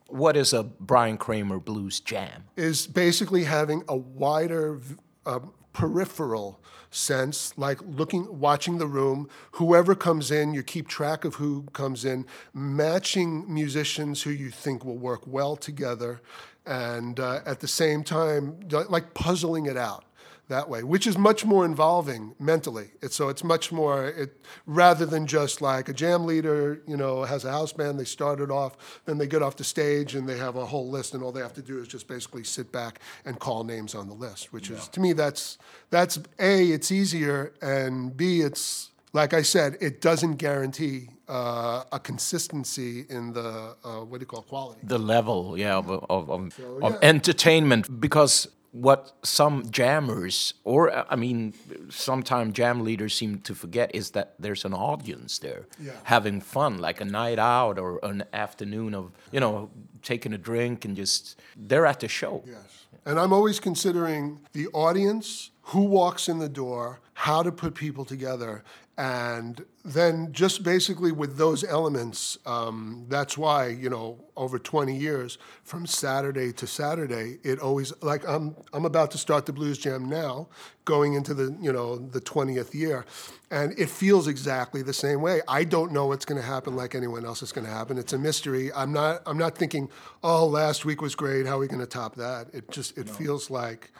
What 0.07 0.37
is 0.37 0.53
a 0.53 0.63
Brian 0.63 1.17
Kramer 1.17 1.59
blues 1.59 1.99
jam? 1.99 2.45
is 2.55 2.87
basically 2.87 3.43
having 3.43 3.83
a 3.87 3.95
wider 3.95 4.79
uh, 5.25 5.39
peripheral 5.73 6.61
sense, 6.89 7.53
like 7.57 7.79
looking, 7.85 8.39
watching 8.39 8.77
the 8.77 8.87
room. 8.87 9.29
Whoever 9.53 9.95
comes 9.95 10.31
in, 10.31 10.53
you 10.53 10.63
keep 10.63 10.87
track 10.87 11.25
of 11.25 11.35
who 11.35 11.63
comes 11.73 12.05
in, 12.05 12.25
matching 12.53 13.51
musicians 13.53 14.23
who 14.23 14.29
you 14.29 14.49
think 14.49 14.85
will 14.85 14.97
work 14.97 15.21
well 15.27 15.55
together, 15.55 16.21
and 16.65 17.19
uh, 17.19 17.41
at 17.45 17.59
the 17.59 17.67
same 17.67 18.03
time, 18.03 18.59
like 18.89 19.13
puzzling 19.13 19.65
it 19.65 19.77
out 19.77 20.05
that 20.47 20.69
way, 20.69 20.83
which 20.83 21.07
is 21.07 21.17
much 21.17 21.43
more 21.43 21.65
involving 21.65 22.35
mentally. 22.39 22.91
It's, 23.01 23.15
so 23.15 23.29
it's 23.29 23.43
much 23.43 23.71
more 23.71 24.07
it 24.07 24.39
rather 24.65 25.05
than 25.05 25.25
just 25.25 25.61
like 25.61 25.89
a 25.89 25.93
jam 25.93 26.25
leader, 26.25 26.81
you 26.87 26.97
know, 26.97 27.23
has 27.23 27.45
a 27.45 27.51
house 27.51 27.73
band. 27.73 27.99
They 27.99 28.05
start 28.05 28.39
it 28.39 28.51
off, 28.51 29.01
then 29.05 29.17
they 29.17 29.27
get 29.27 29.41
off 29.41 29.55
the 29.55 29.63
stage 29.63 30.15
and 30.15 30.29
they 30.29 30.37
have 30.37 30.55
a 30.55 30.65
whole 30.65 30.89
list, 30.89 31.13
and 31.13 31.23
all 31.23 31.31
they 31.31 31.41
have 31.41 31.53
to 31.53 31.61
do 31.61 31.79
is 31.79 31.87
just 31.87 32.07
basically 32.07 32.43
sit 32.43 32.71
back 32.71 32.99
and 33.25 33.39
call 33.39 33.63
names 33.63 33.95
on 33.95 34.07
the 34.07 34.13
list. 34.13 34.53
Which 34.53 34.69
is 34.69 34.87
to 34.89 34.99
me, 34.99 35.13
that's 35.13 35.57
that's 35.89 36.19
a 36.39 36.65
it's 36.71 36.91
easier, 36.91 37.53
and 37.61 38.15
b 38.15 38.41
it's 38.41 38.91
like 39.13 39.33
I 39.33 39.43
said, 39.43 39.77
it 39.79 40.01
doesn't 40.01 40.35
guarantee 40.35 41.09
uh, 41.29 41.83
a 41.91 41.99
consistency 41.99 43.05
in 43.09 43.33
the 43.33 43.75
uh, 43.83 44.01
what 44.01 44.19
do 44.19 44.23
you 44.23 44.27
call 44.27 44.41
it, 44.41 44.47
quality. 44.47 44.81
The 44.83 44.99
level, 44.99 45.57
yeah, 45.57 45.77
of 45.77 45.89
of, 45.89 46.29
of, 46.29 46.59
of 46.83 46.97
entertainment 47.01 47.99
because. 47.99 48.47
What 48.75 49.13
some 49.23 49.63
jammers, 49.71 50.53
or 50.65 50.91
uh, 50.91 51.05
I 51.09 51.15
mean, 51.15 51.53
sometimes 51.89 52.53
jam 52.53 52.83
leaders 52.83 53.13
seem 53.15 53.39
to 53.39 53.55
forget 53.55 53.89
is 53.95 54.11
that 54.11 54.33
there's 54.37 54.65
an 54.65 54.73
audience 54.73 55.39
there 55.39 55.65
Yeah. 55.79 55.93
having 56.03 56.41
fun, 56.41 56.79
like 56.79 56.99
a 56.99 57.05
night 57.05 57.39
out 57.39 57.79
or 57.79 57.99
an 58.03 58.25
afternoon 58.33 58.93
of, 58.93 59.11
you 59.31 59.39
know, 59.39 59.69
taking 60.01 60.33
a 60.33 60.37
drink 60.37 60.83
and 60.83 60.97
just, 60.97 61.39
they're 61.55 61.85
at 61.85 62.01
the 62.01 62.09
show. 62.09 62.43
Yes. 62.45 62.85
And 63.05 63.17
I'm 63.17 63.31
always 63.31 63.61
considering 63.61 64.41
the 64.51 64.67
audience, 64.73 65.51
who 65.69 65.83
walks 65.83 66.27
in 66.27 66.39
the 66.39 66.49
door, 66.49 66.99
how 67.13 67.43
to 67.43 67.51
put 67.51 67.75
people 67.75 68.03
together. 68.03 68.63
And 68.97 69.65
then 69.83 70.31
just 70.31 70.63
basically 70.63 71.11
with 71.11 71.35
those 71.35 71.65
elements, 71.65 72.37
um, 72.45 73.05
that's 73.09 73.37
why, 73.37 73.67
you 73.67 73.89
know, 73.89 74.23
over 74.37 74.57
20 74.57 74.95
years, 74.95 75.37
from 75.63 75.85
Saturday 75.85 76.53
to 76.53 76.65
Saturday, 76.65 77.39
it 77.43 77.59
always, 77.59 77.91
like 78.01 78.25
I'm, 78.27 78.55
I'm 78.71 78.85
about 78.85 79.11
to 79.11 79.17
start 79.17 79.45
the 79.45 79.51
Blues 79.51 79.77
Jam 79.77 80.07
now, 80.07 80.47
going 80.85 81.13
into 81.13 81.33
the, 81.33 81.57
you 81.59 81.73
know, 81.73 81.97
the 81.97 82.21
20th 82.21 82.73
year. 82.73 83.05
And 83.51 83.77
it 83.77 83.89
feels 83.89 84.29
exactly 84.29 84.81
the 84.81 84.93
same 84.93 85.21
way. 85.21 85.41
I 85.45 85.65
don't 85.65 85.91
know 85.91 86.05
what's 86.05 86.25
going 86.25 86.39
to 86.39 86.47
happen 86.47 86.77
like 86.77 86.95
anyone 86.95 87.25
else 87.25 87.43
is 87.43 87.51
going 87.51 87.67
to 87.67 87.73
happen. 87.73 87.97
It's 87.97 88.13
a 88.13 88.17
mystery. 88.17 88.71
I'm 88.73 88.93
not, 88.93 89.23
I'm 89.25 89.37
not 89.37 89.57
thinking, 89.57 89.89
oh, 90.23 90.47
last 90.47 90.85
week 90.85 91.01
was 91.01 91.15
great. 91.15 91.45
How 91.45 91.57
are 91.57 91.59
we 91.59 91.67
going 91.67 91.81
to 91.81 91.85
top 91.85 92.15
that? 92.15 92.47
It 92.53 92.71
just, 92.71 92.97
it 92.97 93.09
feels 93.09 93.49
like, 93.49 93.91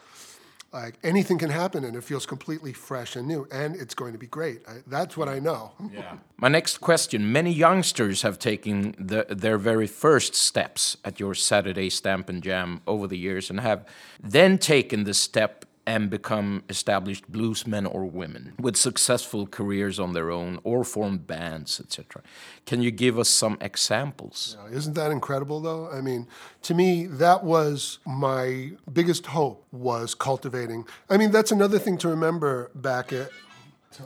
like 0.76 0.96
anything 1.04 1.38
can 1.38 1.50
happen 1.50 1.86
and 1.86 1.96
it 1.96 2.04
feels 2.04 2.26
completely 2.26 2.74
fresh 2.74 3.16
and 3.16 3.26
new 3.26 3.48
and 3.50 3.76
it's 3.78 3.96
going 3.96 4.12
to 4.12 4.20
be 4.20 4.28
great. 4.28 4.62
I, 4.68 4.74
that's 4.88 5.16
what 5.16 5.30
i 5.30 5.40
know. 5.40 5.72
Yeah. 5.96 6.18
My 6.38 6.50
next 6.50 6.80
question. 6.80 7.32
Many 7.32 7.52
youngsters 7.52 8.24
have 8.24 8.38
taken 8.38 8.96
the, 9.00 9.26
their 9.30 9.58
very 9.58 9.88
first 9.88 10.36
steps 10.36 10.98
at 11.06 11.20
your 11.20 11.34
Saturday 11.34 11.90
Stamp 11.90 12.28
and 12.28 12.44
Jam 12.44 12.82
over 12.86 13.08
the 13.08 13.18
years 13.18 13.50
and 13.50 13.62
have 13.62 13.88
then 14.22 14.58
taken 14.58 15.06
the 15.06 15.14
step 15.14 15.65
and 15.88 16.10
become 16.10 16.64
established 16.70 17.32
bluesmen 17.32 17.86
or 17.94 18.06
women 18.06 18.54
with 18.60 18.76
successful 18.76 19.46
careers 19.46 20.00
on 20.00 20.14
their 20.14 20.32
own 20.32 20.60
or 20.64 20.84
formed 20.84 21.28
bands, 21.28 21.80
etc. 21.80 22.22
Can 22.66 22.82
you 22.82 22.92
give 22.92 23.20
us 23.20 23.30
some 23.30 23.58
examples? 23.62 24.58
isn't 24.72 24.94
that 24.94 25.12
incredible 25.12 25.60
though 25.60 25.90
i 25.92 26.02
mean 26.02 26.28
to 26.62 26.74
me 26.74 27.06
that 27.06 27.44
was 27.44 28.00
my 28.06 28.72
biggest 28.92 29.28
hope 29.28 29.66
was 29.72 30.16
cultivating 30.16 30.86
i 31.10 31.18
mean 31.18 31.32
that's 31.32 31.52
another 31.52 31.80
thing 31.80 31.98
to 31.98 32.08
remember 32.08 32.72
back 32.76 33.14
at 33.14 33.30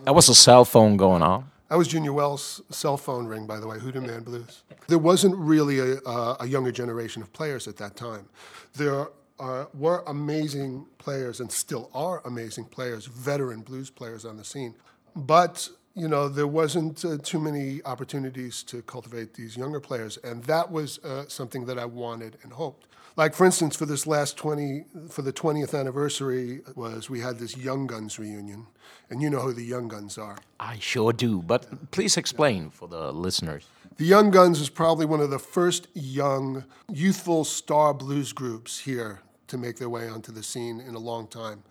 That 0.05 0.13
was 0.13 0.29
a 0.29 0.35
cell 0.35 0.65
phone 0.65 0.97
going 0.97 1.21
on. 1.23 1.49
That 1.69 1.77
was 1.77 1.87
Junior 1.87 2.13
Wells' 2.13 2.61
cell 2.69 2.97
phone 2.97 3.27
ring, 3.27 3.45
by 3.45 3.59
the 3.59 3.67
way, 3.67 3.77
Hoodoo 3.79 4.01
Man 4.01 4.23
Blues. 4.23 4.63
There 4.87 4.97
wasn't 4.97 5.35
really 5.35 5.79
a, 5.79 5.97
uh, 5.97 6.37
a 6.39 6.47
younger 6.47 6.71
generation 6.71 7.21
of 7.21 7.31
players 7.31 7.67
at 7.67 7.77
that 7.77 7.95
time. 7.95 8.27
There 8.75 9.07
are, 9.39 9.69
were 9.73 10.03
amazing 10.07 10.85
players 10.97 11.39
and 11.39 11.51
still 11.51 11.89
are 11.93 12.21
amazing 12.25 12.65
players, 12.65 13.05
veteran 13.05 13.61
blues 13.61 13.89
players 13.89 14.25
on 14.25 14.37
the 14.37 14.43
scene. 14.43 14.75
But, 15.15 15.69
you 15.95 16.07
know, 16.07 16.27
there 16.27 16.47
wasn't 16.47 17.03
uh, 17.03 17.17
too 17.23 17.39
many 17.39 17.81
opportunities 17.85 18.63
to 18.63 18.81
cultivate 18.83 19.33
these 19.33 19.57
younger 19.57 19.79
players. 19.79 20.17
And 20.23 20.43
that 20.43 20.71
was 20.71 20.99
uh, 20.99 21.25
something 21.27 21.65
that 21.65 21.79
I 21.79 21.85
wanted 21.85 22.37
and 22.43 22.53
hoped. 22.53 22.87
Like, 23.15 23.33
for 23.33 23.45
instance, 23.45 23.75
for 23.75 23.85
this 23.85 24.07
last 24.07 24.37
20, 24.37 24.85
for 25.09 25.23
the 25.23 25.33
20th 25.33 25.77
anniversary 25.77 26.61
was 26.75 27.09
we 27.09 27.19
had 27.19 27.39
this 27.39 27.57
Young 27.57 27.87
Guns 27.87 28.19
reunion. 28.19 28.67
And 29.09 29.21
you 29.21 29.29
know 29.29 29.39
who 29.39 29.53
the 29.53 29.63
Young 29.63 29.87
Guns 29.87 30.17
are. 30.17 30.37
I 30.59 30.77
sure 30.79 31.11
do, 31.11 31.41
but 31.41 31.91
please 31.91 32.15
explain 32.15 32.69
for 32.69 32.87
the 32.87 33.11
listeners. 33.11 33.65
The 33.97 34.05
Young 34.05 34.29
Guns 34.31 34.61
is 34.61 34.69
probably 34.69 35.05
one 35.05 35.19
of 35.19 35.31
the 35.31 35.39
first 35.39 35.87
young, 35.93 36.63
youthful 36.87 37.43
star 37.43 37.93
blues 37.93 38.31
groups 38.31 38.79
here 38.79 39.19
to 39.49 39.57
make 39.57 39.77
their 39.77 39.89
way 39.89 40.07
onto 40.07 40.31
the 40.31 40.43
scene 40.43 40.79
in 40.79 40.95
a 40.95 40.99
long 40.99 41.27
time 41.27 41.63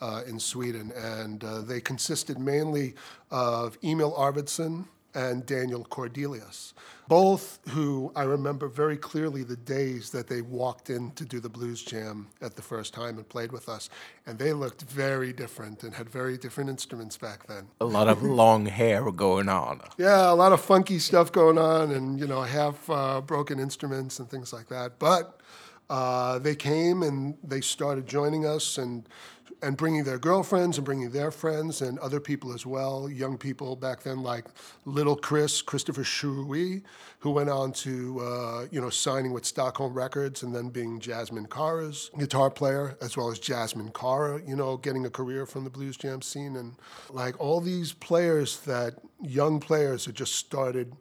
uh, 0.00 0.22
in 0.26 0.38
Sweden. 0.38 0.92
And 0.96 1.42
uh, 1.42 1.60
they 1.60 1.80
consisted 1.80 2.38
mainly 2.38 2.94
of 3.30 3.78
Emil 3.82 4.12
Arvidsson 4.12 4.86
and 5.16 5.46
Daniel 5.46 5.82
Cordelius, 5.82 6.74
both 7.08 7.58
who 7.70 8.12
I 8.14 8.24
remember 8.24 8.68
very 8.68 8.98
clearly 8.98 9.44
the 9.44 9.56
days 9.56 10.10
that 10.10 10.28
they 10.28 10.42
walked 10.42 10.90
in 10.90 11.10
to 11.12 11.24
do 11.24 11.40
the 11.40 11.48
blues 11.48 11.82
jam 11.82 12.26
at 12.42 12.54
the 12.54 12.60
first 12.60 12.92
time 12.92 13.16
and 13.16 13.26
played 13.26 13.50
with 13.50 13.66
us. 13.66 13.88
And 14.26 14.38
they 14.38 14.52
looked 14.52 14.82
very 14.82 15.32
different 15.32 15.84
and 15.84 15.94
had 15.94 16.10
very 16.10 16.36
different 16.36 16.68
instruments 16.68 17.16
back 17.16 17.46
then. 17.46 17.66
A 17.80 17.86
lot 17.86 18.08
of 18.08 18.22
long 18.42 18.66
hair 18.66 19.10
going 19.10 19.48
on. 19.48 19.80
Yeah, 19.96 20.30
a 20.30 20.34
lot 20.34 20.52
of 20.52 20.60
funky 20.60 20.98
stuff 20.98 21.32
going 21.32 21.56
on, 21.56 21.92
and 21.92 22.20
you 22.20 22.26
know, 22.26 22.42
half 22.42 22.88
uh, 22.90 23.22
broken 23.22 23.58
instruments 23.58 24.18
and 24.18 24.28
things 24.28 24.52
like 24.52 24.68
that. 24.68 24.98
But 24.98 25.40
uh, 25.88 26.38
they 26.38 26.54
came 26.54 27.02
and 27.02 27.36
they 27.44 27.60
started 27.60 28.06
joining 28.06 28.46
us 28.46 28.78
and 28.78 29.08
and 29.62 29.76
bringing 29.76 30.04
their 30.04 30.18
girlfriends 30.18 30.76
and 30.76 30.84
bringing 30.84 31.10
their 31.10 31.30
friends 31.30 31.80
and 31.80 31.98
other 32.00 32.20
people 32.20 32.52
as 32.52 32.66
well, 32.66 33.08
young 33.08 33.38
people 33.38 33.74
back 33.74 34.02
then 34.02 34.22
like 34.22 34.44
Little 34.84 35.16
Chris, 35.16 35.62
Christopher 35.62 36.04
Shui, 36.04 36.82
who 37.20 37.30
went 37.30 37.48
on 37.48 37.72
to 37.72 38.20
uh, 38.20 38.66
you 38.70 38.80
know 38.80 38.90
signing 38.90 39.32
with 39.32 39.44
Stockholm 39.44 39.94
Records 39.94 40.42
and 40.42 40.54
then 40.54 40.68
being 40.68 41.00
Jasmine 41.00 41.46
Cara's 41.46 42.10
guitar 42.18 42.50
player, 42.50 42.96
as 43.00 43.16
well 43.16 43.30
as 43.30 43.38
Jasmine 43.38 43.90
Cara, 43.92 44.42
you 44.46 44.56
know, 44.56 44.76
getting 44.76 45.06
a 45.06 45.10
career 45.10 45.46
from 45.46 45.64
the 45.64 45.70
blues 45.70 45.96
jam 45.96 46.20
scene. 46.22 46.56
And 46.56 46.76
like 47.10 47.40
all 47.40 47.60
these 47.60 47.92
players 47.92 48.60
that 48.60 48.94
young 49.22 49.58
players 49.58 50.04
had 50.04 50.14
just 50.14 50.34
started 50.34 50.94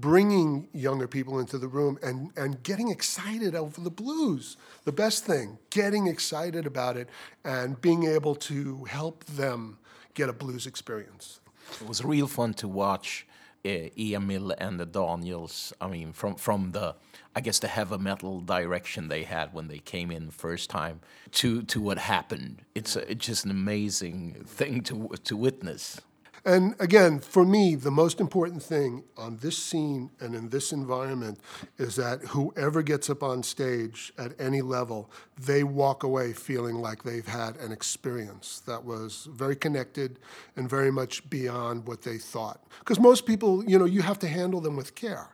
bringing 0.00 0.68
younger 0.72 1.08
people 1.08 1.38
into 1.38 1.58
the 1.58 1.68
room 1.68 1.98
and, 2.02 2.30
and 2.36 2.62
getting 2.62 2.88
excited 2.88 3.54
over 3.54 3.80
the 3.80 3.90
blues. 3.90 4.56
The 4.84 4.92
best 4.92 5.24
thing, 5.24 5.58
getting 5.70 6.06
excited 6.06 6.66
about 6.66 6.96
it 6.96 7.08
and 7.44 7.80
being 7.80 8.04
able 8.04 8.34
to 8.34 8.84
help 8.84 9.24
them 9.24 9.78
get 10.14 10.28
a 10.28 10.32
blues 10.32 10.66
experience. 10.66 11.40
It 11.80 11.88
was 11.88 12.04
real 12.04 12.26
fun 12.26 12.54
to 12.54 12.68
watch 12.68 13.26
uh, 13.64 13.88
Emil 13.98 14.52
and 14.58 14.78
the 14.78 14.86
Daniels. 14.86 15.72
I 15.80 15.88
mean, 15.88 16.12
from 16.12 16.36
from 16.36 16.72
the 16.72 16.94
I 17.34 17.40
guess 17.40 17.58
the 17.58 17.68
heavy 17.68 17.98
metal 17.98 18.40
direction 18.40 19.08
they 19.08 19.24
had 19.24 19.52
when 19.52 19.68
they 19.68 19.78
came 19.78 20.10
in 20.10 20.26
the 20.26 20.32
first 20.32 20.70
time 20.70 21.00
to 21.32 21.62
to 21.62 21.80
what 21.80 21.98
happened. 21.98 22.62
It's 22.74 22.96
a, 22.96 23.10
it's 23.10 23.26
just 23.26 23.44
an 23.44 23.50
amazing 23.50 24.44
thing 24.46 24.82
to 24.82 25.10
to 25.24 25.36
witness. 25.36 26.00
And 26.46 26.76
again, 26.78 27.18
for 27.18 27.44
me, 27.44 27.74
the 27.74 27.90
most 27.90 28.20
important 28.20 28.62
thing 28.62 29.02
on 29.16 29.38
this 29.38 29.58
scene 29.58 30.10
and 30.20 30.32
in 30.32 30.48
this 30.48 30.72
environment 30.72 31.40
is 31.76 31.96
that 31.96 32.20
whoever 32.20 32.82
gets 32.82 33.10
up 33.10 33.24
on 33.24 33.42
stage 33.42 34.12
at 34.16 34.32
any 34.40 34.62
level, 34.62 35.10
they 35.36 35.64
walk 35.64 36.04
away 36.04 36.32
feeling 36.32 36.76
like 36.76 37.02
they've 37.02 37.26
had 37.26 37.56
an 37.56 37.72
experience 37.72 38.60
that 38.60 38.84
was 38.84 39.28
very 39.32 39.56
connected 39.56 40.20
and 40.54 40.70
very 40.70 40.92
much 40.92 41.28
beyond 41.28 41.84
what 41.84 42.02
they 42.02 42.16
thought. 42.16 42.64
Because 42.78 43.00
most 43.00 43.26
people, 43.26 43.64
you 43.64 43.76
know, 43.76 43.84
you 43.84 44.02
have 44.02 44.20
to 44.20 44.28
handle 44.28 44.60
them 44.60 44.76
with 44.76 44.94
care. 44.94 45.30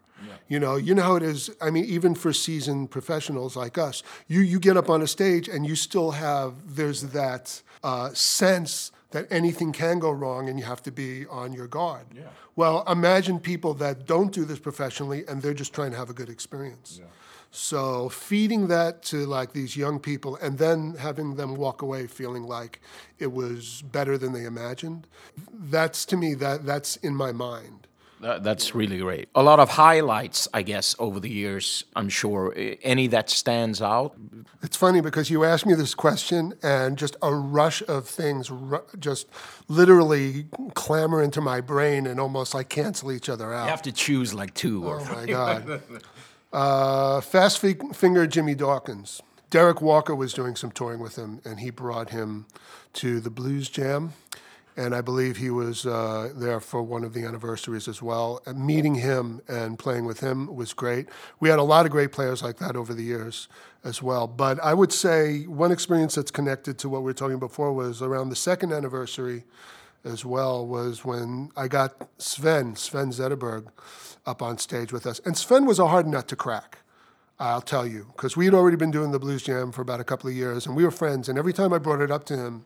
You 0.48 0.60
know, 0.60 0.76
you 0.76 0.94
know 0.94 1.02
how 1.02 1.16
it 1.16 1.22
is. 1.24 1.51
I 1.60 1.70
mean, 1.70 1.84
even 1.86 2.14
for 2.14 2.32
seasoned 2.32 2.93
professionals 2.93 3.56
like 3.56 3.76
us, 3.76 4.05
you 4.28 4.40
you 4.40 4.60
get 4.60 4.76
up 4.76 4.89
on 4.89 5.02
a 5.02 5.06
stage 5.09 5.48
and 5.48 5.66
you 5.66 5.74
still 5.74 6.12
have 6.12 6.76
there's 6.76 7.02
that 7.09 7.60
uh, 7.82 8.10
sense 8.14 8.93
that 9.12 9.26
anything 9.30 9.72
can 9.72 9.98
go 9.98 10.10
wrong 10.10 10.48
and 10.48 10.59
you 10.59 10.64
have 10.64 10.82
to 10.82 10.90
be 10.90 11.26
on 11.26 11.52
your 11.52 11.66
guard. 11.66 12.06
Well, 12.56 12.84
imagine 12.89 13.39
people 13.40 13.74
that 13.74 14.06
don't 14.06 14.32
do 14.32 14.44
this 14.44 14.59
professionally 14.59 15.24
and 15.26 15.40
they're 15.40 15.55
just 15.55 15.72
trying 15.72 15.93
to 15.93 15.97
have 15.97 16.10
a 16.10 16.14
good 16.14 16.28
experience. 16.28 17.01
So 17.55 18.09
feeding 18.09 18.68
that 18.68 19.02
to 19.05 19.26
like 19.26 19.52
these 19.52 19.76
young 19.76 20.01
people 20.01 20.36
and 20.36 20.56
then 20.56 20.94
having 20.98 21.36
them 21.36 21.55
walk 21.55 21.82
away 21.82 22.06
feeling 22.06 22.44
like 22.44 22.80
it 23.18 23.30
was 23.30 23.82
better 23.82 24.16
than 24.16 24.32
they 24.32 24.44
imagined, 24.44 25.06
that's 25.52 26.06
to 26.06 26.16
me 26.16 26.32
that 26.34 26.64
that's 26.64 26.97
in 26.97 27.14
my 27.14 27.30
mind. 27.30 27.81
That, 28.23 28.44
that's 28.44 28.73
really 28.73 28.99
great. 28.99 29.28
A 29.35 29.43
lot 29.43 29.59
of 29.59 29.70
highlights, 29.70 30.47
I 30.55 30.62
guess, 30.62 30.94
over 31.01 31.19
the 31.19 31.28
years. 31.28 31.85
I'm 31.97 32.09
sure 32.09 32.55
any 32.82 33.09
that 33.09 33.28
stands 33.28 33.82
out. 33.82 34.15
It's 34.62 34.77
funny 34.77 35.01
because 35.01 35.28
you 35.28 35.44
asked 35.44 35.66
me 35.66 35.74
this 35.74 35.93
question, 35.94 36.55
and 36.62 36.97
just 36.97 37.16
a 37.20 37.35
rush 37.35 37.82
of 37.89 38.07
things 38.07 38.51
just 39.01 39.27
literally 39.66 40.47
clamor 40.74 41.20
into 41.20 41.40
my 41.40 41.61
brain 41.61 42.07
and 42.07 42.20
almost 42.20 42.55
like 42.55 42.69
cancel 42.69 43.11
each 43.11 43.28
other 43.28 43.53
out. 43.53 43.65
You 43.65 43.70
have 43.70 43.82
to 43.82 43.93
choose 43.93 44.32
like 44.32 44.55
two 44.55 44.85
or 44.86 45.01
Oh 45.01 45.15
my 45.15 45.27
God. 45.27 45.82
Uh, 46.53 47.23
Fast 47.23 47.61
Fi- 47.61 47.78
Finger 47.94 48.27
Jimmy 48.27 48.55
Dawkins. 48.55 49.23
Derek 49.49 49.81
Walker 49.81 50.15
was 50.15 50.35
doing 50.35 50.55
some 50.55 50.70
touring 50.70 51.01
with 51.01 51.16
him, 51.16 51.40
and 51.47 51.61
he 51.61 51.70
brought 51.70 52.11
him 52.11 52.44
to 52.93 53.20
the 53.20 53.31
Blues 53.31 53.70
Jam. 53.70 54.12
And 54.77 54.94
I 54.94 55.03
believe 55.03 55.36
he 55.36 55.51
was 55.51 55.85
uh, 55.85 56.32
there 56.35 56.59
for 56.59 56.82
one 56.82 57.05
of 57.05 57.12
the 57.12 57.24
anniversaries 57.24 57.89
as 57.89 58.01
well. 58.01 58.40
And 58.47 58.65
meeting 58.65 58.94
him 58.94 59.43
and 59.47 59.78
playing 59.78 60.07
with 60.07 60.20
him 60.20 60.55
was 60.55 60.73
great. 60.73 61.09
We 61.40 61.51
had 61.51 61.59
a 61.59 61.62
lot 61.62 61.85
of 61.85 61.93
great 61.93 62.11
players 62.11 62.43
like 62.43 62.57
that 62.59 62.74
over 62.74 62.94
the 62.94 63.03
years 63.03 63.49
as 63.85 64.03
well. 64.03 64.27
But 64.27 64.59
I 64.62 64.73
would 64.73 64.93
say 64.93 65.43
one 65.43 65.73
experience 65.73 66.15
that's 66.15 66.31
connected 66.31 66.78
to 66.78 66.89
what 66.89 67.03
we 67.03 67.07
were 67.07 67.15
talking 67.15 67.39
before 67.39 67.73
was 67.73 68.01
around 68.01 68.31
the 68.31 68.36
second 68.36 68.73
anniversary 68.73 69.44
as 70.05 70.24
well 70.24 70.66
was 70.66 71.05
when 71.05 71.51
I 71.57 71.69
got 71.69 72.09
Sven, 72.19 72.74
Sven 72.74 73.11
Zetterberg, 73.11 73.66
up 74.24 74.40
on 74.40 74.59
stage 74.59 74.93
with 74.93 75.07
us. 75.07 75.20
And 75.24 75.36
Sven 75.36 75.66
was 75.66 75.78
a 75.78 75.89
hard 75.89 76.07
nut 76.07 76.28
to 76.28 76.36
crack. 76.36 76.78
I'll 77.39 77.61
tell 77.61 77.86
you, 77.86 78.07
because 78.15 78.36
we 78.36 78.44
had 78.44 78.55
already 78.55 78.77
been 78.77 78.93
doing 78.93 79.11
the 79.11 79.19
blues 79.19 79.43
jam 79.43 79.73
for 79.73 79.82
about 79.82 79.99
a 80.01 80.05
couple 80.05 80.31
of 80.31 80.36
years, 80.36 80.65
and 80.65 80.77
we 80.77 80.85
were 80.85 80.93
friends. 80.93 81.28
And 81.28 81.36
every 81.39 81.53
time 81.53 81.73
I 81.73 81.78
brought 81.78 82.01
it 82.01 82.11
up 82.11 82.24
to 82.27 82.36
him, 82.36 82.65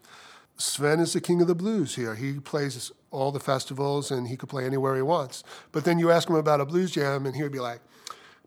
Sven 0.57 1.01
is 1.01 1.13
the 1.13 1.21
king 1.21 1.41
of 1.41 1.49
the 1.49 1.55
blues 1.55 1.95
here. 1.95 2.15
He 2.15 2.35
plays 2.41 2.91
all 3.11 3.31
the 3.31 3.41
festivals, 3.41 4.11
and 4.11 4.29
he 4.29 4.37
could 4.37 4.49
play 4.49 4.65
anywhere 4.65 4.97
he 4.97 5.03
wants. 5.03 5.45
But 5.73 5.85
then 5.85 5.99
you 5.99 6.11
ask 6.11 6.29
him 6.29 6.37
about 6.37 6.61
a 6.61 6.65
blues 6.65 6.91
jam, 6.91 7.27
and 7.27 7.37
he 7.37 7.43
would 7.43 7.53
be 7.53 7.61
like, 7.61 7.81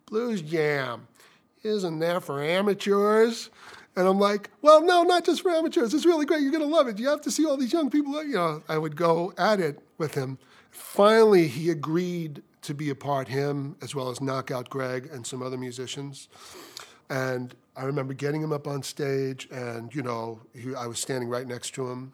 "Blues 0.05 0.41
jam, 0.41 1.07
isn't 1.63 1.99
that 1.99 2.23
for 2.23 2.41
amateurs?" 2.43 3.49
And 3.95 4.07
I'm 4.07 4.19
like, 4.19 4.49
well, 4.61 4.81
no, 4.81 5.03
not 5.03 5.25
just 5.25 5.41
for 5.41 5.51
amateurs. 5.51 5.93
It's 5.93 6.05
really 6.05 6.25
great. 6.25 6.41
You're 6.41 6.51
going 6.51 6.63
to 6.63 6.73
love 6.73 6.87
it. 6.87 6.99
You 6.99 7.09
have 7.09 7.21
to 7.21 7.31
see 7.31 7.45
all 7.45 7.57
these 7.57 7.73
young 7.73 7.89
people. 7.89 8.23
You 8.23 8.35
know, 8.35 8.63
I 8.69 8.77
would 8.77 8.95
go 8.95 9.33
at 9.37 9.59
it 9.59 9.79
with 9.97 10.13
him. 10.13 10.37
Finally, 10.71 11.47
he 11.47 11.69
agreed 11.69 12.41
to 12.61 12.73
be 12.73 12.89
a 12.89 12.95
part, 12.95 13.27
him, 13.27 13.75
as 13.81 13.93
well 13.95 14.09
as 14.09 14.21
Knockout 14.21 14.69
Greg 14.69 15.09
and 15.11 15.27
some 15.27 15.41
other 15.41 15.57
musicians. 15.57 16.29
And 17.09 17.55
I 17.75 17.83
remember 17.83 18.13
getting 18.13 18.41
him 18.41 18.51
up 18.51 18.67
on 18.67 18.83
stage, 18.83 19.47
and, 19.51 19.93
you 19.93 20.01
know, 20.01 20.41
he, 20.53 20.75
I 20.75 20.87
was 20.87 20.99
standing 20.99 21.29
right 21.29 21.47
next 21.47 21.71
to 21.75 21.89
him. 21.89 22.13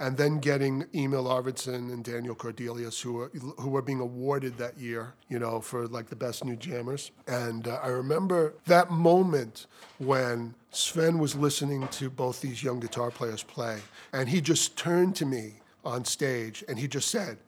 And 0.00 0.16
then 0.16 0.38
getting 0.38 0.86
Emil 0.92 1.24
Arvidsson 1.24 1.92
and 1.92 2.02
Daniel 2.02 2.34
Cordelius, 2.34 3.00
who 3.00 3.12
were, 3.12 3.30
who 3.60 3.70
were 3.70 3.80
being 3.80 4.00
awarded 4.00 4.58
that 4.58 4.76
year, 4.76 5.14
you 5.28 5.38
know, 5.38 5.60
for 5.60 5.86
like 5.86 6.08
the 6.08 6.16
best 6.16 6.44
new 6.44 6.56
jammers. 6.56 7.12
And 7.28 7.68
uh, 7.68 7.78
I 7.80 7.88
remember 7.88 8.54
that 8.66 8.90
moment 8.90 9.66
when 9.98 10.56
Sven 10.72 11.18
was 11.18 11.36
listening 11.36 11.86
to 11.88 12.10
both 12.10 12.40
these 12.40 12.60
young 12.60 12.80
guitar 12.80 13.12
players 13.12 13.44
play, 13.44 13.78
and 14.12 14.28
he 14.28 14.40
just 14.40 14.76
turned 14.76 15.14
to 15.16 15.26
me 15.26 15.60
on 15.84 16.04
stage 16.04 16.64
and 16.68 16.78
he 16.78 16.88
just 16.88 17.08
said, 17.08 17.38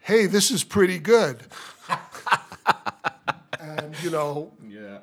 Hey, 0.00 0.26
this 0.26 0.50
is 0.50 0.64
pretty 0.64 0.98
good. 0.98 1.42
and, 3.76 4.02
you 4.02 4.10
know, 4.10 4.52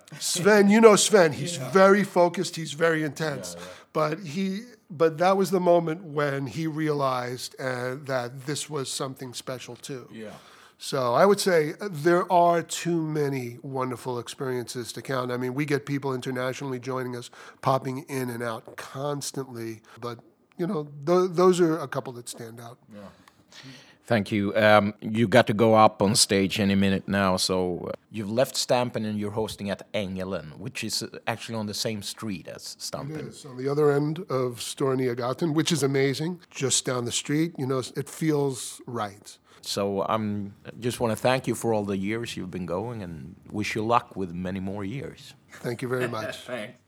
Sven, 0.19 0.69
you 0.69 0.81
know 0.81 0.95
Sven, 0.95 1.33
he's 1.33 1.57
very 1.57 2.03
focused, 2.03 2.55
he's 2.55 2.73
very 2.73 3.03
intense. 3.03 3.55
But 3.93 4.19
he 4.19 4.61
but 4.89 5.17
that 5.17 5.35
was 5.35 5.51
the 5.51 5.59
moment 5.59 6.03
when 6.03 6.47
he 6.47 6.67
realized 6.67 7.55
uh, 7.59 7.95
that 8.03 8.45
this 8.45 8.69
was 8.69 8.91
something 8.91 9.33
special 9.33 9.75
too. 9.75 10.07
Yeah. 10.11 10.31
So 10.77 11.13
I 11.13 11.25
would 11.25 11.39
say 11.39 11.73
uh, 11.79 11.87
there 11.89 12.31
are 12.31 12.61
too 12.61 13.01
many 13.01 13.57
wonderful 13.61 14.19
experiences 14.19 14.91
to 14.93 15.01
count. 15.01 15.31
I 15.31 15.37
mean, 15.37 15.53
we 15.53 15.65
get 15.65 15.85
people 15.85 16.13
internationally 16.13 16.79
joining 16.79 17.15
us, 17.15 17.31
popping 17.61 18.05
in 18.09 18.29
and 18.29 18.43
out 18.43 18.75
constantly. 18.75 19.81
But 19.99 20.19
you 20.57 20.67
know, 20.67 20.89
th- 21.05 21.31
those 21.31 21.59
are 21.59 21.79
a 21.79 21.87
couple 21.87 22.13
that 22.13 22.29
stand 22.29 22.59
out. 22.59 22.77
Thank 24.05 24.31
you. 24.31 24.55
Um, 24.55 24.93
you 25.01 25.27
got 25.27 25.47
to 25.47 25.53
go 25.53 25.73
up 25.73 26.01
on 26.01 26.15
stage 26.15 26.59
any 26.59 26.75
minute 26.75 27.07
now. 27.07 27.37
So 27.37 27.89
uh, 27.89 27.91
you've 28.11 28.31
left 28.31 28.55
Stampen 28.55 29.03
and 29.03 29.19
you're 29.19 29.31
hosting 29.31 29.71
at 29.71 29.81
Engelen, 29.93 30.59
which 30.59 30.83
is 30.83 31.01
uh, 31.01 31.07
actually 31.25 31.55
on 31.55 31.65
the 31.65 31.73
same 31.73 32.03
street 32.03 32.47
as 32.47 32.75
Stampen. 32.79 33.27
It's 33.27 33.45
on 33.45 33.57
the 33.57 33.67
other 33.67 33.91
end 33.91 34.19
of 34.29 34.59
Storniagaten, 34.59 35.53
which 35.53 35.71
is 35.71 35.81
amazing, 35.81 36.39
just 36.51 36.85
down 36.85 37.05
the 37.05 37.11
street. 37.11 37.53
You 37.57 37.65
know, 37.65 37.81
it 37.95 38.07
feels 38.07 38.79
right. 38.85 39.37
So 39.61 40.03
I'm 40.03 40.53
just 40.79 40.99
want 40.99 41.11
to 41.11 41.15
thank 41.15 41.47
you 41.47 41.55
for 41.55 41.73
all 41.73 41.83
the 41.83 41.97
years 41.97 42.37
you've 42.37 42.51
been 42.51 42.67
going 42.67 43.01
and 43.01 43.35
wish 43.49 43.73
you 43.73 43.83
luck 43.83 44.15
with 44.15 44.31
many 44.31 44.59
more 44.59 44.85
years. 44.85 45.33
Thank 45.61 45.81
you 45.81 45.87
very 45.87 46.07
much. 46.07 46.37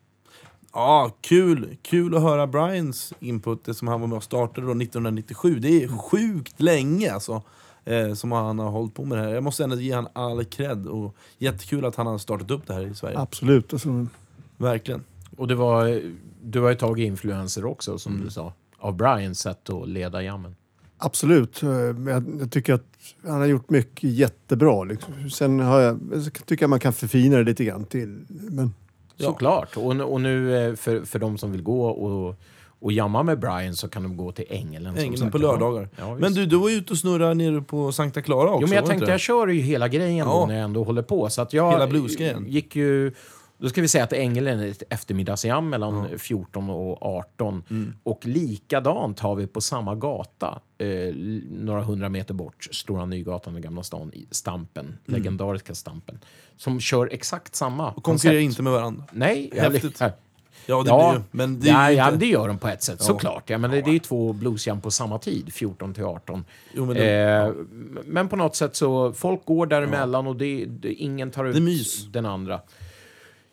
Ja, 0.77 1.11
kul! 1.21 1.77
Kul 1.81 2.15
att 2.15 2.21
höra 2.21 2.47
Brians 2.47 3.13
input, 3.19 3.65
det 3.65 3.73
som 3.73 3.87
han 3.87 4.01
var 4.01 4.07
med 4.07 4.17
och 4.17 4.23
startade 4.23 4.67
då 4.67 4.71
1997. 4.73 5.59
Det 5.59 5.83
är 5.83 5.87
sjukt 5.87 6.61
länge 6.61 7.13
alltså, 7.13 7.41
eh, 7.85 8.13
som 8.13 8.31
han 8.31 8.59
har 8.59 8.69
hållit 8.69 8.93
på 8.93 9.05
med 9.05 9.17
det 9.17 9.23
här. 9.23 9.33
Jag 9.33 9.43
måste 9.43 9.63
ändå 9.63 9.75
ge 9.75 9.93
han 9.93 10.07
all 10.13 10.45
cred 10.45 10.87
och 10.87 11.15
jättekul 11.37 11.85
att 11.85 11.95
han 11.95 12.07
har 12.07 12.17
startat 12.17 12.51
upp 12.51 12.67
det 12.67 12.73
här 12.73 12.81
i 12.81 12.95
Sverige. 12.95 13.19
Absolut. 13.19 13.73
Alltså, 13.73 14.07
Verkligen. 14.57 15.03
Och 15.37 15.47
det 15.47 15.55
var, 15.55 16.01
du 16.43 16.61
har 16.61 16.69
ju 16.69 16.75
tagit 16.75 17.07
influenser 17.07 17.65
också, 17.65 17.97
som 17.97 18.21
du 18.23 18.29
sa, 18.29 18.53
av 18.77 18.95
Brians 18.95 19.39
sätt 19.39 19.69
att 19.69 19.89
leda 19.89 20.23
jammen. 20.23 20.55
absolut. 20.97 21.63
Eh, 21.63 21.69
jag 21.69 22.51
tycker 22.51 22.73
att 22.73 22.85
han 23.23 23.39
har 23.39 23.45
gjort 23.45 23.69
mycket 23.69 24.09
jättebra. 24.09 24.83
Liksom. 24.83 25.29
Sen 25.29 25.59
har 25.59 25.79
jag, 25.79 25.99
jag 26.13 26.45
tycker 26.45 26.63
jag 26.63 26.69
man 26.69 26.79
kan 26.79 26.93
förfina 26.93 27.37
det 27.37 27.43
lite 27.43 27.63
grann 27.63 27.85
till. 27.85 28.25
Men 28.29 28.73
Såklart. 29.19 29.77
Och, 29.77 30.11
och 30.13 30.21
nu 30.21 30.67
eh, 30.69 30.75
för, 30.75 31.01
för 31.01 31.19
de 31.19 31.37
som 31.37 31.51
vill 31.51 31.61
gå 31.63 31.87
och, 31.87 32.35
och 32.79 32.91
jamma 32.91 33.23
med 33.23 33.39
Brian 33.39 33.75
så 33.75 33.87
kan 33.87 34.03
de 34.03 34.17
gå 34.17 34.31
till 34.31 34.45
England 34.49 35.17
sagt. 35.19 35.31
på 35.31 35.37
lördagar. 35.37 35.89
Ja, 35.95 36.15
men 36.15 36.33
du, 36.33 36.45
du 36.45 36.57
var 36.57 36.69
ute 36.69 36.93
och 36.93 36.99
snurrade 36.99 37.33
nere 37.33 37.61
på 37.61 37.91
Sankta 37.91 38.21
Clara 38.21 38.49
också. 38.49 38.61
Jo, 38.61 38.67
men 38.67 38.75
jag 38.75 38.85
tänkte 38.85 39.11
jag 39.11 39.19
kör 39.19 39.47
ju 39.47 39.61
hela 39.61 39.87
grejen 39.87 40.17
Ja. 40.17 40.25
då 40.25 40.45
när 40.45 40.55
jag 40.55 40.63
ändå 40.63 40.83
håller 40.83 41.01
på. 41.01 41.29
Så 41.29 41.41
att 41.41 41.53
jag 41.53 41.71
Hela 41.71 41.87
gick 42.47 42.75
ju... 42.75 43.11
Då 43.59 43.69
ska 43.69 43.81
vi 43.81 43.87
säga 43.87 44.03
att 44.03 44.13
Engelen 44.13 44.59
är 44.59 44.67
ett 44.67 44.83
eftermiddagsjam 44.89 45.69
mellan 45.69 46.07
14 46.19 46.69
och 46.69 47.01
18. 47.05 47.63
Mm. 47.69 47.93
Och 48.03 48.25
likadant 48.25 49.19
har 49.19 49.35
vi 49.35 49.47
på 49.47 49.61
samma 49.61 49.95
gata, 49.95 50.59
eh, 50.77 50.87
några 51.51 51.81
hundra 51.83 52.09
meter 52.09 52.33
bort, 52.33 52.67
Stora 52.71 53.05
Nygatan 53.05 53.57
i 53.57 53.61
Gamla 53.61 53.83
stan, 53.83 54.11
i 54.13 54.27
Stampen, 54.31 54.97
legendariska 55.05 55.75
Stampen, 55.75 56.19
som 56.57 56.79
kör 56.79 57.09
exakt 57.11 57.55
samma 57.55 57.83
Mm. 57.83 57.93
Och 57.97 58.03
konkurrerar 58.03 58.39
inte 58.39 58.61
med 58.61 58.73
varandra. 58.73 59.03
Nej, 59.11 59.51
Häftigt. 59.55 60.01
eller- 60.01 60.13
Ja, 60.69 60.83
det 60.83 60.89
Ja, 60.89 61.11
blir. 61.11 61.23
Men 61.31 61.59
det 61.59 61.67
ja, 61.67 61.91
ja, 61.91 62.05
inte... 62.07 62.17
det 62.19 62.25
gör 62.25 62.47
de 62.47 62.57
på 62.57 62.67
ett 62.67 62.83
sätt, 62.83 63.01
såklart. 63.01 63.49
Ja, 63.49 63.57
men 63.57 63.71
det, 63.71 63.81
det 63.81 63.89
är 63.89 63.93
ju 63.93 63.99
två 63.99 64.33
bluesjam 64.33 64.81
på 64.81 64.91
samma 64.91 65.19
tid, 65.19 65.53
14 65.53 65.93
till 65.93 66.03
18. 66.03 66.45
Jo, 66.73 66.85
men 66.85 66.95
de- 66.95 67.01
eh, 67.23 67.51
Men 68.05 68.27
på 68.29 68.35
något 68.35 68.55
sätt 68.55 68.75
så, 68.75 69.13
folk 69.13 69.45
går 69.45 69.65
däremellan 69.65 70.27
och 70.27 70.35
det, 70.35 70.65
det, 70.65 70.93
ingen 70.93 71.31
tar 71.31 71.45
ut 71.45 71.55
Det 71.55 72.13
den 72.13 72.25
andra. 72.25 72.61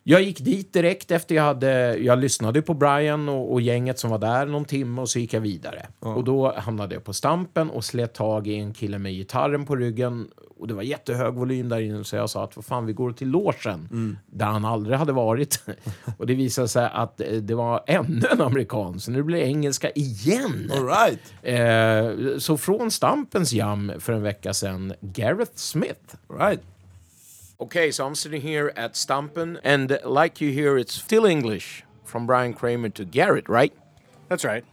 Jag 0.07 0.23
gick 0.23 0.41
dit 0.41 0.73
direkt 0.73 1.11
efter 1.11 1.35
jag 1.35 1.43
hade... 1.43 1.97
Jag 1.97 2.19
lyssnade 2.19 2.63
på 2.63 2.75
Brian 2.75 3.29
och, 3.29 3.53
och 3.53 3.61
gänget 3.61 3.99
som 3.99 4.11
var 4.11 4.19
där 4.19 4.47
någon 4.47 4.65
timme 4.65 5.01
och 5.01 5.09
så 5.09 5.19
gick 5.19 5.33
jag 5.33 5.41
vidare. 5.41 5.87
Och 5.99 6.25
då 6.25 6.55
hamnade 6.57 6.95
jag 6.95 7.05
på 7.05 7.13
Stampen 7.13 7.71
och 7.71 7.85
slet 7.85 8.15
tag 8.15 8.47
i 8.47 8.55
en 8.55 8.73
kille 8.73 8.99
med 8.99 9.13
gitarren 9.13 9.67
på 9.67 9.77
ryggen. 9.77 10.29
Och 10.59 10.69
det 10.69 10.75
var 10.75 10.83
jättehög 10.83 11.35
volym 11.35 11.69
där 11.69 11.81
inne 11.81 12.05
så 12.05 12.17
jag 12.17 12.31
sa 12.31 12.45
att 12.45 12.57
vad 12.57 12.65
fan, 12.65 12.87
vi 12.87 12.93
går 12.93 13.13
till 13.13 13.29
logen 13.29 13.89
där 14.27 14.47
han 14.47 14.65
aldrig 14.65 14.99
hade 14.99 15.13
varit. 15.13 15.63
och 16.19 16.27
det 16.27 16.35
visade 16.35 16.69
sig 16.69 16.91
att 16.93 17.21
eh, 17.21 17.33
det 17.33 17.55
var 17.55 17.85
ännu 17.87 18.27
en 18.33 18.41
amerikan, 18.41 19.01
så 19.01 19.11
nu 19.11 19.23
blir 19.23 19.39
det 19.39 19.45
engelska 19.45 19.91
igen. 19.91 20.73
All 20.73 20.87
right. 20.87 21.21
Eh, 21.43 22.39
så 22.39 22.57
från 22.57 22.91
Stampens 22.91 23.53
jam 23.53 23.93
för 23.99 24.13
en 24.13 24.23
vecka 24.23 24.55
sedan, 24.55 24.93
Gareth 25.01 25.53
Smith. 25.55 26.15
All 26.29 26.39
right. 26.39 26.61
Okay, 27.61 27.93
so 27.93 28.05
I'm 28.05 28.17
sitting 28.17 28.41
here 28.41 28.73
at 28.75 28.97
Stampen, 28.97 29.61
and 29.63 29.99
like 30.05 30.41
you 30.41 30.51
hear, 30.51 30.77
it's 30.77 30.95
still 30.95 31.25
English 31.25 31.85
from 32.03 32.27
Brian 32.27 32.53
Kramer 32.53 32.89
to 32.91 33.05
Garrett, 33.05 33.49
right? 33.49 33.73
That's 34.29 34.45
right. 34.45 34.65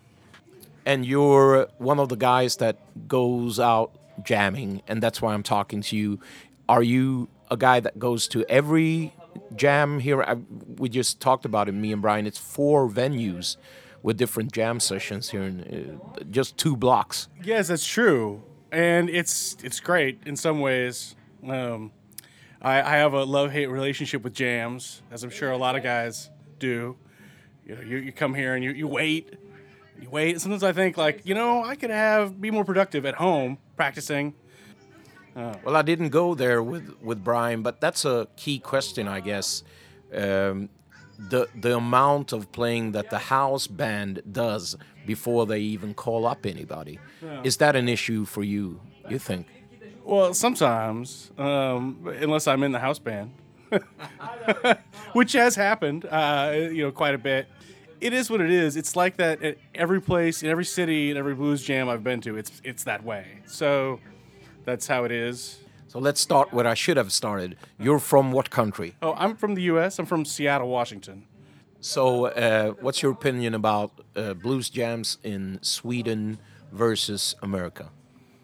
And 0.84 1.06
you're 1.06 1.68
one 1.78 2.00
of 2.00 2.10
the 2.10 2.16
guys 2.16 2.56
that 2.56 2.78
goes 3.08 3.60
out 3.60 3.92
jamming, 4.24 4.82
and 4.88 5.02
that's 5.02 5.22
why 5.22 5.34
I'm 5.36 5.44
talking 5.44 5.82
to 5.82 5.96
you. 5.96 6.20
Are 6.68 6.82
you 6.82 7.30
a 7.52 7.58
guy 7.58 7.82
that 7.82 8.00
goes 8.00 8.28
to 8.30 8.44
every 8.50 9.14
jam 9.56 10.00
here? 10.00 10.24
I, 10.24 10.38
we 10.78 10.90
just 10.90 11.20
talked 11.20 11.46
about 11.46 11.70
it, 11.70 11.74
me 11.74 11.94
and 11.94 12.02
Brian. 12.02 12.26
It's 12.26 12.40
four 12.40 12.90
venues 12.90 13.58
with 14.02 14.18
different 14.18 14.54
jam 14.54 14.80
sessions 14.80 15.30
here 15.30 15.44
in 15.44 16.02
uh, 16.20 16.24
just 16.32 16.58
two 16.58 16.76
blocks. 16.76 17.28
Yes, 17.44 17.68
that's 17.68 17.86
true, 17.86 18.42
and 18.72 19.08
it's 19.08 19.56
it's 19.64 19.80
great 19.80 20.22
in 20.26 20.36
some 20.36 20.62
ways. 20.62 21.16
Um, 21.48 21.92
I, 22.62 22.82
I 22.82 22.98
have 22.98 23.14
a 23.14 23.24
love 23.24 23.52
hate 23.52 23.68
relationship 23.68 24.24
with 24.24 24.34
jams, 24.34 25.02
as 25.12 25.24
I'm 25.24 25.30
sure 25.30 25.52
a 25.52 25.58
lot 25.58 25.76
of 25.76 25.84
guys 25.84 26.30
do. 26.60 26.96
You 27.66 27.76
know, 27.76 27.82
you, 27.82 27.98
you 27.98 28.12
come 28.12 28.34
here 28.34 28.56
and 28.56 28.64
you, 28.64 28.72
you 28.72 28.88
wait, 28.88 29.36
you 30.00 30.10
wait. 30.10 30.40
Sometimes 30.42 30.64
I 30.64 30.72
think 30.72 30.98
like, 30.98 31.22
you 31.26 31.34
know, 31.34 31.64
I 31.64 31.76
could 31.76 31.90
have 31.90 32.40
be 32.40 32.52
more 32.52 32.66
productive 32.66 33.06
at 33.06 33.16
home 33.16 33.58
practicing. 33.76 34.34
Well, 35.36 35.76
I 35.78 35.82
didn't 35.82 36.10
go 36.10 36.36
there 36.36 36.62
with, 36.62 36.96
with 37.02 37.24
Brian, 37.24 37.62
but 37.62 37.80
that's 37.80 38.04
a 38.04 38.28
key 38.36 38.60
question, 38.60 39.08
I 39.08 39.22
guess. 39.22 39.64
Um, 40.14 40.70
the 41.18 41.48
the 41.56 41.78
amount 41.78 42.34
of 42.34 42.52
playing 42.52 42.94
that 42.94 43.10
the 43.12 43.20
house 43.20 43.68
band 43.68 44.24
does 44.30 44.76
before 45.06 45.46
they 45.46 45.60
even 45.60 45.94
call 45.94 46.26
up 46.26 46.46
anybody 46.46 47.00
is 47.44 47.58
that 47.58 47.76
an 47.76 47.88
issue 47.88 48.26
for 48.26 48.44
you? 48.44 48.82
You 49.08 49.20
think? 49.20 49.48
Well, 50.04 50.34
sometimes, 50.34 51.32
um, 51.38 52.08
unless 52.20 52.48
I'm 52.48 52.64
in 52.64 52.72
the 52.72 52.80
house 52.80 53.00
band, 53.00 53.34
which 55.14 55.34
has 55.34 55.56
happened, 55.56 56.06
uh, 56.06 56.54
you 56.54 56.84
know, 56.84 56.92
quite 56.92 57.16
a 57.16 57.18
bit. 57.18 57.48
It 58.00 58.14
is 58.14 58.30
what 58.30 58.42
it 58.42 58.50
is. 58.50 58.76
It's 58.76 58.96
like 58.96 59.18
that 59.18 59.44
at 59.44 59.58
every 59.76 60.02
place, 60.02 60.42
in 60.42 60.50
every 60.50 60.66
city, 60.66 61.12
in 61.12 61.18
every 61.18 61.36
blues 61.36 61.62
jam 61.62 61.88
I've 61.88 62.04
been 62.04 62.20
to. 62.22 62.36
It's 62.36 62.62
it's 62.64 62.84
that 62.86 63.04
way. 63.04 63.26
So 63.46 64.00
that's 64.66 64.88
how 64.88 65.04
it 65.04 65.12
is. 65.12 65.60
So 65.88 66.00
let's 66.00 66.20
start 66.20 66.52
where 66.52 66.66
I 66.66 66.74
should 66.74 66.98
have 66.98 67.12
started. 67.12 67.58
You're 67.78 68.00
from 68.00 68.32
what 68.32 68.50
country? 68.50 68.96
Oh, 69.02 69.14
I'm 69.18 69.36
from 69.36 69.56
the 69.56 69.64
U.S. 69.64 70.00
I'm 70.00 70.06
from 70.06 70.26
Seattle, 70.26 70.70
Washington. 70.70 71.28
So, 71.82 72.28
uh, 72.28 72.72
what's 72.80 73.02
your 73.02 73.12
opinion 73.12 73.56
about 73.56 73.92
uh, 74.16 74.36
blues 74.36 74.70
jams 74.70 75.18
in 75.24 75.60
Sweden 75.62 76.38
versus 76.72 77.36
America? 77.42 77.90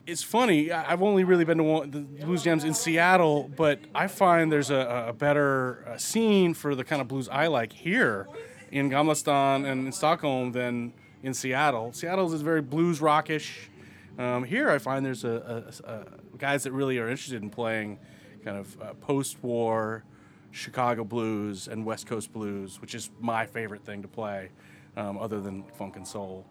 It's 0.08 0.24
funny. 0.24 0.72
I've 0.72 1.04
only 1.04 1.26
really 1.26 1.44
been 1.44 1.58
to 1.58 1.64
one, 1.64 1.92
the 1.92 2.00
blues 2.00 2.42
jams 2.42 2.64
in 2.64 2.74
Seattle, 2.74 3.52
but 3.56 3.80
I 3.94 4.08
find 4.08 4.50
there's 4.50 4.72
a, 4.72 5.08
a 5.10 5.14
better 5.14 5.86
uh, 5.86 5.98
scene 5.98 6.54
for 6.54 6.76
the 6.76 6.86
kind 6.86 7.02
of 7.02 7.10
blues 7.10 7.28
I 7.28 7.48
like 7.48 7.74
here 7.74 8.28
in 8.72 8.90
Gamla 8.90 9.18
Stan 9.18 9.66
and 9.66 9.86
in 9.86 9.92
Stockholm 9.92 10.54
than 10.54 10.94
in 11.24 11.34
Seattle. 11.34 11.92
Seattle 11.92 12.34
is 12.34 12.42
very 12.42 12.62
blues 12.62 13.02
rockish. 13.02 13.70
Um, 14.18 14.46
here, 14.46 14.70
I 14.70 14.78
find 14.78 15.06
there's 15.06 15.26
a, 15.26 15.74
a, 15.86 15.90
a 15.90 16.38
guys 16.38 16.64
that 16.64 16.72
really 16.72 16.98
are 17.00 17.10
interested 17.10 17.44
in 17.44 17.50
playing 17.50 18.00
kind 18.46 18.58
of 18.58 18.82
uh, 18.82 18.94
post-war 18.94 20.06
Chicago 20.52 21.04
blues 21.04 21.68
and 21.68 21.86
West 21.86 22.08
Coast 22.08 22.32
blues, 22.32 22.80
which 22.80 22.96
is 22.96 23.12
my 23.20 23.46
favorite 23.46 23.84
thing 23.84 24.02
to 24.02 24.08
play, 24.08 24.50
um, 24.96 25.18
other 25.18 25.42
than 25.42 25.66
funk 25.78 25.98
and 25.98 26.08
soul. 26.08 26.46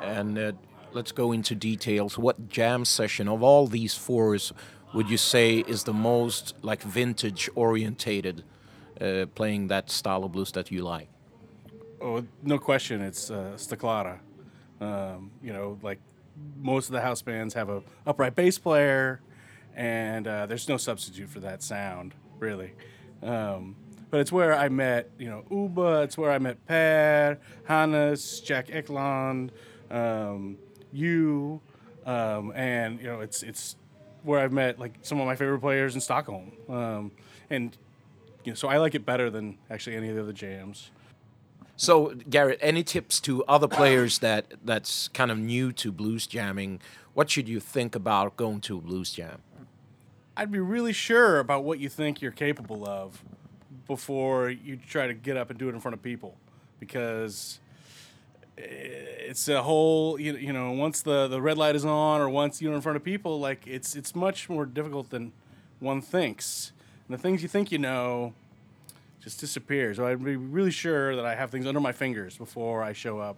And 0.00 0.38
uh, 0.38 0.52
let's 0.92 1.12
go 1.12 1.32
into 1.32 1.54
details. 1.54 2.18
What 2.18 2.48
jam 2.48 2.84
session 2.84 3.28
of 3.28 3.42
all 3.42 3.66
these 3.66 3.94
fours 3.94 4.52
would 4.94 5.10
you 5.10 5.16
say 5.16 5.58
is 5.58 5.84
the 5.84 5.92
most 5.92 6.54
like 6.62 6.82
vintage 6.82 7.48
orientated, 7.54 8.44
uh, 9.00 9.26
playing 9.34 9.68
that 9.68 9.90
style 9.90 10.24
of 10.24 10.32
blues 10.32 10.52
that 10.52 10.70
you 10.70 10.82
like? 10.82 11.08
Oh, 12.00 12.24
no 12.42 12.58
question, 12.58 13.00
it's 13.00 13.30
uh, 13.30 13.52
Staclara. 13.56 14.18
Um, 14.80 15.32
you 15.42 15.52
know, 15.52 15.78
like 15.82 15.98
most 16.56 16.86
of 16.86 16.92
the 16.92 17.00
house 17.00 17.22
bands 17.22 17.54
have 17.54 17.68
a 17.68 17.82
upright 18.06 18.34
bass 18.36 18.58
player, 18.58 19.20
and 19.74 20.26
uh, 20.26 20.46
there's 20.46 20.68
no 20.68 20.76
substitute 20.76 21.28
for 21.28 21.40
that 21.40 21.62
sound, 21.62 22.14
really. 22.38 22.72
Um, 23.22 23.74
but 24.10 24.20
it's 24.20 24.32
where 24.32 24.54
I 24.56 24.68
met, 24.68 25.10
you 25.18 25.28
know, 25.28 25.44
Uba. 25.50 26.02
It's 26.02 26.16
where 26.16 26.30
I 26.30 26.38
met 26.38 26.64
Per, 26.66 27.38
Hannes, 27.64 28.40
Jack 28.40 28.68
Ekland, 28.68 29.50
um, 29.90 30.56
you, 30.92 31.60
um, 32.06 32.52
and 32.54 33.00
you 33.00 33.06
know, 33.06 33.20
it's 33.20 33.42
it's 33.42 33.76
where 34.22 34.40
I've 34.40 34.52
met 34.52 34.78
like 34.78 34.94
some 35.02 35.20
of 35.20 35.26
my 35.26 35.36
favorite 35.36 35.60
players 35.60 35.94
in 35.94 36.00
Stockholm. 36.00 36.52
Um, 36.68 37.12
and 37.50 37.76
you 38.44 38.52
know, 38.52 38.56
so 38.56 38.68
I 38.68 38.78
like 38.78 38.94
it 38.94 39.04
better 39.04 39.30
than 39.30 39.58
actually 39.70 39.96
any 39.96 40.08
of 40.08 40.16
the 40.16 40.22
other 40.22 40.32
jams. 40.32 40.90
So, 41.76 42.14
Garrett, 42.28 42.58
any 42.60 42.82
tips 42.82 43.20
to 43.20 43.44
other 43.44 43.68
players 43.68 44.18
that 44.18 44.46
that's 44.64 45.08
kind 45.08 45.30
of 45.30 45.38
new 45.38 45.72
to 45.74 45.92
blues 45.92 46.26
jamming? 46.26 46.80
What 47.14 47.30
should 47.30 47.48
you 47.48 47.60
think 47.60 47.94
about 47.94 48.36
going 48.36 48.60
to 48.62 48.78
a 48.78 48.80
blues 48.80 49.12
jam? 49.12 49.42
I'd 50.36 50.50
be 50.50 50.58
really 50.58 50.92
sure 50.92 51.38
about 51.38 51.64
what 51.64 51.78
you 51.78 51.88
think 51.88 52.20
you're 52.20 52.32
capable 52.32 52.86
of 52.86 53.22
before 53.86 54.50
you 54.50 54.76
try 54.76 55.06
to 55.06 55.14
get 55.14 55.36
up 55.36 55.50
and 55.50 55.58
do 55.58 55.68
it 55.68 55.74
in 55.74 55.80
front 55.80 55.94
of 55.94 56.02
people 56.02 56.36
because 56.80 57.60
it's 58.60 59.48
a 59.48 59.62
whole 59.62 60.18
you, 60.18 60.34
you 60.36 60.52
know 60.52 60.72
once 60.72 61.02
the, 61.02 61.28
the 61.28 61.40
red 61.40 61.58
light 61.58 61.76
is 61.76 61.84
on 61.84 62.20
or 62.20 62.28
once 62.28 62.60
you're 62.60 62.74
in 62.74 62.80
front 62.80 62.96
of 62.96 63.04
people 63.04 63.38
like 63.38 63.66
it's 63.66 63.94
it's 63.94 64.14
much 64.14 64.48
more 64.48 64.66
difficult 64.66 65.10
than 65.10 65.32
one 65.80 66.00
thinks 66.00 66.72
and 67.06 67.16
the 67.16 67.20
things 67.20 67.42
you 67.42 67.48
think 67.48 67.70
you 67.70 67.78
know 67.78 68.32
just 69.20 69.38
disappear 69.40 69.94
so 69.94 70.06
i'd 70.06 70.22
be 70.24 70.36
really 70.36 70.70
sure 70.70 71.14
that 71.14 71.24
i 71.24 71.34
have 71.34 71.50
things 71.50 71.66
under 71.66 71.80
my 71.80 71.92
fingers 71.92 72.36
before 72.36 72.82
i 72.82 72.92
show 72.92 73.18
up 73.18 73.36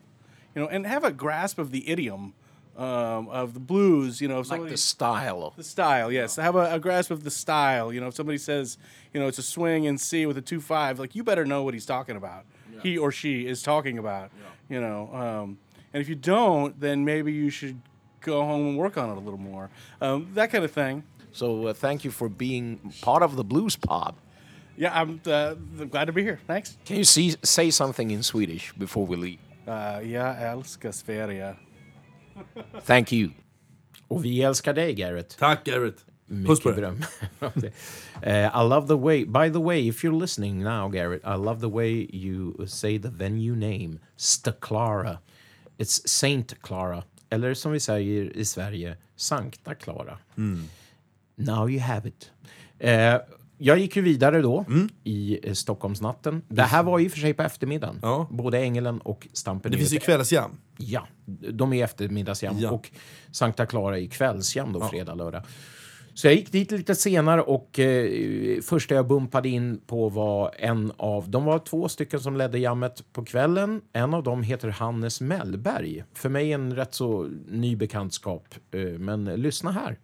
you 0.54 0.62
know 0.62 0.68
and 0.68 0.86
have 0.86 1.04
a 1.04 1.12
grasp 1.12 1.58
of 1.58 1.70
the 1.70 1.88
idiom 1.88 2.34
um, 2.76 3.28
of 3.28 3.52
the 3.52 3.60
blues 3.60 4.20
you 4.20 4.28
know 4.28 4.38
Like 4.40 4.60
the 4.70 4.76
style 4.78 5.42
of 5.44 5.56
the 5.56 5.64
style, 5.64 6.10
yes. 6.10 6.36
Have 6.36 6.54
a, 6.54 6.74
a 6.74 6.78
grasp 6.78 7.10
of 7.10 7.24
the 7.24 7.30
style. 7.30 7.92
You 7.92 8.00
know, 8.00 8.06
if 8.06 8.14
somebody 8.14 8.38
says, 8.38 8.78
you 9.12 9.20
know, 9.20 9.26
it's 9.26 9.36
a 9.38 9.42
swing 9.42 9.84
in 9.84 9.98
C 9.98 10.24
with 10.24 10.38
a 10.38 10.40
two 10.40 10.60
five, 10.60 10.98
like 10.98 11.14
you 11.14 11.22
better 11.22 11.44
know 11.44 11.62
what 11.62 11.74
he's 11.74 11.84
talking 11.84 12.16
about. 12.16 12.44
He 12.82 12.96
or 12.96 13.12
she 13.12 13.44
is 13.46 13.62
talking 13.62 13.98
about. 13.98 14.30
You 14.70 14.80
know, 14.80 15.10
um, 15.12 15.58
and 15.92 16.00
if 16.00 16.08
you 16.08 16.14
don't, 16.14 16.80
then 16.80 17.04
maybe 17.04 17.32
you 17.32 17.50
should 17.50 17.80
go 18.20 18.44
home 18.44 18.68
and 18.68 18.78
work 18.78 18.96
on 18.96 19.10
it 19.10 19.16
a 19.16 19.20
little 19.20 19.40
more. 19.52 19.68
Um, 20.00 20.28
that 20.34 20.50
kind 20.50 20.64
of 20.64 20.70
thing. 20.70 21.02
So, 21.32 21.66
uh, 21.66 21.72
thank 21.74 22.04
you 22.04 22.10
for 22.10 22.28
being 22.28 22.78
part 23.02 23.22
of 23.22 23.36
the 23.36 23.44
blues 23.44 23.76
pod. 23.76 24.14
Yeah, 24.76 25.00
I'm, 25.00 25.20
uh, 25.26 25.54
I'm 25.80 25.88
glad 25.88 26.06
to 26.06 26.12
be 26.12 26.22
here. 26.22 26.38
Thanks. 26.46 26.78
Can 26.84 26.96
you 26.96 27.04
see, 27.04 27.34
say 27.42 27.70
something 27.70 28.10
in 28.10 28.22
Swedish 28.22 28.72
before 28.78 29.06
we 29.06 29.16
leave? 29.16 29.38
Uh, 29.66 30.00
jag 30.10 30.42
älskar 30.42 30.92
Sverige. 30.92 31.54
Thank 32.86 33.12
you. 33.12 33.30
Och 34.08 34.24
vi 34.24 34.42
älskar 34.42 34.72
dig, 34.72 34.94
Garrett. 34.94 35.38
Tack 35.38 35.64
Garrett. 35.64 36.04
Mycket 36.30 36.64
beröm. 36.76 37.02
uh, 37.40 38.62
I 38.62 38.68
love 38.68 38.86
the 38.86 38.96
way, 38.96 39.24
by 39.24 39.52
the 39.52 39.58
way, 39.58 39.88
if 39.88 40.04
you're 40.04 40.20
listening 40.20 40.62
now, 40.62 40.88
Garrett, 40.88 41.22
I 41.24 41.36
love 41.36 41.60
the 41.60 41.68
way 41.68 42.08
you 42.12 42.66
say 42.66 42.98
the 42.98 43.08
venue 43.08 43.56
name, 43.56 43.98
Staclara. 44.16 45.18
It's 45.78 46.08
Saint 46.08 46.62
Clara, 46.62 47.02
eller 47.30 47.54
som 47.54 47.72
vi 47.72 47.80
säger 47.80 48.36
i 48.36 48.44
Sverige, 48.44 48.96
Sankta 49.16 49.74
Clara. 49.74 50.18
Now 51.36 51.70
you 51.70 51.80
have 51.80 52.08
it. 52.08 52.30
Eh, 52.78 53.16
jag 53.58 53.78
gick 53.78 53.96
ju 53.96 54.02
vidare 54.02 54.42
då 54.42 54.64
i 55.04 55.38
eh, 55.42 55.54
Stockholmsnatten. 55.54 56.42
Det 56.48 56.62
här 56.62 56.82
var 56.82 57.06
och 57.06 57.10
för 57.10 57.18
sig 57.18 57.34
på 57.34 57.42
eftermiddagen. 57.42 57.98
Ja. 58.02 58.26
Både 58.30 58.58
Ängeln 58.58 58.98
och 59.00 59.28
Stampen. 59.32 59.72
Det 59.72 59.78
finns 59.78 59.92
ju 59.92 59.98
kvällsjam. 59.98 60.50
Ja, 60.76 61.06
de 61.50 61.72
är 61.72 61.84
eftermiddagsjam 61.84 62.58
Ja. 62.58 62.70
och 62.70 62.90
Sankta 63.30 63.66
Clara 63.66 63.98
är 63.98 64.06
kvällsjam 64.06 64.72
då, 64.72 64.88
fredag, 64.88 65.14
lördag. 65.14 65.42
Så 66.14 66.26
jag 66.26 66.34
gick 66.34 66.52
dit 66.52 66.70
lite 66.70 66.94
senare 66.94 67.42
och 67.42 67.78
eh, 67.78 68.60
första 68.60 68.94
jag 68.94 69.06
bumpade 69.06 69.48
in 69.48 69.80
på 69.86 70.08
var 70.08 70.54
en 70.58 70.92
av... 70.96 71.30
De 71.30 71.44
var 71.44 71.58
två 71.58 71.88
stycken 71.88 72.20
som 72.20 72.36
ledde 72.36 72.58
jammet 72.58 73.12
på 73.12 73.24
kvällen. 73.24 73.80
En 73.92 74.14
av 74.14 74.22
dem 74.22 74.42
heter 74.42 74.68
Hannes 74.68 75.20
Mellberg. 75.20 76.04
För 76.14 76.28
mig 76.28 76.52
en 76.52 76.76
rätt 76.76 76.94
så 76.94 77.28
ny 77.48 77.76
bekantskap. 77.76 78.54
Eh, 78.70 78.80
men 78.80 79.24
lyssna 79.24 79.70
här. 79.70 79.98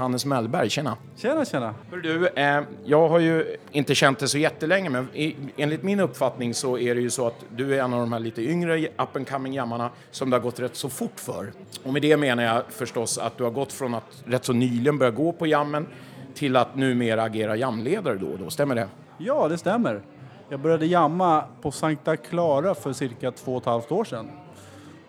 Hannes 0.00 0.24
Mellberg, 0.24 0.70
tjena. 0.70 0.96
Tjena, 1.16 1.44
tjena. 1.44 1.74
Hör 1.90 1.96
du, 1.96 2.26
eh, 2.28 2.62
jag 2.84 3.08
har 3.08 3.18
ju 3.18 3.56
inte 3.70 3.94
känt 3.94 4.18
det 4.18 4.28
så 4.28 4.38
jättelänge, 4.38 4.90
men 4.90 5.08
i, 5.14 5.36
enligt 5.56 5.82
min 5.82 6.00
uppfattning 6.00 6.54
så 6.54 6.78
är 6.78 6.94
det 6.94 7.00
ju 7.00 7.10
så 7.10 7.26
att 7.26 7.44
du 7.56 7.74
är 7.74 7.82
en 7.84 7.92
av 7.92 8.00
de 8.00 8.12
här 8.12 8.20
lite 8.20 8.42
yngre 8.42 8.78
up 8.78 9.16
and 9.16 9.28
coming 9.28 9.54
jammarna 9.54 9.90
som 10.10 10.30
det 10.30 10.36
har 10.36 10.42
gått 10.42 10.60
rätt 10.60 10.76
så 10.76 10.88
fort 10.88 11.20
för. 11.20 11.52
Och 11.84 11.92
med 11.92 12.02
det 12.02 12.16
menar 12.16 12.42
jag 12.42 12.62
förstås 12.68 13.18
att 13.18 13.38
du 13.38 13.44
har 13.44 13.50
gått 13.50 13.72
från 13.72 13.94
att 13.94 14.22
rätt 14.24 14.44
så 14.44 14.52
nyligen 14.52 14.98
börja 14.98 15.10
gå 15.10 15.32
på 15.32 15.46
jammen 15.46 15.86
till 16.34 16.56
att 16.56 16.76
numera 16.76 17.22
agera 17.22 17.56
jamledare 17.56 18.14
då 18.14 18.26
och 18.26 18.38
då. 18.38 18.50
Stämmer 18.50 18.74
det? 18.74 18.88
Ja, 19.18 19.48
det 19.48 19.58
stämmer. 19.58 20.02
Jag 20.48 20.60
började 20.60 20.86
jamma 20.86 21.44
på 21.62 21.70
Sankta 21.70 22.16
Clara 22.16 22.74
för 22.74 22.92
cirka 22.92 23.30
två 23.30 23.54
och 23.54 23.62
ett 23.62 23.66
halvt 23.66 23.92
år 23.92 24.04
sedan. 24.04 24.30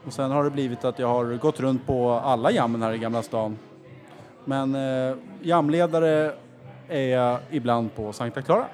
Och 0.06 0.14
sen 0.14 0.32
har 0.32 0.44
det 0.44 0.50
blivit 0.50 0.86
att 0.86 1.00
jag 1.00 1.08
har 1.08 1.38
gått 1.38 1.60
runt 1.60 1.88
på 1.88 2.12
alla 2.12 2.52
jammen 2.52 2.82
här 2.82 2.94
i 2.94 2.98
Gamla 2.98 3.22
stan. 3.22 3.58
Men 4.46 4.76
eh, 4.76 5.16
jamledare 5.42 6.34
är 6.90 7.08
jag 7.08 7.40
ibland 7.52 7.96
på 7.96 8.14
Sankta 8.14 8.42
Clara. 8.42 8.66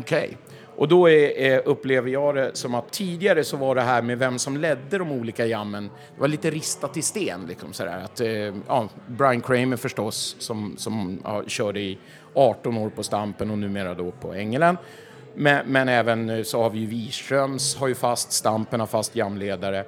Okej. 0.00 0.36
Och 0.76 0.88
då 0.88 1.08
är, 1.08 1.68
upplever 1.68 2.10
jag 2.10 2.34
det 2.34 2.50
som 2.56 2.74
att 2.74 2.92
tidigare 2.92 3.44
så 3.44 3.56
var 3.56 3.74
det 3.74 3.80
här 3.80 4.02
med 4.02 4.18
vem 4.18 4.38
som 4.38 4.56
ledde 4.56 4.98
de 4.98 5.12
olika 5.12 5.46
jammen, 5.46 5.90
det 6.14 6.20
var 6.20 6.28
lite 6.28 6.50
ristat 6.50 6.96
i 6.96 7.02
sten. 7.02 7.46
Liksom, 7.48 7.72
sådär. 7.72 8.00
Att, 8.04 8.20
eh, 8.20 8.28
ja, 8.68 8.88
Brian 9.06 9.40
Kramer 9.40 9.76
förstås, 9.76 10.36
som, 10.38 10.74
som 10.76 11.20
ja, 11.24 11.42
körde 11.46 11.80
i 11.80 11.98
18 12.34 12.78
år 12.78 12.90
på 12.90 13.02
Stampen 13.02 13.50
och 13.50 13.58
numera 13.58 13.94
då 13.94 14.10
på 14.10 14.34
Engelen. 14.34 14.76
Men, 15.34 15.66
men 15.66 15.88
även 15.88 16.30
eh, 16.30 16.42
så 16.42 16.62
har 16.62 16.70
vi 16.70 16.78
ju 16.78 16.86
Wirströms, 16.86 17.76
har 17.76 17.88
ju 17.88 17.94
fast 17.94 18.32
Stampen, 18.32 18.80
har 18.80 18.86
fast 18.86 19.16
jamledare. 19.16 19.84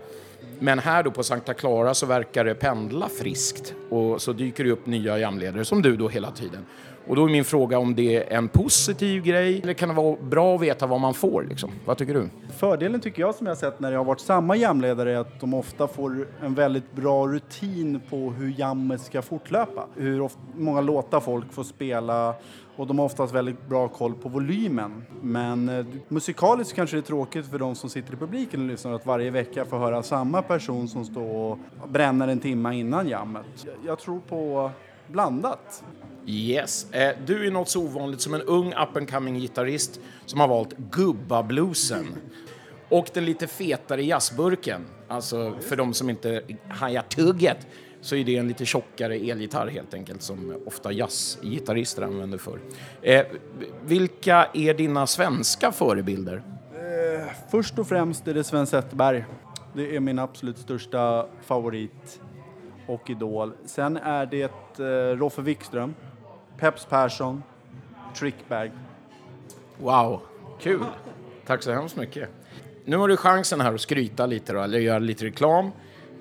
Men 0.63 0.79
här 0.79 1.03
då 1.03 1.11
på 1.11 1.23
Sankta 1.23 1.55
Clara 1.55 1.95
så 1.95 2.07
verkar 2.07 2.45
det 2.45 2.55
pendla 2.55 3.09
friskt 3.09 3.75
och 3.91 4.23
så 4.23 4.33
dyker 4.33 4.65
det 4.65 4.71
upp 4.71 4.87
nya 4.87 5.19
jamledare 5.19 5.65
som 5.65 5.83
du 5.83 5.97
då 5.97 6.09
hela 6.09 6.31
tiden. 6.31 6.67
Och 7.07 7.17
då 7.17 7.25
är 7.25 7.31
min 7.31 7.45
fråga 7.45 7.79
om 7.79 7.95
det 7.95 8.17
är 8.17 8.37
en 8.37 8.49
positiv 8.49 9.23
grej 9.23 9.61
eller 9.63 9.73
kan 9.73 9.89
det 9.89 9.95
vara 9.95 10.17
bra 10.17 10.55
att 10.55 10.61
veta 10.61 10.87
vad 10.87 11.01
man 11.01 11.15
får 11.15 11.43
liksom? 11.49 11.71
Vad 11.85 11.99
tycker 11.99 12.15
du? 12.15 12.29
Fördelen 12.57 13.01
tycker 13.01 13.23
jag 13.23 13.35
som 13.35 13.47
jag 13.47 13.51
har 13.51 13.57
sett 13.61 13.81
när 13.81 13.93
jag 13.93 13.99
har 13.99 14.05
varit 14.05 14.21
samma 14.21 14.57
jamledare 14.57 15.13
är 15.13 15.19
att 15.19 15.41
de 15.41 15.55
ofta 15.55 15.89
får 15.89 16.27
en 16.41 16.55
väldigt 16.55 16.93
bra 16.93 17.27
rutin 17.27 18.01
på 18.11 18.31
hur 18.31 18.55
jammet 18.59 19.01
ska 19.01 19.23
fortlöpa. 19.23 19.87
Hur 19.97 20.21
ofta, 20.21 20.41
många 20.55 20.81
låtar 20.81 21.21
folk 21.21 21.53
får 21.53 21.65
spela 21.65 22.35
och 22.77 22.87
de 22.87 22.99
har 22.99 23.07
oftast 23.07 23.35
väldigt 23.35 23.69
bra 23.69 23.89
koll 23.89 24.15
på 24.15 24.29
volymen. 24.29 25.05
Men 25.23 25.69
eh, 25.69 25.87
musikaliskt 26.09 26.75
kanske 26.75 26.97
det 26.97 27.01
är 27.01 27.03
tråkigt 27.03 27.47
för 27.47 27.59
de 27.59 27.75
som 27.75 27.91
sitter 27.91 28.13
i 28.13 28.17
publiken 28.17 28.61
och 28.61 28.67
lyssnar 28.67 28.93
att 28.93 29.07
varje 29.07 29.31
vecka 29.31 29.65
få 29.65 29.79
höra 29.79 30.03
samma 30.03 30.43
person 30.43 30.89
som 30.89 31.05
står 31.05 31.23
och 31.23 31.59
bränner 31.89 32.29
en 32.29 32.41
timme 32.41 32.75
innan 32.75 33.09
jammet. 33.09 33.47
Jag, 33.65 33.75
jag 33.87 33.99
tror 33.99 34.21
på 34.21 34.71
blandat. 35.07 35.85
Yes. 36.27 36.93
Eh, 36.93 37.17
du 37.27 37.47
är 37.47 37.51
något 37.51 37.69
så 37.69 37.83
ovanligt 37.83 38.21
som 38.21 38.35
en 38.35 38.43
ung 38.43 38.69
up 38.69 38.97
and 38.97 39.11
coming 39.11 39.35
gitarrist 39.35 40.01
som 40.27 40.41
har 40.41 40.49
valt 40.49 40.77
gubbabluesen. 40.79 42.07
Och 42.89 43.07
den 43.15 43.25
lite 43.25 43.47
fetare 43.47 44.05
jazzburken. 44.05 44.85
Alltså 45.09 45.55
för 45.61 45.77
de 45.77 45.95
som 45.95 46.11
inte 46.11 46.43
hajar 46.69 47.03
tugget 47.03 47.67
så 48.03 48.17
är 48.17 48.25
det 48.25 48.37
en 48.37 48.49
lite 48.49 48.67
tjockare 48.67 49.15
elgitarr 49.15 49.67
helt 49.67 49.95
enkelt 49.95 50.23
som 50.23 50.57
ofta 50.67 50.93
jazzgitarrister 50.93 52.03
använder 52.03 52.39
för. 52.39 52.59
Eh, 53.03 53.27
vilka 53.85 54.49
är 54.55 54.75
dina 54.75 55.07
svenska 55.07 55.73
förebilder? 55.73 56.43
Först 57.51 57.79
och 57.79 57.89
främst 57.89 58.29
är 58.29 58.35
det 58.35 58.45
Sven 58.45 58.67
Zetterberg. 58.67 59.25
Det 59.75 59.97
är 59.97 60.01
min 60.01 60.19
absolut 60.19 60.59
största 60.59 61.27
favorit. 61.43 62.21
och 62.87 63.11
Idol. 63.11 63.53
Sen 63.65 63.97
är 63.97 64.27
det 64.27 64.79
eh, 64.79 65.17
Roffe 65.17 65.43
Wikström, 65.43 65.95
Peps 66.59 66.85
Persson, 66.85 67.43
Trickbag. 68.17 68.71
Wow, 69.79 70.21
kul. 70.61 70.85
Tack 71.47 71.63
så 71.63 71.73
hemskt 71.73 71.97
mycket. 71.97 72.29
Nu 72.85 72.97
har 72.97 73.09
du 73.09 73.17
chansen 73.17 73.61
här 73.61 73.75
att 73.75 73.81
skryta 73.81 74.27
lite 74.27 74.53
då, 74.53 74.61
eller 74.61 74.79
göra 74.79 74.99
lite 74.99 75.25
reklam. 75.25 75.71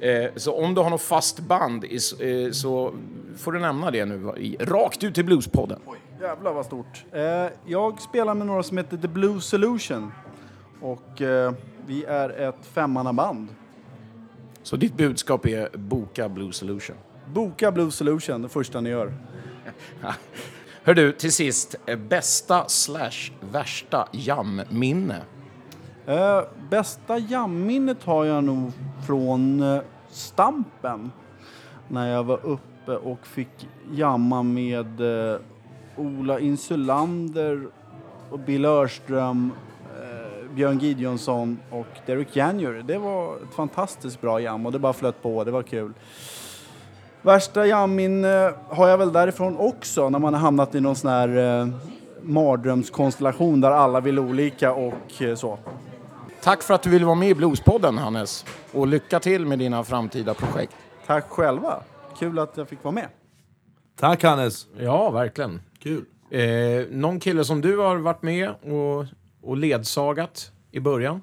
Eh, 0.02 0.30
så 0.36 0.64
om 0.64 0.74
du 0.74 0.82
har 0.82 0.90
något 0.90 1.02
fast 1.02 1.40
band 1.40 1.84
eh, 1.84 2.52
så 2.52 2.94
får 3.38 3.52
du 3.52 3.60
nämna 3.60 3.92
det 3.92 4.06
nu, 4.06 4.32
rakt 4.60 5.04
ut 5.04 5.16
till 5.16 5.26
Bluespodden. 5.26 5.80
Jävlar 6.22 6.54
vad 6.54 6.66
stort. 6.66 7.06
Eh, 7.12 7.48
jag 7.66 8.02
spelar 8.02 8.34
med 8.34 8.48
några 8.48 8.64
som 8.64 8.78
heter 8.78 8.98
The 8.98 9.08
Blue 9.08 9.42
Solution. 9.42 10.12
Och 10.82 11.22
vi 11.86 12.06
är 12.08 12.30
ett 12.30 12.66
femmannaband. 12.74 13.48
Så 14.64 14.76
ditt 14.76 14.98
budskap 14.98 15.46
är 15.46 15.78
boka 15.78 16.30
Blue 16.30 16.52
Solution. 16.52 16.96
Boka 17.34 17.72
Blue 17.72 17.92
Solution, 17.92 18.42
det 18.42 18.50
första 18.50 18.82
ni 18.82 18.90
gör. 18.90 19.14
Hör 20.84 20.94
du, 20.94 21.12
till 21.12 21.32
sist, 21.32 21.76
bästa 22.10 22.68
slash 22.68 23.32
värsta 23.52 24.08
jamminne? 24.12 25.22
Eh, 26.06 26.42
bästa 26.70 27.18
jamminnet 27.18 28.04
har 28.04 28.26
jag 28.26 28.44
nog 28.44 28.72
från 29.06 29.62
eh, 29.62 29.82
Stampen. 30.10 31.12
När 31.88 32.14
jag 32.14 32.24
var 32.24 32.46
uppe 32.46 32.92
och 32.92 33.28
fick 33.28 33.70
jamma 33.92 34.44
med 34.44 35.02
eh, 35.32 35.40
Ola 35.96 36.40
Insulander 36.40 37.68
och 38.30 38.40
Bill 38.40 38.66
Örström, 38.66 39.52
eh, 40.02 40.56
Björn 40.56 40.80
Gideonsson 40.80 41.60
och 41.70 41.88
Derek 42.06 42.36
January. 42.36 42.82
Det 42.82 42.98
var 42.98 43.36
ett 43.36 43.56
fantastiskt 43.56 44.22
bra 44.22 44.40
jam 44.40 44.66
och 44.66 44.72
det 44.72 44.80
bara 44.80 44.94
flöt 44.94 45.22
på, 45.22 45.44
det 45.44 45.52
var 45.52 45.64
kul. 45.64 45.94
Värsta 47.22 47.66
jammin 47.66 48.24
har 48.70 48.88
jag 48.88 48.98
väl 48.98 49.14
därifrån 49.14 49.58
också, 49.58 50.10
när 50.10 50.20
man 50.20 50.34
har 50.34 50.42
hamnat 50.42 50.76
i 50.76 50.82
någon 50.82 50.96
sån 50.96 51.12
här 51.12 51.72
mardrömskonstellation 52.22 53.62
där 53.62 53.72
alla 53.72 54.00
vill 54.00 54.20
olika 54.20 54.74
och 54.74 54.94
så. 55.36 55.58
Tack 56.44 56.64
för 56.64 56.74
att 56.74 56.84
du 56.84 56.90
ville 56.90 57.06
vara 57.06 57.16
med 57.16 57.30
i 57.30 57.36
Bluespodden, 57.36 57.98
Hannes. 57.98 58.46
Och 58.72 58.88
lycka 58.88 59.20
till 59.20 59.46
med 59.46 59.60
dina 59.60 59.84
framtida 59.84 60.34
projekt. 60.34 60.76
Tack 61.08 61.30
själva. 61.30 61.84
Kul 62.20 62.40
att 62.40 62.58
jag 62.58 62.70
fick 62.70 62.84
vara 62.84 62.94
med. 62.94 63.08
Tack 63.96 64.24
Hannes! 64.24 64.68
Ja, 64.80 65.10
verkligen. 65.12 65.62
Kul. 65.80 66.06
Eh, 66.30 66.42
någon 66.92 67.20
kille 67.20 67.46
som 67.46 67.62
du 67.62 67.78
har 67.78 67.96
varit 67.98 68.22
med 68.22 68.50
och, 68.50 69.06
och 69.42 69.58
ledsagat 69.58 70.52
i 70.72 70.80
början? 70.80 71.22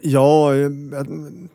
Ja, 0.00 0.54
jag 0.54 1.06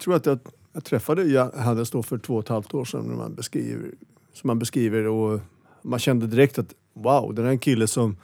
tror 0.03 0.15
att 0.15 0.25
jag, 0.25 0.39
jag 0.73 0.83
träffade 0.83 1.51
Hannes 1.57 1.91
då 1.91 2.03
för 2.03 2.17
två 2.17 2.33
och 2.35 2.43
ett 2.43 2.49
halvt 2.49 2.73
år 2.73 2.85
sedan 2.85 3.03
när 3.07 3.15
man 3.15 3.35
beskriver, 3.35 3.91
som 4.33 4.47
man 4.47 4.59
beskriver 4.59 5.07
och 5.07 5.39
man 5.81 5.99
kände 5.99 6.27
direkt 6.27 6.59
att 6.59 6.73
wow, 6.93 7.33
det 7.33 7.41
är 7.41 7.45
en 7.45 7.59
kille 7.59 7.87
som, 7.87 8.17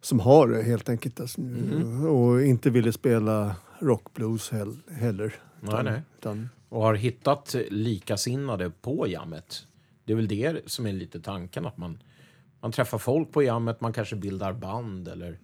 som 0.00 0.20
har 0.20 0.48
det 0.48 0.62
helt 0.62 0.88
enkelt. 0.88 1.20
Alltså, 1.20 1.40
Och 2.08 2.42
inte 2.42 2.70
ville 2.70 2.92
spela 2.92 3.54
rockblues 3.78 4.50
hell, 4.50 4.76
heller. 4.90 5.34
Nej, 5.60 5.84
nej. 5.84 6.02
Utan, 6.18 6.48
Och 6.68 6.82
har 6.82 6.94
hittat 6.94 7.54
likasinnade 7.70 8.70
på 8.70 9.08
jammet. 9.08 9.66
Det 10.04 10.12
är 10.12 10.16
väl 10.16 10.28
det 10.28 10.70
som 10.70 10.86
är 10.86 10.92
lite 10.92 11.20
tanken, 11.20 11.66
att 11.66 11.76
man, 11.76 12.02
man 12.60 12.72
träffar 12.72 12.98
folk 12.98 13.32
på 13.32 13.42
jammet, 13.42 13.80
man 13.80 13.92
kanske 13.92 14.16
bildar 14.16 14.52
band 14.52 15.08
eller... 15.08 15.38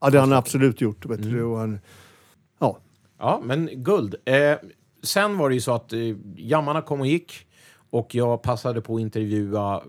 ja, 0.00 0.10
det 0.10 0.18
har 0.18 0.26
han 0.26 0.32
absolut 0.32 0.80
gjort. 0.80 1.06
Vet 1.06 1.22
du, 1.22 1.42
och 1.42 1.58
han, 1.58 1.78
ja, 2.58 2.78
Ja, 3.22 3.40
men 3.44 3.70
guld. 3.72 4.14
Eh, 4.24 4.56
sen 5.02 5.38
var 5.38 5.48
det 5.48 5.54
ju 5.54 5.60
så 5.60 5.72
att 5.72 5.92
eh, 5.92 5.98
jammarna 6.36 6.82
kom 6.82 7.00
och 7.00 7.06
gick 7.06 7.46
och 7.90 8.14
jag 8.14 8.42
passade 8.42 8.80
på 8.80 8.94
att 8.94 9.00
intervjua 9.00 9.82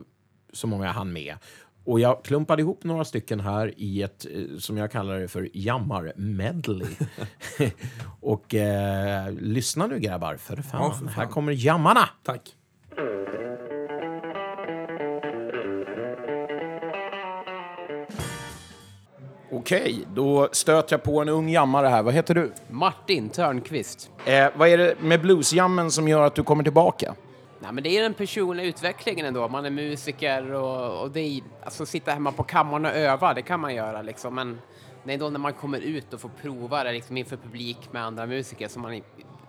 så 0.54 0.68
många 0.68 0.86
jag 0.86 0.94
hann 0.94 1.14
med. 1.14 1.36
Och 1.86 2.00
jag 2.00 2.24
klumpade 2.24 2.62
ihop 2.62 2.84
några 2.84 3.06
stycken 3.06 3.40
här 3.40 3.74
i 3.78 4.02
ett, 4.02 4.26
eh, 4.26 4.58
som 4.60 4.78
jag 4.78 4.92
kallar 4.92 5.20
det 5.20 5.28
för 5.28 5.50
jammar-medley. 5.54 6.96
och 8.22 8.56
eh, 8.56 9.32
lyssna 9.32 9.88
nu 9.88 10.00
grabbar, 10.00 10.38
för 10.38 10.56
fan. 10.56 10.82
Ja, 10.82 10.92
för 10.92 10.98
fan. 11.00 11.08
Här 11.08 11.26
kommer 11.26 11.52
jammarna! 11.52 12.10
Tack. 12.24 12.56
Okej, 19.52 20.06
då 20.16 20.50
stöter 20.52 20.94
jag 20.94 21.04
på 21.04 21.22
en 21.22 21.30
ung 21.30 21.50
jammare 21.50 21.88
här. 21.88 22.04
Vad 22.04 22.14
heter 22.14 22.36
du? 22.36 22.52
Martin 22.70 23.30
Törnqvist. 23.30 24.10
Eh, 24.26 24.48
vad 24.56 24.68
är 24.68 24.78
det 24.78 24.96
med 25.02 25.22
bluesjammen 25.22 25.92
som 25.92 26.08
gör 26.08 26.22
att 26.22 26.36
du 26.36 26.44
kommer 26.44 26.64
tillbaka? 26.64 27.16
Nej, 27.64 27.72
men 27.72 27.84
det 27.84 27.98
är 27.98 28.02
den 28.02 28.14
personliga 28.14 28.68
utvecklingen 28.68 29.26
ändå. 29.26 29.48
Man 29.48 29.66
är 29.66 29.70
musiker 29.70 30.54
och, 30.54 31.02
och 31.02 31.12
det 31.12 31.20
är, 31.20 31.42
alltså 31.64 31.86
sitta 31.86 32.12
hemma 32.12 32.32
på 32.32 32.44
kammaren 32.44 32.86
och 32.86 32.92
öva, 32.92 33.34
det 33.34 33.42
kan 33.42 33.60
man 33.60 33.76
göra 33.76 34.02
liksom. 34.02 34.36
Men 34.36 34.62
det 35.04 35.14
är 35.14 35.18
då 35.18 35.30
när 35.30 35.40
man 35.40 35.54
kommer 35.54 35.80
ut 35.80 36.14
och 36.14 36.22
får 36.22 36.30
prova 36.42 36.84
det 36.84 36.92
liksom 36.92 37.18
inför 37.18 37.38
publik 37.38 37.78
med 37.92 38.04
andra 38.04 38.26
musiker 38.26 38.68
som 38.68 38.82
man 38.82 39.02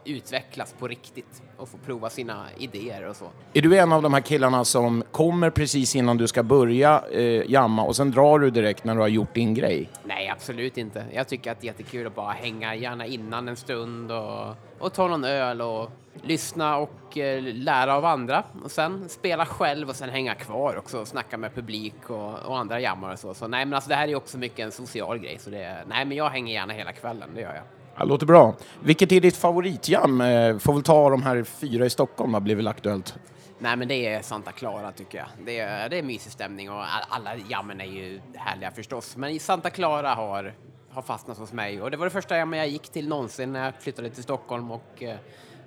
utvecklas 0.05 0.75
på 0.79 0.89
riktigt 0.89 1.43
och 1.57 1.69
får 1.69 1.79
prova 1.79 2.11
sina 2.11 2.45
idéer 2.59 3.09
och 3.09 3.17
så. 3.17 3.25
Är 3.53 3.63
du 3.63 3.79
en 3.79 3.93
av 3.93 4.03
de 4.03 4.15
här 4.15 4.21
killarna 4.21 4.65
som 4.65 5.05
kommer 5.11 5.51
precis 5.51 5.97
innan 5.97 6.17
du 6.17 6.27
ska 6.27 6.43
börja 6.43 7.03
eh, 7.13 7.51
jamma 7.51 7.83
och 7.83 7.97
sen 7.97 8.11
drar 8.11 8.39
du 8.39 8.51
direkt 8.51 8.85
när 8.85 8.95
du 8.95 9.01
har 9.01 9.09
gjort 9.09 9.35
din 9.35 9.55
grej? 9.55 9.91
Nej, 10.05 10.29
absolut 10.29 10.79
inte. 10.79 11.05
Jag 11.13 11.29
tycker 11.29 11.53
att 11.53 11.61
det 11.61 11.65
är 11.65 11.69
jättekul 11.69 12.07
att 12.07 12.15
bara 12.15 12.33
hänga, 12.33 12.75
gärna 12.75 13.07
innan 13.07 13.49
en 13.49 13.57
stund 13.57 14.13
och, 14.13 14.57
och 14.79 14.93
ta 14.93 15.09
någon 15.09 15.25
öl 15.25 15.61
och 15.61 15.91
lyssna 16.23 16.77
och 16.77 17.19
eh, 17.19 17.43
lära 17.43 17.97
av 17.97 18.05
andra. 18.05 18.45
Och 18.65 18.71
sen 18.71 19.09
spela 19.09 19.47
själv 19.47 19.89
och 19.89 19.97
sen 19.97 20.11
hänga 20.11 20.35
kvar 20.35 20.77
också 20.79 21.01
och 21.01 21.09
snacka 21.09 21.39
med 21.39 21.55
publik 21.55 22.11
och, 22.11 22.39
och 22.39 22.59
andra 22.59 22.81
jammare 22.81 23.13
och 23.13 23.19
så. 23.19 23.35
Så 23.35 23.49
nej, 23.49 23.65
men 23.65 23.75
alltså 23.75 23.89
det 23.89 23.97
här 23.97 24.09
är 24.09 24.15
också 24.15 24.39
mycket 24.39 24.59
en 24.59 24.73
social 24.73 25.19
grej. 25.19 25.39
Så 25.41 25.51
det, 25.51 25.85
nej, 25.89 26.05
men 26.05 26.17
jag 26.17 26.29
hänger 26.29 26.55
gärna 26.55 26.73
hela 26.73 26.93
kvällen, 26.93 27.29
det 27.35 27.41
gör 27.41 27.55
jag. 27.55 27.65
Ja, 27.97 28.05
låter 28.05 28.27
bra. 28.27 28.55
Vilket 28.83 29.13
är 29.13 29.21
ditt 29.21 29.37
favoritjam? 29.37 30.21
Eh, 30.21 30.59
får 30.59 30.73
väl 30.75 30.83
ta 30.83 31.11
de 31.11 31.23
här 31.23 31.45
fyra 31.45 31.87
i 31.87 31.91
Stockholm, 31.91 32.35
har 32.35 32.41
blivit 32.41 32.67
aktuellt. 32.67 33.15
Nej, 33.59 33.77
men 33.77 33.89
det 33.89 34.07
är 34.07 34.23
Santa 34.23 34.53
Clara 34.53 34.93
tycker 34.93 35.19
jag. 35.19 35.27
Det 35.45 35.59
är, 35.59 35.89
det 35.89 35.99
är 35.99 36.03
mysig 36.03 36.33
stämning 36.33 36.71
och 36.71 36.79
all- 36.81 37.05
alla 37.09 37.31
jammen 37.49 37.81
är 37.81 37.85
ju 37.85 38.21
härliga 38.35 38.71
förstås. 38.71 39.17
Men 39.17 39.41
Santa 39.41 39.71
Clara 39.71 40.15
har, 40.15 40.55
har 40.91 41.03
fastnat 41.03 41.39
hos 41.39 41.53
mig 41.53 41.83
och 41.83 41.91
det 41.91 41.97
var 41.97 42.07
det 42.07 42.11
första 42.11 42.37
jammen 42.37 42.59
jag 42.59 42.69
gick 42.69 42.89
till 42.89 43.09
någonsin 43.09 43.53
när 43.53 43.65
jag 43.65 43.75
flyttade 43.81 44.11
till 44.11 44.23
Stockholm 44.23 44.71
och 44.71 45.03
eh, 45.03 45.17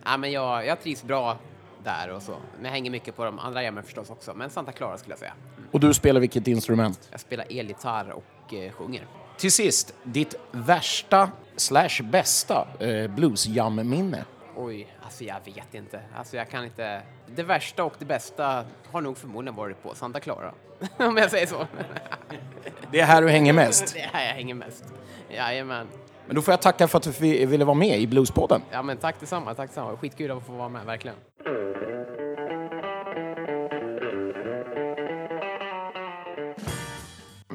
ja, 0.06 0.18
men 0.18 0.32
jag, 0.32 0.66
jag 0.66 0.82
trivs 0.82 1.04
bra 1.04 1.38
där 1.84 2.10
och 2.16 2.22
så. 2.22 2.36
Men 2.56 2.66
jag 2.66 2.72
hänger 2.72 2.92
mycket 2.92 3.16
på 3.16 3.26
de 3.26 3.40
andra 3.40 3.64
jammen 3.64 3.84
förstås 3.84 4.10
också. 4.10 4.34
Men 4.34 4.50
Santa 4.50 4.72
Clara 4.72 4.98
skulle 4.98 5.12
jag 5.12 5.20
säga. 5.20 5.34
Och 5.72 5.80
du 5.80 5.94
spelar 5.94 6.20
vilket 6.22 6.48
instrument? 6.48 7.08
Jag 7.12 7.20
spelar 7.20 7.46
elgitarr 7.50 8.10
och 8.12 8.54
eh, 8.54 8.72
sjunger. 8.72 9.08
Till 9.38 9.52
sist, 9.52 9.94
ditt 10.04 10.36
värsta 10.52 11.30
slash 11.56 12.04
bästa 12.04 12.68
eh, 12.80 13.12
bluesjam-minne? 13.12 14.26
Oj, 14.56 14.88
alltså 15.04 15.24
jag 15.24 15.40
vet 15.46 15.74
inte. 15.74 16.00
Alltså 16.18 16.38
jag 16.38 16.50
kan 16.50 16.64
inte. 16.64 17.02
Det 17.36 17.44
värsta 17.44 17.84
och 17.84 17.94
det 18.00 18.06
bästa 18.06 18.66
har 18.92 19.02
nog 19.02 19.18
förmodligen 19.18 19.56
varit 19.56 19.84
på 19.84 19.96
Santa 19.96 20.20
Clara. 20.20 20.54
Om 20.98 21.18
jag 21.18 21.32
säger 21.32 21.48
så. 21.48 21.68
Det 22.92 23.00
är 23.00 23.06
här 23.06 23.22
du 23.22 23.30
hänger 23.30 23.54
mest. 23.54 23.94
Det 23.94 24.00
är 24.02 24.08
här 24.08 24.26
jag 24.26 24.34
hänger 24.34 24.56
mest. 24.56 24.84
Jajamän. 25.30 25.88
Men 26.26 26.36
då 26.36 26.42
får 26.42 26.52
jag 26.52 26.62
tacka 26.62 26.88
för 26.88 26.98
att 26.98 27.04
du 27.04 27.46
ville 27.46 27.66
vara 27.66 27.78
med 27.78 28.00
i 28.00 28.08
Bluespodden. 28.08 28.62
Ja 28.72 28.82
men 28.82 28.98
tack 28.98 29.20
detsamma, 29.20 29.54
tack 29.54 29.70
detsamma. 29.70 29.98
Skitkul 29.98 30.32
att 30.32 30.46
få 30.46 30.52
vara 30.52 30.70
med, 30.70 30.86
verkligen. 30.86 31.18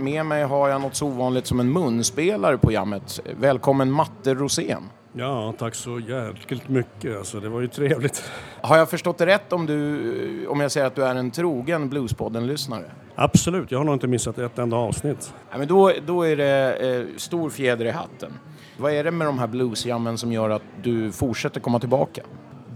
Med 0.03 0.27
mig 0.27 0.43
har 0.45 0.69
jag 0.69 0.81
något 0.81 0.95
så 0.95 1.07
ovanligt 1.07 1.47
som 1.47 1.61
en 1.61 1.73
munspelare 1.73 2.59
på 2.59 2.73
jammet. 2.73 3.20
Välkommen 3.41 3.91
Matte 3.91 4.35
Rosén. 4.35 4.83
Ja, 5.12 5.55
tack 5.59 5.74
så 5.74 6.01
jäkligt 6.01 6.69
mycket. 6.69 7.16
Alltså, 7.19 7.41
det 7.41 7.49
var 7.49 7.61
ju 7.61 7.69
trevligt. 7.69 8.31
Har 8.61 8.77
jag 8.77 8.91
förstått 8.91 9.19
det 9.19 9.27
rätt 9.27 9.53
om, 9.53 9.66
du, 9.66 10.47
om 10.47 10.61
jag 10.61 10.73
säger 10.73 10.87
att 10.87 10.95
du 10.95 11.05
är 11.05 11.15
en 11.15 11.31
trogen 11.31 11.89
Bluespodden-lyssnare? 11.89 12.91
Absolut, 13.15 13.70
jag 13.70 13.79
har 13.79 13.85
nog 13.85 13.95
inte 13.95 14.07
missat 14.07 14.39
ett 14.39 14.59
enda 14.59 14.77
avsnitt. 14.77 15.35
Ja, 15.51 15.59
men 15.59 15.69
då, 15.69 15.93
då 16.07 16.23
är 16.23 16.37
det 16.37 16.74
eh, 16.74 17.07
stor 17.16 17.51
fjäder 17.51 17.85
i 17.85 17.91
hatten. 17.91 18.33
Vad 18.79 18.93
är 18.93 19.05
det 19.05 19.11
med 19.11 19.27
de 19.27 19.39
här 19.39 19.47
bluesjammen 19.47 20.19
som 20.19 20.33
gör 20.33 20.51
att 20.51 20.62
du 20.83 21.12
fortsätter 21.12 21.61
komma 21.61 21.81
tillbaka? 21.81 22.23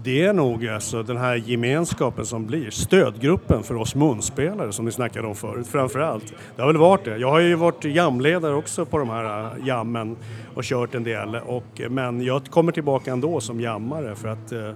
Det 0.07 0.23
är 0.23 0.33
nog 0.33 0.67
alltså 0.67 1.03
den 1.03 1.17
här 1.17 1.35
gemenskapen 1.35 2.25
som 2.25 2.45
blir 2.45 2.69
stödgruppen 2.69 3.63
för 3.63 3.75
oss 3.75 3.95
munspelare 3.95 4.71
som 4.71 4.85
ni 4.85 4.91
snackade 4.91 5.27
om 5.27 5.35
förut, 5.35 5.67
framförallt. 5.67 6.33
Det 6.55 6.61
har 6.61 6.67
väl 6.67 6.77
varit 6.77 7.05
det. 7.05 7.17
Jag 7.17 7.31
har 7.31 7.39
ju 7.39 7.55
varit 7.55 7.85
jamledare 7.85 8.55
också 8.55 8.85
på 8.85 8.97
de 8.97 9.09
här 9.09 9.45
äh, 9.45 9.67
jammen 9.67 10.17
och 10.53 10.63
kört 10.63 10.95
en 10.95 11.03
del, 11.03 11.35
och, 11.35 11.81
men 11.89 12.21
jag 12.21 12.45
kommer 12.45 12.71
tillbaka 12.71 13.11
ändå 13.11 13.39
som 13.39 13.61
jammare 13.61 14.15
för 14.15 14.27
att 14.27 14.51
eh, 14.51 14.71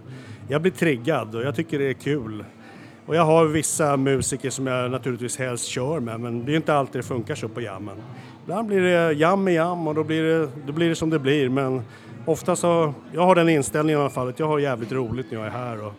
jag 0.48 0.62
blir 0.62 0.72
triggad 0.72 1.36
och 1.36 1.42
jag 1.42 1.56
tycker 1.56 1.80
det 1.80 1.90
är 1.90 1.94
kul. 1.94 2.44
Och 3.06 3.16
jag 3.16 3.26
har 3.26 3.46
vissa 3.46 3.98
musiker 3.98 4.50
som 4.50 4.68
jag 4.68 4.92
naturligtvis 4.92 5.38
helst 5.38 5.66
kör 5.66 6.00
med, 6.00 6.20
men 6.20 6.46
det 6.46 6.52
är 6.52 6.56
inte 6.56 6.74
alltid 6.74 7.02
det 7.02 7.08
funkar 7.08 7.36
så 7.36 7.48
på 7.48 7.62
jammen. 7.62 7.96
Ibland 8.44 8.68
blir 8.68 8.82
det 8.82 9.14
jam 9.14 9.48
i 9.48 9.54
jam 9.54 9.88
och 9.88 9.96
då 9.96 10.04
blir 10.04 10.24
det, 10.24 10.50
då 10.68 10.74
blir 10.74 10.90
det 10.90 10.96
som 10.96 11.10
det 11.10 11.20
blir, 11.20 11.50
men 11.50 11.82
ofta 12.26 12.56
så, 12.56 12.94
jag 13.14 13.26
har 13.26 13.36
den 13.36 13.50
inställningen 13.50 14.00
i 14.00 14.02
alla 14.02 14.10
fall 14.10 14.30
att 14.30 14.40
jag 14.40 14.48
har 14.48 14.60
jävligt 14.60 14.92
roligt 14.92 15.32
när 15.32 15.38
jag 15.38 15.48
är 15.48 15.52
här 15.52 15.86
och 15.86 15.94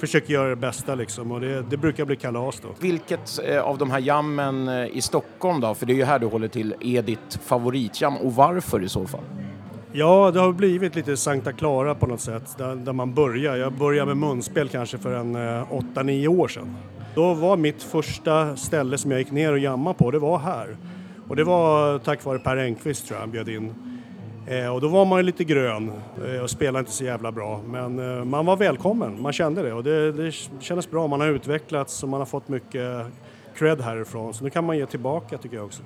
försöker 0.00 0.32
göra 0.32 0.48
det 0.48 0.56
bästa 0.56 0.94
liksom 0.94 1.32
och 1.32 1.40
det, 1.40 1.62
det 1.70 1.76
brukar 1.76 2.04
bli 2.04 2.16
kalas 2.16 2.60
då. 2.60 2.68
Vilket 2.80 3.38
eh, 3.44 3.62
av 3.62 3.78
de 3.78 3.90
här 3.90 4.00
jammen 4.00 4.68
eh, 4.68 4.96
i 4.96 5.00
Stockholm 5.00 5.60
då, 5.60 5.74
för 5.74 5.86
det 5.86 5.92
är 5.92 5.96
ju 5.96 6.04
här 6.04 6.18
du 6.18 6.26
håller 6.26 6.48
till, 6.48 6.74
är 6.80 7.02
ditt 7.02 7.38
favoritjam 7.44 8.16
och 8.16 8.34
varför 8.34 8.82
i 8.82 8.88
så 8.88 9.06
fall? 9.06 9.24
Ja, 9.92 10.30
det 10.30 10.40
har 10.40 10.52
blivit 10.52 10.94
lite 10.94 11.16
Sankta 11.16 11.52
Clara 11.52 11.94
på 11.94 12.06
något 12.06 12.20
sätt, 12.20 12.58
där, 12.58 12.76
där 12.76 12.92
man 12.92 13.14
börjar. 13.14 13.56
Jag 13.56 13.72
började 13.72 14.14
med 14.14 14.16
munspel 14.16 14.68
kanske 14.68 14.98
för 14.98 15.12
en 15.12 15.34
eh, 15.34 15.66
8-9 15.94 16.26
år 16.26 16.48
sedan. 16.48 16.76
Då 17.14 17.34
var 17.34 17.56
mitt 17.56 17.82
första 17.82 18.56
ställe 18.56 18.98
som 18.98 19.10
jag 19.10 19.20
gick 19.20 19.30
ner 19.30 19.52
och 19.52 19.58
jammade 19.58 19.98
på, 19.98 20.10
det 20.10 20.18
var 20.18 20.38
här. 20.38 20.76
Och 21.28 21.36
det 21.36 21.44
var 21.44 21.98
tack 21.98 22.24
vare 22.24 22.38
Per 22.38 22.56
Engqvist 22.56 23.06
tror 23.06 23.16
jag 23.16 23.20
han 23.20 23.30
bjöd 23.30 23.48
in. 23.48 23.74
Eh, 24.50 24.68
och 24.68 24.80
då 24.80 24.88
var 24.88 25.04
man 25.04 25.18
ju 25.18 25.22
lite 25.22 25.44
grön 25.44 25.92
eh, 26.26 26.42
och 26.42 26.50
spelade 26.50 26.78
inte 26.78 26.92
så 26.92 27.04
jävla 27.04 27.32
bra. 27.32 27.60
Men 27.66 28.18
eh, 28.18 28.24
man 28.24 28.46
var 28.46 28.56
välkommen, 28.56 29.22
man 29.22 29.32
kände 29.32 29.62
det 29.62 29.72
och 29.72 29.84
det, 29.84 30.12
det 30.12 30.32
kändes 30.60 30.90
bra. 30.90 31.06
Man 31.06 31.20
har 31.20 31.28
utvecklats 31.28 32.02
och 32.02 32.08
man 32.08 32.20
har 32.20 32.26
fått 32.26 32.48
mycket 32.48 33.06
cred 33.54 33.80
härifrån. 33.80 34.34
Så 34.34 34.44
nu 34.44 34.50
kan 34.50 34.64
man 34.64 34.78
ge 34.78 34.86
tillbaka 34.86 35.38
tycker 35.38 35.56
jag 35.56 35.64
också. 35.64 35.82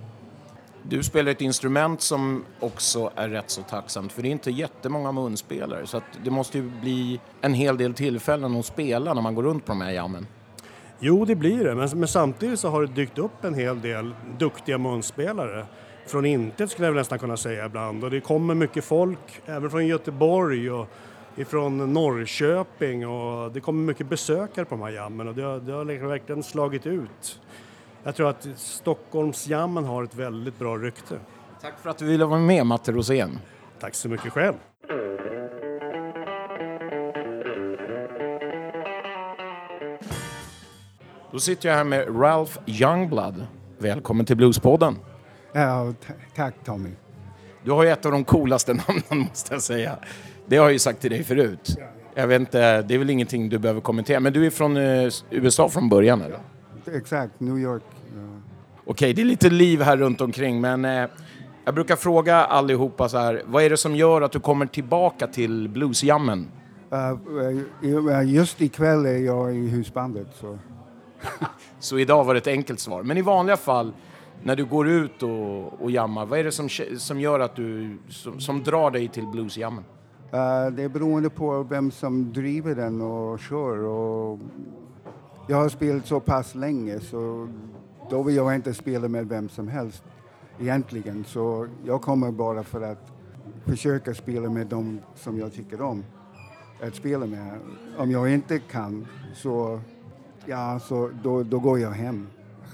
Du 0.83 1.03
spelar 1.03 1.33
ett 1.33 1.41
instrument 1.41 2.01
som 2.01 2.45
också 2.61 3.11
är 3.15 3.29
rätt 3.29 3.51
så 3.51 3.63
tacksamt 3.63 4.13
för 4.13 4.23
det 4.23 4.29
är 4.29 4.33
inte 4.33 4.51
jättemånga 4.51 5.13
munspelare 5.13 5.87
så 5.87 6.01
det 6.25 6.31
måste 6.31 6.59
ju 6.59 6.71
bli 6.81 7.21
en 7.41 7.55
hel 7.55 7.77
del 7.77 7.95
tillfällen 7.95 8.57
att 8.57 8.67
spela 8.67 9.15
när 9.15 9.23
man 9.23 9.35
går 9.35 9.43
runt 9.43 9.67
på 9.67 9.73
de 9.73 9.81
här 9.81 9.91
jammen. 9.91 10.27
Jo, 10.99 11.25
det 11.25 11.35
blir 11.35 11.65
det, 11.65 11.75
men, 11.75 11.89
men 11.95 12.09
samtidigt 12.09 12.61
så 12.61 12.69
har 12.69 12.81
det 12.81 12.93
dykt 12.93 13.19
upp 13.19 13.45
en 13.45 13.55
hel 13.55 13.81
del 13.81 14.15
duktiga 14.39 14.79
munspelare. 14.79 15.67
Från 16.07 16.25
intet 16.25 16.71
skulle 16.71 16.87
jag 16.87 16.93
väl 16.93 17.01
nästan 17.01 17.19
kunna 17.19 17.37
säga 17.37 17.67
ibland 17.67 18.05
och 18.05 18.11
det 18.11 18.21
kommer 18.21 18.55
mycket 18.55 18.85
folk, 18.85 19.43
även 19.47 19.71
från 19.71 19.87
Göteborg 19.87 20.71
och 20.71 20.89
ifrån 21.37 21.93
Norrköping 21.93 23.09
och 23.09 23.53
det 23.53 23.61
kommer 23.61 23.83
mycket 23.85 24.07
besökare 24.07 24.65
på 24.65 24.75
de 24.75 24.83
här 24.83 24.91
jammen 24.91 25.29
och 25.29 25.35
det 25.35 25.43
har, 25.43 25.61
det 25.61 25.73
har 25.73 25.85
liksom 25.85 26.09
verkligen 26.09 26.43
slagit 26.43 26.87
ut. 26.87 27.41
Jag 28.03 28.15
tror 28.15 28.29
att 28.29 28.47
Stockholmsjammen 28.57 29.85
har 29.85 30.05
ett 30.05 30.15
väldigt 30.15 30.59
bra 30.59 30.77
rykte. 30.77 31.19
Tack 31.61 31.75
för 31.83 31.91
att 31.91 31.99
du 31.99 32.05
ville 32.05 32.25
vara 32.25 32.41
med 32.41 32.67
Matte 32.67 32.93
Rosén. 32.93 33.39
Tack 33.81 33.95
så 33.95 34.09
mycket 34.09 34.33
själv. 34.33 34.55
Då 41.33 41.39
sitter 41.39 41.69
jag 41.69 41.77
här 41.77 41.85
med 41.85 42.21
Ralph 42.21 42.59
Youngblood. 42.67 43.47
Välkommen 43.79 44.27
till 44.27 44.37
Bluespodden. 44.37 44.97
Ja, 45.57 45.95
ta- 46.07 46.13
tack 46.37 46.55
Tommy. 46.65 46.91
Du 47.65 47.71
har 47.71 47.85
ju 47.85 47.91
ett 47.91 48.07
av 48.07 48.13
de 48.13 48.25
coolaste 48.25 48.73
namnen 48.89 49.29
måste 49.29 49.55
jag 49.55 49.63
säga. 49.63 49.97
Det 50.47 50.57
har 50.57 50.65
jag 50.65 50.73
ju 50.73 50.79
sagt 50.79 51.01
till 51.01 51.11
dig 51.11 51.25
förut. 51.25 51.77
Jag 52.15 52.27
vet 52.27 52.41
inte, 52.41 52.83
det 52.83 52.95
är 52.95 52.99
väl 52.99 53.11
ingenting 53.11 53.49
du 53.49 53.59
behöver 53.59 53.81
kommentera. 53.81 54.21
Men 54.21 54.33
du 54.33 54.47
är 54.47 54.51
från 54.51 54.77
eh, 54.77 55.11
USA 55.31 55.69
från 55.69 55.89
början 55.89 56.23
eller? 56.23 56.39
Exakt, 56.97 57.41
New 57.41 57.59
York. 57.59 57.83
ja. 58.17 58.41
Okej, 58.87 59.13
det 59.15 59.23
är 59.23 59.27
lite 59.27 59.51
liv 59.51 59.83
här 59.83 59.97
runt 59.97 60.21
omkring 60.21 60.61
men 60.61 60.85
eh, 60.85 61.07
jag 61.65 61.75
brukar 61.75 61.97
fråga 61.97 62.37
allihopa 62.45 63.09
så 63.09 63.19
här, 63.19 63.43
vad 63.47 63.63
är 63.63 63.71
det 63.71 63.77
som 63.77 63.97
gör 63.97 64.23
att 64.23 64.33
du 64.33 64.41
kommer 64.41 64.67
tillbaka 64.67 65.27
till 65.27 65.69
bluesjammen? 65.69 66.49
Eh, 66.91 68.23
just 68.25 68.61
ikväll 68.61 69.07
är 69.07 69.19
jag 69.19 69.57
i 69.57 69.69
husbandet. 69.69 70.27
Så. 70.41 70.59
Så 71.79 71.99
idag 71.99 72.25
var 72.25 72.35
det 72.35 72.39
ett 72.39 72.47
enkelt 72.47 72.81
svar. 72.81 73.03
Men 73.03 73.17
i 73.19 73.23
vanliga 73.23 73.57
fall, 73.57 73.93
när 74.45 74.57
du 74.57 74.65
går 74.65 74.89
ut 74.89 75.23
och, 75.23 75.83
och 75.83 75.91
jammar, 75.91 76.27
vad 76.27 76.39
är 76.39 76.45
det 76.45 76.53
som, 76.53 76.69
som 76.99 77.21
gör 77.21 77.41
att 77.41 77.57
du, 77.57 77.99
som, 78.09 78.41
som 78.41 78.63
drar 78.63 78.91
dig 78.91 79.09
till 79.09 79.27
bluesjammen? 79.27 79.85
Uh, 80.35 80.41
eh, 80.41 80.71
det 80.71 80.83
är 80.83 80.89
beroende 80.89 81.31
på 81.31 81.63
vem 81.63 81.91
som 81.91 82.33
driver 82.33 82.75
den 82.75 83.01
och 83.01 83.41
kör. 83.41 83.79
Och 83.79 84.39
jag 85.49 85.57
har 85.57 85.69
spelat 85.69 86.07
så 86.07 86.21
pass 86.21 86.55
länge 86.55 87.01
så 87.01 87.49
då 88.11 88.23
vill 88.23 88.37
jag 88.37 88.55
inte 88.55 88.75
spela 88.75 89.09
med 89.09 89.29
vem 89.29 89.49
som 89.49 89.69
helst 89.69 90.05
egentligen. 90.61 91.25
Så 91.25 91.69
jag 91.85 92.03
kommer 92.03 92.31
bara 92.31 92.63
för 92.63 92.83
att 92.83 93.13
försöka 93.67 94.15
spela 94.15 94.51
med 94.51 94.67
dem 94.67 95.01
som 95.15 95.39
jag 95.39 95.53
tycker 95.53 95.83
om 95.83 96.05
att 96.83 96.95
spela 96.95 97.27
med. 97.27 97.59
Om 97.99 98.11
jag 98.11 98.33
inte 98.33 98.59
kan 98.59 99.07
så, 99.35 99.81
ja, 100.47 100.81
så 100.81 101.11
då, 101.23 101.43
då 101.43 101.59
går 101.59 101.79
jag 101.79 101.91
hem. 101.91 102.27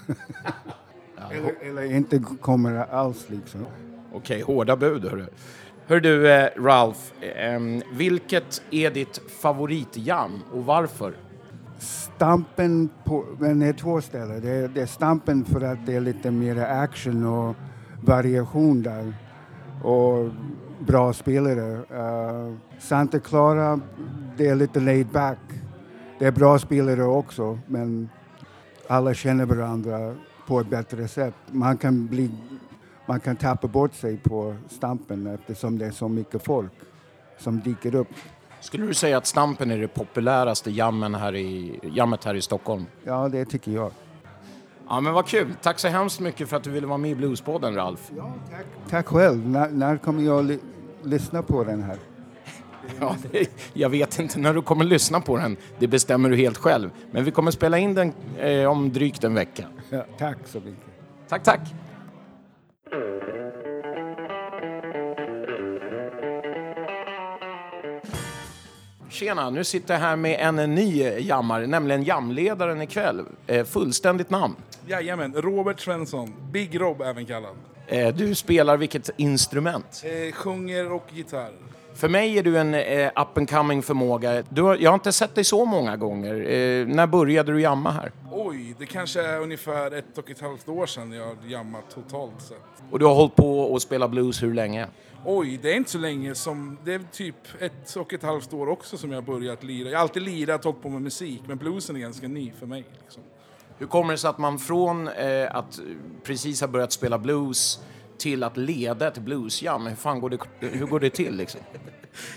eller, 1.31 1.55
eller 1.61 1.97
inte 1.97 2.23
kommer 2.41 2.77
alls 2.77 3.31
liksom. 3.31 3.67
Okej, 4.13 4.43
hårda 4.43 4.77
bud 4.77 5.05
hörru. 5.05 5.27
Hör 5.87 6.01
du, 6.01 6.33
eh, 6.33 6.49
Ralph, 6.57 7.01
ehm, 7.21 7.83
vilket 7.93 8.63
är 8.71 8.91
ditt 8.91 9.21
favoritjam 9.41 10.43
och 10.53 10.65
varför? 10.65 11.15
Stampen 11.79 12.89
på, 13.05 13.25
men 13.39 13.61
det 13.61 13.67
är 13.67 13.73
två 13.73 14.01
ställen. 14.01 14.41
Det 14.41 14.51
är, 14.51 14.69
det 14.69 14.83
är 14.83 14.87
Stampen 14.87 15.45
för 15.45 15.61
att 15.61 15.87
det 15.87 15.97
är 15.97 16.01
lite 16.01 16.31
mer 16.31 16.57
action 16.57 17.27
och 17.27 17.57
variation 18.03 18.83
där. 18.83 19.15
Och 19.83 20.31
bra 20.79 21.13
spelare. 21.13 21.77
Uh, 21.77 22.57
Santa 22.79 23.19
Clara, 23.19 23.81
det 24.37 24.49
är 24.49 24.55
lite 24.55 24.81
laid 24.81 25.07
back. 25.07 25.39
Det 26.19 26.27
är 26.27 26.33
bra 26.33 26.59
spelare 26.59 27.05
också, 27.05 27.59
men 27.67 28.09
alla 28.89 29.15
känner 29.15 29.47
varandra 29.47 30.15
på 30.51 30.61
ett 30.61 30.71
bättre 30.71 31.09
sätt. 31.09 31.35
Man 31.47 31.77
kan, 31.77 32.07
bli, 32.07 32.31
man 33.07 33.21
kan 33.21 33.37
tappa 33.37 33.69
bort 33.69 33.95
sig 33.95 34.17
på 34.17 34.57
Stampen 34.69 35.27
eftersom 35.27 35.79
det 35.79 35.87
är 35.87 35.91
så 35.91 36.09
mycket 36.09 36.45
folk 36.45 36.73
som 37.39 37.61
dyker 37.61 37.95
upp. 37.95 38.09
Skulle 38.61 38.87
du 38.87 38.95
säga 38.95 39.17
att 39.19 39.27
Stampen 39.27 39.71
är 39.71 39.79
det 39.79 39.89
populäraste 39.89 40.71
jammen 40.71 41.15
här 41.15 41.35
i, 41.35 41.81
jammet 41.83 42.25
här 42.25 42.35
i 42.35 42.41
Stockholm? 42.43 42.87
Ja, 43.05 43.29
det 43.29 43.45
tycker 43.45 43.73
jag. 43.73 43.91
Ja, 44.89 45.01
men 45.01 45.13
vad 45.13 45.27
kul. 45.27 45.53
Tack 45.63 45.79
så 45.79 45.89
hemskt 45.89 46.21
mycket 46.21 46.49
för 46.49 46.57
att 46.57 46.63
du 46.65 46.71
ville 46.71 46.87
vara 46.87 46.99
med 46.99 47.11
i 47.11 47.15
Bluespodden, 47.15 47.75
Ralf. 47.75 48.11
Tack 48.89 49.07
själv. 49.07 49.49
När, 49.49 49.69
när 49.71 49.97
kommer 49.97 50.23
jag 50.23 50.45
li- 50.45 50.61
lyssna 51.03 51.43
på 51.43 51.65
den 51.65 51.83
här? 51.83 51.97
Ja, 53.01 53.17
det, 53.33 53.51
jag 53.73 53.89
vet 53.89 54.19
inte 54.19 54.39
när 54.39 54.55
du 54.55 54.63
kommer 54.63 54.85
lyssna 54.85 55.21
på 55.21 55.37
den. 55.37 55.57
Det 55.79 55.87
bestämmer 55.87 56.31
du 56.31 56.37
helt 56.37 56.59
själv. 56.59 56.91
Men 57.11 57.25
vi 57.25 57.31
kommer 57.31 57.51
spela 57.51 57.79
in 57.79 57.95
den 57.95 58.13
eh, 58.39 58.71
om 58.71 58.93
drygt 58.93 59.25
en 59.25 59.35
vecka. 59.35 59.65
Ja, 59.91 60.05
tack 60.19 60.39
så 60.47 60.59
mycket. 60.59 60.85
Tack, 61.29 61.43
tack. 61.43 61.61
Tjena, 69.09 69.51
nu 69.51 69.65
sitter 69.65 69.95
jag 69.95 70.01
här 70.01 70.17
med 70.17 70.41
en 70.41 70.75
ny 70.75 71.03
jammare, 71.03 71.67
nämligen 71.67 72.05
jamledaren 72.05 72.83
ikväll. 72.83 73.25
Eh, 73.47 73.65
fullständigt 73.65 74.31
namn. 74.31 74.57
Jajamän, 74.87 75.35
Robert 75.35 75.81
Svensson. 75.81 76.35
Big 76.53 76.81
Rob 76.81 77.03
även 77.03 77.27
kallad. 77.27 77.55
Eh, 77.87 78.15
du 78.15 78.35
spelar 78.35 78.77
vilket 78.77 79.11
instrument? 79.17 80.03
Eh, 80.05 80.33
sjunger 80.35 80.93
och 80.93 81.07
gitarr. 81.13 81.51
För 82.01 82.09
mig 82.09 82.39
är 82.39 82.43
du 82.43 82.59
en 82.59 82.75
eh, 82.75 83.07
up 83.07 83.39
and 83.39 83.51
coming 83.51 83.83
förmåga. 83.83 84.43
Du 84.49 84.63
har, 84.63 84.77
jag 84.77 84.91
har 84.91 84.95
inte 84.95 85.13
sett 85.13 85.35
dig 85.35 85.45
så 85.45 85.65
många 85.65 85.97
gånger. 85.97 86.35
Eh, 86.35 86.87
när 86.87 87.07
började 87.07 87.53
du 87.53 87.61
jamma 87.61 87.91
här? 87.91 88.13
Oj, 88.33 88.75
det 88.79 88.87
kanske 88.87 89.23
är 89.23 89.41
ungefär 89.41 89.91
ett 89.91 90.19
och 90.19 90.31
ett 90.31 90.41
halvt 90.41 90.69
år 90.69 90.87
sedan 90.87 91.13
jag 91.13 91.37
jammat 91.47 91.85
totalt 91.95 92.43
sett. 92.43 92.57
Och 92.91 92.99
du 92.99 93.05
har 93.05 93.15
hållit 93.15 93.37
på 93.37 93.61
och 93.61 93.83
spela 93.83 94.09
blues 94.09 94.43
hur 94.43 94.55
länge? 94.55 94.87
Oj, 95.25 95.59
det 95.63 95.73
är 95.73 95.77
inte 95.77 95.91
så 95.91 95.99
länge 95.99 96.35
som... 96.35 96.79
Det 96.85 96.95
är 96.95 97.01
typ 97.13 97.37
ett 97.59 97.97
och 97.97 98.13
ett 98.13 98.23
halvt 98.23 98.53
år 98.53 98.69
också 98.69 98.97
som 98.97 99.11
jag 99.11 99.17
har 99.17 99.23
börjat 99.23 99.63
lira. 99.63 99.89
Jag 99.89 99.99
har 99.99 100.03
alltid 100.03 100.23
lirat 100.23 100.61
och 100.61 100.65
hållit 100.65 100.83
på 100.83 100.89
med 100.89 101.03
musik, 101.03 101.43
men 101.47 101.59
bluesen 101.59 101.97
är 101.97 102.01
ganska 102.01 102.29
ny 102.29 102.53
för 102.59 102.67
mig. 102.67 102.85
Liksom. 103.03 103.23
Hur 103.79 103.87
kommer 103.87 104.13
det 104.13 104.19
sig 104.19 104.31
att 104.31 104.39
man 104.39 104.59
från 104.59 105.09
eh, 105.09 105.57
att 105.57 105.81
precis 106.25 106.61
ha 106.61 106.69
börjat 106.69 106.93
spela 106.93 107.19
blues 107.19 107.81
till 108.21 108.43
att 108.43 108.57
leda 108.57 109.09
ett 109.09 109.19
bluesjam, 109.19 109.87
hur 109.87 109.97
fan 109.97 110.21
går 110.21 110.31
det, 110.31 110.39
hur 110.59 110.87
går 110.87 111.01
det 111.01 111.11
till 111.11 111.37
liksom? 111.37 111.61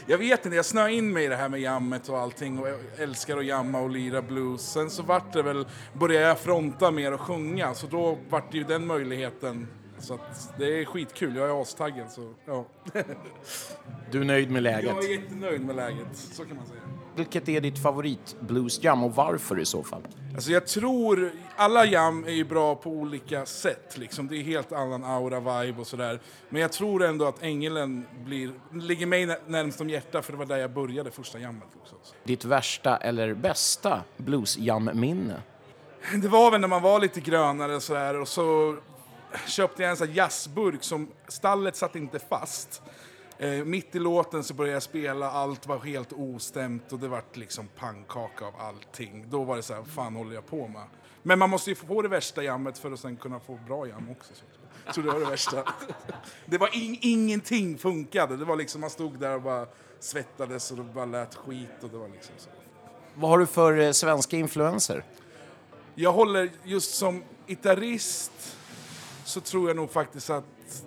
Jag 0.06 0.18
vet 0.18 0.46
inte, 0.46 0.56
jag 0.56 0.66
snöade 0.66 0.94
in 0.94 1.14
mig 1.14 1.26
i 1.26 1.28
det 1.28 1.36
här 1.36 1.50
med 1.50 1.62
jammet 1.62 2.10
och 2.10 2.20
allting 2.20 2.60
och 2.60 2.68
älskar 2.98 3.38
att 3.38 3.46
jamma 3.46 3.80
och 3.80 3.90
lira 3.90 4.22
blues. 4.22 4.62
Sen 4.62 4.90
så 4.90 5.04
vart 5.04 5.34
det 5.34 5.44
väl, 5.44 5.66
började 5.94 6.28
jag 6.28 6.40
fronta 6.40 6.92
mer 6.92 7.14
och 7.14 7.22
sjunga, 7.22 7.74
så 7.74 7.88
då 7.88 8.18
vart 8.30 8.52
det 8.52 8.58
ju 8.58 8.64
den 8.64 8.88
möjligheten. 8.88 9.68
Så 10.00 10.14
att 10.14 10.54
det 10.58 10.82
är 10.82 10.86
skitkul, 10.86 11.36
jag 11.36 11.50
är 11.50 11.62
astaggad 11.62 12.12
så 12.12 12.34
ja. 12.46 12.66
Du 14.12 14.22
är 14.22 14.26
nöjd 14.26 14.52
med 14.52 14.64
läget? 14.64 14.92
Jag 14.96 15.04
är 15.04 15.22
jättenöjd 15.22 15.66
med 15.66 15.76
läget, 15.76 16.08
så 16.14 16.46
kan 16.46 16.58
man 16.58 16.66
säga. 16.66 16.82
Vilket 17.16 17.50
är 17.50 17.62
ditt 17.62 17.82
favorit 17.82 18.36
bluesjam 18.40 19.04
och 19.04 19.16
varför 19.16 19.60
i 19.60 19.66
så 19.66 19.84
fall? 19.84 20.02
Alltså 20.36 20.52
jag 20.52 20.68
tror, 20.68 21.32
alla 21.56 21.86
jam 21.86 22.24
är 22.26 22.32
ju 22.32 22.44
bra 22.44 22.76
på 22.76 22.90
olika 22.90 23.46
sätt 23.46 23.98
liksom. 23.98 24.28
Det 24.28 24.36
är 24.38 24.44
helt 24.44 24.72
annan 24.72 25.04
aura, 25.04 25.40
vibe 25.62 25.82
och 25.82 25.88
sådär. 25.88 26.20
Men 26.50 26.62
jag 26.62 26.72
tror 26.72 27.04
ändå 27.04 27.26
att 27.26 27.44
Ängelen 27.44 28.06
blir, 28.26 28.52
ligger 28.72 29.06
mig 29.06 29.26
nä- 29.26 29.38
närmst 29.48 29.82
om 29.82 29.90
hjärtat 29.90 30.26
för 30.26 30.32
det 30.32 30.38
var 30.40 30.46
där 30.46 30.58
jag 30.58 30.72
började 30.72 31.12
första 31.12 31.40
jammet 31.40 31.68
också. 31.82 31.96
Ditt 32.24 32.46
värsta 32.46 32.98
eller 32.98 33.34
bästa 33.34 34.02
bluesjam-minne? 34.18 35.42
Det 36.22 36.28
var 36.28 36.52
väl 36.52 36.62
när 36.62 36.68
man 36.68 36.82
var 36.82 37.00
lite 37.00 37.22
grönare 37.22 37.76
och 37.76 37.84
sådär 37.84 38.20
och 38.22 38.28
så 38.28 38.78
köpte 39.48 39.82
jag 39.82 39.90
en 39.92 39.98
sån 39.98 40.14
jazzburk 40.14 40.84
som 40.84 41.08
stallet 41.28 41.76
satt 41.76 41.96
inte 41.96 42.20
fast. 42.20 42.82
Eh, 43.44 43.66
mitt 43.66 43.96
i 43.96 44.00
låten 44.00 44.44
så 44.44 44.54
började 44.54 44.74
jag 44.74 44.84
spela, 44.84 45.32
allt 45.32 45.68
var 45.68 45.80
helt 45.80 46.14
ostämt 46.14 46.94
och 46.94 47.00
det 47.00 47.08
vart 47.08 47.38
liksom 47.38 47.68
pannkaka 47.76 48.46
av 48.46 48.54
allting. 48.60 49.26
Då 49.30 49.44
var 49.44 49.56
det 49.56 49.64
så 49.64 49.74
här, 49.74 49.84
fan 49.84 50.16
håller 50.16 50.36
jag 50.36 50.46
på 50.46 50.68
med? 50.68 50.84
Men 51.24 51.40
man 51.40 51.50
måste 51.50 51.70
ju 51.70 51.76
få 51.76 52.02
det 52.02 52.08
värsta 52.08 52.44
jammet 52.44 52.78
för 52.78 52.92
att 52.92 53.00
sen 53.00 53.18
kunna 53.18 53.40
få 53.40 53.60
bra 53.68 53.88
jam 53.88 54.10
också. 54.12 54.34
Så, 54.34 54.44
så 54.94 55.02
det 55.02 55.08
var 55.08 55.20
det 55.20 55.26
värsta. 55.26 55.64
Det 56.46 56.58
var 56.58 56.76
in, 56.76 56.98
ingenting 57.02 57.78
funkade. 57.78 58.38
Det 58.38 58.46
var 58.46 58.56
liksom, 58.56 58.82
man 58.82 58.90
stod 58.90 59.20
där 59.20 59.36
och 59.36 59.42
bara 59.42 59.68
svettades 60.00 60.72
och 60.72 60.78
det 60.78 60.84
bara 60.84 61.06
lät 61.06 61.36
skit 61.36 61.84
och 61.84 61.90
det 61.90 61.98
var 61.98 62.10
liksom 62.10 62.36
så. 62.38 62.50
Vad 63.16 63.30
har 63.30 63.38
du 63.38 63.46
för 63.46 63.80
eh, 63.80 63.92
svenska 63.92 64.38
influenser? 64.38 65.04
Jag 65.96 66.14
håller 66.14 66.50
just 66.64 66.96
som 66.96 67.24
gitarrist 67.48 68.58
så 69.26 69.42
tror 69.42 69.70
jag 69.70 69.76
nog 69.76 69.92
faktiskt 69.92 70.30
att 70.30 70.44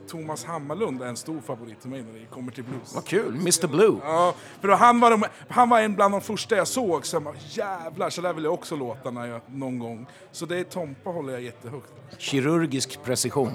Thomas 0.08 0.44
Hammarlund 0.44 1.02
är 1.02 1.06
en 1.06 1.16
stor 1.16 1.40
favorit 1.40 1.80
till 1.80 1.90
mig 1.90 2.02
när 2.02 2.20
det 2.20 2.26
kommer 2.26 2.52
till 2.52 2.64
blues. 2.64 2.94
Vad 2.94 3.04
kul, 3.04 3.34
Mr 3.34 3.66
Blue. 3.66 3.96
Ja, 4.02 4.34
för 4.60 4.68
då 4.68 4.74
han, 4.74 5.00
var 5.00 5.10
de, 5.10 5.24
han 5.48 5.68
var 5.68 5.80
en 5.80 5.94
bland 5.94 6.14
de 6.14 6.20
första 6.20 6.56
jag 6.56 6.68
såg 6.68 7.06
som 7.06 7.34
jävlar, 7.48 8.10
så 8.10 8.20
där 8.20 8.32
vill 8.32 8.44
jag 8.44 8.54
också 8.54 8.76
låta 8.76 9.10
när 9.10 9.26
jag, 9.26 9.40
någon 9.46 9.78
gång. 9.78 10.06
Så 10.32 10.46
det 10.46 10.58
är 10.58 10.64
Tompa 10.64 11.10
håller 11.10 11.32
jag 11.32 11.42
jättehögt. 11.42 11.92
Kirurgisk 12.18 13.02
precision. 13.02 13.52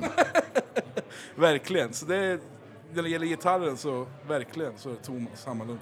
Verkligen. 1.36 1.94
Så 1.94 2.06
det 2.06 2.16
är, 2.16 2.40
när 2.94 3.04
det 3.04 3.10
gäller 3.10 3.28
gitarren 3.28 3.78
så 3.78 4.08
verkligen 4.28 4.74
så 4.78 4.90
är 4.90 4.94
det 4.94 5.04
Thomas 5.04 5.46
Hammarlund. 5.46 5.80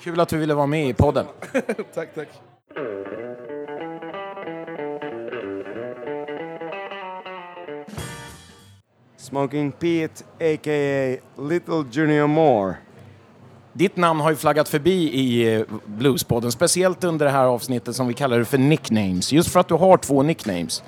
Kul 0.00 0.20
att 0.20 0.28
du 0.28 0.38
ville 0.38 0.54
vara 0.54 0.66
med 0.66 0.88
i 0.88 0.94
podden. 0.94 1.26
tack, 1.94 2.14
tack. 2.14 2.28
Smoking 9.30 9.72
Pete, 9.72 10.24
a.k.a. 10.40 11.18
Little 11.42 11.84
Junior 11.90 12.26
Moore. 12.26 12.74
Ditt 13.72 13.96
namn 13.96 14.20
har 14.20 14.30
ju 14.30 14.36
flaggat 14.36 14.68
förbi 14.68 15.10
i 15.12 15.54
eh, 15.54 15.62
Bluespodden, 15.84 16.52
speciellt 16.52 17.04
under 17.04 17.26
det 17.26 17.32
här 17.32 17.44
avsnittet 17.44 17.96
som 17.96 18.06
vi 18.06 18.14
kallar 18.14 18.38
det 18.38 18.44
för 18.44 18.58
nicknames. 18.58 19.32
Just 19.32 19.52
för 19.52 19.60
att 19.60 19.68
du 19.68 19.74
har 19.74 19.96
två 19.96 20.22
nicknames. 20.22 20.82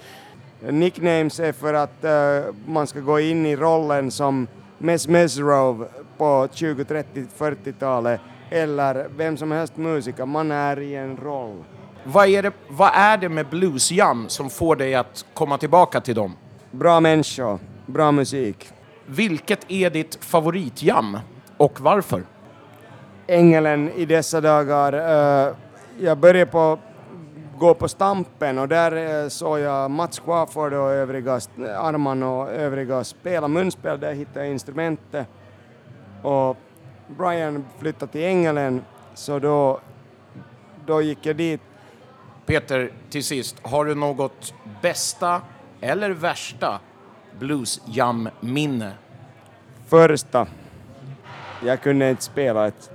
Nicknames 0.61 1.41
är 1.41 1.53
för 1.53 1.75
att 1.75 2.05
eh, 2.05 2.55
man 2.67 2.87
ska 2.87 3.01
gå 3.01 3.21
in 3.21 3.47
i 3.47 3.57
rollen 3.57 4.11
som 4.11 4.47
Mess 4.79 5.09
Mesrove 5.09 5.87
på 6.19 6.49
20, 6.53 6.85
30, 6.85 7.27
40-talet 7.39 8.21
eller 8.51 9.09
vem 9.17 9.37
som 9.37 9.53
helst 9.53 9.77
musiker. 9.77 10.27
Man 10.27 10.51
är 10.51 10.81
i 10.81 10.95
en 10.95 11.17
roll. 11.17 11.65
Vad 12.05 12.29
är, 12.29 12.43
det, 12.43 12.53
vad 12.69 12.91
är 12.95 13.17
det 13.17 13.29
med 13.29 13.49
bluesjam 13.49 14.29
som 14.29 14.51
får 14.51 14.77
dig 14.77 14.95
att 14.95 15.25
komma 15.35 15.59
tillbaka 15.59 16.01
till 16.01 16.15
dem? 16.15 16.37
Bra 16.71 17.01
människor, 17.01 17.59
bra 17.87 18.13
musik. 18.13 18.69
Vilket 19.07 19.71
är 19.71 19.91
ditt 19.91 20.25
favoritjam 20.25 21.19
och 21.57 21.81
varför? 21.81 22.23
Ängelen 23.27 23.91
i 23.91 24.05
dessa 24.05 24.41
dagar. 24.41 24.93
eh, 24.93 25.55
jag 25.99 26.19
började 26.19 26.51
på 26.51 26.79
gå 27.59 27.75
på 27.75 27.89
Stampen 27.89 28.59
och 28.59 28.69
där 28.69 29.23
eh, 29.23 29.29
såg 29.29 29.59
jag 29.59 29.91
Mats 29.91 30.19
Quaford 30.19 30.73
och 30.73 30.91
övriga, 30.91 31.41
Arman 31.79 32.23
och 32.23 32.51
övriga 32.51 33.05
spela 33.05 33.49
munspel. 33.49 34.01
Där 34.01 34.13
hittade 34.13 34.41
jag 34.41 34.53
instrumentet. 34.53 35.27
Och 36.23 36.57
Brian 37.19 37.65
flyttade 37.79 38.13
till 38.13 38.25
Ängelen 38.25 38.85
så 39.15 39.39
då, 39.39 39.81
då 40.87 41.03
gick 41.03 41.27
jag 41.27 41.37
dit. 41.37 41.61
Peter, 42.47 42.93
till 43.11 43.25
sist, 43.25 43.57
har 43.63 43.85
du 43.85 43.95
något 43.95 44.55
bästa 44.83 45.43
eller 45.81 46.11
värsta 46.11 46.81
bluesjam-minne? 47.43 48.93
Första, 49.87 50.47
jag 51.65 51.83
kunde 51.83 52.11
inte 52.11 52.23
spela 52.23 52.67
ett, 52.69 52.91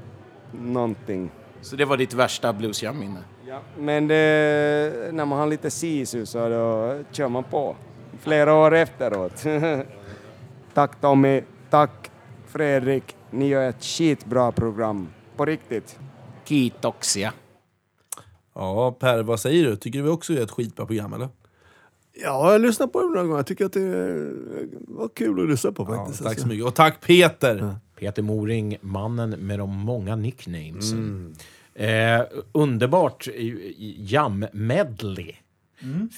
någonting. 0.52 1.32
Så 1.62 1.76
det 1.76 1.86
var 1.86 1.98
ditt 1.98 2.14
värsta 2.14 2.54
bluesjam-minne? 2.54 3.24
Ja. 3.48 3.60
Men 3.78 4.08
det, 4.08 5.10
när 5.14 5.26
man 5.26 5.40
har 5.40 5.48
lite 5.48 5.72
sisu 5.72 6.26
så 6.26 6.50
då 6.50 7.00
kör 7.12 7.30
man 7.30 7.44
på. 7.44 7.76
Flera 8.20 8.54
år 8.54 8.76
efteråt. 8.76 9.44
tack 10.74 11.02
Tommy, 11.02 11.42
tack 11.70 12.12
Fredrik. 12.46 13.16
Ni 13.32 13.48
gör 13.48 13.70
ett 13.70 13.84
skitbra 13.84 14.52
program. 14.52 15.08
På 15.36 15.46
riktigt. 15.46 16.00
Kiitoksia. 16.46 17.34
Ja, 18.56 18.92
Per, 19.00 19.24
vad 19.24 19.40
säger 19.40 19.64
du? 19.66 19.76
Tycker 19.76 20.00
du 20.00 20.04
vi 20.04 20.12
också 20.12 20.34
är 20.34 20.42
ett 20.42 20.52
skitbra 20.52 20.86
program, 20.86 21.14
eller? 21.14 21.30
Ja, 22.22 22.52
jag 22.52 22.62
lyssnar 22.62 22.88
på 22.88 23.02
det 23.02 23.08
några 23.08 23.24
gånger. 23.24 23.36
Jag 23.38 23.46
tycker 23.48 23.66
att 23.66 23.74
det 23.74 24.32
var 24.88 25.10
kul 25.16 25.44
att 25.44 25.50
lyssna 25.50 25.72
på 25.72 25.86
faktiskt. 25.86 26.24
tack 26.24 26.40
så 26.40 26.48
mycket. 26.48 26.66
Och 26.66 26.76
tack 26.76 27.02
Peter! 27.02 27.76
Peter 28.00 28.22
Moring, 28.22 28.78
mannen 28.82 29.30
med 29.30 29.60
de 29.60 29.70
många 29.70 30.16
nicknames. 30.16 30.92
Mm. 30.92 31.34
Eh, 31.74 32.22
underbart 32.52 33.28
jam-medley, 33.98 35.34
Mm. 35.82 36.10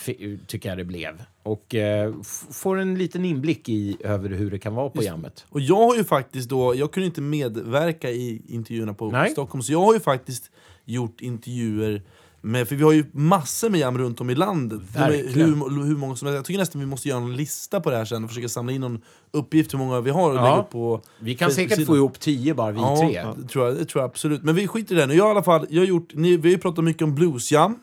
tycker 0.47 0.69
jag 0.69 0.77
det 0.77 0.83
blev. 0.85 1.23
Och 1.43 1.75
eh, 1.75 2.13
får 2.51 2.77
en 2.79 2.95
liten 2.97 3.25
inblick 3.25 3.69
i 3.69 3.97
över 4.03 4.29
hur 4.29 4.51
det 4.51 4.59
kan 4.59 4.75
vara 4.75 4.89
på 4.89 4.97
Just- 4.97 5.07
jammet. 5.07 5.45
Och 5.49 5.59
jag 5.61 5.75
har 5.75 5.95
ju 5.95 6.03
faktiskt 6.03 6.49
då, 6.49 6.75
jag 6.75 6.91
kunde 6.91 7.07
inte 7.07 7.21
medverka 7.21 8.09
i 8.09 8.41
intervjuerna 8.47 8.93
på 8.93 9.11
Nej. 9.11 9.29
Stockholm, 9.31 9.61
så 9.61 9.71
jag 9.71 9.81
har 9.81 9.93
ju 9.93 9.99
faktiskt 9.99 10.51
gjort 10.85 11.21
intervjuer 11.21 12.01
med, 12.41 12.67
för 12.67 12.75
vi 12.75 12.83
har 12.83 12.91
ju 12.91 13.05
massor 13.11 13.69
med 13.69 13.79
jam 13.79 13.97
runt 13.97 14.21
om 14.21 14.29
i 14.29 14.35
landet. 14.35 14.81
Verkligen. 14.95 15.53
Hur, 15.53 15.83
hur 15.85 15.95
många 15.95 16.15
som. 16.15 16.27
Jag 16.27 16.45
tycker 16.45 16.59
nästan 16.59 16.81
vi 16.81 16.87
måste 16.87 17.09
göra 17.09 17.21
en 17.21 17.35
lista 17.35 17.79
på 17.81 17.89
det 17.89 17.97
här 17.97 18.05
sen 18.05 18.23
och 18.23 18.29
försöka 18.29 18.49
samla 18.49 18.71
in 18.71 18.81
någon 18.81 19.01
uppgift 19.31 19.73
hur 19.73 19.79
många 19.79 20.01
vi 20.01 20.09
har 20.09 20.29
och 20.29 20.37
Ja. 20.37 20.67
på 20.71 21.01
Vi 21.19 21.35
kan 21.35 21.51
säkert 21.51 21.85
få 21.85 21.95
ihop 21.95 22.19
tio 22.19 22.53
bara 22.53 22.71
vi 22.71 22.79
ja, 22.79 22.97
tre. 22.99 23.13
Ja, 23.13 23.35
det 23.37 23.47
tror, 23.47 23.65
jag, 23.65 23.75
det 23.75 23.85
tror 23.85 24.01
jag 24.01 24.09
absolut. 24.09 24.43
Men 24.43 24.55
vi 24.55 24.67
skiter 24.67 24.95
i 24.95 24.97
det 24.97 25.05
nu. 25.05 25.13
Jag 25.13 25.27
i 25.27 25.31
alla 25.31 25.43
fall, 25.43 25.67
jag 25.69 25.81
har 25.81 25.87
gjort, 25.87 26.15
ni, 26.15 26.37
vi 26.37 26.49
har 26.49 26.53
ju 26.53 26.57
pratat 26.57 26.83
mycket 26.83 27.01
om 27.01 27.15
bluesjam 27.15 27.75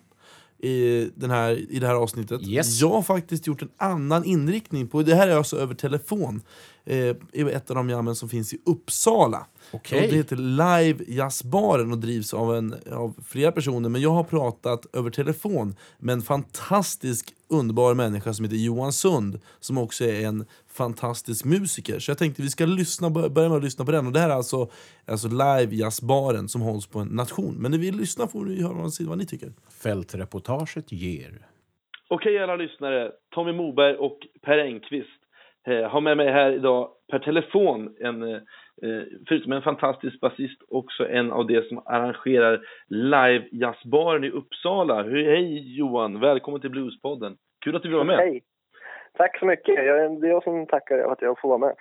i, 0.59 1.09
den 1.15 1.31
här, 1.31 1.73
i 1.73 1.79
det 1.79 1.87
här 1.87 1.95
avsnittet. 1.95 2.49
Yes. 2.49 2.81
Jag 2.81 2.89
har 2.89 3.03
faktiskt 3.03 3.47
gjort 3.47 3.63
en 3.63 3.69
annan 3.77 4.25
inriktning 4.25 4.89
på, 4.89 5.03
det 5.03 5.15
här 5.15 5.29
är 5.29 5.37
alltså 5.37 5.57
över 5.57 5.75
telefon, 5.75 6.43
eh, 6.85 7.17
ett 7.33 7.71
av 7.71 7.77
de 7.77 7.91
jammen 7.91 8.15
som 8.15 8.29
finns 8.29 8.53
i 8.53 8.59
Uppsala. 8.67 9.47
Okej. 9.73 10.03
Och 10.05 10.11
det 10.11 10.17
heter 10.17 10.37
Live 10.37 11.05
Jazzbaren 11.09 11.93
och 11.93 11.99
drivs 11.99 12.35
av, 12.35 12.55
en, 12.57 12.75
av 12.93 13.15
flera 13.29 13.53
personer, 13.53 13.89
men 13.89 14.01
jag 14.01 14.11
har 14.11 14.25
pratat 14.25 14.87
över 14.97 15.11
telefon 15.11 15.75
med 15.99 16.13
en 16.13 16.23
fantastisk, 16.23 17.33
underbar 17.51 17.95
människa 17.95 18.33
som 18.33 18.45
heter 18.45 18.57
Johan 18.57 18.93
Sund, 18.93 19.41
som 19.61 19.79
också 19.79 20.05
är 20.05 20.27
en 20.27 20.45
fantastisk 20.73 21.45
musiker. 21.45 21.99
Så 21.99 22.11
jag 22.11 22.19
tänkte 22.19 22.43
vi 22.43 22.49
ska 22.49 22.67
lyssna, 22.67 23.11
bör- 23.11 23.29
börja 23.29 23.49
med 23.49 23.59
att 23.59 23.65
lyssna 23.65 23.85
på 23.85 23.91
den. 23.93 24.07
Och 24.07 24.13
det 24.13 24.21
här 24.21 24.31
är 24.31 24.35
alltså, 24.35 24.69
alltså 25.07 25.29
Live 25.29 25.69
Jazzbaren 25.77 26.49
som 26.49 26.61
hålls 26.61 26.87
på 26.87 26.99
en 26.99 27.09
nation. 27.09 27.55
Men 27.59 27.71
när 27.71 27.79
vi 27.79 27.91
lyssnar 27.91 28.27
får 28.27 28.45
ni 28.45 28.63
höra 28.63 28.73
vad, 28.73 28.93
vad 29.01 29.19
ni 29.19 29.27
tycker. 29.27 29.53
Fältreportaget 29.83 30.93
ger. 30.93 31.47
Okej 32.09 32.39
alla 32.43 32.57
lyssnare, 32.57 33.11
Tommy 33.35 33.53
Moberg 33.53 33.97
och 33.97 34.19
Per 34.43 34.59
Engqvist 34.59 35.09
eh, 35.67 35.91
har 35.91 36.01
med 36.01 36.17
mig 36.17 36.33
här 36.33 36.53
idag 36.53 36.89
per 37.11 37.19
telefon, 37.19 37.95
en, 38.01 38.23
eh, 38.23 38.39
förutom 39.29 39.53
en 39.53 39.63
fantastisk 39.63 40.21
basist, 40.21 40.63
också 40.71 41.09
en 41.09 41.33
av 41.33 41.47
de 41.47 41.63
som 41.63 41.83
arrangerar 41.87 42.61
live 42.89 43.45
jazzbaren 43.53 44.25
i 44.25 44.31
Uppsala. 44.31 45.03
Hej, 45.03 45.79
Johan, 45.79 46.21
välkommen 46.21 46.61
till 46.61 46.71
Bluespodden. 46.71 47.37
Kul 47.65 47.77
att 47.77 47.83
du 47.83 47.89
vill 47.89 47.97
vara 47.97 48.07
med. 48.07 48.17
Hej. 48.17 48.43
Tack 49.17 49.39
så 49.39 49.47
mycket. 49.47 49.85
Jag, 49.85 50.21
det 50.21 50.27
är 50.27 50.31
jag 50.31 50.43
som 50.43 50.67
tackar 50.67 50.99
att 50.99 51.23
jag 51.23 51.41
får 51.41 51.49
vara 51.49 51.59
med. 51.59 51.75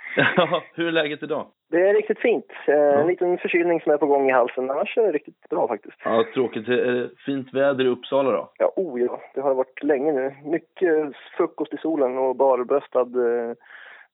Hur 0.73 0.87
är 0.87 0.91
läget 0.91 1.23
idag? 1.23 1.47
Det 1.71 1.89
är 1.89 1.93
riktigt 1.93 2.19
fint. 2.19 2.45
Eh, 2.67 2.99
En 2.99 3.07
liten 3.07 3.37
förkylning 3.37 3.81
som 3.81 3.91
är 3.91 3.97
på 3.97 4.05
gång 4.05 4.29
i 4.29 4.33
halsen. 4.33 4.69
Annars 4.69 4.97
är 4.97 5.03
det 5.03 5.11
riktigt 5.11 5.49
bra 5.49 5.67
faktiskt. 5.67 5.97
Ja, 6.03 6.25
tråkigt. 6.33 6.67
Är 6.67 6.91
det 6.91 7.09
fint 7.25 7.53
väder 7.53 7.85
i 7.85 7.87
Uppsala 7.87 8.31
då? 8.31 8.51
Ja, 8.57 8.73
oh 8.75 9.01
ja. 9.01 9.21
Det 9.33 9.41
har 9.41 9.53
varit 9.53 9.83
länge 9.83 10.11
nu. 10.13 10.35
Mycket 10.43 11.15
frukost 11.37 11.73
i 11.73 11.77
solen 11.77 12.17
och 12.17 12.35
barbröstad 12.35 13.01
eh, 13.01 13.53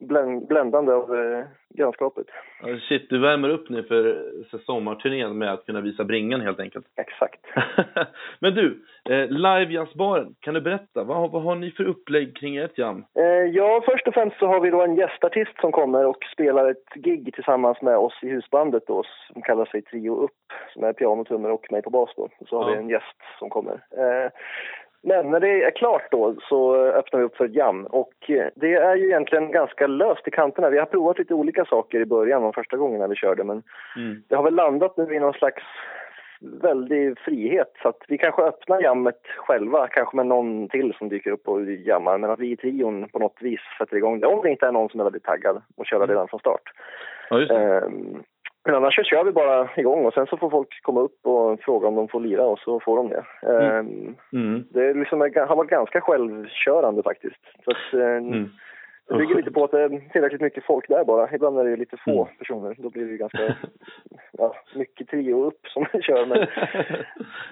bländ, 0.01 0.47
bländande 0.47 0.91
av 0.93 1.15
eh, 1.15 1.45
grannskapet. 1.69 2.27
Shit, 2.89 3.09
du 3.09 3.19
värmer 3.19 3.49
upp 3.49 3.69
nu 3.69 3.83
för 3.83 4.57
sommarturnén 4.65 5.37
med 5.37 5.53
att 5.53 5.65
kunna 5.65 5.81
visa 5.81 6.03
bringan 6.03 6.41
helt 6.41 6.59
enkelt. 6.59 6.85
Exakt. 6.97 7.39
Men 8.39 8.53
du, 8.55 8.83
eh, 9.09 9.27
live 9.29 9.73
jazzbaren, 9.73 10.35
kan 10.39 10.53
du 10.53 10.61
berätta? 10.61 11.03
Vad, 11.03 11.17
har- 11.17 11.29
vad 11.29 11.41
har 11.43 11.55
ni 11.55 11.71
för 11.71 11.83
upplägg 11.83 12.37
kring 12.37 12.57
ert 12.57 12.77
jam? 12.77 13.03
Eh, 13.19 13.23
ja, 13.25 13.81
först 13.85 14.07
och 14.07 14.13
främst 14.13 14.37
så 14.39 14.47
har 14.47 14.59
vi 14.59 14.69
då 14.69 14.81
en 14.81 14.95
gästartist 14.95 15.61
som 15.61 15.71
kommer 15.71 16.05
och 16.05 16.23
spelar 16.33 16.71
ett 16.71 16.93
gig 16.95 17.33
tillsammans 17.33 17.81
med 17.81 17.97
oss 17.97 18.19
i 18.21 18.29
husbandet 18.29 18.83
då, 18.87 19.03
som 19.33 19.41
kallar 19.41 19.65
sig 19.65 19.81
Trio 19.81 20.15
Upp, 20.15 20.31
som 20.73 20.83
är 20.83 20.93
piano, 20.93 21.23
trummor 21.25 21.51
och 21.51 21.71
mig 21.71 21.81
på 21.81 21.89
bas 21.89 22.09
då. 22.15 22.23
Och 22.39 22.47
så 22.47 22.57
har 22.63 22.69
Ja. 22.69 22.75
vi 22.75 22.77
en 22.83 22.89
gäst 22.89 23.17
som 23.39 23.49
kommer. 23.49 23.73
Eh, 23.73 24.31
men 25.03 25.31
när 25.31 25.39
det 25.39 25.63
är 25.63 25.71
klart 25.71 26.11
då 26.11 26.35
så 26.49 26.75
öppnar 26.75 27.19
vi 27.19 27.25
upp 27.25 27.37
för 27.37 27.45
ett 27.45 27.55
jam 27.55 27.85
och 27.85 28.29
eh, 28.29 28.47
det 28.55 28.73
är 28.73 28.95
ju 28.95 29.05
egentligen 29.05 29.51
ganska 29.51 29.87
löst 29.87 30.27
i 30.27 30.31
kanterna. 30.31 30.69
Vi 30.69 30.77
har 30.77 30.85
provat 30.85 31.19
lite 31.19 31.33
olika 31.33 31.65
saker 31.65 31.99
i 31.99 32.05
början 32.05 32.41
de 32.41 32.53
första 32.53 32.77
gångerna 32.77 33.07
vi 33.07 33.15
körde 33.15 33.43
men 33.43 33.63
Mm. 33.95 34.23
det 34.27 34.35
har 34.35 34.43
väl 34.43 34.55
landat 34.55 34.97
nu 34.97 35.13
i 35.15 35.19
någon 35.19 35.33
slags 35.33 35.63
väldig 36.61 37.19
frihet. 37.19 37.73
Så 37.81 37.89
att 37.89 38.01
vi 38.07 38.17
kanske 38.17 38.41
öppnar 38.41 38.81
jammet 38.81 39.21
själva, 39.37 39.87
kanske 39.87 40.15
med 40.15 40.25
någon 40.25 40.69
till 40.69 40.93
som 40.97 41.09
dyker 41.09 41.31
upp 41.31 41.47
och 41.47 41.65
jammar. 41.65 42.17
Men 42.17 42.29
att 42.29 42.39
vi 42.39 42.51
i 42.51 42.57
trion 42.57 43.09
på 43.09 43.19
något 43.19 43.37
vis 43.39 43.59
sätter 43.77 43.97
igång 43.97 44.19
det. 44.19 44.27
Om 44.27 44.41
det 44.43 44.49
inte 44.49 44.67
är 44.67 44.71
någon 44.71 44.89
som 44.89 44.99
är 44.99 45.03
väldigt 45.03 45.23
taggad 45.23 45.61
och 45.77 45.85
köra 45.85 46.05
redan 46.07 46.27
från 46.27 46.39
start. 46.39 46.61
Ja. 47.29 47.55
Ehm, 47.55 48.23
Men 48.65 48.75
annars 48.75 48.95
så 48.95 49.03
kör 49.03 49.23
vi 49.23 49.31
bara 49.31 49.69
igång 49.75 50.05
och 50.05 50.13
sen 50.13 50.27
så 50.27 50.38
får 50.38 50.49
folk 50.49 50.81
komma 50.81 51.01
upp 51.01 51.25
och 51.25 51.59
fråga 51.61 51.88
om 51.88 51.95
de 51.95 52.07
får 52.07 52.19
lira 52.19 52.43
och 52.43 52.59
så 52.59 52.79
får 52.79 52.97
de 52.97 53.09
det. 53.09 53.23
Ehm, 53.51 54.15
Mm. 54.33 54.63
Det 54.69 54.85
är 54.85 54.93
liksom, 54.93 55.19
har 55.19 55.55
varit 55.55 55.69
ganska 55.69 56.01
självkörande 56.01 57.03
faktiskt. 57.03 57.41
Så 57.65 57.71
att, 57.71 57.93
eh, 57.93 58.15
Mm. 58.17 58.49
Det 59.11 59.17
bygger 59.17 59.35
lite 59.35 59.51
på 59.51 59.63
att 59.63 59.71
det 59.71 59.81
är 59.81 60.09
tillräckligt 60.11 60.41
mycket 60.41 60.65
folk 60.65 60.88
där 60.88 61.03
bara. 61.03 61.35
Ibland 61.35 61.59
är 61.59 61.63
det 61.63 61.75
lite 61.75 61.97
få 61.97 62.29
personer. 62.39 62.75
Då 62.77 62.89
blir 62.89 63.05
det 63.05 63.17
ganska 63.25 63.55
ja, 64.31 64.55
mycket 64.75 65.07
trio 65.07 65.45
upp 65.45 65.67
som 65.67 65.85
kör. 66.01 66.25
Men 66.25 66.38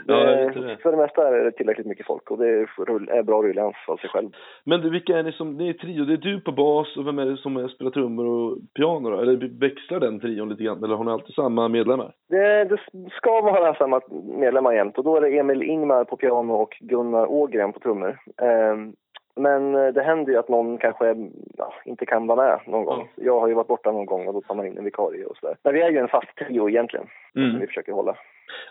Ja, 0.08 0.16
det, 0.16 0.78
för 0.84 0.92
det 0.92 0.98
mesta 0.98 1.28
är 1.28 1.44
det 1.44 1.52
tillräckligt 1.52 1.88
mycket 1.88 2.06
folk 2.06 2.32
och 2.32 2.38
det 2.38 2.48
är, 2.48 3.24
bra 3.24 3.42
ruljans 3.42 3.76
av 3.88 3.98
sig 3.98 4.10
själv. 4.10 4.30
Men 4.64 4.82
du, 4.82 4.90
vilka 4.90 5.18
är 5.18 5.24
ni 5.24 5.32
som, 5.32 5.58
ni 5.58 5.70
är 5.70 5.74
trio, 5.74 6.06
det 6.06 6.14
är 6.14 6.18
du 6.18 6.42
på 6.42 6.52
bas 6.52 6.98
och 6.98 7.08
vem 7.08 7.20
är 7.20 7.26
det 7.26 7.38
som 7.38 7.70
spelar 7.70 7.92
trummor 7.92 8.26
och 8.26 8.58
piano 8.76 9.10
då? 9.10 9.22
Eller 9.22 9.60
växlar 9.60 10.00
den 10.00 10.20
trion 10.20 10.50
lite 10.50 10.64
grann? 10.64 10.84
Eller 10.84 10.96
har 10.96 11.04
ni 11.04 11.12
alltid 11.12 11.36
samma 11.36 11.68
medlemmar? 11.68 12.14
Det, 12.30 12.64
det 12.64 12.78
ska 13.12 13.42
vara 13.42 13.74
samma 13.76 14.02
medlemmar 14.40 14.74
jämt 14.74 14.98
och 14.98 15.04
då 15.04 15.16
är 15.18 15.22
det 15.22 15.38
Emil 15.38 15.64
Ingmar 15.64 16.04
på 16.04 16.18
piano 16.18 16.54
och 16.54 16.78
Gunnar 16.80 17.32
Ågren 17.32 17.74
på 17.74 17.80
trummor. 17.80 18.20
Ehm, 18.42 18.94
men 19.40 19.76
eh, 19.76 19.88
det 19.94 20.02
händer 20.04 20.32
ju 20.34 20.40
att 20.40 20.50
någon 20.50 20.78
kanske 20.78 21.16
ja, 21.58 21.74
inte 21.86 22.06
kan 22.06 22.28
vara 22.28 22.42
med 22.46 22.60
någon 22.68 22.86
gång. 22.86 23.10
Jag 23.16 23.40
har 23.40 23.48
ju 23.48 23.54
varit 23.54 23.68
borta 23.68 23.92
någon 23.92 24.06
gång 24.06 24.28
och 24.28 24.34
då 24.34 24.42
tar 24.42 24.56
man 24.56 24.66
in 24.68 24.78
en 24.78 24.84
vikarie 24.86 25.26
och 25.26 25.38
sådär. 25.38 25.56
Men 25.64 25.74
vi 25.74 25.82
är 25.82 25.90
ju 25.92 25.98
en 25.98 26.08
fast 26.08 26.36
trio 26.36 26.70
egentligen, 26.70 27.08
Mm. 27.36 27.52
som 27.52 27.60
vi 27.60 27.68
försöker 27.68 27.92
hålla. 27.92 28.16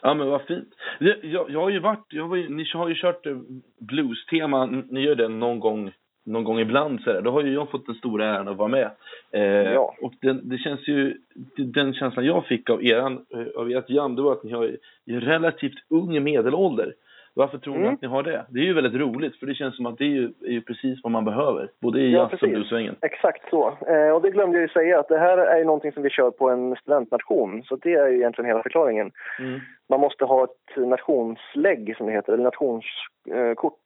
Ja 0.03 0.15
men 0.15 0.29
vad 0.31 0.43
fint. 0.43 0.69
Jag, 0.99 1.17
jag, 1.23 1.51
jag 1.51 1.61
har 1.61 1.71
ju 1.71 1.79
varit, 1.79 2.07
jag 2.09 2.39
ju- 2.39 2.49
ni 2.49 2.65
har 2.75 2.89
ju 2.89 2.95
kört 2.95 3.27
eh, 3.27 3.37
blues-tema, 3.81 4.67
ni 4.91 5.01
gör 5.01 5.15
det 5.15 5.29
någon 5.29 5.61
gång, 5.61 5.93
någon 6.27 6.45
gång 6.45 6.59
ibland 6.59 7.01
så 7.01 7.13
där. 7.13 7.21
Då 7.23 7.31
har 7.31 7.43
ju 7.43 7.55
jag 7.55 7.71
fått 7.71 7.87
den 7.87 7.95
stora 7.95 8.25
äran 8.27 8.49
att 8.49 8.57
vara 8.57 8.69
med. 8.69 8.91
Eh, 9.33 9.43
Ja. 9.73 9.95
Och 10.03 10.13
den, 10.21 10.49
det 10.49 10.59
känns 10.59 10.89
ju, 10.89 11.17
den 11.57 11.95
känslan 11.95 12.25
jag 12.27 12.47
fick 12.47 12.71
av 12.71 12.85
eran, 12.85 13.13
eh, 13.35 13.61
av 13.61 13.71
ert 13.71 13.91
jam, 13.91 14.17
det 14.17 14.23
var 14.23 14.33
att 14.33 14.43
ni 14.45 14.53
har 14.53 14.65
ju 14.65 14.77
en 15.07 15.21
relativt 15.21 15.79
ung 15.91 16.23
medelålder. 16.25 16.95
Varför 17.39 17.59
tror 17.59 17.75
ni 17.75 17.81
Mm. 17.81 17.95
att 17.95 18.03
ni 18.03 18.09
har 18.09 18.23
det? 18.23 18.45
Det 18.49 18.59
är 18.61 18.65
ju 18.65 18.75
väldigt 18.75 19.01
roligt, 19.01 19.37
för 19.39 19.47
det 19.47 19.55
känns 19.55 19.77
som 19.77 19.87
att 19.87 19.99
det 19.99 20.05
är 20.05 20.15
ju, 20.21 20.25
är 20.45 20.51
ju 20.51 20.61
precis 20.63 20.99
vad 21.03 21.13
man 21.13 21.25
behöver. 21.25 21.71
Både 21.81 22.01
i 22.01 22.13
Ja, 22.13 22.29
jazz 22.33 22.43
och 22.43 22.49
bluesvängen. 22.49 22.97
Exakt 23.03 23.51
så. 23.51 23.63
Eh, 23.87 24.11
och 24.11 24.23
det 24.23 24.31
glömde 24.31 24.57
jag 24.59 24.63
ju 24.63 24.69
säga 24.69 25.01
att 25.01 25.09
det 25.09 25.19
här 25.19 25.39
är 25.39 25.59
ju 25.59 25.65
någonting 25.65 25.93
som 25.93 26.03
vi 26.03 26.11
kör 26.11 26.31
på 26.31 26.49
en 26.51 26.77
studentnation. 26.77 27.63
Så 27.63 27.77
det 27.77 27.95
är 27.95 28.09
ju 28.09 28.17
egentligen 28.17 28.49
hela 28.49 28.63
förklaringen. 28.63 29.11
Mm. 29.39 29.61
Man 29.89 30.01
måste 30.01 30.25
ha 30.25 30.45
ett 30.45 30.77
nationslägg 30.77 31.95
som 31.97 32.07
det 32.07 32.13
heter, 32.13 32.33
eller 32.33 32.45
nationskort. 32.45 33.85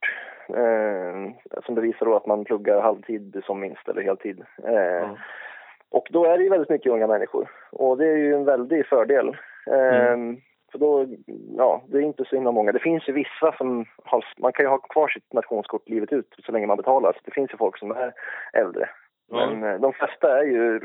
Eh, 0.48 1.32
som 1.66 1.74
bevisar 1.74 2.06
då 2.06 2.16
att 2.16 2.26
man 2.26 2.44
pluggar 2.44 2.80
halvtid 2.80 3.42
som 3.46 3.60
minst 3.60 3.88
eller 3.88 4.02
heltid. 4.02 4.42
Eh, 4.64 5.10
Och 5.90 6.08
då 6.10 6.24
är 6.24 6.38
det 6.38 6.44
ju 6.44 6.50
väldigt 6.50 6.70
mycket 6.70 6.92
unga 6.92 7.06
människor. 7.06 7.48
Och 7.72 7.98
det 7.98 8.06
är 8.06 8.16
ju 8.16 8.34
en 8.34 8.44
väldig 8.44 8.86
fördel. 8.86 9.28
Eh, 9.66 10.16
För 10.72 10.78
då, 10.78 11.06
ja, 11.56 11.82
det 11.86 11.98
är 11.98 12.02
inte 12.02 12.24
så 12.24 12.34
himla 12.36 12.52
många. 12.52 12.72
Det 12.72 12.78
finns 12.78 13.08
ju 13.08 13.12
vissa 13.12 13.52
som 13.58 13.84
har, 14.04 14.24
man 14.38 14.52
kan 14.52 14.64
ju 14.64 14.68
ha 14.68 14.78
kvar 14.78 15.08
sitt 15.08 15.32
nationskort 15.32 15.88
livet 15.88 16.12
ut 16.12 16.34
så 16.46 16.52
länge 16.52 16.66
man 16.66 16.76
betalar. 16.76 17.12
Så 17.12 17.18
det 17.24 17.30
finns 17.34 17.52
ju 17.52 17.56
folk 17.56 17.78
som 17.78 17.90
är 17.90 18.12
äldre. 18.52 18.88
Ja. 19.30 19.46
Men 19.50 19.72
eh, 19.74 19.80
de 19.80 19.92
flesta 19.92 20.38
är 20.38 20.44
ju 20.44 20.76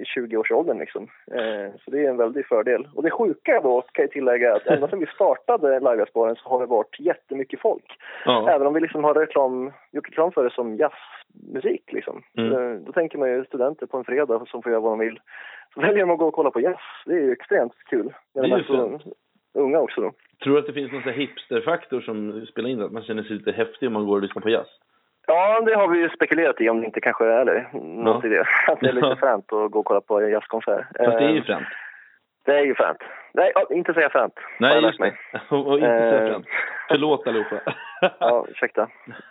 i 0.00 0.04
20-årsåldern 0.16 0.78
liksom. 0.78 1.02
Eh, 1.30 1.72
Så 1.84 1.90
det 1.90 2.04
är 2.04 2.10
en 2.10 2.16
väldig 2.16 2.46
fördel. 2.46 2.88
Och 2.94 3.02
det 3.02 3.10
sjuka 3.10 3.60
då 3.62 3.80
kan 3.92 4.02
jag 4.02 4.10
tillägga 4.10 4.54
att 4.56 4.66
ända 4.66 4.88
sedan 4.88 4.98
vi 4.98 5.06
startade 5.06 5.80
Livejazzbaren 5.80 6.36
så 6.36 6.48
har 6.48 6.60
det 6.60 6.66
varit 6.66 7.00
jättemycket 7.00 7.60
folk. 7.60 7.96
Ja. 8.24 8.50
Även 8.50 8.66
om 8.66 8.74
vi 8.74 8.80
liksom 8.80 9.04
har 9.04 9.14
reklam, 9.14 9.72
gjort 9.92 10.08
reklam 10.08 10.32
för 10.32 10.44
det 10.44 10.50
som 10.50 10.76
jazzmusik 10.76 11.92
liksom. 11.92 12.22
Mm. 12.38 12.52
Eh, 12.52 12.80
Då 12.80 12.92
tänker 12.92 13.18
man 13.18 13.30
ju 13.30 13.44
studenter 13.44 13.86
på 13.86 13.96
en 13.96 14.04
fredag 14.04 14.44
som 14.48 14.62
får 14.62 14.72
göra 14.72 14.80
vad 14.80 14.92
de 14.92 14.98
vill. 14.98 15.20
Så 15.74 15.80
väljer 15.80 16.00
de 16.00 16.10
att 16.10 16.18
gå 16.18 16.26
och 16.26 16.34
kolla 16.34 16.50
på 16.50 16.60
jazz. 16.60 16.80
Det 17.06 17.12
är 17.12 17.20
ju 17.20 17.32
extremt 17.32 17.74
kul. 17.90 18.14
Det 18.34 18.40
de 18.40 18.52
är 18.52 18.58
ju 18.58 18.98
unga 19.58 19.78
också 19.78 20.00
då. 20.00 20.12
Tror 20.42 20.52
du 20.54 20.58
att 20.60 20.66
det 20.66 20.72
finns 20.72 20.92
någon 20.92 21.02
hipsterfaktor 21.12 22.00
som 22.00 22.46
spelar 22.46 22.68
in? 22.68 22.82
Att 22.82 22.92
man 22.92 23.02
känner 23.02 23.22
sig 23.22 23.36
lite 23.36 23.52
häftig 23.52 23.86
om 23.86 23.92
man 23.92 24.06
går 24.06 24.16
och 24.16 24.22
lyssnar 24.22 24.42
på 24.42 24.50
jazz? 24.50 24.68
Ja, 25.26 25.60
det 25.60 25.74
har 25.76 25.88
vi 25.88 25.98
ju 25.98 26.08
spekulerat 26.08 26.60
i 26.60 26.68
om 26.68 26.80
det 26.80 26.86
inte 26.86 27.00
kanske 27.00 27.24
är 27.24 27.44
det. 27.44 27.66
Något 27.78 28.24
i 28.24 28.28
det. 28.28 28.44
Att 28.68 28.80
det 28.80 28.88
är 28.88 28.92
lite 28.92 29.06
Ja. 29.06 29.16
fränt 29.16 29.52
att 29.52 29.70
gå 29.70 29.78
och 29.78 29.84
kolla 29.84 30.00
på 30.00 30.20
en 30.20 30.30
jazzkonsert. 30.30 30.86
Fast 30.96 31.18
det 31.18 31.24
är 31.24 31.30
ju 31.30 31.38
Eh, 31.38 31.44
fränt. 31.44 31.66
Det 32.48 32.58
är 32.58 32.64
ju 32.64 32.74
fränt. 32.74 32.98
Nej, 33.34 33.52
inte 33.70 33.94
säga 33.94 34.10
fränt. 34.10 34.34
Nej, 34.60 34.82
just 34.82 34.98
det. 34.98 35.14
Och, 35.48 35.74
inte 35.74 35.86
säga 35.88 36.22
Eh. 36.22 36.28
fränt. 36.32 36.46
Förlåt 36.88 37.26
allihopa. 37.26 37.56
Ja, 38.20 38.46
ursäkta. 38.48 38.82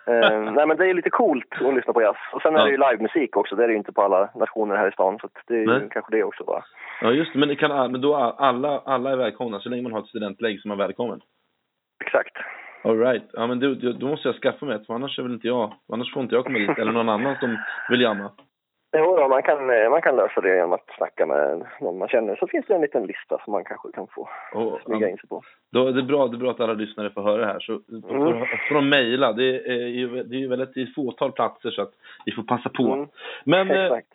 Eh, 0.08 0.42
nej, 0.52 0.68
men 0.68 0.78
det 0.78 0.90
är 0.90 0.94
lite 0.94 1.10
coolt 1.10 1.54
att 1.62 1.74
lyssna 1.76 1.94
på 1.94 2.02
jazz. 2.02 2.18
Och 2.34 2.42
sen 2.42 2.56
är 2.56 2.60
Ja. 2.60 2.66
det 2.66 2.72
ju 2.72 2.78
livemusik 2.78 3.38
också. 3.38 3.56
Det 3.56 3.64
är 3.64 3.68
det 3.68 3.72
ju 3.74 3.78
inte 3.78 3.92
på 3.94 4.02
alla 4.02 4.30
nationer 4.36 4.76
här 4.76 4.88
i 4.88 4.92
stan. 4.92 5.18
Så 5.22 5.30
det 5.48 5.54
är 5.54 5.60
ju 5.60 5.90
kanske 5.90 6.12
det 6.16 6.24
också 6.24 6.44
bara. 6.44 6.64
Ja, 7.02 7.12
just 7.12 7.34
det. 7.34 7.40
Men, 7.40 7.56
kan, 7.56 7.72
all- 7.72 7.92
men 7.92 8.02
då 8.02 8.16
är 8.16 8.42
alla, 8.42 8.82
alla 8.86 9.12
är 9.12 9.16
välkomna. 9.16 9.60
Så 9.60 9.70
länge 9.70 9.82
man 9.84 9.92
har 9.92 10.00
ett 10.00 10.08
studentlägg 10.08 10.62
som 10.62 10.72
är 10.72 10.76
välkommen. 10.76 11.20
Exakt. 12.06 12.38
All 12.84 13.00
right. 13.00 13.24
Ja, 13.34 13.48
men 13.48 13.60
då, 13.60 13.74
då, 13.74 13.92
då 13.92 14.08
måste 14.08 14.28
jag 14.28 14.36
skaffa 14.36 14.66
mig 14.66 14.76
ett. 14.76 14.86
För 14.88 14.94
annars, 14.94 15.20
är 15.20 15.24
väl 15.24 15.34
inte 15.34 15.48
jag, 15.48 15.74
annars 15.94 16.14
får 16.14 16.24
inte 16.24 16.36
jag 16.36 16.44
komma 16.46 16.58
dit. 16.60 16.78
Eller 16.78 16.92
någon 16.92 17.10
annan 17.10 17.36
som 17.40 17.58
vill 17.90 18.02
jamma. 18.02 18.32
Jo, 18.98 19.18
då, 19.18 19.28
man, 19.28 19.44
kan, 19.44 19.70
eh, 19.70 19.90
man 19.90 20.02
kan 20.02 20.16
lösa 20.16 20.42
det 20.42 20.56
genom 20.56 20.74
att 20.74 20.90
snacka 20.98 21.26
med 21.26 21.66
någon 21.82 21.98
man 21.98 22.08
känner. 22.08 22.36
Så 22.36 22.48
finns 22.48 22.66
det 22.66 22.76
en 22.76 22.82
liten 22.82 23.06
lista 23.06 23.42
som 23.44 23.52
man 23.54 23.64
kanske 23.64 23.92
kan 23.92 24.08
få 24.08 24.30
Och, 24.54 24.82
smyga 24.86 25.10
in 25.10 25.18
sig 25.18 25.30
på. 25.30 25.42
Då, 25.72 25.92
det, 25.92 26.00
är 26.02 26.04
bra, 26.04 26.28
det 26.28 26.38
är 26.38 26.40
bra 26.40 26.52
att 26.52 26.60
alla 26.60 26.74
lyssnare 26.74 27.10
får 27.10 27.22
höra 27.22 27.38
det 27.42 27.46
här. 27.54 27.60
Så 27.60 27.82
då 27.88 28.02
får, 28.08 28.16
Mm. 28.32 28.46
får 28.68 28.76
de 28.76 28.90
mejla. 28.90 29.34
Det 29.34 29.68
är 29.68 29.88
ju 29.88 30.24
det 30.24 30.36
är 30.36 30.40
ju 30.40 30.48
väldigt 30.48 30.74
det 30.74 30.82
är 30.82 30.84
ett 30.84 30.96
fåtal 30.96 31.32
platser 31.32 31.72
så 31.72 31.82
att 31.82 31.94
vi 32.26 32.32
får 32.32 32.44
passa 32.44 32.70
på. 32.70 32.94
Mm. 32.94 33.08
Men, 33.44 33.72
eh, 33.72 33.84
Exakt. 33.86 34.08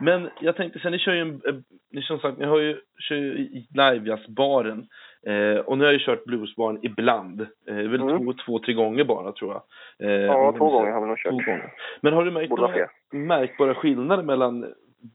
men 0.00 0.30
jag 0.40 0.56
tänkte 0.56 0.78
sen, 0.78 0.92
ni 0.92 0.98
kör 0.98 1.12
ju 1.12 1.20
en, 1.20 1.42
eh, 1.48 1.54
ni 1.92 2.02
som 2.02 2.18
sagt, 2.18 2.38
ni 2.38 2.44
har 2.46 2.58
ju, 2.58 2.80
kör 2.98 3.16
ju 3.16 3.48
livejazzbaren. 3.74 4.86
Eh, 5.26 5.58
och 5.58 5.78
ni 5.78 5.84
har 5.84 5.92
ju 5.92 5.98
kört 5.98 6.24
bluesbaren 6.24 6.78
ibland. 6.82 7.40
Eh, 7.40 7.46
det 7.66 7.72
är 7.72 7.88
väl 7.88 8.00
två, 8.00 8.32
två, 8.46 8.58
tre 8.58 8.74
gånger 8.74 9.04
bara 9.04 9.32
tror 9.32 9.52
jag. 9.52 9.62
Eh, 10.10 10.14
Mm. 10.14 10.26
Ja, 10.26 10.44
jag 10.44 10.56
två 10.56 10.70
gånger 10.70 10.92
har 10.92 11.00
vi 11.00 11.06
nog 11.06 11.18
kört. 11.18 11.30
Två 11.32 11.52
gånger. 11.52 11.72
Men 12.00 12.12
har 12.12 12.24
du 12.24 12.30
märkt 12.30 12.50
några 12.50 12.88
märkbara 13.12 13.74
skillnader 13.74 14.22
mellan 14.22 14.66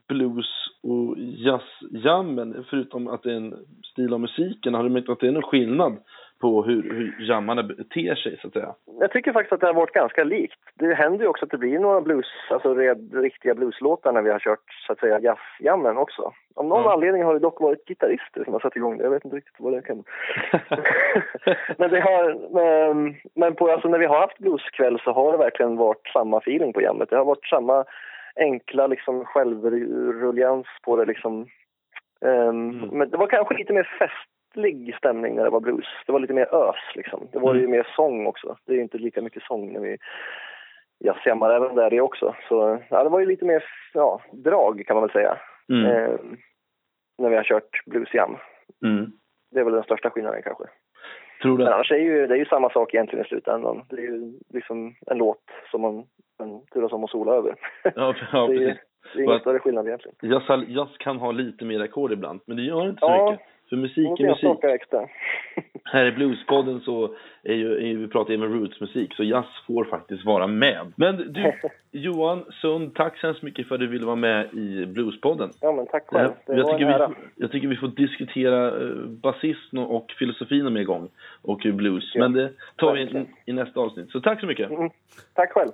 blues 0.08 0.46
och 0.82 1.14
jazzjammen? 1.18 2.64
Förutom 2.70 3.08
att 3.08 3.22
det 3.22 3.32
är 3.32 3.36
en 3.36 3.54
stil 3.92 4.12
av 4.14 4.20
musiken. 4.20 4.74
Har 4.74 4.84
du 4.84 4.90
märkt 4.90 5.08
att 5.08 5.20
det 5.20 5.28
är 5.28 5.32
någon 5.32 5.42
skillnad 5.42 5.96
på 6.40 6.62
hur, 6.62 6.82
hur 6.82 7.16
jammarna 7.28 7.62
beter 7.62 8.14
sig 8.14 8.38
så 8.40 8.46
att 8.46 8.52
säga? 8.52 8.74
Jag 9.00 9.10
tycker 9.10 9.32
faktiskt 9.32 9.52
att 9.52 9.60
det 9.60 9.66
har 9.66 9.74
varit 9.74 9.92
ganska 9.92 10.24
likt. 10.24 10.60
Det 10.74 10.94
händer 10.94 11.24
ju 11.24 11.28
också 11.28 11.44
att 11.44 11.50
det 11.50 11.58
blir 11.58 11.78
några 11.78 12.00
blues, 12.00 12.26
alltså 12.50 12.74
red, 12.74 13.14
riktiga 13.14 13.54
blueslåtar 13.54 14.12
när 14.12 14.22
vi 14.22 14.30
har 14.30 14.38
kört 14.38 14.64
så 14.86 14.92
att 14.92 14.98
säga 14.98 15.20
jazzjammen 15.20 15.96
också. 15.96 16.32
Av 16.54 16.64
någon 16.64 16.92
anledning 16.92 17.24
har 17.24 17.34
det 17.34 17.40
dock 17.40 17.60
varit 17.60 17.88
gitarrister 17.88 18.44
som 18.44 18.52
har 18.52 18.60
satt 18.60 18.76
igång 18.76 18.98
det. 18.98 19.04
Jag 19.04 19.10
vet 19.10 19.24
inte 19.24 19.36
riktigt 19.36 19.56
vad 19.58 19.72
det 19.72 19.82
kan... 19.82 19.96
men 21.78 21.90
det 21.90 22.00
har, 22.00 22.24
men, 22.54 23.16
men 23.34 23.54
på, 23.54 23.70
alltså 23.70 23.88
när 23.88 23.98
vi 23.98 24.06
har 24.06 24.20
haft 24.20 24.38
blueskväll 24.38 25.00
så 25.04 25.12
har 25.12 25.32
det 25.32 25.38
verkligen 25.38 25.76
varit 25.76 26.06
samma 26.12 26.38
feeling 26.38 26.72
på 26.72 26.82
jammet. 26.82 27.10
Det 27.10 27.16
har 27.16 27.24
varit 27.24 27.46
samma 27.46 27.84
enkla 28.36 28.86
liksom 28.86 29.24
självrullians 29.24 30.66
på 30.82 30.96
det 30.96 31.04
liksom. 31.04 31.46
Ehm, 32.24 32.78
Men 32.92 33.10
det 33.10 33.16
var 33.16 33.26
kanske 33.26 33.54
lite 33.54 33.72
mer 33.72 33.88
festlig 34.50 34.96
stämning 34.96 35.34
när 35.36 35.44
det 35.44 35.50
var 35.50 35.60
blues. 35.60 35.86
Det 36.06 36.12
var 36.12 36.20
lite 36.20 36.34
mer 36.34 36.54
ös 36.54 36.94
liksom. 36.94 37.28
Det 37.32 37.38
var 37.38 37.54
ju 37.54 37.66
mer 37.66 37.86
sång 37.96 38.26
också. 38.26 38.56
Det 38.66 38.74
är 38.74 38.80
inte 38.80 38.98
lika 38.98 39.22
mycket 39.22 39.42
sång 39.42 39.72
när 39.72 39.80
vi 39.80 39.96
jazzjammar 41.04 41.50
även 41.50 41.76
där 41.76 41.90
det 41.90 42.00
också. 42.00 42.34
Så 42.48 42.78
ja, 42.90 43.04
det 43.04 43.10
var 43.10 43.20
ju 43.20 43.26
lite 43.26 43.44
mer 43.44 43.64
ja, 43.94 44.20
drag 44.32 44.84
kan 44.86 44.96
man 44.96 45.02
väl 45.02 45.12
säga. 45.12 45.38
Mm. 45.68 45.86
Ehm, 45.86 46.36
när 47.18 47.30
vi 47.30 47.36
har 47.36 47.44
kört 47.44 47.84
bluesjam. 47.86 48.36
Mm. 48.84 49.12
Det 49.50 49.60
är 49.60 49.64
väl 49.64 49.74
den 49.74 49.82
största 49.82 50.10
skillnaden 50.10 50.42
kanske. 50.42 50.64
Tror 51.42 51.58
du 51.58 51.64
Men 51.64 51.72
att, 51.72 51.74
annars 51.74 51.92
är 51.92 51.96
ju, 51.96 52.26
det 52.26 52.34
är 52.34 52.38
ju 52.38 52.44
samma 52.44 52.70
sak 52.70 52.94
egentligen 52.94 53.24
i 53.24 53.28
slutändan. 53.28 53.82
Det 53.88 53.96
är 53.96 54.00
ju 54.00 54.32
liksom 54.54 54.94
en 55.06 55.18
låt 55.18 55.44
som 55.70 55.80
man 55.80 56.04
kan 56.38 56.66
turas 56.66 56.92
om 56.92 57.04
och 57.04 57.10
sola 57.10 57.32
över. 57.32 57.54
ja, 57.94 58.14
ja, 58.32 58.46
det 58.46 58.54
är, 58.54 58.80
det 59.14 59.20
är 59.20 59.24
ingen 59.24 59.40
större 59.40 59.58
skillnad 59.58 59.86
egentligen. 59.86 60.16
Jazz, 60.22 60.68
jazz 60.68 60.96
kan 60.98 61.18
ha 61.18 61.32
lite 61.32 61.64
mer 61.64 61.80
ackord 61.80 62.12
ibland, 62.12 62.40
men 62.46 62.56
det 62.56 62.62
gör 62.62 62.88
inte 62.88 63.00
så 63.00 63.06
Ja, 63.06 63.30
mycket. 63.30 63.46
För 63.70 63.76
musik 63.76 64.20
är 64.20 64.26
musik. 64.26 64.64
extra. 64.64 65.08
Här 65.84 66.06
i 66.06 66.12
Bluespodden 66.12 66.80
så 66.80 67.14
är 67.42 67.54
ju, 67.54 67.76
är 67.76 67.86
ju, 67.86 67.98
vi 67.98 68.08
pratar 68.08 68.32
ju 68.32 68.38
med 68.38 68.52
rootsmusik, 68.52 69.14
så 69.14 69.22
jazz 69.24 69.46
får 69.66 69.84
faktiskt 69.84 70.24
vara 70.24 70.46
med. 70.46 70.92
Men 70.96 71.16
du, 71.16 71.52
Johan 71.90 72.44
Sund, 72.60 72.94
tack 72.94 73.18
så 73.18 73.26
hemskt 73.26 73.42
mycket 73.42 73.68
för 73.68 73.74
att 73.74 73.80
du 73.80 73.86
ville 73.86 74.06
vara 74.06 74.16
med 74.16 74.54
i 74.54 74.86
Bluespodden. 74.86 75.50
Ja, 75.60 75.72
men 75.72 75.86
tack 75.86 76.06
själv. 76.06 76.30
Det 76.46 76.56
jag, 76.56 76.64
var 76.64 76.72
tycker 76.72 76.86
en 76.86 76.94
ära. 76.94 77.08
vi, 77.08 77.14
jag 77.36 77.52
tycker 77.52 77.68
vi 77.68 77.76
får 77.76 77.88
diskutera 77.88 78.70
uh, 78.70 79.06
basism 79.06 79.78
och 79.78 80.12
filosofin 80.18 80.72
med 80.72 80.82
igång 80.82 81.08
och 81.42 81.58
blues. 81.58 82.14
Men 82.14 82.32
det 82.32 82.52
tar 82.76 82.94
vi 82.94 83.02
i, 83.02 83.26
i 83.46 83.52
nästa 83.52 83.80
avsnitt. 83.80 84.10
Så 84.10 84.20
tack 84.20 84.40
så 84.40 84.46
mycket. 84.46 84.70
Tack 85.34 85.52
själv. 85.52 85.70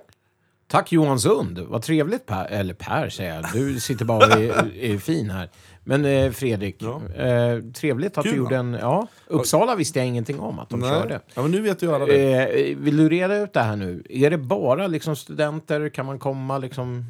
Tack 0.67 0.91
Johan 0.91 1.19
Sund. 1.19 1.59
Vad 1.59 1.81
trevligt 1.81 2.25
Per. 2.25 2.45
Eller 2.45 2.73
Per 2.73 3.09
säger 3.09 3.35
jag. 3.35 3.43
Du 3.53 3.79
sitter 3.79 4.05
bara 4.05 4.17
och 4.17 4.41
är, 4.41 4.93
är 4.93 4.97
fin 4.97 5.29
här. 5.29 5.49
Men 5.87 6.05
eh, 6.05 6.31
Fredrik, 6.31 6.81
eh, 6.83 7.59
trevligt 7.73 8.17
att 8.17 8.23
Kul, 8.23 8.31
du 8.31 8.37
gjorde 8.37 8.55
en... 8.55 8.73
Ja, 8.73 9.07
Uppsala 9.27 9.75
visste 9.75 9.99
jag 9.99 10.07
ingenting 10.07 10.39
om 10.39 10.59
att 10.59 10.69
de 10.69 10.79
Nej. 10.79 10.89
körde. 10.89 11.21
Ja, 11.33 11.41
men 11.41 11.51
nu 11.51 11.61
vet 11.61 11.83
ju 11.83 11.95
alla 11.95 12.05
det. 12.05 12.69
Eh, 12.69 12.77
vill 12.77 12.97
du 12.97 13.09
reda 13.09 13.37
ut 13.37 13.53
det 13.53 13.59
här 13.59 13.75
nu? 13.75 14.03
Är 14.09 14.29
det 14.29 14.37
bara 14.37 14.87
liksom 14.87 15.15
studenter? 15.15 15.89
Kan 15.89 16.05
man 16.05 16.19
komma 16.19 16.57
liksom 16.57 17.05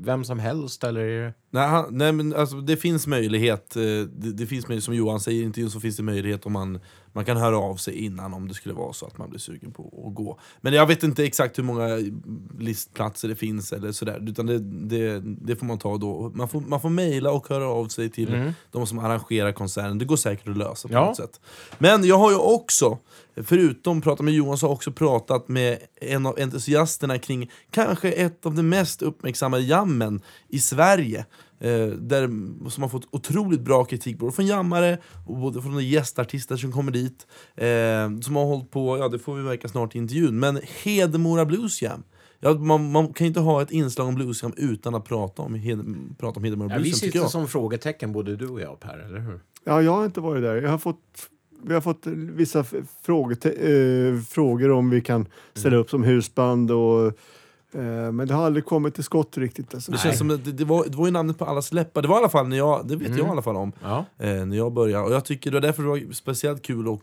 vem 0.00 0.24
som 0.24 0.38
helst 0.38 0.84
eller? 0.84 1.34
Nej, 1.50 1.68
han, 1.68 1.86
nej 1.90 2.12
men 2.12 2.34
alltså, 2.34 2.56
det 2.56 2.76
finns 2.76 3.06
möjlighet, 3.06 3.76
eh, 3.76 3.82
det, 3.82 4.32
det 4.32 4.46
finns 4.46 4.68
möjlighet, 4.68 4.84
som 4.84 4.94
Johan 4.94 5.20
säger 5.20 5.42
i 5.42 5.44
intervjun 5.44 5.70
så 5.70 5.80
finns 5.80 5.96
det 5.96 6.02
möjlighet 6.02 6.46
om 6.46 6.52
man, 6.52 6.80
man 7.18 7.24
kan 7.24 7.36
höra 7.36 7.58
av 7.58 7.76
sig 7.76 7.94
innan 8.04 8.34
om 8.34 8.48
det 8.48 8.54
skulle 8.54 8.74
vara 8.74 8.92
så 8.92 9.06
att 9.06 9.18
man 9.18 9.30
blir 9.30 9.38
sugen 9.40 9.72
på 9.72 10.04
att 10.08 10.14
gå. 10.14 10.38
Men 10.60 10.72
jag 10.72 10.86
vet 10.86 11.02
inte 11.02 11.24
exakt 11.24 11.58
hur 11.58 11.62
många 11.62 11.88
listplatser 12.58 13.28
det 13.28 13.36
finns 13.36 13.72
eller 13.72 13.92
sådär, 13.92 14.24
utan 14.28 14.46
det, 14.46 14.58
det, 14.58 15.20
det 15.20 15.56
får 15.56 15.66
man 15.66 15.78
ta 15.78 15.96
då. 15.96 16.32
Man 16.34 16.48
får, 16.48 16.60
man 16.60 16.80
får 16.80 16.90
mejla 16.90 17.30
och 17.32 17.48
höra 17.48 17.66
av 17.68 17.88
sig 17.88 18.10
till 18.10 18.34
Mm. 18.34 18.52
de 18.72 18.86
som 18.86 18.98
arrangerar 18.98 19.52
konserten, 19.52 19.98
det 19.98 20.04
går 20.04 20.16
säkert 20.16 20.48
att 20.48 20.56
lösa 20.56 20.88
på 20.88 20.94
Ja. 20.94 21.04
något 21.06 21.16
sätt. 21.16 21.40
Men 21.78 22.04
jag 22.04 22.18
har 22.18 22.30
ju 22.30 22.36
också, 22.36 22.98
förutom 23.44 24.00
prata 24.00 24.22
med 24.22 24.34
Johan, 24.34 24.58
så 24.58 24.66
har 24.66 24.70
jag 24.70 24.74
också 24.76 24.92
pratat 24.92 25.48
med 25.48 25.78
en 26.00 26.26
av 26.26 26.38
entusiasterna 26.40 27.18
kring 27.18 27.50
kanske 27.70 28.12
ett 28.12 28.46
av 28.46 28.54
de 28.54 28.68
mest 28.68 29.02
uppmärksammade 29.02 29.62
jammen 29.62 30.20
i 30.48 30.58
Sverige. 30.60 31.26
Eh, 31.60 31.86
där, 31.86 32.26
som 32.70 32.82
har 32.82 32.88
fått 32.88 33.08
otroligt 33.10 33.60
bra 33.60 33.84
kritik 33.84 34.18
både 34.18 34.32
från 34.32 34.46
jammare 34.46 34.98
och 35.26 35.36
både 35.36 35.62
från 35.62 35.76
de 35.76 35.82
gästartister 35.84 36.56
som 36.56 36.72
kommer 36.72 36.92
dit. 36.92 37.26
Eh, 37.56 38.20
som 38.20 38.36
har 38.36 38.44
hållit 38.44 38.70
på, 38.70 38.98
ja 38.98 39.08
det 39.08 39.18
får 39.18 39.34
vi 39.34 39.42
verka 39.42 39.68
snart 39.68 39.94
i 39.94 39.98
intervjun, 39.98 40.38
men 40.38 40.60
Hedemora 40.84 41.44
Blues 41.44 41.82
Jam. 41.82 42.02
Ja, 42.40 42.54
man, 42.54 42.90
man 42.92 43.12
kan 43.12 43.24
ju 43.24 43.28
inte 43.28 43.40
ha 43.40 43.62
ett 43.62 43.70
inslag 43.70 44.08
om 44.08 44.14
Blues 44.14 44.42
Jam 44.42 44.52
utan 44.56 44.94
att 44.94 45.04
prata 45.04 45.42
om, 45.42 45.54
Hed, 45.54 45.94
prata 46.18 46.38
om 46.40 46.44
Hedemora 46.44 46.68
Ja, 46.72 46.76
Blues 46.78 46.88
vi 46.88 46.92
sitter 47.06 47.18
jag. 47.18 47.30
som 47.30 47.48
frågetecken 47.48 48.12
både 48.12 48.36
du 48.36 48.48
och 48.48 48.60
jag 48.60 48.80
Per, 48.80 48.98
eller 48.98 49.18
hur? 49.18 49.40
Ja, 49.64 49.82
jag 49.82 49.92
har 49.92 50.04
inte 50.04 50.20
varit 50.20 50.42
där. 50.42 50.62
Jag 50.62 50.70
har 50.70 50.78
fått, 50.78 51.28
vi 51.64 51.74
har 51.74 51.80
fått 51.80 52.06
vissa 52.06 52.60
f- 52.60 52.74
frågete- 53.06 53.52
eh, 54.14 54.20
frågor 54.20 54.70
om 54.70 54.90
vi 54.90 55.00
kan 55.00 55.26
ställa 55.54 55.68
Mm. 55.76 55.80
upp 55.80 55.90
som 55.90 56.04
husband. 56.04 56.70
Och, 56.70 57.12
men 58.12 58.28
det 58.28 58.34
har 58.34 58.46
aldrig 58.46 58.64
kommit 58.64 58.94
till 58.94 59.04
skott 59.04 59.38
riktigt. 59.38 59.74
Alltså. 59.74 59.92
Det 59.92 59.98
känns 59.98 60.18
som 60.18 60.28
det, 60.28 60.36
det, 60.36 60.64
var, 60.64 60.84
det 60.84 60.96
var 60.96 61.06
ju 61.06 61.12
namnet 61.12 61.38
på 61.38 61.44
allas 61.44 61.72
läppar. 61.72 62.02
Det 62.02 62.08
var 62.08 62.16
i 62.16 62.18
alla 62.18 62.28
fall 62.28 62.48
när 62.48 62.56
jag, 62.56 62.88
det 62.88 62.96
vet 62.96 63.06
Mm. 63.08 63.18
jag 63.18 63.26
i 63.26 63.30
alla 63.30 63.42
fall 63.42 63.56
om. 63.56 63.72
Ja. 63.82 64.04
Eh, 64.18 64.46
när 64.46 64.56
jag 64.56 64.72
började. 64.72 65.04
Och 65.04 65.12
jag 65.12 65.24
tycker 65.24 65.50
det 65.50 65.54
var 65.56 65.60
därför 65.60 65.82
det 65.82 65.88
var 65.88 66.12
speciellt 66.12 66.62
kul 66.62 66.88
att 66.88 67.00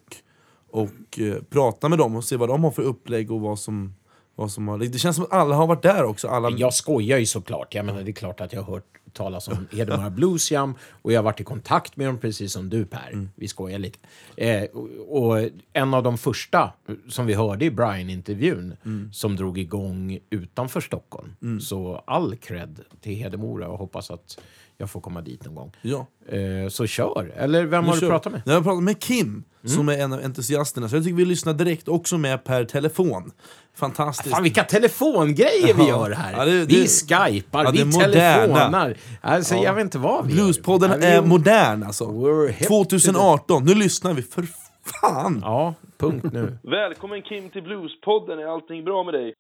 och, 0.72 1.20
eh, 1.20 1.36
prata 1.50 1.90
med 1.90 1.98
dem 1.98 2.16
och 2.16 2.24
se 2.24 2.38
vad 2.38 2.50
de 2.50 2.64
har 2.64 2.72
för 2.72 2.82
upplägg 2.84 3.32
och 3.32 3.42
vad 3.42 3.60
som, 3.60 3.94
vad 4.36 4.52
som 4.52 4.68
har... 4.68 4.78
Det 4.78 5.00
känns 5.00 5.16
som 5.16 5.26
att 5.26 5.34
alla 5.34 5.56
har 5.56 5.68
varit 5.68 5.82
där 5.84 6.04
också. 6.04 6.28
Alla... 6.28 6.50
Jag 6.50 6.74
skojar 6.74 7.18
ju 7.18 7.26
såklart. 7.26 7.74
Jag 7.76 7.86
menar, 7.86 8.04
det 8.04 8.12
är 8.12 8.14
klart 8.14 8.42
att 8.42 8.54
jag 8.54 8.62
har 8.62 8.74
hört 8.74 8.98
talas 9.16 9.48
om 9.48 9.68
Hedemora 9.72 10.10
Blues 10.10 10.52
Jam 10.52 10.74
och 11.02 11.12
jag 11.12 11.18
har 11.18 11.24
varit 11.24 11.40
i 11.42 11.44
kontakt 11.44 11.98
med 11.98 12.08
dem 12.08 12.18
precis 12.18 12.54
som 12.54 12.70
du 12.70 12.86
Per. 12.86 13.10
Mm. 13.14 13.30
Vi 13.36 13.48
skojar 13.48 13.80
lite. 13.80 14.00
Eh, 14.38 14.64
och, 14.64 15.28
och 15.28 15.50
en 15.74 15.94
av 15.94 16.04
de 16.04 16.18
första 16.18 16.74
som 17.10 17.26
vi 17.26 17.34
hörde 17.34 17.66
i 17.66 17.72
Brian-intervjun 17.72 18.76
Mm. 18.86 19.14
som 19.14 19.36
drog 19.36 19.58
igång 19.58 20.20
utanför 20.30 20.82
Stockholm. 20.82 21.60
Så 21.62 22.04
all 22.08 22.36
cred 22.36 22.80
till 23.02 23.16
Hedemora 23.16 23.68
och 23.68 23.78
hoppas 23.78 24.12
att 24.12 24.40
jag 24.78 24.90
får 24.90 25.02
komma 25.02 25.22
dit 25.22 25.46
någon 25.46 25.56
gång. 25.56 25.72
Ja. 25.82 26.06
Eh, 26.30 26.70
så 26.70 26.88
kör! 26.88 27.34
Eller 27.38 27.66
vem 27.66 27.82
Nu 27.84 27.88
har 27.90 27.96
du 27.96 28.02
kör- 28.02 28.10
pratat 28.10 28.32
med? 28.32 28.42
Jag 28.46 28.54
har 28.54 28.62
pratat 28.62 28.84
med 28.84 29.00
Kim, 29.00 29.44
som 29.66 29.90
är 29.90 29.98
en 29.98 30.14
av 30.14 30.20
entusiasterna. 30.24 30.90
Så 30.90 30.96
jag 30.96 31.04
tycker 31.04 31.16
vi 31.18 31.26
lyssnar 31.26 31.54
direkt 31.54 31.88
också 31.88 32.18
med 32.18 32.44
per 32.44 32.66
telefon. 32.66 33.32
Fantastiskt. 33.78 34.30
Fan 34.36 34.44
vilka 34.44 34.64
telefongrejer 34.64 35.74
vi 35.74 35.84
gör 35.88 36.12
här! 36.12 36.34
Ja, 36.38 36.46
det- 36.46 36.52
vi 36.52 36.82
det- 36.82 36.88
skypar, 36.88 37.64
ja, 37.64 37.72
vi 37.72 37.82
är 37.82 37.92
telefonar. 37.92 38.96
Alltså, 39.22 39.56
Ja. 39.56 39.64
Jag 39.64 39.74
vet 39.74 39.82
inte 39.82 39.98
vad 39.98 40.26
vi 40.28 40.34
Bluespodden 40.34 41.00
vi- 41.00 41.06
är 41.06 41.22
modern 41.22 41.84
alltså. 41.84 42.06
hip 42.48 42.68
2018, 42.68 43.64
nu 43.66 43.74
lyssnar 43.74 44.14
vi 44.14 44.22
för 44.22 44.48
fan! 45.02 45.40
Ja, 45.44 45.74
punkt 45.98 46.26
nu. 46.34 46.58
Välkommen 46.64 47.22
Kim 47.22 47.50
till 47.50 47.62
Bluespodden, 47.64 48.40
är 48.40 48.46
allting 48.54 48.84
bra 48.84 49.04
med 49.04 49.14
dig? 49.14 49.34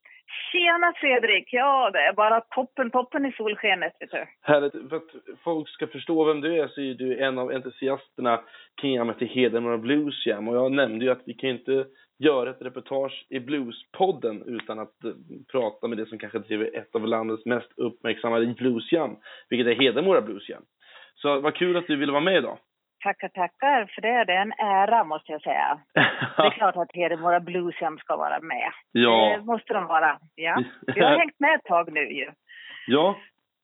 Tjena 0.55 0.93
Fredrik! 0.95 1.47
Ja, 1.51 1.89
det 1.93 1.99
är 1.99 2.13
bara 2.13 2.41
toppen, 2.41 2.91
toppen 2.91 3.25
i 3.25 3.31
solskenet, 3.31 3.93
vet 3.99 4.11
du. 4.11 4.25
Härligt. 4.41 4.89
För 4.89 4.95
att 4.95 5.39
folk 5.43 5.69
ska 5.69 5.87
förstå 5.87 6.23
vem 6.23 6.41
du 6.41 6.61
är 6.61 6.67
så 6.67 6.81
är 6.81 6.93
du 6.93 7.19
en 7.19 7.37
av 7.39 7.51
entusiasterna 7.51 8.41
kring 8.81 8.95
jammet 8.95 9.21
i 9.21 9.25
Hedemora 9.25 9.77
Blues 9.77 10.25
Jam. 10.25 10.47
Och 10.47 10.55
jag 10.55 10.71
nämnde 10.71 11.05
ju 11.05 11.11
att 11.11 11.21
vi 11.25 11.33
kan 11.33 11.49
inte 11.49 11.85
göra 12.19 12.49
ett 12.49 12.61
reportage 12.61 13.25
i 13.29 13.39
Bluespodden 13.39 14.43
utan 14.45 14.79
att 14.79 15.03
eh, 15.03 15.11
prata 15.51 15.87
med 15.87 15.97
det 15.97 16.05
som 16.05 16.17
kanske 16.17 16.39
driver 16.39 16.75
ett 16.75 16.95
av 16.95 17.07
landets 17.07 17.45
mest 17.45 17.71
uppmärksammade 17.77 18.45
bluesjam, 18.45 19.15
vilket 19.49 19.67
är 19.67 19.81
Hedemora 19.81 20.21
Blues 20.21 20.49
Jam. 20.49 20.63
Så 21.15 21.39
vad 21.39 21.55
kul 21.55 21.77
att 21.77 21.87
du 21.87 21.95
ville 21.95 22.11
vara 22.11 22.23
med 22.23 22.37
idag. 22.37 22.57
Tackar, 23.05 23.29
tackar 23.29 23.91
för 23.95 24.01
det. 24.01 24.07
Är 24.07 24.29
en 24.29 24.51
ära, 24.51 25.03
måste 25.03 25.31
jag 25.31 25.41
säga. 25.41 25.79
Det 26.37 26.43
är 26.43 26.49
klart 26.49 26.75
att 26.75 26.95
Hedemora 26.95 27.39
Blues 27.39 27.81
Jam 27.81 27.97
ska 27.97 28.15
vara 28.17 28.39
med. 28.41 28.71
Ja. 28.91 29.35
Det 29.37 29.45
måste 29.45 29.73
de 29.73 29.85
vara. 29.85 30.19
Ja. 30.35 30.63
Vi 30.95 31.01
har 31.01 31.17
hängt 31.21 31.39
med 31.39 31.55
ett 31.55 31.63
tag 31.63 31.93
nu 31.93 32.13
ju. 32.13 32.31
Ja, 32.87 33.17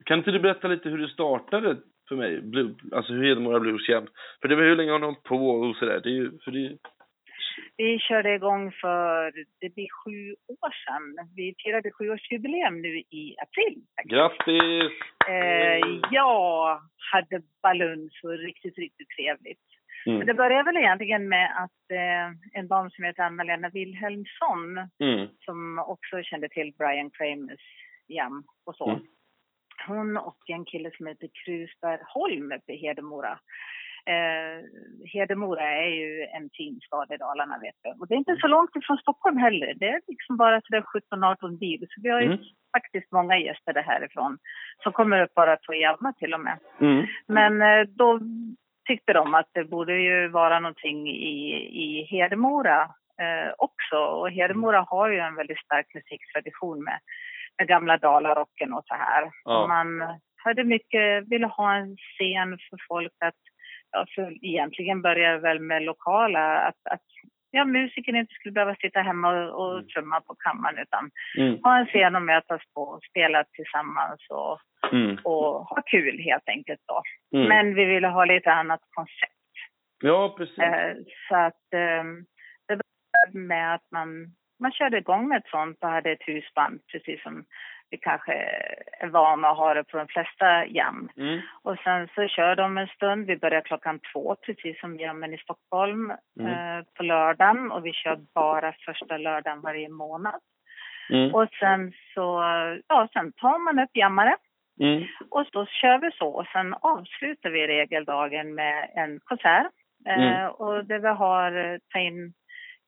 kan 0.05 0.17
inte 0.17 0.31
du 0.31 0.39
berätta 0.39 0.67
lite 0.67 0.89
hur 0.89 0.97
det 0.97 1.07
startade 1.07 1.77
för 2.09 2.15
mig, 2.15 2.41
Blue, 2.41 2.75
alltså 2.91 3.13
hur 3.13 3.23
Hedemora 3.27 3.59
Blues 3.59 3.89
Jam? 3.89 4.07
För 4.41 4.47
det 4.47 4.55
var 4.55 4.63
hur 4.63 4.75
länge 4.75 4.91
har 4.91 4.99
de 4.99 5.15
på 5.23 5.49
och 5.49 5.75
sådär? 5.75 5.99
Det 6.03 6.09
är 6.09 6.13
ju, 6.13 6.31
för 6.43 6.51
det, 6.51 6.77
Vi 7.77 7.99
körde 7.99 8.33
igång 8.35 8.71
för, 8.71 9.31
det 9.59 9.69
blir 9.69 9.87
sju 10.03 10.35
år 10.47 10.71
sedan. 10.85 11.29
Vi 11.35 11.55
firade 11.63 11.91
sjuårsjubileum 11.91 12.81
nu 12.81 12.97
i 12.97 13.35
april. 13.41 13.81
grattis! 14.03 14.91
Eh, 15.29 15.99
jag 16.11 16.81
hade 17.11 17.41
balun 17.63 18.09
så 18.13 18.29
riktigt, 18.31 18.77
riktigt 18.77 19.09
trevligt. 19.09 19.59
Mm. 20.05 20.17
Men 20.17 20.27
Det 20.27 20.33
började 20.33 20.63
väl 20.63 20.77
egentligen 20.77 21.29
med 21.29 21.63
att 21.63 21.91
eh, 21.91 22.59
en 22.59 22.67
dam 22.67 22.89
som 22.89 23.03
heter 23.03 23.23
Anna-Lena 23.23 23.69
Wilhelmsson 23.69 24.77
Mm. 24.99 25.27
som 25.45 25.79
också 25.79 26.23
kände 26.23 26.49
till 26.49 26.73
Brian 26.77 27.09
Kramers 27.09 27.61
jam 28.07 28.43
och 28.65 28.75
så. 28.75 28.89
Mm. 28.89 29.03
Hon 29.87 30.17
och 30.17 30.37
en 30.47 30.65
kille 30.65 30.91
som 30.97 31.07
heter 31.07 31.29
Krusberg 31.45 31.99
Holm 32.13 32.51
uppe 32.51 32.73
i 32.73 32.77
Hedemora. 32.77 33.39
Eh, 34.05 34.63
Hedemora 35.13 35.67
är 35.71 35.89
ju 35.89 36.21
en 36.23 36.49
fin 36.57 36.79
stad 36.85 37.11
i 37.11 37.17
Dalarna 37.17 37.57
vet 37.61 37.75
du. 37.83 37.89
Och 37.99 38.07
det 38.07 38.13
är 38.13 38.17
inte 38.17 38.37
så 38.41 38.47
långt 38.47 38.75
ifrån 38.75 38.97
Stockholm 38.97 39.37
heller. 39.37 39.73
Det 39.73 39.87
är 39.89 40.01
liksom 40.07 40.37
bara 40.37 40.61
sådär 40.61 40.81
17-18 41.11 41.57
bil. 41.59 41.85
Så 41.89 42.01
vi 42.03 42.09
har 42.09 42.21
ju 42.21 42.27
Mm. 42.27 42.39
faktiskt 42.77 43.11
många 43.11 43.37
gäster 43.37 43.83
härifrån 43.83 44.37
som 44.83 44.91
kommer 44.93 45.21
upp 45.23 45.33
bara 45.33 45.53
att 45.53 45.79
jamma 45.81 46.13
till 46.13 46.33
och 46.33 46.39
med. 46.39 46.57
Mm. 46.81 47.05
Men 47.27 47.61
eh, 47.61 47.85
då 47.87 48.19
tyckte 48.87 49.13
de 49.13 49.33
att 49.35 49.49
det 49.53 49.63
borde 49.63 49.93
ju 49.97 50.27
vara 50.27 50.59
någonting 50.59 51.07
i, 51.09 51.53
i 51.83 52.03
Hedemora 52.11 52.81
eh, 53.21 53.53
också. 53.57 53.97
Och 53.97 54.31
Hedemora 54.31 54.85
har 54.89 55.09
ju 55.09 55.19
en 55.19 55.35
väldigt 55.35 55.59
stark 55.65 55.93
musiktradition 55.93 56.83
med, 56.83 56.99
med 57.57 57.67
gamla 57.67 57.97
dalarocken 57.97 58.73
och 58.73 58.83
så 58.85 58.93
här. 58.93 59.31
Ja. 59.43 59.67
Man 59.67 60.19
hade 60.43 60.63
mycket, 60.63 61.27
ville 61.27 61.47
ha 61.47 61.75
en 61.75 61.97
scen 61.97 62.57
för 62.69 62.77
folk 62.87 63.13
att, 63.25 63.35
för 64.15 64.45
egentligen 64.45 65.01
började 65.01 65.37
väl 65.39 65.59
med 65.59 65.83
lokala, 65.83 66.59
att, 66.59 66.87
att 66.91 67.01
ja, 67.51 67.65
musiken 67.65 68.15
inte 68.15 68.33
skulle 68.33 68.51
behöva 68.51 68.75
sitta 68.75 69.01
hemma 69.01 69.29
och, 69.29 69.65
och 69.77 69.89
trumma 69.89 70.21
på 70.21 70.35
kammaren 70.35 70.77
utan 70.77 71.11
Mm. 71.37 71.59
ha 71.63 71.77
en 71.77 71.85
scen 71.85 72.15
att 72.15 72.23
mötas 72.23 72.61
på 72.75 72.81
och 72.81 73.03
spela 73.09 73.43
tillsammans 73.43 74.21
och, 74.29 74.59
Mm. 74.93 75.17
och 75.23 75.65
ha 75.67 75.81
kul 75.85 76.19
helt 76.19 76.49
enkelt 76.49 76.79
då. 76.87 77.01
Mm. 77.37 77.47
Men 77.49 77.75
vi 77.75 77.85
ville 77.85 78.07
ha 78.07 78.25
lite 78.25 78.51
annat 78.53 78.79
koncept. 78.89 79.33
Ja, 80.03 80.35
precis. 80.37 80.57
Eh, 80.59 80.93
så 81.29 81.35
att 81.35 81.73
eh, 81.73 82.03
det 82.67 82.75
började 82.81 83.47
med 83.47 83.73
att 83.75 83.85
man, 83.91 84.09
man 84.59 84.71
körde 84.71 84.97
igång 84.97 85.27
med 85.27 85.37
ett 85.37 85.47
sånt 85.49 85.77
och 85.81 85.89
hade 85.89 86.11
ett 86.11 86.27
husband 86.27 86.79
precis 86.91 87.23
som 87.23 87.45
vi 87.91 87.97
kanske 87.97 88.33
är 88.99 89.07
vana 89.07 89.49
att 89.49 89.57
ha 89.57 89.73
det 89.73 89.83
på 89.83 89.97
de 89.97 90.07
flesta 90.07 90.65
jam. 90.65 91.09
Mm. 91.17 91.41
Och 91.63 91.77
sen 91.83 92.07
så 92.15 92.27
kör 92.27 92.55
de 92.55 92.77
en 92.77 92.87
stund. 92.87 93.25
Vi 93.27 93.37
börjar 93.37 93.61
klockan 93.61 93.99
två, 94.13 94.35
precis 94.45 94.79
som 94.79 94.97
jammen 94.99 95.33
i 95.33 95.37
Stockholm, 95.37 96.11
Mm. 96.39 96.51
eh, 96.51 96.83
på 96.97 97.03
lördagen. 97.03 97.71
Och 97.71 97.85
vi 97.85 97.93
kör 97.93 98.19
bara 98.35 98.73
första 98.85 99.17
lördagen 99.17 99.61
varje 99.61 99.89
månad. 99.89 100.39
Mm. 101.09 101.33
Och 101.35 101.47
sen 101.59 101.91
så, 102.13 102.43
ja, 102.87 103.07
sen 103.13 103.31
tar 103.31 103.57
man 103.59 103.79
upp 103.79 103.89
jammare. 103.93 104.35
Mm. 104.79 105.03
Och 105.29 105.45
då 105.51 105.65
kör 105.65 105.97
vi 105.97 106.11
så. 106.11 106.27
Och 106.29 106.47
sen 106.47 106.73
avslutar 106.81 107.49
vi 107.49 107.67
regeldagen 107.67 108.55
med 108.55 108.89
en 108.95 109.19
konsert. 109.23 109.67
Eh, 110.07 110.13
Mm. 110.23 110.49
och 110.51 110.85
där 110.85 110.99
vi 110.99 111.07
har 111.07 111.51
eh, 111.73 111.77
ta 111.93 111.99
in 111.99 112.33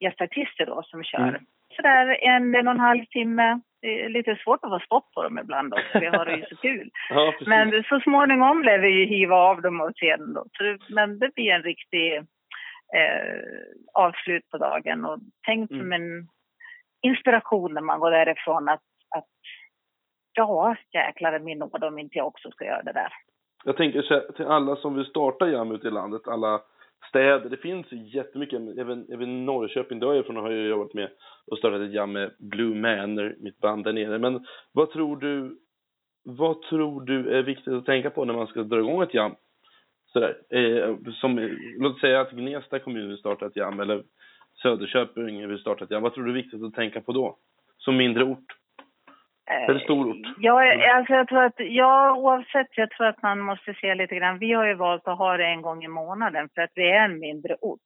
gästartister 0.00 0.66
då 0.66 0.82
som 0.82 1.04
kör. 1.04 1.28
Mm. 1.28 1.44
Sådär 1.76 2.16
en, 2.22 2.54
en 2.54 2.66
och 2.68 2.74
en 2.74 2.80
halv 2.80 3.04
timme. 3.04 3.60
Det 3.84 4.04
är 4.04 4.08
lite 4.08 4.36
svårt 4.44 4.60
att 4.62 4.70
få 4.70 4.80
stopp 4.86 5.12
på 5.14 5.22
dem 5.22 5.38
ibland 5.38 5.74
också. 5.74 5.98
Vi 6.00 6.06
har 6.06 6.24
det 6.24 6.36
ju 6.36 6.44
så 6.44 6.56
kul. 6.56 6.90
Ja. 7.10 7.34
Men 7.46 7.84
så 7.88 8.00
småningom 8.00 8.62
lär 8.62 8.78
vi 8.78 8.88
ju 8.88 9.06
hiva 9.06 9.36
av 9.36 9.62
dem 9.62 9.80
och 9.80 9.92
scenen 9.94 10.34
då. 10.34 10.44
Men 10.88 11.18
det 11.18 11.34
blir 11.34 11.50
en 11.50 11.62
riktig 11.62 12.16
eh, 12.96 13.42
avslut 13.94 14.50
på 14.50 14.58
dagen. 14.58 15.04
Och 15.04 15.18
tänk 15.46 15.70
som 15.70 15.92
en 15.92 16.28
inspiration 17.02 17.74
när 17.74 17.80
man 17.80 18.00
går 18.00 18.10
därifrån 18.10 18.68
att, 18.68 18.82
att 19.16 19.34
ja, 20.32 20.76
jäklar 20.92 21.38
min 21.38 21.58
nåd 21.58 21.84
om 21.84 21.98
inte 21.98 22.18
jag 22.18 22.26
också 22.26 22.50
ska 22.50 22.64
göra 22.64 22.82
det 22.82 22.92
där. 22.92 23.12
Jag 23.64 23.76
tänker 23.76 24.02
så 24.02 24.14
här, 24.14 24.32
till 24.36 24.46
alla 24.46 24.76
som 24.76 24.94
vill 24.94 25.06
starta 25.06 25.48
jam 25.48 25.72
ute 25.72 25.88
i 25.88 25.90
landet, 25.90 26.28
alla 26.28 26.60
städer. 27.08 27.50
Det 27.50 27.56
finns 27.56 27.86
jättemycket, 27.90 28.60
även, 28.78 29.06
även 29.12 29.46
Norrköping, 29.46 29.98
där 29.98 30.06
jag 30.06 30.16
är 30.16 30.20
ifrån 30.20 30.36
har 30.36 30.50
jag 30.50 30.68
jobbat 30.68 30.94
med 30.94 31.10
och 31.46 31.58
startat 31.58 31.80
ett 31.80 31.94
jam 31.94 32.12
med 32.12 32.30
Blue 32.38 32.74
Manor, 32.74 33.36
mitt 33.40 33.58
band 33.58 33.84
där 33.84 33.92
nere. 33.92 34.18
Men 34.18 34.46
vad 34.72 34.90
tror 34.90 35.16
du 35.16 35.58
vad 36.24 36.62
tror 36.62 37.00
du 37.00 37.30
är 37.30 37.42
viktigt 37.42 37.72
att 37.72 37.86
tänka 37.86 38.10
på 38.10 38.24
när 38.24 38.34
man 38.34 38.46
ska 38.46 38.62
dra 38.62 38.78
igång 38.78 39.02
ett 39.02 39.14
jam? 39.14 39.34
Sådär. 40.12 40.36
Eh, 40.50 40.96
som, 41.12 41.58
låt 41.78 42.00
säga 42.00 42.20
att 42.20 42.30
Gnesta 42.30 42.78
kommun 42.78 43.08
vill 43.08 43.18
starta 43.18 43.46
ett 43.46 43.56
jam 43.56 43.80
eller 43.80 44.04
Söderköping 44.62 45.48
vill 45.48 45.58
starta 45.58 45.84
ett 45.84 45.90
jam. 45.90 46.02
Vad 46.02 46.14
tror 46.14 46.24
du 46.24 46.30
är 46.30 46.34
viktigt 46.34 46.62
att 46.62 46.74
tänka 46.74 47.00
på 47.00 47.12
då? 47.12 47.38
Som 47.78 47.96
mindre 47.96 48.24
ort? 48.24 48.63
Eller 49.50 49.78
stor 49.78 50.10
ort? 50.10 50.36
Ja, 50.38 50.74
alltså 50.94 51.12
jag 51.12 51.28
tror 51.28 51.44
att, 51.44 51.54
ja, 51.56 52.16
oavsett, 52.16 52.66
jag 52.76 52.90
tror 52.90 53.06
att 53.06 53.22
man 53.22 53.40
måste 53.40 53.74
se 53.74 53.94
lite 53.94 54.14
grann. 54.14 54.38
Vi 54.38 54.52
har 54.52 54.66
ju 54.66 54.74
valt 54.74 55.08
att 55.08 55.18
ha 55.18 55.36
det 55.36 55.46
en 55.46 55.62
gång 55.62 55.84
i 55.84 55.88
månaden 55.88 56.48
för 56.54 56.62
att 56.62 56.72
vi 56.74 56.90
är 56.90 57.04
en 57.04 57.18
mindre 57.18 57.56
ort. 57.60 57.80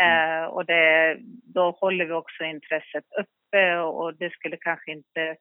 Eh, 0.00 0.44
och 0.44 0.66
det, 0.66 1.16
då 1.54 1.70
håller 1.70 2.04
vi 2.04 2.12
också 2.12 2.44
intresset 2.44 3.04
uppe 3.20 3.78
och 3.78 4.14
det 4.14 4.32
skulle 4.32 4.56
kanske 4.56 4.92
inte 4.92 5.36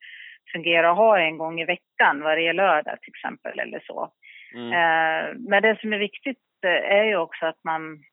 fungera 0.52 0.92
att 0.92 0.98
ha 0.98 1.20
en 1.20 1.38
gång 1.38 1.62
i 1.62 1.66
veckan, 1.66 2.22
varje 2.22 2.54
lördag 2.54 3.02
till 3.02 3.14
exempel 3.16 3.60
eller 3.60 3.80
så. 3.88 4.12
Mm. 4.56 4.72
Eh, 4.74 5.36
men 5.50 5.62
det 5.64 5.80
som 5.80 5.94
är 5.94 5.98
viktigt 5.98 6.38
eh, 6.66 6.98
är 6.98 7.04
ju 7.04 7.18
också 7.18 7.46
att 7.46 7.64
man 7.64 8.04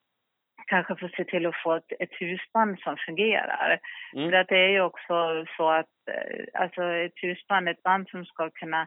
kanske 0.66 0.96
får 0.96 1.08
se 1.08 1.24
till 1.24 1.46
att 1.46 1.62
få 1.62 1.74
ett, 1.74 1.92
ett 1.98 2.14
husband 2.20 2.80
som 2.80 2.96
fungerar. 3.06 3.78
Mm. 4.14 4.30
För 4.30 4.36
att 4.36 4.48
det 4.48 4.58
är 4.58 4.68
ju 4.68 4.80
också 4.80 5.44
så 5.56 5.70
att 5.70 5.94
eh, 6.10 6.60
alltså 6.62 6.82
ett 6.82 7.22
husband, 7.22 7.68
ett 7.68 7.82
band 7.82 8.08
som 8.08 8.24
ska 8.24 8.50
kunna 8.50 8.86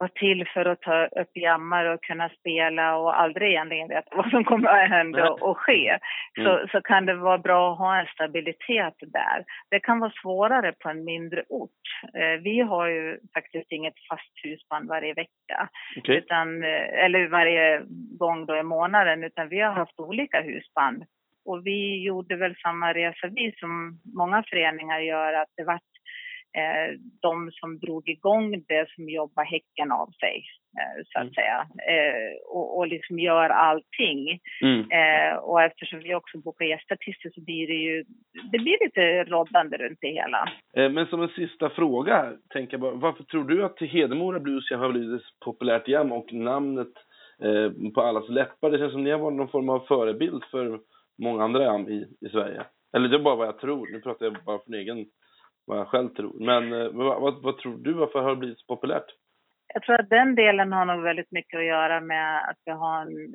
vara 0.00 0.10
till 0.14 0.48
för 0.48 0.64
att 0.64 0.80
ta 0.80 1.06
upp 1.06 1.36
jammar 1.36 1.84
och 1.84 2.02
kunna 2.02 2.28
spela 2.28 2.96
och 2.96 3.20
aldrig 3.20 3.50
egentligen 3.50 3.88
veta 3.88 4.08
vad 4.16 4.30
som 4.30 4.44
kommer 4.44 4.68
att 4.68 4.88
hända 4.90 5.30
och 5.30 5.58
ske. 5.58 5.98
Så, 6.34 6.50
Mm. 6.50 6.68
så 6.68 6.80
kan 6.82 7.06
det 7.06 7.14
vara 7.14 7.38
bra 7.38 7.72
att 7.72 7.78
ha 7.78 8.00
en 8.00 8.06
stabilitet 8.06 8.94
där. 9.00 9.44
Det 9.70 9.80
kan 9.80 10.00
vara 10.00 10.12
svårare 10.22 10.72
på 10.72 10.88
en 10.88 11.04
mindre 11.04 11.42
ort. 11.48 11.70
Eh, 12.14 12.40
vi 12.42 12.60
har 12.60 12.86
ju 12.88 13.18
faktiskt 13.34 13.72
inget 13.72 13.94
fast 14.08 14.44
husband 14.44 14.88
varje 14.88 15.14
vecka. 15.14 15.68
Okej. 15.98 16.16
Utan, 16.16 16.64
eh, 16.64 17.04
eller 17.04 17.28
varje 17.28 17.82
gång 18.18 18.46
då 18.46 18.56
i 18.56 18.62
månaden, 18.62 19.24
utan 19.24 19.48
vi 19.48 19.60
har 19.60 19.72
haft 19.72 20.00
olika 20.00 20.40
husband. 20.40 21.04
Och 21.44 21.66
vi 21.66 22.02
gjorde 22.04 22.36
väl 22.36 22.56
samma 22.56 22.92
resa 22.94 23.26
vi 23.36 23.52
som 23.56 24.00
många 24.14 24.42
föreningar 24.50 25.00
gör, 25.00 25.32
att 25.32 25.48
det 25.56 25.64
var 25.64 25.74
eh, 26.58 26.98
de 27.22 27.50
som 27.52 27.78
drog 27.78 28.08
igång 28.08 28.64
det 28.68 28.90
som 28.90 29.08
jobbar 29.08 29.44
häcken 29.44 29.92
av 29.92 30.06
sig, 30.06 30.44
eh, 30.78 31.02
så 31.06 31.20
att 31.20 31.34
säga. 31.34 31.66
Eh, 31.92 32.32
och, 32.48 32.78
och 32.78 32.86
liksom 32.86 33.18
gör 33.18 33.48
allting. 33.48 34.40
Mm. 34.62 34.80
Eh, 34.90 35.36
och 35.36 35.62
eftersom 35.62 35.98
vi 35.98 36.14
också 36.14 36.38
bokar 36.38 36.64
gästartister 36.64 37.30
så 37.34 37.40
blir 37.40 37.66
det 37.66 37.74
ju, 37.74 38.04
det 38.52 38.58
blir 38.58 38.84
lite 38.84 39.24
roddande 39.24 39.76
runt 39.76 39.98
det 40.00 40.08
hela. 40.08 40.52
Eh, 40.76 40.90
Men 40.90 41.06
som 41.06 41.22
en 41.22 41.28
sista 41.28 41.70
fråga 41.70 42.32
tänker 42.48 42.74
jag 42.74 42.80
bara, 42.80 42.94
varför 42.94 43.24
tror 43.24 43.44
du 43.44 43.64
att 43.64 43.80
Hedemora 43.80 44.40
Blues 44.40 44.70
har 44.70 44.92
blivit 44.92 45.22
populärt 45.44 45.88
jam 45.88 46.12
och 46.12 46.32
namnet 46.32 46.92
eh, 47.42 47.92
på 47.94 48.00
allas 48.00 48.28
läppar? 48.28 48.70
Det 48.70 48.78
känns 48.78 48.92
som 48.92 49.04
ni 49.04 49.10
har 49.10 49.18
varit 49.18 49.36
någon 49.36 49.48
form 49.48 49.68
av 49.68 49.80
förebild 49.80 50.44
för 50.50 50.80
många 51.22 51.44
andra 51.44 51.62
jam 51.62 51.88
i, 51.88 52.06
i 52.26 52.28
Sverige. 52.28 52.62
Eller 52.96 53.08
det 53.08 53.16
är 53.16 53.22
bara 53.22 53.36
vad 53.36 53.46
jag 53.46 53.58
tror, 53.58 53.88
nu 53.92 54.00
pratar 54.00 54.26
jag 54.26 54.36
bara 54.46 54.58
från 54.58 54.74
egen, 54.74 55.06
vad 55.70 55.78
jag 55.78 55.88
själv 55.88 56.08
tror. 56.08 56.32
Men 56.38 56.72
eh, 56.72 56.88
vad, 56.92 57.20
vad, 57.20 57.42
vad 57.42 57.58
tror 57.58 57.76
du, 57.78 57.92
varför 57.92 58.20
har 58.22 58.30
det 58.30 58.36
blivit 58.36 58.58
så 58.58 58.66
populärt? 58.66 59.06
Jag 59.74 59.82
tror 59.82 60.00
att 60.00 60.10
den 60.10 60.34
delen 60.34 60.72
har 60.72 60.84
nog 60.84 61.02
väldigt 61.02 61.32
mycket 61.32 61.58
att 61.58 61.64
göra 61.64 62.00
med 62.00 62.38
att 62.48 62.58
vi 62.64 62.72
har 62.72 63.00
en 63.00 63.34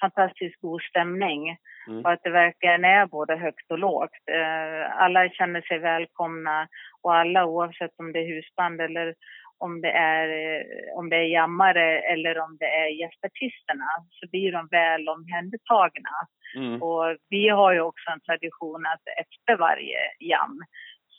fantastiskt 0.00 0.60
god 0.60 0.82
stämning 0.82 1.56
Mm. 1.88 2.04
och 2.04 2.12
att 2.12 2.22
det 2.22 2.30
verkligen 2.30 2.84
är 2.84 3.06
både 3.06 3.36
högt 3.36 3.70
och 3.70 3.78
lågt. 3.78 4.10
Eh, 4.32 5.02
Alla 5.02 5.28
känner 5.28 5.60
sig 5.60 5.78
välkomna 5.78 6.68
och 7.02 7.14
alla 7.14 7.46
oavsett 7.46 7.90
om 7.96 8.12
det 8.12 8.18
är 8.18 8.34
husband 8.34 8.80
eller 8.80 9.14
om 9.58 9.80
det 9.80 9.90
är, 9.90 10.28
eh, 10.28 10.98
om 10.98 11.08
det 11.10 11.16
är 11.16 11.34
jammare 11.38 12.00
eller 12.00 12.38
om 12.38 12.56
det 12.60 12.66
är 12.66 12.88
gästartisterna 12.88 13.90
så 14.10 14.28
blir 14.30 14.52
de 14.52 14.68
väl 14.70 15.08
omhändertagna. 15.08 16.10
Mm. 16.56 16.82
Och 16.82 17.16
vi 17.28 17.48
har 17.48 17.72
ju 17.72 17.80
också 17.80 18.10
en 18.10 18.20
tradition 18.20 18.86
att 18.86 19.02
efter 19.22 19.56
varje 19.56 19.98
jam 20.18 20.60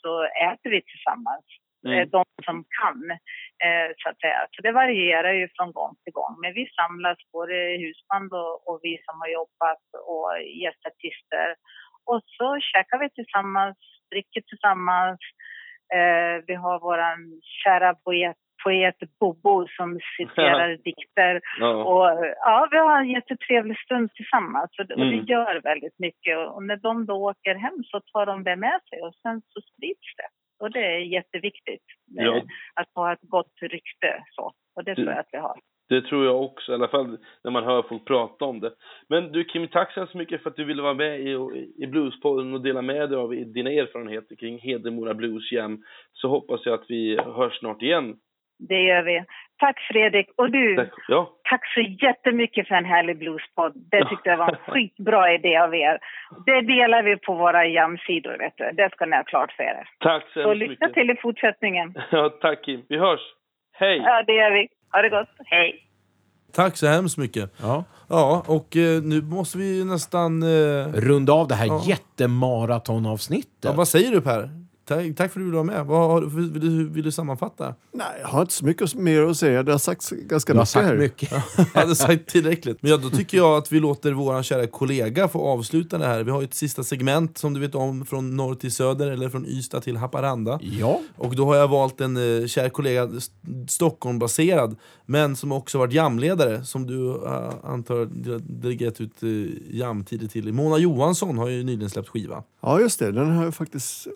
så 0.02 0.24
äter 0.24 0.70
vi 0.70 0.82
tillsammans. 0.82 1.46
Mm. 1.86 2.00
Eh, 2.00 2.08
De 2.16 2.24
som 2.46 2.58
kan, 2.80 3.12
eh, 3.66 3.90
så 3.98 4.10
att 4.10 4.20
säga. 4.20 4.40
Så 4.52 4.62
det 4.62 4.72
varierar 4.72 5.34
ju 5.34 5.48
från 5.56 5.72
gång 5.72 5.94
till 6.04 6.14
gång. 6.14 6.34
Men 6.42 6.54
vi 6.54 6.66
samlas 6.80 7.18
både 7.38 7.56
husband 7.84 8.34
och, 8.34 8.54
och 8.68 8.80
vi 8.84 8.94
som 9.06 9.16
har 9.22 9.30
jobbat 9.40 9.86
och 10.12 10.30
gästartister. 10.64 11.48
Och 12.10 12.22
så 12.38 12.48
käkar 12.72 12.98
vi 13.00 13.10
tillsammans, 13.10 13.78
dricker 14.12 14.42
tillsammans. 14.42 15.20
Eh, 15.98 16.36
vi 16.48 16.56
har 16.64 16.80
våran 16.80 17.42
kära 17.64 17.94
poet, 17.96 18.44
poet 18.64 18.96
Bobo 19.20 19.68
som 19.78 20.00
citerar 20.18 20.70
dikter. 20.84 21.42
Ja. 21.60 21.84
Och 21.84 22.26
ja, 22.36 22.68
vi 22.72 22.78
har 22.78 23.00
en 23.00 23.10
jättetrevlig 23.10 23.78
stund 23.80 24.14
tillsammans 24.14 24.72
och 24.80 24.86
det, 24.88 24.94
och 24.96 25.02
Mm. 25.02 25.26
det 25.26 25.32
gör 25.32 25.62
väldigt 25.62 26.00
mycket. 26.00 26.38
Och 26.50 26.64
när 26.64 26.76
de 26.78 27.06
då 27.06 27.14
åker 27.30 27.56
hem 27.56 27.84
så 27.84 28.00
tar 28.00 28.26
de 28.26 28.44
det 28.44 28.56
med 28.56 28.80
sig 28.90 29.02
och 29.02 29.16
sen 29.16 29.42
så 29.42 29.62
sprids 29.62 30.16
det. 30.18 30.28
Och 30.66 30.72
det 30.72 30.86
är 30.96 31.00
jätteviktigt 31.00 31.86
Ja. 32.12 32.42
att 32.76 32.88
ha 32.96 33.14
ett 33.14 33.22
gott 33.22 33.54
rykte. 33.62 34.24
Så. 34.32 34.52
Och 34.76 34.84
det 34.84 34.96
tror 34.96 35.08
jag 35.08 35.20
att 35.20 35.30
vi 35.32 35.38
har. 35.38 35.60
Det 35.90 36.02
tror 36.02 36.26
jag 36.26 36.42
också, 36.44 36.72
i 36.72 36.76
alla 36.76 36.88
fall 36.88 37.18
när 37.44 37.52
man 37.52 37.64
hör 37.64 37.82
folk 37.82 38.06
prata 38.06 38.46
om 38.46 38.60
det. 38.60 38.72
Men 39.10 39.32
du 39.32 39.44
Kim, 39.44 39.68
tack 39.68 39.94
så 39.94 40.00
hemskt 40.00 40.16
mycket 40.16 40.44
för 40.44 40.50
att 40.50 40.56
du 40.56 40.64
ville 40.64 40.82
vara 40.82 40.94
med 40.94 41.20
i, 41.20 41.32
i 41.78 41.88
Bluespodden 41.88 42.54
och 42.54 42.62
dela 42.62 42.82
med 42.82 43.10
dig 43.10 43.18
av 43.18 43.30
dina 43.30 43.70
erfarenheter 43.72 44.36
kring 44.36 44.60
Hedemora 44.60 45.14
Blues 45.14 45.52
Jam. 45.52 45.84
Så 46.14 46.28
hoppas 46.28 46.66
jag 46.66 46.74
att 46.74 46.86
vi 46.90 47.18
hörs 47.22 47.60
snart 47.60 47.82
igen. 47.82 48.16
Det 48.70 48.82
gör 48.82 49.04
vi. 49.04 49.24
Tack 49.60 49.80
Fredrik. 49.92 50.28
Och 50.38 50.52
du, 50.52 50.76
Tack. 50.76 50.90
Ja, 51.08 51.30
tack 51.50 51.62
så 51.74 51.82
jättemycket 51.82 52.68
för 52.68 52.76
en 52.76 52.86
härlig 52.86 53.18
bluespodd. 53.18 53.74
Det 53.92 54.06
tyckte 54.10 54.30
jag 54.30 54.38
var 54.38 54.50
en 54.50 54.56
skitbra 54.74 55.34
idé 55.34 55.58
av 55.58 55.76
er. 55.76 56.00
Det 56.46 56.62
delar 56.62 57.04
vi 57.04 57.18
på 57.18 57.34
våra 57.36 57.66
jamsidor, 57.68 58.38
vet 58.38 58.54
du. 58.58 58.70
Det 58.74 58.90
ska 58.92 59.06
ni 59.06 59.16
ha 59.16 59.24
klart 59.24 59.52
för 59.52 59.64
er. 59.64 59.90
tack 60.00 60.24
så 60.34 60.44
Så 60.44 60.54
lycka 60.54 60.70
mycket. 60.72 60.94
till 60.94 61.10
i 61.10 61.16
fortsättningen. 61.22 61.94
Ja, 62.12 62.30
tack 62.42 62.64
Kim. 62.66 62.82
Vi 62.90 62.98
hörs. 62.98 63.20
Hej! 63.74 63.98
Ja, 63.98 64.24
det 64.28 64.34
gör 64.34 64.52
vi. 64.52 64.68
Ha 64.92 65.02
det 65.02 65.10
gott. 65.10 65.30
Hej. 65.46 65.84
Tack 66.54 66.78
så 66.78 66.88
hemskt 66.88 67.18
mycket. 67.18 67.52
Ja. 67.62 67.84
Ja, 68.10 68.44
och 68.48 68.78
eh, 68.78 69.02
nu 69.04 69.22
måste 69.22 69.58
vi 69.58 69.86
nästan... 69.86 70.44
Eh, 70.44 70.88
Runda 71.08 71.34
av 71.34 71.48
det 71.48 71.56
här 71.56 71.66
Ja. 71.68 71.82
jättemaratonavsnittet. 71.88 73.64
ja, 73.64 73.74
vad 73.78 73.88
säger 73.88 74.12
du 74.12 74.22
Per? 74.22 74.50
Tack, 74.96 75.16
tack 75.16 75.32
för 75.34 75.40
att 75.40 75.46
du 75.48 75.52
vara 75.52 75.64
med. 75.64 75.86
Vad 75.86 76.32
vill, 76.36 76.60
du, 76.60 76.90
vill 76.90 77.04
du 77.04 77.12
sammanfatta? 77.12 77.76
Nej, 77.94 78.08
jag 78.22 78.28
har 78.28 78.42
inte 78.42 78.54
så 78.54 78.66
mycket 78.66 78.96
mer 78.96 79.22
att 79.22 79.38
säga. 79.38 79.64
Det 79.64 79.72
har 79.72 79.80
sagts 79.80 80.10
ganska 80.10 80.54
Du 80.54 80.60
har 80.60 80.64
mycket 80.64 80.70
sagt 80.72 80.86
här. 80.88 80.98
mycket. 80.98 81.32
Jag 81.74 81.82
hade 81.82 81.96
sagt 81.96 82.28
tillräckligt. 82.30 82.78
Men 82.82 82.92
ja, 82.92 82.98
då 82.98 83.10
tycker 83.10 83.38
jag 83.38 83.58
att 83.58 83.72
vi 83.72 83.80
låter 83.80 84.12
vår 84.12 84.44
kära 84.44 84.68
kollega 84.68 85.28
få 85.28 85.40
avsluta 85.48 85.98
det 85.98 86.06
här. 86.08 86.24
Vi 86.24 86.32
har 86.32 86.44
ett 86.44 86.54
sista 86.54 86.84
segment 86.84 87.38
som 87.38 87.54
du 87.54 87.60
vet 87.60 87.76
om 87.76 88.06
från 88.06 88.36
norr 88.38 88.56
till 88.56 88.72
söder 88.72 89.12
eller 89.12 89.30
från 89.30 89.46
Ystad 89.46 89.82
till 89.82 89.98
Haparanda. 89.98 90.60
Ja. 90.64 91.02
Och 91.18 91.36
då 91.36 91.46
har 91.46 91.56
jag 91.56 91.68
valt 91.68 92.02
en 92.02 92.18
eh, 92.42 92.48
kär 92.48 92.70
kollega, 92.70 93.04
St- 93.18 93.34
Stockholmbaserad, 93.68 94.76
men 95.06 95.36
som 95.36 95.52
också 95.52 95.78
varit 95.78 95.94
jamledare, 95.94 96.64
som 96.66 96.88
du 96.88 96.98
uh, 96.98 97.54
antar 97.64 98.06
delegerat 98.62 99.02
ut 99.02 99.24
uh, 99.24 99.50
jamtider 99.72 100.28
till. 100.28 100.54
Mona 100.54 100.78
Johansson 100.78 101.38
har 101.38 101.48
ju 101.48 101.64
nyligen 101.64 101.90
släppt 101.90 102.10
skiva. 102.10 102.44
Ja, 102.62 102.80
just 102.80 103.00
det. 103.00 103.12
Den, 103.12 103.30
har 103.32 103.44
jag 103.44 103.56
faktiskt, 103.56 104.08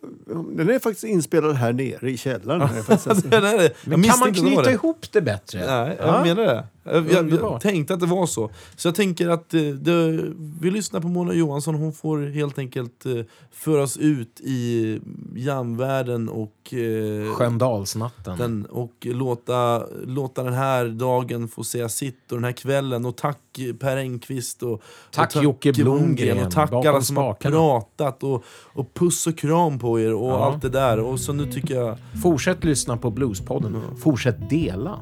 den 0.65 0.75
är 0.75 0.79
faktiskt 0.79 1.03
inspelad 1.03 1.55
här 1.55 1.73
nere 1.73 2.11
i 2.11 2.17
källaren. 2.17 2.69
Jag 2.75 2.85
faktiskt- 2.85 3.31
Den 3.31 3.43
är 3.45 3.57
det. 3.57 3.63
Jag 3.63 3.71
Men 3.83 3.91
kan 3.91 3.99
misstänkte 3.99 4.19
man 4.21 4.29
att 4.29 4.35
det 4.35 4.41
knyta 4.41 4.61
det. 4.63 4.71
ihop 4.71 5.05
det 5.11 5.21
bättre? 5.21 5.59
Nej, 5.59 5.95
jag 5.99 6.07
Ja. 6.07 6.23
menar 6.23 6.43
det. 6.43 6.63
Jag, 6.86 7.32
jag, 7.32 7.62
tänkte 7.62 7.94
att 7.94 7.99
det 7.99 8.06
var 8.06 8.26
så. 8.26 8.49
Så 8.76 8.88
jag 8.88 8.95
tänker 8.95 9.30
att 9.30 9.53
eh, 9.53 9.62
det, 9.62 10.24
vi 10.62 10.72
lyssnar 10.72 10.99
på 10.99 11.07
Mona 11.07 11.34
Johansson. 11.34 11.76
Hon 11.76 11.94
får 11.94 12.20
helt 12.34 12.57
enkelt 12.60 13.06
eh, 13.06 13.12
föras 13.52 13.98
ut 13.98 14.41
i 14.41 14.99
jamvärlden 15.36 16.30
och... 16.30 16.74
Eh, 16.74 17.34
Sköndalsnatten. 17.34 18.38
den, 18.38 18.66
och 18.66 18.94
låta, 19.02 19.84
låta 20.06 20.44
den 20.44 20.53
här 20.53 20.86
dagen 20.86 21.48
få 21.48 21.64
säga 21.64 21.90
sitt 21.90 22.32
och 22.32 22.38
den 22.38 22.44
här 22.44 22.52
kvällen. 22.52 23.06
Och 23.06 23.16
tack 23.16 23.60
eh, 23.60 23.76
Per 23.76 23.98
Engqvist 23.98 24.64
och, 24.64 24.82
Tack 25.12 25.36
och 25.36 25.44
Jocke 25.44 25.74
Blomgren 25.74 26.45
och 26.45 26.52
tack 26.52 26.72
alla 26.72 27.02
som 27.02 27.16
spakarna. 27.16 27.57
har 27.57 27.80
pratat 27.80 28.24
och, 28.24 28.44
och 28.74 28.94
puss 28.94 29.28
och 29.28 29.38
kram 29.38 29.80
på 29.80 29.99
er 29.99 30.14
och 30.14 30.30
Ja. 30.30 30.45
allt 30.45 30.62
det 30.62 30.70
där. 30.70 30.99
Och 30.99 31.20
så 31.20 31.34
nu 31.34 31.52
tycker 31.52 31.76
jag... 31.76 31.98
Fortsätt 32.24 32.64
lyssna 32.64 32.98
på 32.98 33.12
Bluespodden. 33.12 33.82
Fortsätt 33.98 34.49
dela. 34.49 34.99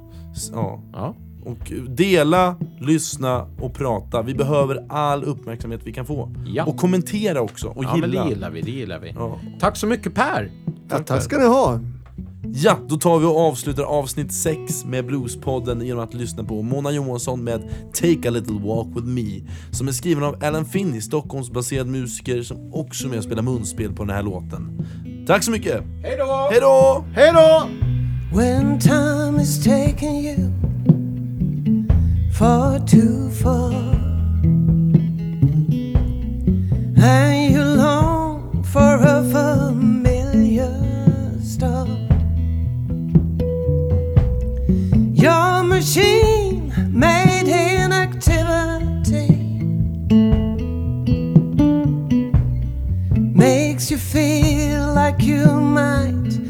Ja. 0.54 0.82
Ja. 0.94 1.16
Och 1.46 1.72
dela, 1.88 2.56
lyssna 2.80 3.48
och 3.62 3.74
prata. 3.74 4.22
Vi 4.22 4.34
behöver 4.34 4.86
all 4.90 5.24
uppmärksamhet 5.24 5.82
vi 5.84 5.94
kan 5.94 6.06
få. 6.06 6.32
Ja. 6.46 6.66
Och 6.66 6.78
kommentera 6.78 7.42
också 7.42 7.68
och 7.68 7.84
ja, 7.84 7.96
gilla. 7.96 8.08
Men 8.08 8.26
det 8.26 8.30
gillar 8.30 8.50
vi, 8.50 8.62
det 8.62 8.72
gillar 8.72 9.00
vi. 9.00 9.14
Ja. 9.16 9.40
Tack 9.60 9.78
så 9.78 9.88
mycket 9.88 10.16
Per! 10.16 10.52
Tack, 10.90 11.00
ja, 11.00 11.04
tack 11.04 11.24
ska 11.24 11.38
ni 11.38 11.46
ha! 11.46 11.80
Ja, 12.56 12.78
då 12.88 12.98
tar 12.98 13.20
vi 13.20 13.26
och 13.26 13.40
avslutar 13.40 13.84
avsnitt 13.84 14.34
6 14.34 14.86
med 14.86 15.06
Bluespodden 15.06 15.82
genom 15.82 16.04
att 16.04 16.14
lyssna 16.14 16.44
på 16.44 16.62
Mona 16.62 16.92
Johansson 16.92 17.44
med 17.44 17.62
Take 17.94 18.28
a 18.28 18.32
little 18.32 18.60
walk 18.60 18.88
with 18.96 19.08
me 19.08 19.42
som 19.72 19.88
är 19.88 19.92
skriven 19.92 20.24
av 20.24 20.44
Alan 20.44 20.66
Finney, 20.66 21.02
Stockholmsbaserad 21.02 21.88
musiker 21.88 22.42
som 22.42 22.74
också 22.74 23.06
är 23.06 23.10
med 23.10 23.18
och 23.18 23.24
spelar 23.24 23.44
munspel 23.44 23.94
på 23.94 24.04
den 24.04 24.16
här 24.16 24.24
låten. 24.24 24.88
Tack 25.28 25.44
så 25.44 25.52
mycket! 25.52 25.84
Hej 26.02 26.18
då! 26.18 26.48
Hej 26.52 26.60
då! 26.62 27.06
Hej 27.16 27.32
då! 27.34 27.68
When 28.38 28.80
time 28.80 29.42
is 29.42 29.64
taking 29.64 30.26
you 30.26 30.53
far 32.34 32.80
too 32.80 33.30
far. 33.30 33.72
And 36.98 37.54
you 37.54 37.64
long 37.64 38.64
for 38.64 38.96
a 38.96 39.24
familiar 39.24 40.74
star. 41.42 41.88
Your 45.14 45.64
machine 45.64 46.74
made 46.92 47.48
inactivity 47.48 49.30
makes 53.14 53.92
you 53.92 53.98
feel 53.98 54.94
like 54.94 55.22
you 55.22 55.46
might. 55.46 56.43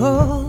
world. 0.00 0.43